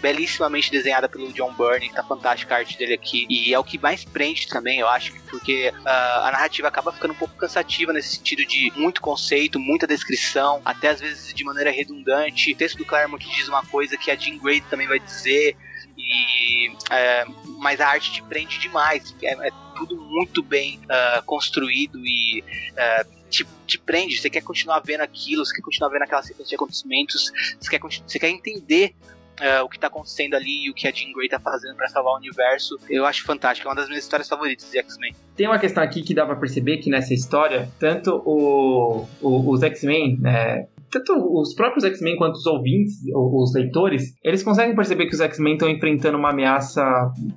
belíssimamente 0.00 0.70
desenhada 0.70 1.10
pelo 1.10 1.30
John 1.32 1.52
Byrne, 1.52 1.92
tá 1.92 2.02
fantástica 2.02 2.54
a 2.54 2.58
arte 2.58 2.78
dele 2.78 2.94
aqui. 2.94 3.26
E 3.28 3.52
é 3.52 3.58
o 3.58 3.62
que 3.62 3.78
mais 3.78 4.02
prende 4.02 4.48
também, 4.48 4.80
eu 4.80 4.88
acho, 4.88 5.12
porque 5.28 5.68
uh, 5.68 6.20
a 6.24 6.30
narrativa 6.32 6.68
acaba 6.68 6.90
ficando 6.90 7.12
um 7.12 7.16
pouco 7.16 7.36
cansativa 7.36 7.92
nesse 7.92 8.16
sentido 8.16 8.44
de 8.46 8.72
muito 8.74 9.02
conceito, 9.02 9.60
muita 9.60 9.86
descrição, 9.86 10.62
até 10.64 10.88
às 10.88 11.00
vezes 11.00 11.34
de 11.34 11.44
maneira 11.44 11.70
redundante. 11.70 12.52
O 12.52 12.56
texto 12.56 12.78
do 12.78 12.84
Claremont 12.86 13.22
diz 13.28 13.46
uma 13.46 13.64
coisa 13.66 13.96
que 13.98 14.10
a 14.10 14.16
Jean 14.16 14.38
Grey 14.38 14.62
também 14.62 14.88
vai 14.88 14.98
dizer. 14.98 15.54
E, 15.98 16.72
é, 16.90 17.24
mas 17.58 17.78
a 17.78 17.88
arte 17.88 18.10
te 18.10 18.22
prende 18.22 18.58
demais. 18.58 19.14
É, 19.22 19.48
é 19.48 19.50
tudo 19.76 19.96
muito 19.96 20.42
bem 20.42 20.80
uh, 20.84 21.22
construído 21.24 22.00
e 22.06 22.42
uh, 22.72 23.19
te, 23.30 23.46
te 23.66 23.78
prende, 23.78 24.18
você 24.18 24.28
quer 24.28 24.42
continuar 24.42 24.80
vendo 24.80 25.00
aquilo, 25.00 25.44
você 25.44 25.54
quer 25.54 25.62
continuar 25.62 25.88
vendo 25.88 26.02
aquela 26.02 26.22
sequência 26.22 26.50
de 26.50 26.54
acontecimentos, 26.56 27.32
você 27.58 27.70
quer, 27.70 27.80
você 27.80 28.18
quer 28.18 28.28
entender 28.28 28.94
Uh, 29.40 29.64
o 29.64 29.70
que 29.70 29.78
tá 29.78 29.86
acontecendo 29.86 30.34
ali 30.34 30.66
e 30.66 30.70
o 30.70 30.74
que 30.74 30.86
a 30.86 30.92
Jean 30.92 31.14
Grey 31.14 31.26
tá 31.26 31.40
fazendo 31.40 31.74
para 31.74 31.88
salvar 31.88 32.12
o 32.12 32.16
universo. 32.18 32.78
Eu 32.90 33.06
acho 33.06 33.24
fantástico, 33.24 33.66
é 33.66 33.70
uma 33.70 33.74
das 33.74 33.88
minhas 33.88 34.04
histórias 34.04 34.28
favoritas 34.28 34.70
de 34.70 34.76
X-Men. 34.76 35.14
Tem 35.34 35.46
uma 35.46 35.58
questão 35.58 35.82
aqui 35.82 36.02
que 36.02 36.12
dá 36.12 36.26
para 36.26 36.36
perceber 36.36 36.76
que 36.76 36.90
nessa 36.90 37.14
história, 37.14 37.72
tanto 37.78 38.22
o, 38.26 39.08
o 39.18 39.50
os 39.50 39.62
X-Men, 39.62 40.18
né, 40.20 40.66
tanto 40.90 41.12
os 41.40 41.54
próprios 41.54 41.84
X-Men 41.84 42.16
quanto 42.16 42.34
os 42.34 42.46
ouvintes, 42.46 42.94
os 43.14 43.54
leitores, 43.54 44.14
eles 44.24 44.42
conseguem 44.42 44.74
perceber 44.74 45.06
que 45.06 45.14
os 45.14 45.20
X-Men 45.20 45.54
estão 45.54 45.68
enfrentando 45.68 46.18
uma 46.18 46.30
ameaça 46.30 46.82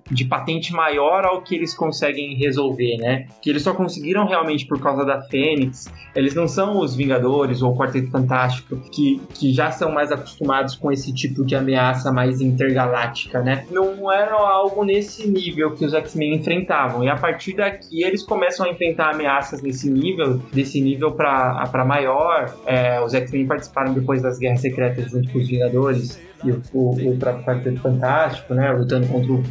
de 0.10 0.26
patente 0.26 0.74
maior 0.74 1.26
ao 1.26 1.41
que 1.41 1.56
eles 1.56 1.74
conseguem 1.74 2.36
resolver, 2.36 2.97
né? 2.97 3.28
Que 3.41 3.49
eles 3.49 3.62
só 3.62 3.74
conseguiram 3.74 4.26
realmente 4.26 4.66
por 4.66 4.82
causa 4.82 5.06
da 5.06 5.22
Fênix. 5.22 5.91
Eles 6.16 6.34
não 6.34 6.47
são 6.47 6.80
os 6.80 6.95
Vingadores 6.95 7.62
ou 7.62 7.72
o 7.72 7.78
Quarteto 7.78 8.10
Fantástico, 8.12 8.78
que, 8.91 9.22
que 9.34 9.54
já 9.54 9.72
são 9.72 9.91
mais 9.91 10.12
acostumados 10.12 10.76
com 10.76 10.91
esse 10.91 11.14
tipo 11.14 11.45
de 11.45 11.56
ameaça 11.56 12.12
mais 12.12 12.41
intergaláctica, 12.41 13.41
né? 13.41 13.66
Não 13.70 14.12
era 14.12 14.34
algo 14.34 14.84
nesse 14.84 15.28
nível 15.28 15.72
que 15.72 15.86
os 15.86 15.93
X-Men 15.93 16.36
enfrentavam. 16.36 17.04
E 17.04 17.10
a 17.10 17.16
partir 17.16 17.56
daqui 17.56 18.04
eles 18.04 18.24
começam 18.24 18.66
a 18.66 18.70
enfrentar 18.70 19.12
ameaças 19.12 19.62
nesse 19.62 19.89
nível, 19.89 20.39
desse 20.51 20.82
nível 20.82 21.12
para 21.12 21.86
maior. 21.86 22.54
É, 22.66 23.01
os 23.04 23.14
X-Men 23.14 23.43
participaram 23.46 23.94
depois 23.94 24.22
das 24.22 24.39
Guerras 24.39 24.62
Secretas 24.62 25.12
junto 25.12 25.32
com 25.32 25.39
os 25.39 25.48
Vingadores 25.48 26.20
e 26.44 26.52
o, 26.52 26.62
o, 26.74 27.18
próprio 27.18 27.46
Quarteto 27.46 27.80
Fantástico, 27.80 28.54
né? 28.54 28.72
Lutando 28.72 29.08
contra 29.08 29.32
o, 29.32 29.44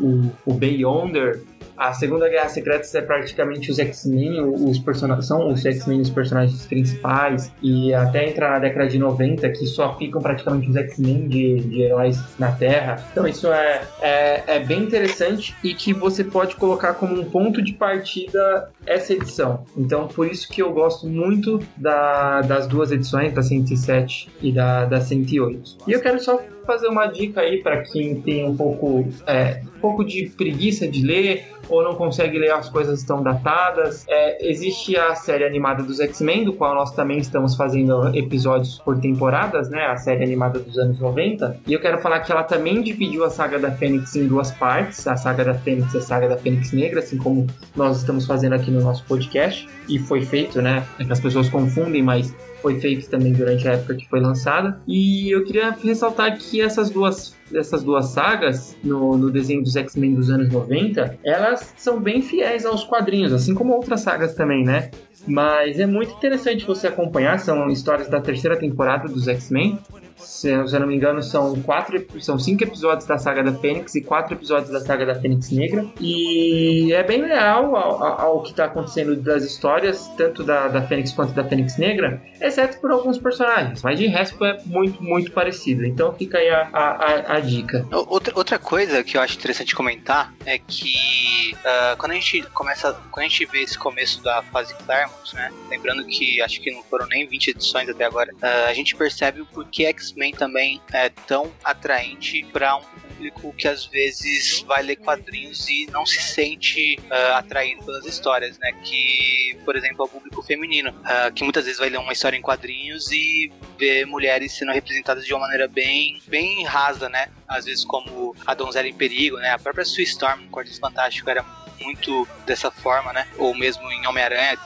o, 0.00 0.30
o 0.46 0.54
Beyonder 0.54 1.42
a 1.78 1.92
Segunda 1.92 2.28
Guerra 2.28 2.48
Secreta 2.48 2.98
é 2.98 3.00
praticamente 3.00 3.70
os 3.70 3.78
X-Men, 3.78 4.40
os 4.40 4.80
personagens 4.80 5.26
são 5.26 5.48
os 5.48 5.64
X-Men 5.64 6.00
os 6.00 6.10
personagens 6.10 6.66
principais 6.66 7.52
e 7.62 7.94
até 7.94 8.28
entrar 8.28 8.50
na 8.50 8.58
década 8.58 8.88
de 8.88 8.98
90 8.98 9.48
que 9.50 9.64
só 9.64 9.96
ficam 9.96 10.20
praticamente 10.20 10.68
os 10.68 10.74
X-Men 10.74 11.28
de, 11.28 11.60
de, 11.60 11.82
heróis 11.82 12.18
na 12.36 12.50
Terra. 12.50 12.96
Então 13.12 13.28
isso 13.28 13.46
é, 13.52 13.82
é, 14.00 14.42
é, 14.56 14.58
bem 14.58 14.82
interessante 14.82 15.54
e 15.62 15.72
que 15.72 15.92
você 15.92 16.24
pode 16.24 16.56
colocar 16.56 16.94
como 16.94 17.14
um 17.14 17.24
ponto 17.24 17.62
de 17.62 17.72
partida 17.72 18.70
essa 18.84 19.12
edição. 19.12 19.64
Então 19.76 20.08
por 20.08 20.26
isso 20.26 20.48
que 20.48 20.60
eu 20.60 20.72
gosto 20.72 21.06
muito 21.06 21.60
da, 21.76 22.40
das 22.40 22.66
duas 22.66 22.90
edições, 22.90 23.32
da 23.32 23.42
107 23.42 24.28
e 24.42 24.50
da, 24.50 24.84
da 24.84 25.00
108. 25.00 25.78
E 25.86 25.92
eu 25.92 26.00
quero 26.00 26.18
só 26.28 26.38
fazer 26.66 26.88
uma 26.88 27.06
dica 27.06 27.40
aí 27.40 27.62
para 27.62 27.80
quem 27.80 28.20
tem 28.20 28.44
um 28.44 28.54
pouco, 28.54 29.08
é, 29.26 29.62
um 29.74 29.80
pouco 29.80 30.04
de 30.04 30.30
preguiça 30.36 30.86
de 30.86 31.02
ler 31.02 31.46
ou 31.66 31.82
não 31.82 31.94
consegue 31.94 32.38
ler 32.38 32.52
as 32.52 32.68
coisas 32.68 33.00
estão 33.00 33.22
datadas. 33.22 34.04
É, 34.06 34.46
existe 34.46 34.94
a 34.96 35.14
série 35.14 35.44
animada 35.44 35.82
dos 35.82 35.98
X-Men, 36.00 36.44
do 36.44 36.52
qual 36.52 36.74
nós 36.74 36.92
também 36.92 37.18
estamos 37.18 37.56
fazendo 37.56 38.14
episódios 38.14 38.78
por 38.78 39.00
temporadas, 39.00 39.70
né? 39.70 39.86
A 39.86 39.96
série 39.96 40.22
animada 40.22 40.58
dos 40.58 40.78
anos 40.78 41.00
90. 41.00 41.60
E 41.66 41.72
eu 41.72 41.80
quero 41.80 41.98
falar 41.98 42.20
que 42.20 42.30
ela 42.30 42.42
também 42.42 42.82
dividiu 42.82 43.24
a 43.24 43.30
saga 43.30 43.58
da 43.58 43.70
Fênix 43.70 44.14
em 44.16 44.26
duas 44.26 44.50
partes: 44.50 45.06
a 45.06 45.16
saga 45.16 45.44
da 45.44 45.54
Fênix 45.54 45.94
e 45.94 45.98
a 45.98 46.02
saga 46.02 46.28
da 46.28 46.36
Fênix 46.36 46.72
Negra, 46.72 47.00
assim 47.00 47.16
como 47.16 47.46
nós 47.74 47.98
estamos 47.98 48.26
fazendo 48.26 48.54
aqui 48.54 48.70
no 48.70 48.80
nosso 48.80 49.04
podcast. 49.04 49.66
E 49.88 49.98
foi 49.98 50.22
feito, 50.22 50.60
né? 50.60 50.84
É 50.98 51.04
que 51.04 51.12
as 51.12 51.20
pessoas 51.20 51.48
confundem, 51.48 52.02
mas 52.02 52.34
foi 52.60 52.80
feito 52.80 53.08
também 53.08 53.32
durante 53.32 53.66
a 53.68 53.72
época 53.72 53.94
que 53.94 54.08
foi 54.08 54.20
lançada. 54.20 54.80
E 54.86 55.30
eu 55.30 55.44
queria 55.44 55.70
ressaltar 55.70 56.36
que 56.38 56.60
essas 56.60 56.90
duas 56.90 57.36
dessas 57.50 57.82
duas 57.82 58.06
sagas 58.08 58.76
no, 58.84 59.16
no 59.16 59.30
desenho 59.30 59.62
dos 59.62 59.74
X-Men 59.74 60.14
dos 60.14 60.30
anos 60.30 60.50
90, 60.52 61.18
elas 61.24 61.72
são 61.76 61.98
bem 61.98 62.20
fiéis 62.20 62.66
aos 62.66 62.84
quadrinhos, 62.84 63.32
assim 63.32 63.54
como 63.54 63.72
outras 63.72 64.02
sagas 64.02 64.34
também, 64.34 64.64
né? 64.64 64.90
Mas 65.26 65.78
é 65.80 65.86
muito 65.86 66.12
interessante 66.12 66.66
você 66.66 66.88
acompanhar, 66.88 67.38
são 67.38 67.68
histórias 67.68 68.08
da 68.08 68.20
terceira 68.20 68.56
temporada 68.56 69.08
dos 69.08 69.26
X-Men, 69.28 69.78
se, 70.18 70.50
eu 70.50 70.80
não 70.80 70.86
me 70.86 70.94
engano, 70.94 71.22
são 71.22 71.60
quatro, 71.62 72.04
são 72.20 72.38
cinco 72.38 72.64
episódios 72.64 73.06
da 73.06 73.18
saga 73.18 73.42
da 73.42 73.52
Fênix 73.52 73.94
e 73.94 74.00
quatro 74.00 74.34
episódios 74.34 74.70
da 74.70 74.80
saga 74.80 75.06
da 75.06 75.14
Fênix 75.14 75.50
Negra. 75.50 75.86
E 76.00 76.92
é 76.92 77.02
bem 77.02 77.22
leal 77.22 77.76
ao, 77.76 78.02
ao 78.02 78.42
que 78.42 78.50
está 78.50 78.66
acontecendo 78.66 79.16
das 79.16 79.44
histórias, 79.44 80.08
tanto 80.16 80.44
da, 80.44 80.68
da 80.68 80.82
Fênix 80.82 81.12
quanto 81.12 81.32
da 81.32 81.44
Fênix 81.44 81.76
Negra, 81.78 82.22
exceto 82.40 82.80
por 82.80 82.90
alguns 82.90 83.18
personagens. 83.18 83.82
Mas 83.82 83.98
de 83.98 84.06
resto 84.06 84.44
é 84.44 84.58
muito, 84.66 85.02
muito 85.02 85.30
parecido. 85.32 85.84
Então 85.84 86.12
fica 86.12 86.38
aí 86.38 86.48
a, 86.48 86.68
a, 86.72 87.36
a 87.36 87.40
dica. 87.40 87.86
Outra, 87.90 88.32
outra 88.36 88.58
coisa 88.58 89.02
que 89.02 89.16
eu 89.16 89.20
acho 89.20 89.36
interessante 89.36 89.74
comentar 89.74 90.34
é 90.44 90.58
que 90.58 91.54
uh, 91.58 91.96
quando 91.96 92.12
a 92.12 92.14
gente 92.14 92.42
começa, 92.52 92.92
quando 93.10 93.26
a 93.26 93.28
gente 93.28 93.44
vê 93.46 93.62
esse 93.62 93.78
começo 93.78 94.22
da 94.22 94.42
fase 94.42 94.74
Claremont, 94.74 95.34
né? 95.34 95.52
Lembrando 95.68 96.04
que 96.06 96.40
acho 96.40 96.60
que 96.60 96.70
não 96.70 96.82
foram 96.84 97.06
nem 97.06 97.26
20 97.26 97.48
edições 97.48 97.88
até 97.88 98.04
agora, 98.04 98.32
uh, 98.34 98.68
a 98.68 98.74
gente 98.74 98.96
percebe 98.96 99.40
o 99.40 99.46
porquê 99.46 99.86
X 99.86 100.07
X-Men 100.08 100.32
também 100.32 100.80
é 100.92 101.08
tão 101.08 101.52
atraente 101.64 102.44
para 102.52 102.76
um 102.76 102.82
público 102.82 103.52
que 103.54 103.66
às 103.66 103.86
vezes 103.86 104.60
vai 104.62 104.82
ler 104.82 104.96
quadrinhos 104.96 105.68
e 105.68 105.86
não 105.90 106.06
se 106.06 106.20
sente 106.20 106.98
uh, 107.10 107.34
atraído 107.34 107.84
pelas 107.84 108.04
histórias, 108.06 108.58
né? 108.58 108.72
Que, 108.84 109.56
por 109.64 109.76
exemplo, 109.76 110.02
é 110.02 110.04
o 110.04 110.08
público 110.08 110.42
feminino, 110.42 110.90
uh, 110.90 111.32
que 111.34 111.42
muitas 111.42 111.64
vezes 111.64 111.78
vai 111.78 111.88
ler 111.88 111.98
uma 111.98 112.12
história 112.12 112.36
em 112.36 112.42
quadrinhos 112.42 113.10
e 113.10 113.52
vê 113.78 114.04
mulheres 114.04 114.52
sendo 114.52 114.72
representadas 114.72 115.24
de 115.24 115.32
uma 115.32 115.40
maneira 115.40 115.68
bem, 115.68 116.20
bem 116.26 116.64
rasa, 116.64 117.08
né? 117.08 117.28
Às 117.46 117.64
vezes 117.64 117.84
como 117.84 118.34
a 118.46 118.54
Donzela 118.54 118.88
em 118.88 118.94
Perigo, 118.94 119.36
né? 119.38 119.50
A 119.50 119.58
própria 119.58 119.84
Sue 119.84 120.04
Storm, 120.04 120.42
no 120.42 120.50
Quarteto 120.50 120.80
Fantástico, 120.80 121.28
era 121.28 121.42
muito 121.80 122.26
dessa 122.46 122.70
forma, 122.70 123.12
né? 123.12 123.26
Ou 123.36 123.54
mesmo 123.54 123.90
em 123.90 124.06
Homem-Aranha, 124.06 124.58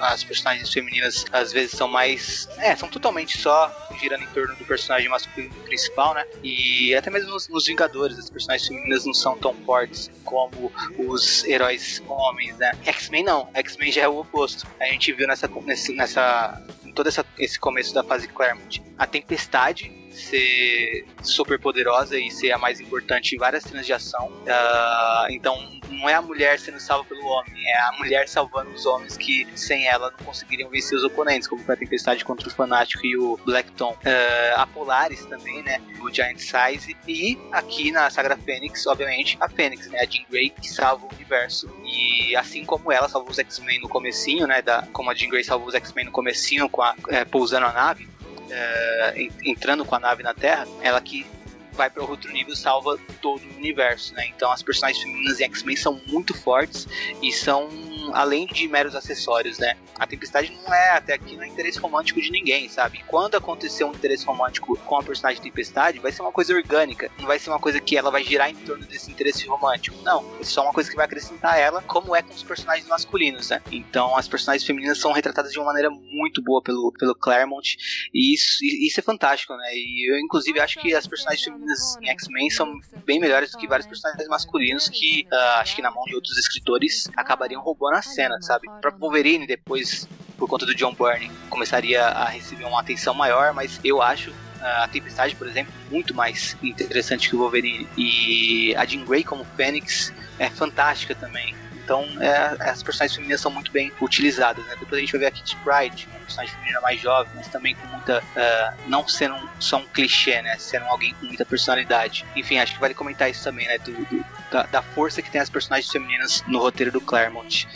as 0.00 0.24
personagens 0.24 0.72
femininas 0.72 1.24
às 1.32 1.52
vezes 1.52 1.72
são 1.72 1.88
mais. 1.88 2.48
É, 2.58 2.74
são 2.74 2.88
totalmente 2.88 3.38
só 3.38 3.70
girando 4.00 4.24
em 4.24 4.28
torno 4.28 4.54
do 4.56 4.64
personagem 4.64 5.08
masculino 5.08 5.54
principal, 5.64 6.14
né? 6.14 6.24
E 6.42 6.94
até 6.94 7.10
mesmo 7.10 7.30
nos, 7.30 7.48
nos 7.48 7.66
Vingadores, 7.66 8.18
as 8.18 8.28
personagens 8.28 8.68
femininas 8.68 9.04
não 9.04 9.14
são 9.14 9.36
tão 9.38 9.54
fortes 9.64 10.10
como 10.24 10.72
os 10.98 11.44
heróis 11.44 12.02
homens, 12.08 12.56
né? 12.58 12.72
X-Men 12.84 13.24
não, 13.24 13.48
X-Men 13.54 13.92
já 13.92 14.02
é 14.02 14.08
o 14.08 14.18
oposto. 14.18 14.66
A 14.80 14.86
gente 14.86 15.12
viu 15.12 15.26
nessa, 15.26 15.48
nessa 15.90 16.62
todo 16.94 17.08
essa, 17.08 17.24
esse 17.38 17.58
começo 17.58 17.94
da 17.94 18.02
fase 18.02 18.28
Claremont. 18.28 18.82
A 18.98 19.06
Tempestade 19.06 20.01
ser 20.12 21.04
super 21.22 21.58
poderosa 21.58 22.18
e 22.18 22.30
ser 22.30 22.52
a 22.52 22.58
mais 22.58 22.80
importante 22.80 23.34
em 23.34 23.38
várias 23.38 23.64
cenas 23.64 23.86
de 23.86 23.92
ação. 23.92 24.26
Uh, 24.26 25.30
então 25.30 25.80
não 25.90 26.08
é 26.08 26.14
a 26.14 26.22
mulher 26.22 26.58
sendo 26.58 26.80
salva 26.80 27.04
pelo 27.04 27.24
homem, 27.24 27.52
é 27.66 27.78
a 27.80 27.92
mulher 27.98 28.28
salvando 28.28 28.70
os 28.70 28.86
homens 28.86 29.16
que 29.16 29.46
sem 29.54 29.86
ela 29.86 30.10
não 30.10 30.24
conseguiriam 30.24 30.68
vencer 30.70 30.96
os 30.96 31.04
oponentes, 31.04 31.46
como 31.46 31.62
a 31.68 31.76
Tempestade 31.76 32.24
contra 32.24 32.48
o 32.48 32.50
Fanático 32.50 33.06
e 33.06 33.16
o 33.16 33.38
Blackton. 33.44 33.92
Uh, 33.92 34.56
a 34.56 34.66
Polaris 34.66 35.24
também, 35.26 35.62
né? 35.62 35.80
O 36.00 36.10
Giant 36.12 36.38
Size. 36.38 36.96
E 37.06 37.38
aqui 37.52 37.90
na 37.90 38.10
Sagra 38.10 38.36
Fênix, 38.36 38.86
obviamente, 38.86 39.36
a 39.40 39.48
Fênix, 39.48 39.88
né? 39.88 40.00
A 40.00 40.06
Jean 40.06 40.24
Grey 40.30 40.50
que 40.50 40.68
salva 40.68 41.06
o 41.06 41.14
universo. 41.14 41.70
E 41.84 42.34
assim 42.36 42.64
como 42.64 42.90
ela 42.90 43.08
salvou 43.08 43.30
os 43.30 43.38
X-Men 43.38 43.80
no 43.80 43.88
comecinho, 43.88 44.46
né? 44.46 44.62
Da, 44.62 44.86
como 44.92 45.10
a 45.10 45.14
Jean 45.14 45.28
Grey 45.28 45.44
salvou 45.44 45.68
os 45.68 45.74
X-Men 45.74 46.06
no 46.06 46.12
comecinho, 46.12 46.68
com 46.68 46.82
a, 46.82 46.94
é, 47.08 47.24
pousando 47.24 47.66
a 47.66 47.72
nave, 47.72 48.08
é, 48.52 49.28
entrando 49.44 49.84
com 49.84 49.94
a 49.94 49.98
nave 49.98 50.22
na 50.22 50.34
Terra, 50.34 50.66
ela 50.82 51.00
que 51.00 51.26
vai 51.72 51.88
para 51.88 52.02
outro 52.02 52.30
nível 52.30 52.54
salva 52.54 52.98
todo 53.20 53.42
o 53.42 53.56
universo, 53.56 54.14
né? 54.14 54.26
Então 54.26 54.52
as 54.52 54.62
personagens 54.62 55.02
femininas 55.02 55.40
em 55.40 55.44
X-Men 55.44 55.76
são 55.76 56.00
muito 56.06 56.34
fortes 56.34 56.86
e 57.22 57.32
são 57.32 57.68
além 58.12 58.46
de 58.46 58.66
meros 58.68 58.94
acessórios, 58.94 59.58
né? 59.58 59.76
A 59.98 60.06
Tempestade 60.06 60.52
não 60.64 60.74
é, 60.74 60.90
até 60.90 61.14
aqui, 61.14 61.36
não 61.36 61.44
é 61.44 61.48
interesse 61.48 61.78
romântico 61.78 62.20
de 62.20 62.30
ninguém, 62.30 62.68
sabe? 62.68 63.02
Quando 63.06 63.36
acontecer 63.36 63.84
um 63.84 63.92
interesse 63.92 64.24
romântico 64.24 64.76
com 64.78 64.96
a 64.96 65.02
personagem 65.02 65.42
Tempestade, 65.42 65.98
vai 65.98 66.10
ser 66.10 66.22
uma 66.22 66.32
coisa 66.32 66.54
orgânica, 66.54 67.10
não 67.18 67.26
vai 67.26 67.38
ser 67.38 67.50
uma 67.50 67.58
coisa 67.58 67.80
que 67.80 67.96
ela 67.96 68.10
vai 68.10 68.24
girar 68.24 68.50
em 68.50 68.56
torno 68.56 68.84
desse 68.86 69.10
interesse 69.10 69.46
romântico. 69.46 69.96
Não, 70.02 70.24
é 70.40 70.44
só 70.44 70.62
uma 70.62 70.72
coisa 70.72 70.90
que 70.90 70.96
vai 70.96 71.04
acrescentar 71.04 71.58
ela, 71.58 71.82
como 71.82 72.16
é 72.16 72.22
com 72.22 72.32
os 72.32 72.42
personagens 72.42 72.88
masculinos, 72.88 73.50
né? 73.50 73.62
Então 73.70 74.16
as 74.16 74.26
personagens 74.26 74.66
femininas 74.66 74.98
são 74.98 75.12
retratadas 75.12 75.52
de 75.52 75.58
uma 75.58 75.66
maneira 75.66 75.90
muito 75.90 76.42
boa 76.42 76.62
pelo, 76.62 76.92
pelo 76.92 77.14
Claremont, 77.14 77.76
e 78.12 78.34
isso, 78.34 78.58
isso 78.62 78.98
é 78.98 79.02
fantástico, 79.02 79.54
né? 79.54 79.70
E 79.74 80.10
eu, 80.10 80.18
inclusive, 80.18 80.58
acho 80.60 80.80
que 80.80 80.94
as 80.94 81.06
personagens 81.06 81.44
femininas 81.44 81.96
em 82.00 82.08
X-Men 82.08 82.50
são 82.50 82.72
bem 83.04 83.20
melhores 83.20 83.50
do 83.52 83.58
que 83.58 83.68
vários 83.68 83.86
personagens 83.86 84.26
masculinos 84.28 84.88
que, 84.88 85.26
uh, 85.32 85.60
acho 85.60 85.76
que 85.76 85.82
na 85.82 85.90
mão 85.90 86.04
de 86.04 86.14
outros 86.14 86.36
escritores, 86.38 87.08
acabariam 87.16 87.62
roubando 87.62 87.91
a 87.98 88.02
cena, 88.02 88.40
sabe? 88.40 88.68
Próprio 88.80 89.00
Wolverine, 89.00 89.46
depois, 89.46 90.08
por 90.38 90.48
conta 90.48 90.66
do 90.66 90.74
John 90.74 90.94
Byrne, 90.94 91.30
começaria 91.48 92.04
a 92.04 92.26
receber 92.26 92.64
uma 92.64 92.80
atenção 92.80 93.14
maior, 93.14 93.52
mas 93.52 93.80
eu 93.84 94.00
acho 94.00 94.32
a 94.62 94.86
Tempestade, 94.86 95.34
por 95.34 95.46
exemplo, 95.46 95.72
muito 95.90 96.14
mais 96.14 96.56
interessante 96.62 97.28
que 97.28 97.34
o 97.34 97.40
Wolverine. 97.40 97.88
E 97.96 98.74
a 98.76 98.84
Jean 98.84 99.04
Grey 99.04 99.24
como 99.24 99.44
Fênix 99.56 100.12
é 100.38 100.48
fantástica 100.48 101.14
também. 101.14 101.54
Então, 101.84 102.06
é, 102.20 102.70
as 102.70 102.80
personagens 102.82 103.16
femininas 103.16 103.40
são 103.40 103.50
muito 103.50 103.72
bem 103.72 103.92
utilizadas, 104.00 104.64
né? 104.66 104.76
Depois 104.78 104.98
a 104.98 105.00
gente 105.00 105.10
vai 105.10 105.20
ver 105.20 105.26
a 105.26 105.30
Kitty 105.32 105.56
Pryde, 105.56 106.08
uma 106.10 106.20
personagem 106.20 106.54
feminina 106.54 106.80
mais 106.80 107.00
jovem, 107.00 107.32
mas 107.34 107.48
também 107.48 107.74
com 107.74 107.86
muita... 107.88 108.20
Uh, 108.20 108.88
não 108.88 109.06
sendo 109.08 109.36
só 109.58 109.78
um 109.78 109.86
clichê, 109.86 110.40
né? 110.42 110.56
Sendo 110.58 110.86
alguém 110.86 111.12
com 111.14 111.26
muita 111.26 111.44
personalidade. 111.44 112.24
Enfim, 112.36 112.58
acho 112.58 112.74
que 112.74 112.80
vale 112.80 112.94
comentar 112.94 113.28
isso 113.28 113.42
também, 113.42 113.66
né? 113.66 113.78
Do, 113.78 113.92
do, 113.92 114.24
da, 114.52 114.64
da, 114.64 114.82
força 114.82 115.22
que 115.22 115.30
tem 115.30 115.40
as 115.40 115.48
personagens 115.48 115.90
femininas 115.90 116.44
no 116.46 116.58
roteiro 116.58 116.92
do 116.92 117.00
Claremont. 117.00 117.66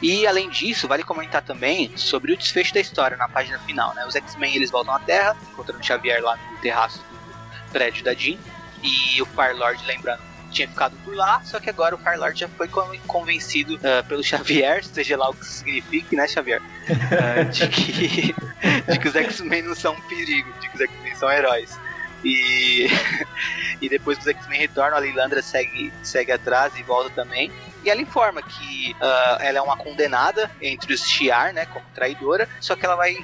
E 0.00 0.26
além 0.26 0.48
disso, 0.48 0.88
vale 0.88 1.02
comentar 1.02 1.42
também 1.42 1.94
sobre 1.96 2.32
o 2.32 2.36
desfecho 2.36 2.72
da 2.72 2.80
história 2.80 3.16
na 3.16 3.28
página 3.28 3.58
final, 3.60 3.94
né? 3.94 4.04
Os 4.06 4.16
X-Men 4.16 4.56
eles 4.56 4.70
voltam 4.70 4.94
à 4.94 4.98
Terra, 4.98 5.36
encontrando 5.52 5.84
Xavier 5.84 6.22
lá 6.22 6.36
no 6.50 6.58
terraço 6.58 6.98
do 6.98 7.72
prédio 7.72 8.02
da 8.02 8.14
Jean, 8.14 8.38
e 8.82 9.20
o 9.20 9.26
Fire 9.26 9.54
Lord, 9.54 9.84
lembrando, 9.86 10.22
tinha 10.50 10.68
ficado 10.68 10.96
por 11.04 11.14
lá, 11.14 11.40
só 11.44 11.60
que 11.60 11.68
agora 11.68 11.94
o 11.94 11.98
Star-Lord 11.98 12.38
já 12.38 12.48
foi 12.48 12.68
convencido 13.06 13.76
uh, 13.76 14.04
pelo 14.08 14.22
Xavier, 14.24 14.82
seja 14.84 15.16
lá 15.16 15.28
o 15.28 15.34
que 15.34 15.44
signifique, 15.44 16.16
né, 16.16 16.26
Xavier? 16.26 16.62
Uh, 16.62 17.44
de, 17.52 17.68
que, 17.68 18.34
de 18.88 18.98
que 18.98 19.08
os 19.08 19.16
X-Men 19.16 19.62
não 19.62 19.74
são 19.74 19.92
um 19.92 20.00
perigo, 20.02 20.52
de 20.60 20.68
que 20.68 20.74
os 20.76 20.80
X-Men 20.80 21.14
são 21.16 21.30
heróis. 21.30 21.78
E, 22.24 22.86
e 23.80 23.88
depois 23.88 24.18
os 24.18 24.26
X-Men 24.26 24.60
retornam, 24.60 24.98
a 24.98 25.00
Lilandra 25.00 25.42
segue, 25.42 25.92
segue 26.02 26.32
atrás 26.32 26.76
e 26.76 26.82
volta 26.82 27.10
também. 27.10 27.50
E 27.84 27.90
ela 27.90 28.00
informa 28.00 28.42
que 28.42 28.96
uh, 29.00 29.40
ela 29.40 29.58
é 29.58 29.62
uma 29.62 29.76
condenada 29.76 30.50
entre 30.60 30.92
os 30.92 31.02
Shiar, 31.02 31.52
né, 31.52 31.66
como 31.66 31.84
traidora, 31.94 32.48
só 32.60 32.74
que 32.74 32.84
ela 32.84 32.96
vai 32.96 33.16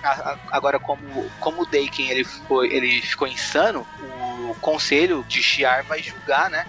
agora 0.52 0.78
como 0.78 1.28
como 1.40 1.62
o 1.62 1.66
Daken 1.66 2.09
ele 2.09 2.23
foi 2.23 2.73
ele 2.73 3.02
ficou 3.02 3.27
insano, 3.27 3.85
o 4.48 4.55
conselho 4.60 5.24
de 5.27 5.43
Shiar 5.43 5.85
vai 5.85 6.01
julgar, 6.01 6.48
né, 6.48 6.64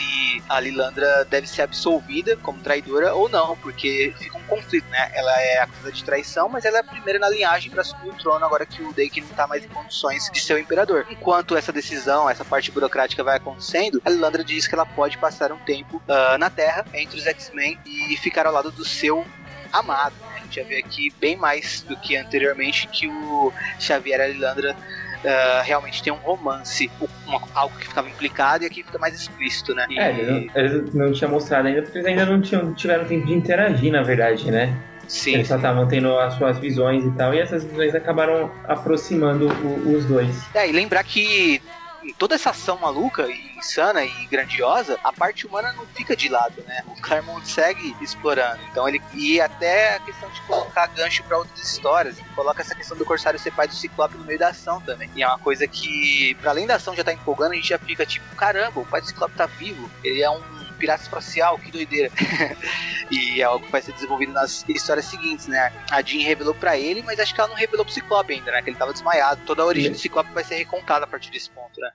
se 0.00 0.42
a 0.48 0.58
Lilandra 0.58 1.24
deve 1.26 1.46
ser 1.46 1.62
absolvida 1.62 2.36
como 2.38 2.60
traidora 2.60 3.14
ou 3.14 3.28
não, 3.28 3.56
porque 3.58 4.14
fica 4.18 4.38
um 4.38 4.42
conflito, 4.44 4.88
né? 4.88 5.10
Ela 5.14 5.40
é 5.40 5.58
acusada 5.58 5.92
de 5.92 6.02
traição, 6.02 6.48
mas 6.48 6.64
ela 6.64 6.78
é 6.78 6.80
a 6.80 6.84
primeira 6.84 7.18
na 7.18 7.28
linhagem 7.28 7.70
para 7.70 7.82
assumir 7.82 8.10
o 8.10 8.14
trono 8.14 8.44
agora 8.44 8.64
que 8.64 8.82
o 8.82 8.92
Dake 8.92 9.20
não 9.20 9.28
tá 9.28 9.46
mais 9.46 9.64
em 9.64 9.68
condições 9.68 10.30
de 10.32 10.40
ser 10.40 10.54
o 10.54 10.58
imperador. 10.58 11.06
Enquanto 11.10 11.56
essa 11.56 11.72
decisão, 11.72 12.28
essa 12.28 12.44
parte 12.44 12.70
burocrática 12.70 13.22
vai 13.22 13.36
acontecendo, 13.36 14.00
a 14.04 14.10
Lilandra 14.10 14.42
diz 14.42 14.66
que 14.66 14.74
ela 14.74 14.86
pode 14.86 15.18
passar 15.18 15.52
um 15.52 15.58
tempo 15.58 16.02
uh, 16.08 16.38
na 16.38 16.48
Terra 16.48 16.86
entre 16.94 17.18
os 17.18 17.26
X-Men 17.26 17.78
e 17.84 18.16
ficar 18.16 18.46
ao 18.46 18.52
lado 18.52 18.70
do 18.70 18.84
seu 18.84 19.26
amado. 19.72 20.14
Né? 20.20 20.36
A 20.36 20.38
gente 20.40 20.56
já 20.56 20.64
vê 20.64 20.78
aqui 20.78 21.12
bem 21.20 21.36
mais 21.36 21.82
do 21.82 21.96
que 21.96 22.16
anteriormente 22.16 22.88
que 22.88 23.06
o 23.06 23.52
Xavier 23.78 24.20
e 24.20 24.22
a 24.22 24.28
Lilandra 24.28 24.76
uh, 25.24 25.62
realmente 25.64 26.02
tem 26.02 26.12
um 26.12 26.16
romance, 26.16 26.90
uma, 27.26 27.40
algo 27.54 27.76
que 27.78 27.88
ficava 27.88 28.08
implicado 28.08 28.64
e 28.64 28.66
aqui 28.66 28.82
fica 28.82 28.98
mais 28.98 29.14
explícito, 29.14 29.74
né? 29.74 29.86
E... 29.88 29.98
É, 29.98 30.10
eles 30.10 30.26
não, 30.26 30.62
eles 30.62 30.94
não 30.94 31.12
tinham 31.12 31.30
mostrado 31.30 31.68
ainda 31.68 31.82
porque 31.82 31.98
eles 31.98 32.06
ainda 32.06 32.26
não 32.26 32.40
tinham, 32.40 32.74
tiveram 32.74 33.04
tempo 33.04 33.26
de 33.26 33.34
interagir, 33.34 33.92
na 33.92 34.02
verdade, 34.02 34.50
né? 34.50 34.76
Sim. 35.06 35.34
Eles 35.34 35.48
só 35.48 35.56
estavam 35.56 35.88
tendo 35.88 36.16
as 36.18 36.34
suas 36.34 36.58
visões 36.58 37.04
e 37.04 37.10
tal, 37.12 37.34
e 37.34 37.40
essas 37.40 37.64
visões 37.64 37.94
acabaram 37.94 38.50
aproximando 38.68 39.48
o, 39.48 39.96
os 39.96 40.04
dois. 40.04 40.36
É, 40.54 40.68
e 40.68 40.72
lembrar 40.72 41.02
que 41.02 41.60
em 42.02 42.12
toda 42.12 42.34
essa 42.34 42.50
ação 42.50 42.78
maluca 42.78 43.26
e 43.26 43.58
insana 43.58 44.04
e 44.04 44.26
grandiosa, 44.26 44.98
a 45.04 45.12
parte 45.12 45.46
humana 45.46 45.72
não 45.72 45.86
fica 45.86 46.16
de 46.16 46.28
lado, 46.28 46.62
né? 46.66 46.82
O 46.86 47.00
Claremont 47.00 47.46
segue 47.46 47.94
explorando. 48.00 48.60
Então 48.70 48.88
ele 48.88 49.00
e 49.14 49.40
até 49.40 49.96
a 49.96 50.00
questão 50.00 50.28
de 50.30 50.40
colocar 50.42 50.86
gancho 50.88 51.22
para 51.24 51.38
outras 51.38 51.58
histórias, 51.62 52.18
ele 52.18 52.28
coloca 52.34 52.62
essa 52.62 52.74
questão 52.74 52.96
do 52.96 53.04
Corsário 53.04 53.38
ser 53.38 53.52
pai 53.52 53.68
do 53.68 53.74
Ciclope 53.74 54.16
no 54.16 54.24
meio 54.24 54.38
da 54.38 54.48
ação 54.48 54.80
também. 54.80 55.10
E 55.14 55.22
é 55.22 55.26
uma 55.26 55.38
coisa 55.38 55.66
que, 55.66 56.34
para 56.40 56.50
além 56.50 56.66
da 56.66 56.76
ação 56.76 56.94
já 56.94 57.04
tá 57.04 57.12
empolgando, 57.12 57.52
a 57.52 57.56
gente 57.56 57.68
já 57.68 57.78
fica 57.78 58.06
tipo, 58.06 58.34
caramba, 58.36 58.80
o 58.80 58.86
pai 58.86 59.00
do 59.00 59.06
Ciclope 59.06 59.34
tá 59.34 59.46
vivo. 59.46 59.90
Ele 60.02 60.22
é 60.22 60.30
um 60.30 60.59
pirata 60.80 61.02
espacial, 61.02 61.58
que 61.58 61.70
doideira. 61.70 62.10
e 63.10 63.40
é 63.40 63.44
algo 63.44 63.64
que 63.64 63.70
vai 63.70 63.82
ser 63.82 63.92
desenvolvido 63.92 64.32
nas 64.32 64.64
histórias 64.68 65.06
seguintes, 65.06 65.46
né? 65.46 65.72
A 65.90 66.02
Jean 66.02 66.24
revelou 66.24 66.54
para 66.54 66.76
ele, 66.76 67.02
mas 67.02 67.20
acho 67.20 67.34
que 67.34 67.40
ela 67.40 67.50
não 67.50 67.56
revelou 67.56 67.84
pro 67.84 67.94
Ciclope 67.94 68.32
ainda, 68.32 68.50
né? 68.50 68.62
Que 68.62 68.70
ele 68.70 68.78
tava 68.78 68.92
desmaiado. 68.92 69.42
Toda 69.44 69.62
a 69.62 69.66
origem 69.66 69.92
do 69.92 69.98
Ciclope 69.98 70.32
vai 70.32 70.42
ser 70.42 70.56
recontada 70.56 71.04
a 71.04 71.08
partir 71.08 71.30
desse 71.30 71.50
ponto, 71.50 71.78
né? 71.78 71.90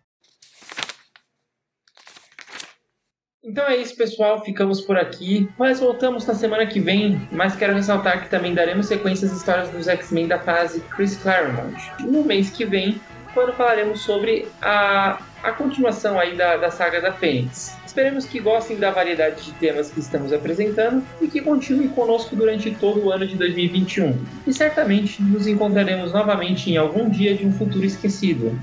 Então 3.44 3.64
é 3.68 3.78
isso, 3.78 3.96
pessoal. 3.96 4.44
Ficamos 4.44 4.82
por 4.82 4.98
aqui. 4.98 5.48
Mas 5.58 5.80
voltamos 5.80 6.26
na 6.26 6.34
semana 6.34 6.66
que 6.66 6.80
vem. 6.80 7.28
Mas 7.32 7.56
quero 7.56 7.76
ressaltar 7.76 8.24
que 8.24 8.30
também 8.30 8.56
daremos 8.56 8.88
sequência 8.88 9.28
às 9.28 9.34
histórias 9.34 9.70
dos 9.70 9.88
X-Men 9.88 10.28
da 10.28 10.40
fase 10.40 10.80
Chris 10.96 11.16
Claremont. 11.18 11.76
No 12.00 12.24
mês 12.24 12.50
que 12.50 12.66
vem, 12.66 13.00
quando 13.36 13.54
falaremos 13.54 14.02
sobre 14.02 14.48
a, 14.62 15.22
a 15.44 15.52
continuação 15.52 16.20
aí 16.20 16.36
da, 16.36 16.58
da 16.58 16.72
saga 16.72 17.00
da 17.00 17.14
Fênix. 17.14 17.78
Esperemos 17.96 18.26
que 18.26 18.42
gostem 18.42 18.76
da 18.76 18.92
variedade 18.92 19.42
de 19.42 19.54
temas 19.54 19.90
que 19.90 20.02
estamos 20.02 20.34
apresentando 20.34 21.02
e 21.22 21.30
que 21.30 21.40
continuem 21.40 21.88
conosco 21.88 22.36
durante 22.36 22.70
todo 22.72 23.06
o 23.06 23.10
ano 23.10 23.26
de 23.26 23.38
2021. 23.38 24.22
E 24.46 24.52
certamente 24.52 25.24
nos 25.24 25.48
encontraremos 25.48 26.12
novamente 26.12 26.70
em 26.70 26.76
algum 26.76 27.10
dia 27.10 27.34
de 27.34 27.46
um 27.48 27.54
futuro 27.54 27.86
esquecido. 27.86 28.60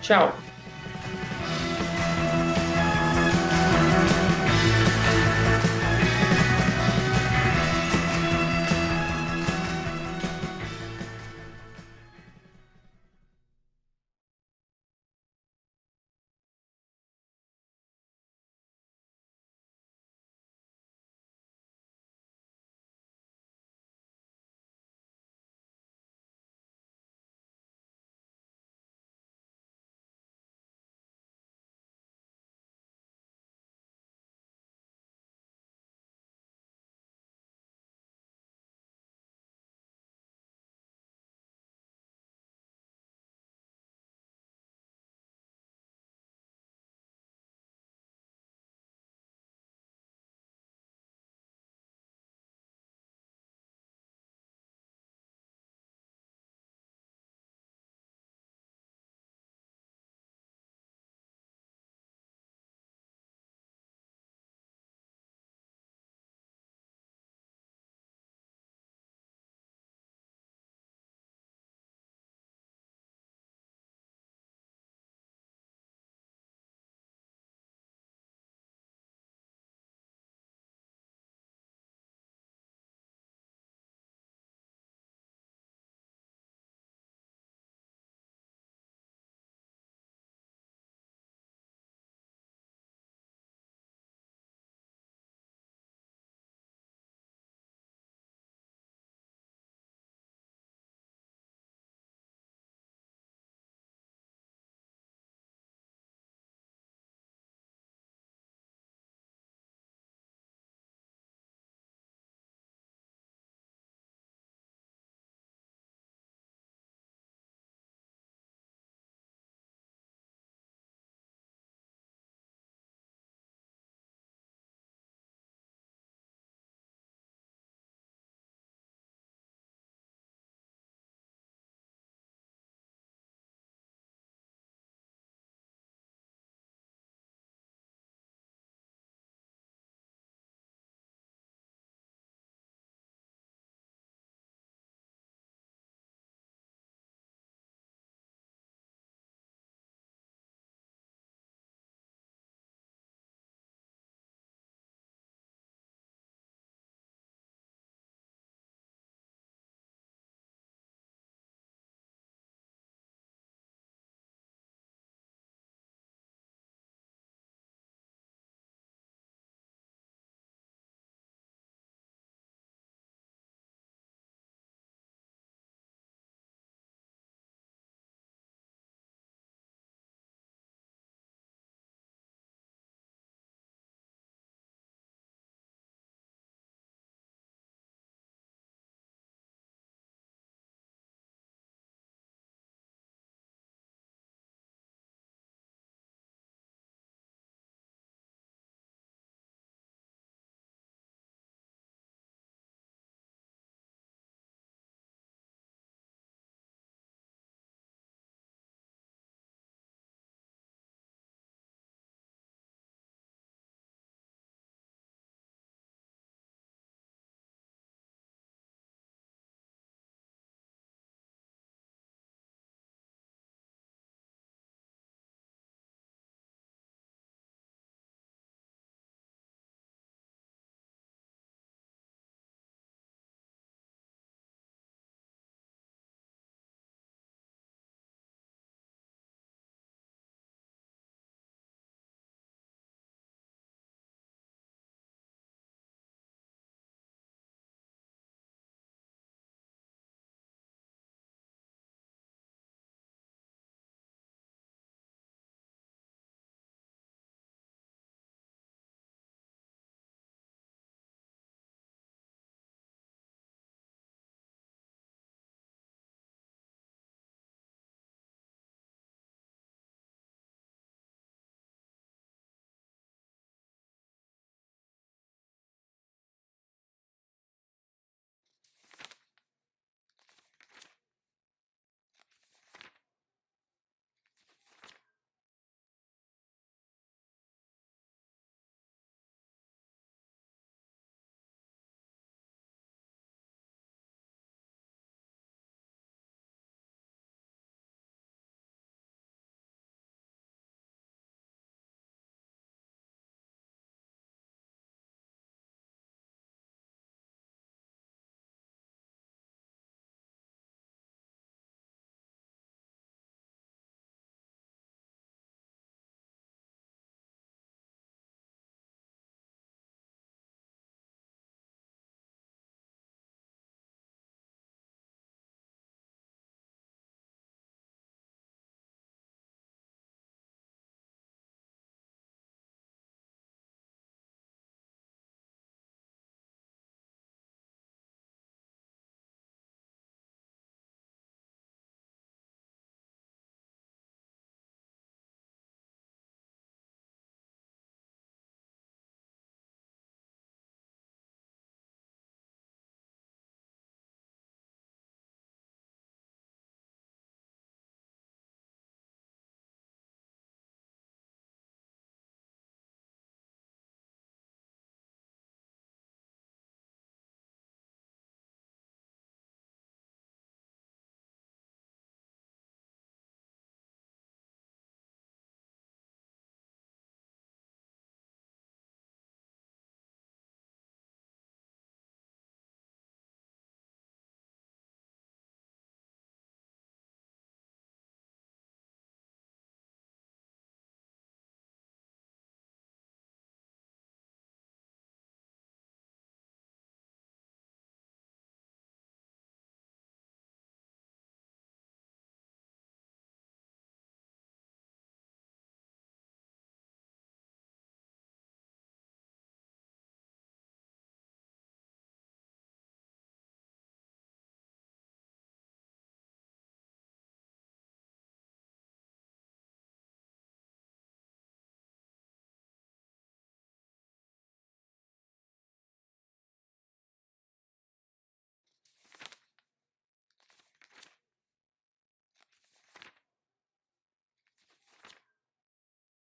Tchau! 0.00 0.34